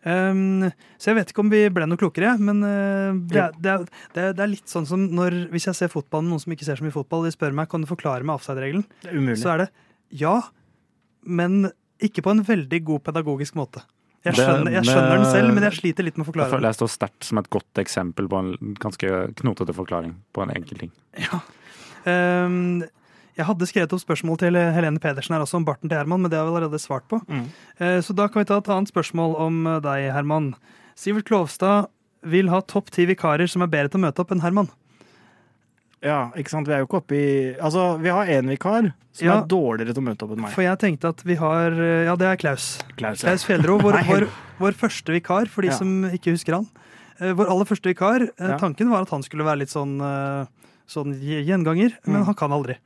Um, 0.00 0.70
så 0.96 1.10
jeg 1.10 1.18
vet 1.18 1.32
ikke 1.32 1.42
om 1.42 1.50
vi 1.52 1.64
ble 1.74 1.84
noe 1.84 2.00
klokere, 2.00 2.32
men 2.40 2.62
uh, 2.64 3.18
det, 3.28 3.42
er, 3.42 3.58
det, 3.58 3.74
er, 3.74 4.30
det, 4.30 4.30
er, 4.30 4.48
litt 4.48 4.70
sånn 4.70 4.86
som 4.88 5.02
når 5.12 5.34
Hvis 5.52 5.66
jeg 5.68 5.76
ser 5.76 5.90
fotball 5.92 6.22
med 6.24 6.32
noen 6.32 6.40
som 6.40 6.54
ikke 6.54 6.64
ser 6.64 6.80
så 6.80 6.86
mye 6.86 6.94
fotball, 6.94 7.26
de 7.26 7.34
spør 7.34 7.52
meg 7.58 7.68
kan 7.68 7.84
du 7.84 7.88
forklare 7.90 8.24
meg 8.24 8.38
offside-regelen, 8.38 8.86
er 9.04 9.36
så 9.36 9.52
er 9.52 9.64
det 9.66 9.68
ja, 10.22 10.38
men 11.22 11.68
ikke 12.02 12.24
på 12.24 12.32
en 12.32 12.40
veldig 12.46 12.80
god 12.86 13.04
pedagogisk 13.10 13.58
måte. 13.60 13.84
Jeg 14.24 14.36
skjønner, 14.36 14.72
jeg 14.74 14.84
skjønner 14.84 15.14
den 15.16 15.30
selv, 15.32 15.52
men 15.56 15.64
jeg 15.64 15.76
sliter 15.78 16.04
litt 16.04 16.18
med 16.18 16.26
å 16.26 16.28
forklare 16.28 16.52
den. 16.52 16.66
jeg 16.68 16.76
står 16.76 16.90
sterkt 16.92 17.28
som 17.28 17.40
et 17.40 17.48
godt 17.52 17.80
eksempel 17.80 18.28
på 18.28 18.40
en 18.40 18.74
ganske 18.80 19.20
knotete 19.40 19.76
forklaring 19.76 20.12
på 20.36 20.44
en 20.44 20.52
enkel 20.52 20.82
ting. 20.82 20.92
Ja. 21.16 21.40
Ehm, 22.08 22.82
jeg 23.36 23.46
hadde 23.46 23.66
skrevet 23.70 23.92
opp 23.96 24.02
spørsmål 24.02 24.38
til 24.42 24.56
Helene 24.74 25.00
Pedersen 25.00 25.34
her 25.36 25.44
også 25.44 25.56
om 25.60 25.64
barten 25.64 25.88
til 25.88 25.96
Herman, 25.98 26.20
men 26.22 26.30
det 26.32 26.38
har 26.40 26.46
vi 26.48 26.52
allerede 26.56 26.80
svart 26.82 27.06
på. 27.08 27.20
Mm. 27.28 27.46
Eh, 27.78 28.00
så 28.04 28.14
da 28.16 28.26
kan 28.28 28.42
vi 28.42 28.48
ta 28.50 28.58
et 28.60 28.68
annet 28.68 28.90
spørsmål 28.92 29.36
om 29.40 29.66
eh, 29.66 29.80
deg, 29.84 30.10
Herman. 30.12 30.54
Sivert 30.98 31.24
Klovstad 31.30 31.88
vil 32.28 32.50
ha 32.52 32.60
topp 32.60 32.90
ti 32.92 33.06
vikarer 33.08 33.48
som 33.48 33.62
er 33.64 33.70
bedre 33.72 33.88
til 33.94 34.00
å 34.00 34.04
møte 34.08 34.20
opp 34.20 34.32
enn 34.34 34.42
Herman. 34.44 34.68
Ja, 36.04 36.30
ikke 36.36 36.48
sant. 36.52 36.68
Vi 36.68 36.72
er 36.72 36.80
jo 36.80 36.86
ikke 36.88 37.00
oppe 37.02 37.16
i 37.16 37.30
Altså, 37.60 37.98
vi 38.00 38.08
har 38.08 38.28
én 38.32 38.48
vikar 38.48 38.86
som 39.12 39.26
Ja. 39.26 39.34
er 39.42 39.46
dårligere 39.48 39.92
til 39.92 40.00
å 40.02 40.06
møte 40.06 40.24
opp 40.24 40.30
enn 40.32 40.40
meg. 40.46 40.52
For 40.54 40.62
jeg 40.64 40.78
tenkte 40.80 41.08
at 41.12 41.20
vi 41.24 41.34
har 41.36 41.72
eh, 41.76 42.04
Ja, 42.08 42.16
det 42.16 42.26
er 42.28 42.36
Klaus. 42.40 42.78
Klaus, 42.96 43.22
ja. 43.22 43.28
Klaus 43.30 43.44
Fjellro, 43.44 43.78
vår, 43.80 43.98
vår, 44.08 44.28
vår 44.60 44.72
første 44.80 45.12
vikar, 45.12 45.48
for 45.48 45.62
de 45.62 45.68
Ja. 45.68 45.76
som 45.76 46.04
ikke 46.08 46.32
husker 46.36 46.54
han. 46.56 46.68
Vår 47.20 47.50
aller 47.52 47.66
første 47.68 47.84
vikar. 47.92 48.30
Tanken 48.58 48.88
var 48.88 49.02
at 49.04 49.10
han 49.12 49.22
skulle 49.22 49.44
være 49.44 49.58
litt 49.60 49.68
sånn, 49.68 50.00
eh, 50.00 50.46
sånn 50.90 51.14
gjenganger, 51.22 51.94
men 52.04 52.20
Mm. 52.22 52.24
han 52.26 52.34
kan 52.34 52.50
aldri. 52.52 52.76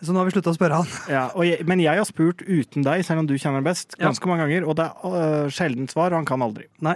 Så 0.00 0.12
nå 0.14 0.20
har 0.20 0.26
vi 0.28 0.30
slutta 0.36 0.52
å 0.52 0.56
spørre 0.56 0.76
han. 0.78 0.86
Ja, 1.10 1.24
jeg, 1.42 1.64
men 1.66 1.80
jeg 1.82 1.96
har 1.98 2.04
spurt 2.06 2.44
uten 2.46 2.84
deg, 2.86 3.02
selv 3.04 3.18
om 3.24 3.26
du 3.26 3.34
kjenner 3.34 3.64
best, 3.66 3.96
Ja. 3.98 4.06
ganske 4.06 4.28
mange 4.30 4.44
ganger, 4.46 4.68
og 4.68 4.76
det 4.78 4.84
er 4.86 4.92
uh, 5.10 5.48
sjelden 5.50 5.88
svar, 5.90 6.12
og 6.12 6.20
han 6.20 6.24
kan 6.28 6.40
aldri. 6.44 6.68
Eh, 6.86 6.94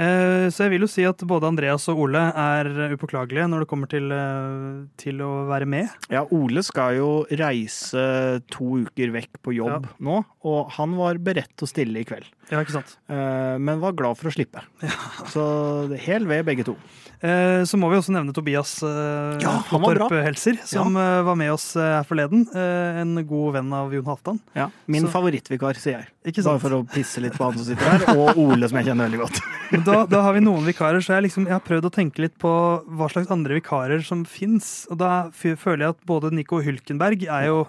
Så 0.00 0.64
jeg 0.64 0.72
vil 0.74 0.84
jo 0.86 0.88
si 0.90 1.04
at 1.04 1.20
både 1.28 1.48
Andreas 1.50 1.84
og 1.92 1.98
Ole 2.06 2.22
er 2.32 2.70
eh, 2.86 2.94
upåklagelige 2.96 3.48
når 3.50 3.64
det 3.64 3.68
kommer 3.70 3.90
til, 3.90 4.06
eh, 4.14 4.86
til 5.00 5.20
å 5.26 5.30
være 5.50 5.68
med. 5.68 5.90
Ja, 6.12 6.22
Ole 6.32 6.62
skal 6.66 6.96
jo 6.98 7.10
reise 7.30 8.40
to 8.52 8.80
uker 8.86 9.12
vekk 9.18 9.40
på 9.44 9.54
jobb 9.58 9.90
nå, 10.00 10.22
og 10.48 10.70
han 10.78 10.96
var 10.98 11.20
beredt 11.20 11.52
til 11.56 11.68
å 11.68 11.72
stille 11.74 12.00
i 12.00 12.06
kveld. 12.08 12.28
Ja, 12.50 12.62
ikke 12.64 12.78
sant? 12.80 12.96
Eh, 13.12 13.58
Men 13.62 13.78
var 13.82 13.92
glad 13.94 14.16
for 14.18 14.30
å 14.30 14.34
slippe. 14.34 14.62
Så 15.32 15.44
det 15.90 16.00
er 16.00 16.06
hel 16.08 16.26
ved 16.26 16.46
begge 16.48 16.64
to. 16.66 16.74
Eh, 17.20 17.62
Så 17.68 17.76
må 17.78 17.90
vi 17.92 17.98
også 18.00 18.14
nevne 18.16 18.32
Tobias 18.34 18.78
eh, 18.82 19.36
Ja, 19.44 19.58
han. 19.68 19.84
Torp 19.84 20.10
Helser, 20.16 20.56
som 20.66 20.96
ja. 20.98 21.20
var 21.26 21.36
med 21.38 21.52
oss 21.52 21.68
eh, 21.76 21.98
her 22.00 22.08
forleden. 22.08 22.46
Eh, 22.56 23.00
En 23.04 23.14
god 23.28 23.54
venn 23.58 23.70
av 23.76 23.92
Jon 23.94 24.08
Halvdan. 24.08 24.40
Ja, 24.56 24.70
Min 24.90 25.06
Så- 25.06 25.12
favorittvikar, 25.14 25.76
sier 25.78 26.00
jeg. 26.00 26.08
Ikke 26.32 26.42
Bare 26.44 26.60
for 26.60 26.74
å 26.76 26.82
pisse 26.90 27.20
litt 27.22 27.36
på 27.38 27.46
han 27.46 27.56
som 27.56 27.64
sitter 27.64 27.86
her, 27.86 28.18
og 28.18 28.36
Ole, 28.42 28.66
som 28.68 28.76
jeg 28.80 28.90
kjenner 28.90 29.06
veldig 29.08 29.20
godt. 29.22 29.38
Men 29.72 29.84
da, 29.92 30.02
da 30.08 30.22
har 30.26 30.36
vi 30.36 30.42
noen 30.44 30.66
vikarer, 30.66 31.02
så 31.04 31.16
jeg, 31.16 31.26
liksom, 31.28 31.46
jeg 31.48 31.56
har 31.56 31.64
prøvd 31.66 31.88
å 31.88 31.92
tenke 31.94 32.24
litt 32.24 32.36
på 32.40 32.50
hva 32.86 33.08
slags 33.12 33.30
andre 33.34 33.58
vikarer 33.58 34.04
som 34.06 34.24
fins. 34.28 34.86
Og 34.90 35.00
da 35.02 35.12
føler 35.34 35.84
jeg 35.84 35.96
at 35.96 36.06
både 36.08 36.32
Nico 36.34 36.62
Hulkenberg 36.64 37.26
er 37.26 37.48
jo, 37.50 37.64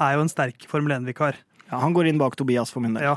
er 0.00 0.16
jo 0.16 0.24
en 0.24 0.32
sterk 0.32 0.66
Formel 0.70 0.96
1-vikar. 0.98 1.38
Ja, 1.70 1.80
han 1.82 1.96
går 1.96 2.10
inn 2.10 2.20
bak 2.20 2.36
Tobias 2.38 2.72
for 2.74 2.84
min 2.84 2.98
del. 2.98 3.08
Ja. 3.08 3.16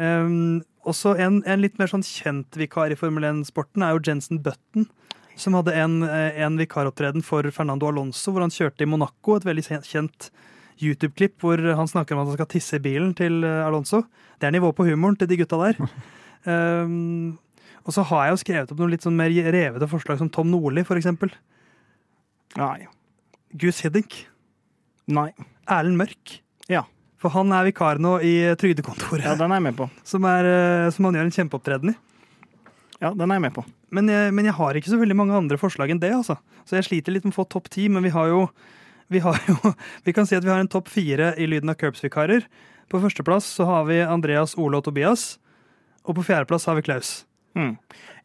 Um, 0.00 0.60
også 0.88 1.12
en, 1.20 1.42
en 1.44 1.60
litt 1.60 1.76
mer 1.80 1.90
sånn 1.90 2.06
kjent 2.06 2.56
vikar 2.56 2.92
i 2.92 2.96
Formel 2.98 3.26
1-sporten 3.28 3.84
er 3.84 3.96
jo 3.96 4.04
Jensen 4.06 4.40
Button. 4.44 4.88
Som 5.40 5.54
hadde 5.56 5.72
en, 5.76 6.00
eh, 6.04 6.36
en 6.44 6.56
vikaropptreden 6.60 7.22
for 7.24 7.46
Fernando 7.54 7.88
Alonso, 7.88 8.32
hvor 8.32 8.44
han 8.44 8.52
kjørte 8.52 8.84
i 8.84 8.88
Monaco. 8.90 9.38
Et 9.38 9.46
veldig 9.48 9.64
kjent- 9.88 10.30
YouTube-klipp 10.80 11.40
hvor 11.44 11.60
han 11.60 11.88
snakker 11.88 12.16
om 12.16 12.22
at 12.22 12.30
han 12.30 12.38
skal 12.38 12.50
tisse 12.54 12.78
i 12.78 12.82
bilen 12.84 13.12
til 13.16 13.44
eh, 13.44 13.66
Alonso. 13.66 14.04
Det 14.40 14.48
er 14.48 14.56
nivå 14.56 14.72
på 14.76 14.86
humoren 14.88 15.18
til 15.20 15.28
de 15.30 15.38
gutta 15.42 15.58
der. 15.60 15.80
Um, 16.48 17.38
og 17.86 17.94
så 17.96 18.04
har 18.10 18.26
jeg 18.26 18.34
jo 18.34 18.40
skrevet 18.44 18.72
opp 18.72 18.80
noen 18.82 18.92
litt 18.92 19.06
sånn 19.06 19.16
mer 19.18 19.32
revete 19.32 19.88
forslag, 19.90 20.18
som 20.20 20.30
Tom 20.32 20.50
Nordli, 20.52 20.84
for 20.86 21.00
eksempel. 21.00 21.32
Nei. 22.58 22.86
Gus 23.60 23.80
Hiddink. 23.84 24.26
Nei. 25.10 25.30
Erlend 25.70 25.98
Mørk. 26.00 26.36
Ja. 26.70 26.84
For 27.20 27.32
han 27.34 27.52
er 27.52 27.66
vikar 27.68 28.00
nå 28.02 28.18
i 28.24 28.34
Trygdekontoret, 28.58 29.24
Ja, 29.26 29.34
den 29.38 29.50
er 29.52 29.60
jeg 29.60 29.66
med 29.70 29.76
på. 29.76 29.90
som, 30.04 30.24
er, 30.24 30.44
eh, 30.46 30.90
som 30.94 31.04
han 31.08 31.18
gjør 31.18 31.28
en 31.28 31.36
kjempeopptreden 31.36 31.92
i. 31.92 31.96
Ja, 33.00 33.12
den 33.16 33.30
er 33.30 33.38
jeg 33.38 33.46
med 33.48 33.54
på. 33.56 33.64
Men 33.90 34.08
jeg, 34.08 34.32
men 34.36 34.44
jeg 34.44 34.54
har 34.54 34.76
ikke 34.76 34.92
så 34.92 35.00
veldig 35.00 35.16
mange 35.16 35.36
andre 35.36 35.56
forslag 35.58 35.90
enn 35.90 36.00
det. 36.00 36.12
altså. 36.12 36.36
Så 36.68 36.76
jeg 36.76 36.84
sliter 36.88 37.12
litt 37.12 37.24
med 37.24 37.32
å 37.34 37.40
få 37.40 37.48
topp 37.48 37.70
ti, 37.72 37.88
men 37.88 38.04
vi 38.04 38.12
har 38.14 38.28
jo 38.28 38.48
vi, 39.10 39.18
har 39.24 39.38
jo, 39.48 39.56
vi 40.06 40.12
kan 40.12 40.26
si 40.28 40.36
at 40.36 40.44
vi 40.44 40.52
har 40.52 40.60
en 40.60 40.68
topp 40.70 40.88
fire 40.88 41.34
i 41.40 41.48
lyden 41.48 41.72
av 41.72 41.78
Curbs-vikarer. 41.80 42.44
På 42.90 43.00
førsteplass 43.02 43.46
så 43.58 43.66
har 43.68 43.84
vi 43.88 44.00
Andreas, 44.02 44.56
Ole 44.58 44.78
og 44.78 44.84
Tobias. 44.86 45.38
Og 46.04 46.16
på 46.16 46.24
fjerdeplass 46.26 46.66
har 46.66 46.78
vi 46.78 46.86
Klaus. 46.86 47.24
Mm. 47.58 47.72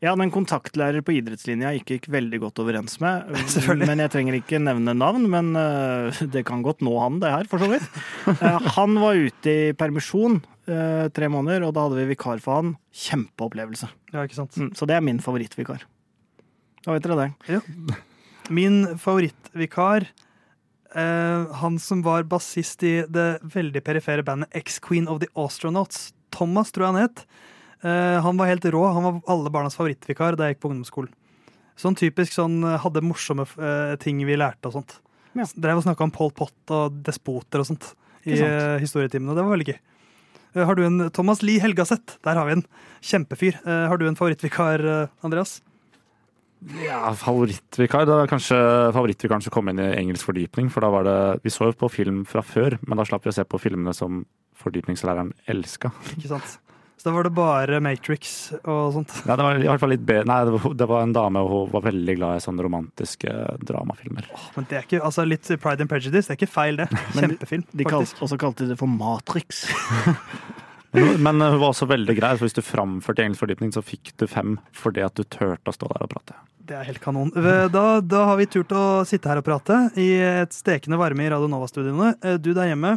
Hadde 0.06 0.26
en 0.28 0.34
kontaktlærer 0.34 1.02
på 1.06 1.16
idrettslinja 1.16 1.72
ikke 1.80 1.98
gikk 1.98 2.10
veldig 2.14 2.40
godt 2.44 2.60
overens 2.62 3.00
med. 3.02 3.32
Men 3.82 4.04
jeg 4.04 4.12
trenger 4.14 4.38
ikke 4.38 4.60
nevne 4.62 4.94
navn, 4.98 5.26
men 5.32 5.56
øh, 5.58 6.20
det 6.34 6.46
kan 6.46 6.62
godt 6.66 6.84
nå 6.86 6.94
han, 7.02 7.18
det 7.24 7.32
her, 7.34 7.50
for 7.50 7.62
så 7.62 7.70
vidt. 7.72 7.88
Eh, 8.36 8.68
han 8.78 9.00
var 9.02 9.18
ute 9.18 9.56
i 9.56 9.72
permisjon 9.78 10.38
øh, 10.70 11.08
tre 11.16 11.30
måneder, 11.32 11.66
og 11.66 11.74
da 11.76 11.88
hadde 11.88 12.04
vi 12.04 12.12
vikar 12.14 12.44
for 12.44 12.60
han. 12.60 12.76
Kjempeopplevelse. 12.94 13.90
Ja, 14.14 14.28
ikke 14.28 14.38
sant? 14.38 14.60
Mm, 14.62 14.70
så 14.78 14.90
det 14.90 15.00
er 15.00 15.06
min 15.06 15.24
favorittvikar. 15.24 15.88
Da 16.86 16.94
vet 16.94 17.08
dere 17.08 17.26
det. 17.50 17.64
Min 18.54 18.84
favorittvikar, 19.02 20.06
eh, 20.94 21.58
han 21.64 21.82
som 21.82 22.06
var 22.06 22.30
bassist 22.30 22.86
i 22.86 23.00
det 23.10 23.30
veldig 23.56 23.82
perifere 23.86 24.28
bandet 24.28 24.54
X-Queen 24.62 25.10
of 25.10 25.24
the 25.24 25.32
Astronauts, 25.34 26.12
Thomas 26.36 26.70
tror 26.76 26.90
jeg 26.90 26.94
han 26.94 27.06
het. 27.08 27.26
Eh, 27.86 28.22
han 28.22 28.38
var 28.38 28.50
helt 28.50 28.66
rå. 28.66 28.84
Han 28.88 29.04
var 29.04 29.22
alle 29.30 29.52
barnas 29.54 29.78
favorittvikar 29.78 30.38
da 30.38 30.48
jeg 30.48 30.56
gikk 30.56 30.64
på 30.64 30.72
ungdomsskolen. 30.72 31.12
Sånn 31.78 31.98
typisk 32.00 32.34
sånn 32.34 32.64
eh, 32.64 32.80
hadde 32.82 33.04
morsomme 33.06 33.46
eh, 33.60 33.94
ting 34.02 34.24
vi 34.26 34.38
lærte 34.40 34.72
og 34.72 34.80
sånt. 34.80 34.98
Ja. 35.36 35.46
Drev 35.54 35.82
og 35.82 35.86
snakka 35.86 36.08
om 36.08 36.14
Pol 36.16 36.32
Pot 36.34 36.74
og 36.74 36.98
despoter 37.06 37.62
og 37.62 37.68
sånt 37.68 37.92
i 38.26 38.40
uh, 38.40 38.80
historietimene. 38.82 39.36
Det 39.38 39.44
var 39.44 39.52
veldig 39.52 39.68
gøy. 39.68 39.78
Har 40.66 40.78
du 40.80 40.86
en 40.86 41.10
Thomas 41.14 41.44
Lie 41.44 41.60
Helgaseth, 41.62 42.16
der 42.26 42.40
har 42.40 42.48
vi 42.48 42.56
en. 42.56 42.64
Kjempefyr. 43.04 43.60
Har 43.68 44.00
du 44.00 44.08
en 44.08 44.16
favorittvikar, 44.18 44.82
Andreas? 45.28 45.60
Ja, 46.80 47.12
favorittvikar. 47.20 48.08
Det 48.08 48.16
er 48.16 48.32
kanskje 48.32 48.58
favorittvikaren 48.96 49.44
som 49.44 49.54
kom 49.54 49.70
inn 49.70 49.84
i 49.84 49.92
engelsk 50.00 50.32
fordypning. 50.32 50.72
For 50.74 50.88
da 50.88 50.94
var 50.96 51.06
det 51.06 51.18
Vi 51.44 51.54
så 51.54 51.68
jo 51.70 51.76
på 51.84 51.92
film 51.92 52.24
fra 52.26 52.42
før, 52.42 52.80
men 52.88 52.98
da 52.98 53.06
slapp 53.06 53.28
vi 53.28 53.36
å 53.36 53.36
se 53.36 53.44
på 53.44 53.60
filmene 53.62 53.94
som 53.94 54.24
fordypningslæreren 54.64 55.36
elska. 55.52 55.92
Ikke 56.16 56.32
sant? 56.32 56.56
Så 57.06 57.12
da 57.12 57.20
var 57.20 57.28
det 57.28 57.36
bare 57.38 57.78
Matrix 57.86 58.30
og 58.64 58.96
sånt. 58.96 59.12
Ja, 59.30 59.36
det 59.38 59.44
var 59.46 59.60
i 59.62 59.68
hvert 59.70 59.82
fall 59.84 59.92
litt 59.94 60.08
Nei, 60.26 60.38
det 60.48 60.54
var, 60.56 60.64
det 60.74 60.86
var 60.90 61.04
en 61.06 61.12
dame, 61.14 61.44
og 61.46 61.52
hun 61.52 61.68
var 61.76 61.84
veldig 61.86 62.16
glad 62.18 62.40
i 62.40 62.42
sånne 62.42 62.64
romantiske 62.66 63.30
dramafilmer. 63.62 64.26
Men 64.56 64.66
det 64.72 64.80
er 64.80 64.88
ikke, 64.88 65.04
altså 65.06 65.22
litt 65.30 65.46
Pride 65.62 65.86
and 65.86 65.92
Prejudice, 65.92 66.26
det 66.26 66.34
er 66.34 66.40
ikke 66.40 66.50
feil, 66.50 66.80
det. 66.82 66.88
Kjempefilm, 67.20 67.68
De 67.78 67.86
kalt, 67.86 68.10
faktisk. 68.10 68.24
også 68.26 68.40
kalte 68.42 68.66
det 68.72 68.80
for 68.80 68.90
Matrix. 68.90 69.68
Men, 70.96 71.38
hun 71.46 71.60
var 71.62 71.68
også 71.68 71.86
veldig 71.94 72.16
grei, 72.18 72.32
for 72.40 72.48
hvis 72.48 72.58
du 72.58 72.64
framførte 72.66 73.22
engelsk 73.22 73.44
fordypning, 73.44 73.76
så 73.76 73.86
fikk 73.86 74.16
du 74.18 74.26
fem 74.32 74.58
fordi 74.74 75.06
at 75.06 75.14
du 75.14 75.28
turte 75.30 75.70
å 75.70 75.78
stå 75.78 75.92
der 75.94 76.08
og 76.08 76.12
prate. 76.16 76.40
Det 76.66 76.74
er 76.80 76.88
helt 76.90 77.04
kanon. 77.04 77.30
Da, 77.70 77.86
da 78.02 78.24
har 78.32 78.40
vi 78.42 78.50
turt 78.50 78.74
å 78.74 79.04
sitte 79.06 79.30
her 79.30 79.44
og 79.44 79.46
prate 79.46 79.84
i 80.02 80.10
et 80.42 80.58
stekende 80.58 80.98
varme 80.98 81.28
i 81.28 81.30
Radio 81.30 81.52
Nova-studioene. 81.54 82.16
Eh, 82.26 82.40
Du 82.42 82.50
der 82.58 82.72
hjemme, 82.72 82.96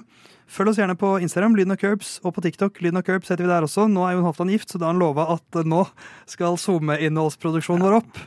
følg 0.48 0.72
oss 0.72 0.80
gjerne 0.80 0.96
på 0.98 1.12
Instagram, 1.22 1.54
Lyden 1.58 1.74
og 1.74 1.82
Curbs, 1.82 2.16
og 2.24 2.34
på 2.36 2.42
TikTok. 2.44 2.80
Lyden 2.84 3.00
og 3.00 3.06
Curbs 3.06 3.30
heter 3.30 3.44
vi 3.44 3.52
der 3.52 3.66
også. 3.66 3.84
Nå 3.92 4.06
er 4.06 4.16
Jon 4.16 4.26
Halvdan 4.26 4.50
gift, 4.52 4.72
så 4.72 4.80
da 4.80 4.88
har 4.88 4.96
han 4.96 5.02
lova 5.02 5.28
at 5.36 5.62
nå 5.68 5.84
skal 6.30 6.58
SoMe-innholdsproduksjonen 6.60 7.86
vår 7.86 8.00
opp. 8.00 8.20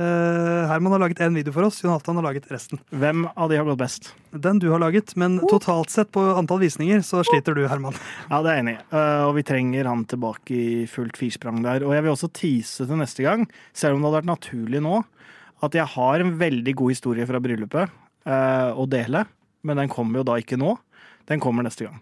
Uh, 0.00 0.64
Herman 0.70 0.94
har 0.94 1.02
laget 1.02 1.18
én 1.20 1.34
video 1.36 1.52
for 1.52 1.66
oss, 1.66 1.82
Jon 1.82 1.92
Halvdan 1.92 2.16
har 2.20 2.24
laget 2.30 2.46
resten. 2.48 2.80
Hvem 2.94 3.26
av 3.34 3.50
de 3.50 3.58
har 3.58 3.66
gått 3.68 3.80
best? 3.82 4.10
Den 4.32 4.60
du 4.62 4.70
har 4.72 4.80
laget, 4.80 5.12
men 5.20 5.36
totalt 5.50 5.92
sett 5.92 6.12
på 6.14 6.22
antall 6.38 6.62
visninger 6.62 7.02
så 7.04 7.20
sliter 7.26 7.58
du, 7.58 7.66
Herman. 7.68 7.98
Ja, 8.30 8.38
det 8.40 8.52
er 8.52 8.60
jeg 8.60 8.64
enig 8.64 8.76
i. 8.78 8.82
uh, 8.94 9.26
og 9.26 9.34
vi 9.36 9.44
trenger 9.50 9.90
han 9.90 10.06
tilbake 10.08 10.56
i 10.56 10.86
fullt 10.88 11.20
firsprang 11.20 11.60
der. 11.66 11.84
Og 11.84 11.92
jeg 11.96 12.06
vil 12.06 12.14
også 12.14 12.30
tease 12.32 12.86
til 12.86 13.02
neste 13.02 13.26
gang, 13.26 13.44
selv 13.76 13.98
om 13.98 14.00
det 14.00 14.08
hadde 14.08 14.20
vært 14.22 14.30
naturlig 14.30 14.84
nå, 14.86 15.02
at 15.66 15.76
jeg 15.76 15.92
har 15.98 16.24
en 16.24 16.32
veldig 16.40 16.76
god 16.80 16.94
historie 16.94 17.28
fra 17.28 17.42
bryllupet. 17.44 17.98
uh, 18.28 18.70
å 18.76 18.86
dele, 18.88 19.24
men 19.66 19.80
den 19.80 19.92
kommer 19.92 20.20
jo 20.20 20.28
da 20.30 20.38
ikke 20.40 20.58
nå. 20.60 20.74
Den 21.30 21.42
kommer 21.42 21.66
neste 21.66 21.86
gang. 21.86 22.00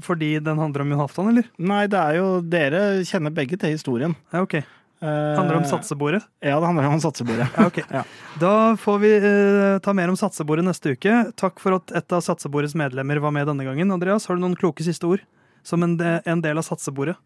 Fordi 0.00 0.38
den 0.40 0.60
handler 0.62 0.84
om 0.84 0.92
Jon 0.94 1.02
Halvdan, 1.02 1.30
eller? 1.32 1.48
Nei, 1.60 1.84
det 1.90 2.00
er 2.00 2.20
jo 2.20 2.28
Dere 2.46 2.84
kjenner 3.08 3.34
begge 3.34 3.58
til 3.60 3.74
historien. 3.74 4.14
Ja, 4.32 4.44
ok. 4.46 4.60
Eh, 5.00 5.08
Handler 5.36 5.56
om 5.56 5.64
satsebordet? 5.64 6.22
Ja, 6.44 6.58
det 6.60 6.66
handler 6.66 6.88
om 6.88 7.00
satsebordet. 7.00 7.48
Ja, 7.56 7.66
ok. 7.66 7.80
Ja. 7.88 8.02
Da 8.40 8.52
får 8.76 8.98
vi 9.00 9.12
eh, 9.16 9.78
ta 9.84 9.94
mer 9.96 10.12
om 10.12 10.18
satsebordet 10.20 10.64
neste 10.66 10.94
uke. 10.96 11.14
Takk 11.40 11.60
for 11.62 11.78
at 11.78 11.92
et 11.96 12.16
av 12.16 12.24
satsebordets 12.24 12.76
medlemmer 12.76 13.20
var 13.24 13.32
med 13.32 13.48
denne 13.48 13.64
gangen. 13.64 13.92
Andreas, 13.96 14.28
har 14.28 14.36
du 14.36 14.44
noen 14.44 14.58
kloke 14.60 14.84
siste 14.84 15.08
ord 15.08 15.24
som 15.64 15.82
en, 15.84 15.96
de, 16.00 16.18
en 16.28 16.44
del 16.44 16.60
av 16.60 16.68
satsebordet? 16.68 17.16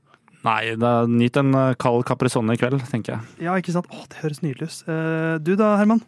Nei, 0.44 0.74
da, 0.76 1.02
nyt 1.08 1.38
en 1.40 1.54
eh, 1.56 1.74
kald 1.80 2.04
Caprisonne 2.06 2.54
i 2.54 2.60
kveld, 2.60 2.82
tenker 2.92 3.16
jeg. 3.16 3.46
Ja, 3.46 3.56
ikke 3.58 3.74
sant? 3.74 3.88
Å, 3.90 4.06
det 4.12 4.20
høres 4.22 4.42
nydelig 4.44 4.70
ut. 4.70 4.80
Eh, 4.92 5.34
du 5.42 5.54
da, 5.58 5.74
Herman? 5.80 6.04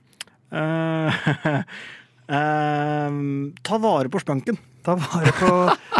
Uh, 0.54 1.10
eh, 1.10 1.62
ta 2.26 3.78
vare 3.78 4.10
på 4.10 4.20
spanken. 4.22 4.58
Ta 4.86 4.94
vare 4.98 5.32
på 5.38 5.50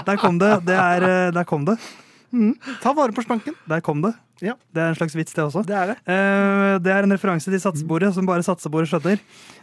Der 0.06 0.16
kom 0.20 0.38
det. 0.38 0.52
det 0.66 0.74
er, 0.74 1.02
eh, 1.02 1.32
der 1.34 1.44
kom 1.44 1.64
det. 1.64 1.76
Ta 2.82 2.92
vare 2.92 3.12
på 3.12 3.22
spanken. 3.22 3.54
Der 3.68 3.80
kom 3.80 4.02
det. 4.02 4.14
Ja. 4.44 4.52
Det 4.74 4.82
er 4.82 4.92
en 4.92 4.98
slags 4.98 5.14
vits, 5.16 5.32
det 5.32 5.44
også. 5.44 5.62
Det 5.64 5.76
er 5.76 5.92
det. 5.92 5.96
Uh, 6.04 6.76
det 6.82 6.92
er 6.92 7.06
en 7.06 7.14
referanse 7.14 7.48
til 7.48 7.60
satsebordet, 7.62 8.12
som 8.12 8.26
bare 8.28 8.44
satsebordet 8.44 8.90
skjønner. 8.90 9.22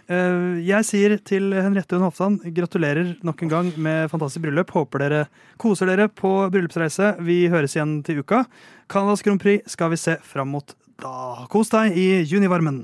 Uh, 0.09 0.57
jeg 0.65 0.87
sier 0.87 1.17
til 1.21 1.53
Henriette 1.53 1.93
Hun 1.93 2.07
Hofsan 2.07 2.39
gratulerer 2.55 3.13
nok 3.23 3.43
en 3.43 3.53
gang 3.53 3.69
med 3.77 4.09
fantastisk 4.11 4.47
bryllup. 4.47 4.73
Håper 4.73 5.05
dere 5.05 5.21
koser 5.61 5.91
dere 5.91 6.09
på 6.09 6.33
bryllupsreise. 6.53 7.13
Vi 7.21 7.43
høres 7.53 7.77
igjen 7.77 7.99
til 8.07 8.23
uka. 8.23 8.43
Canadas 8.89 9.21
Grand 9.21 9.41
Prix 9.43 9.77
skal 9.77 9.93
vi 9.93 10.01
se 10.01 10.17
fram 10.25 10.55
mot 10.55 10.73
da. 10.97 11.45
Kos 11.53 11.69
deg 11.73 11.93
i 11.99 12.09
junivarmen. 12.25 12.83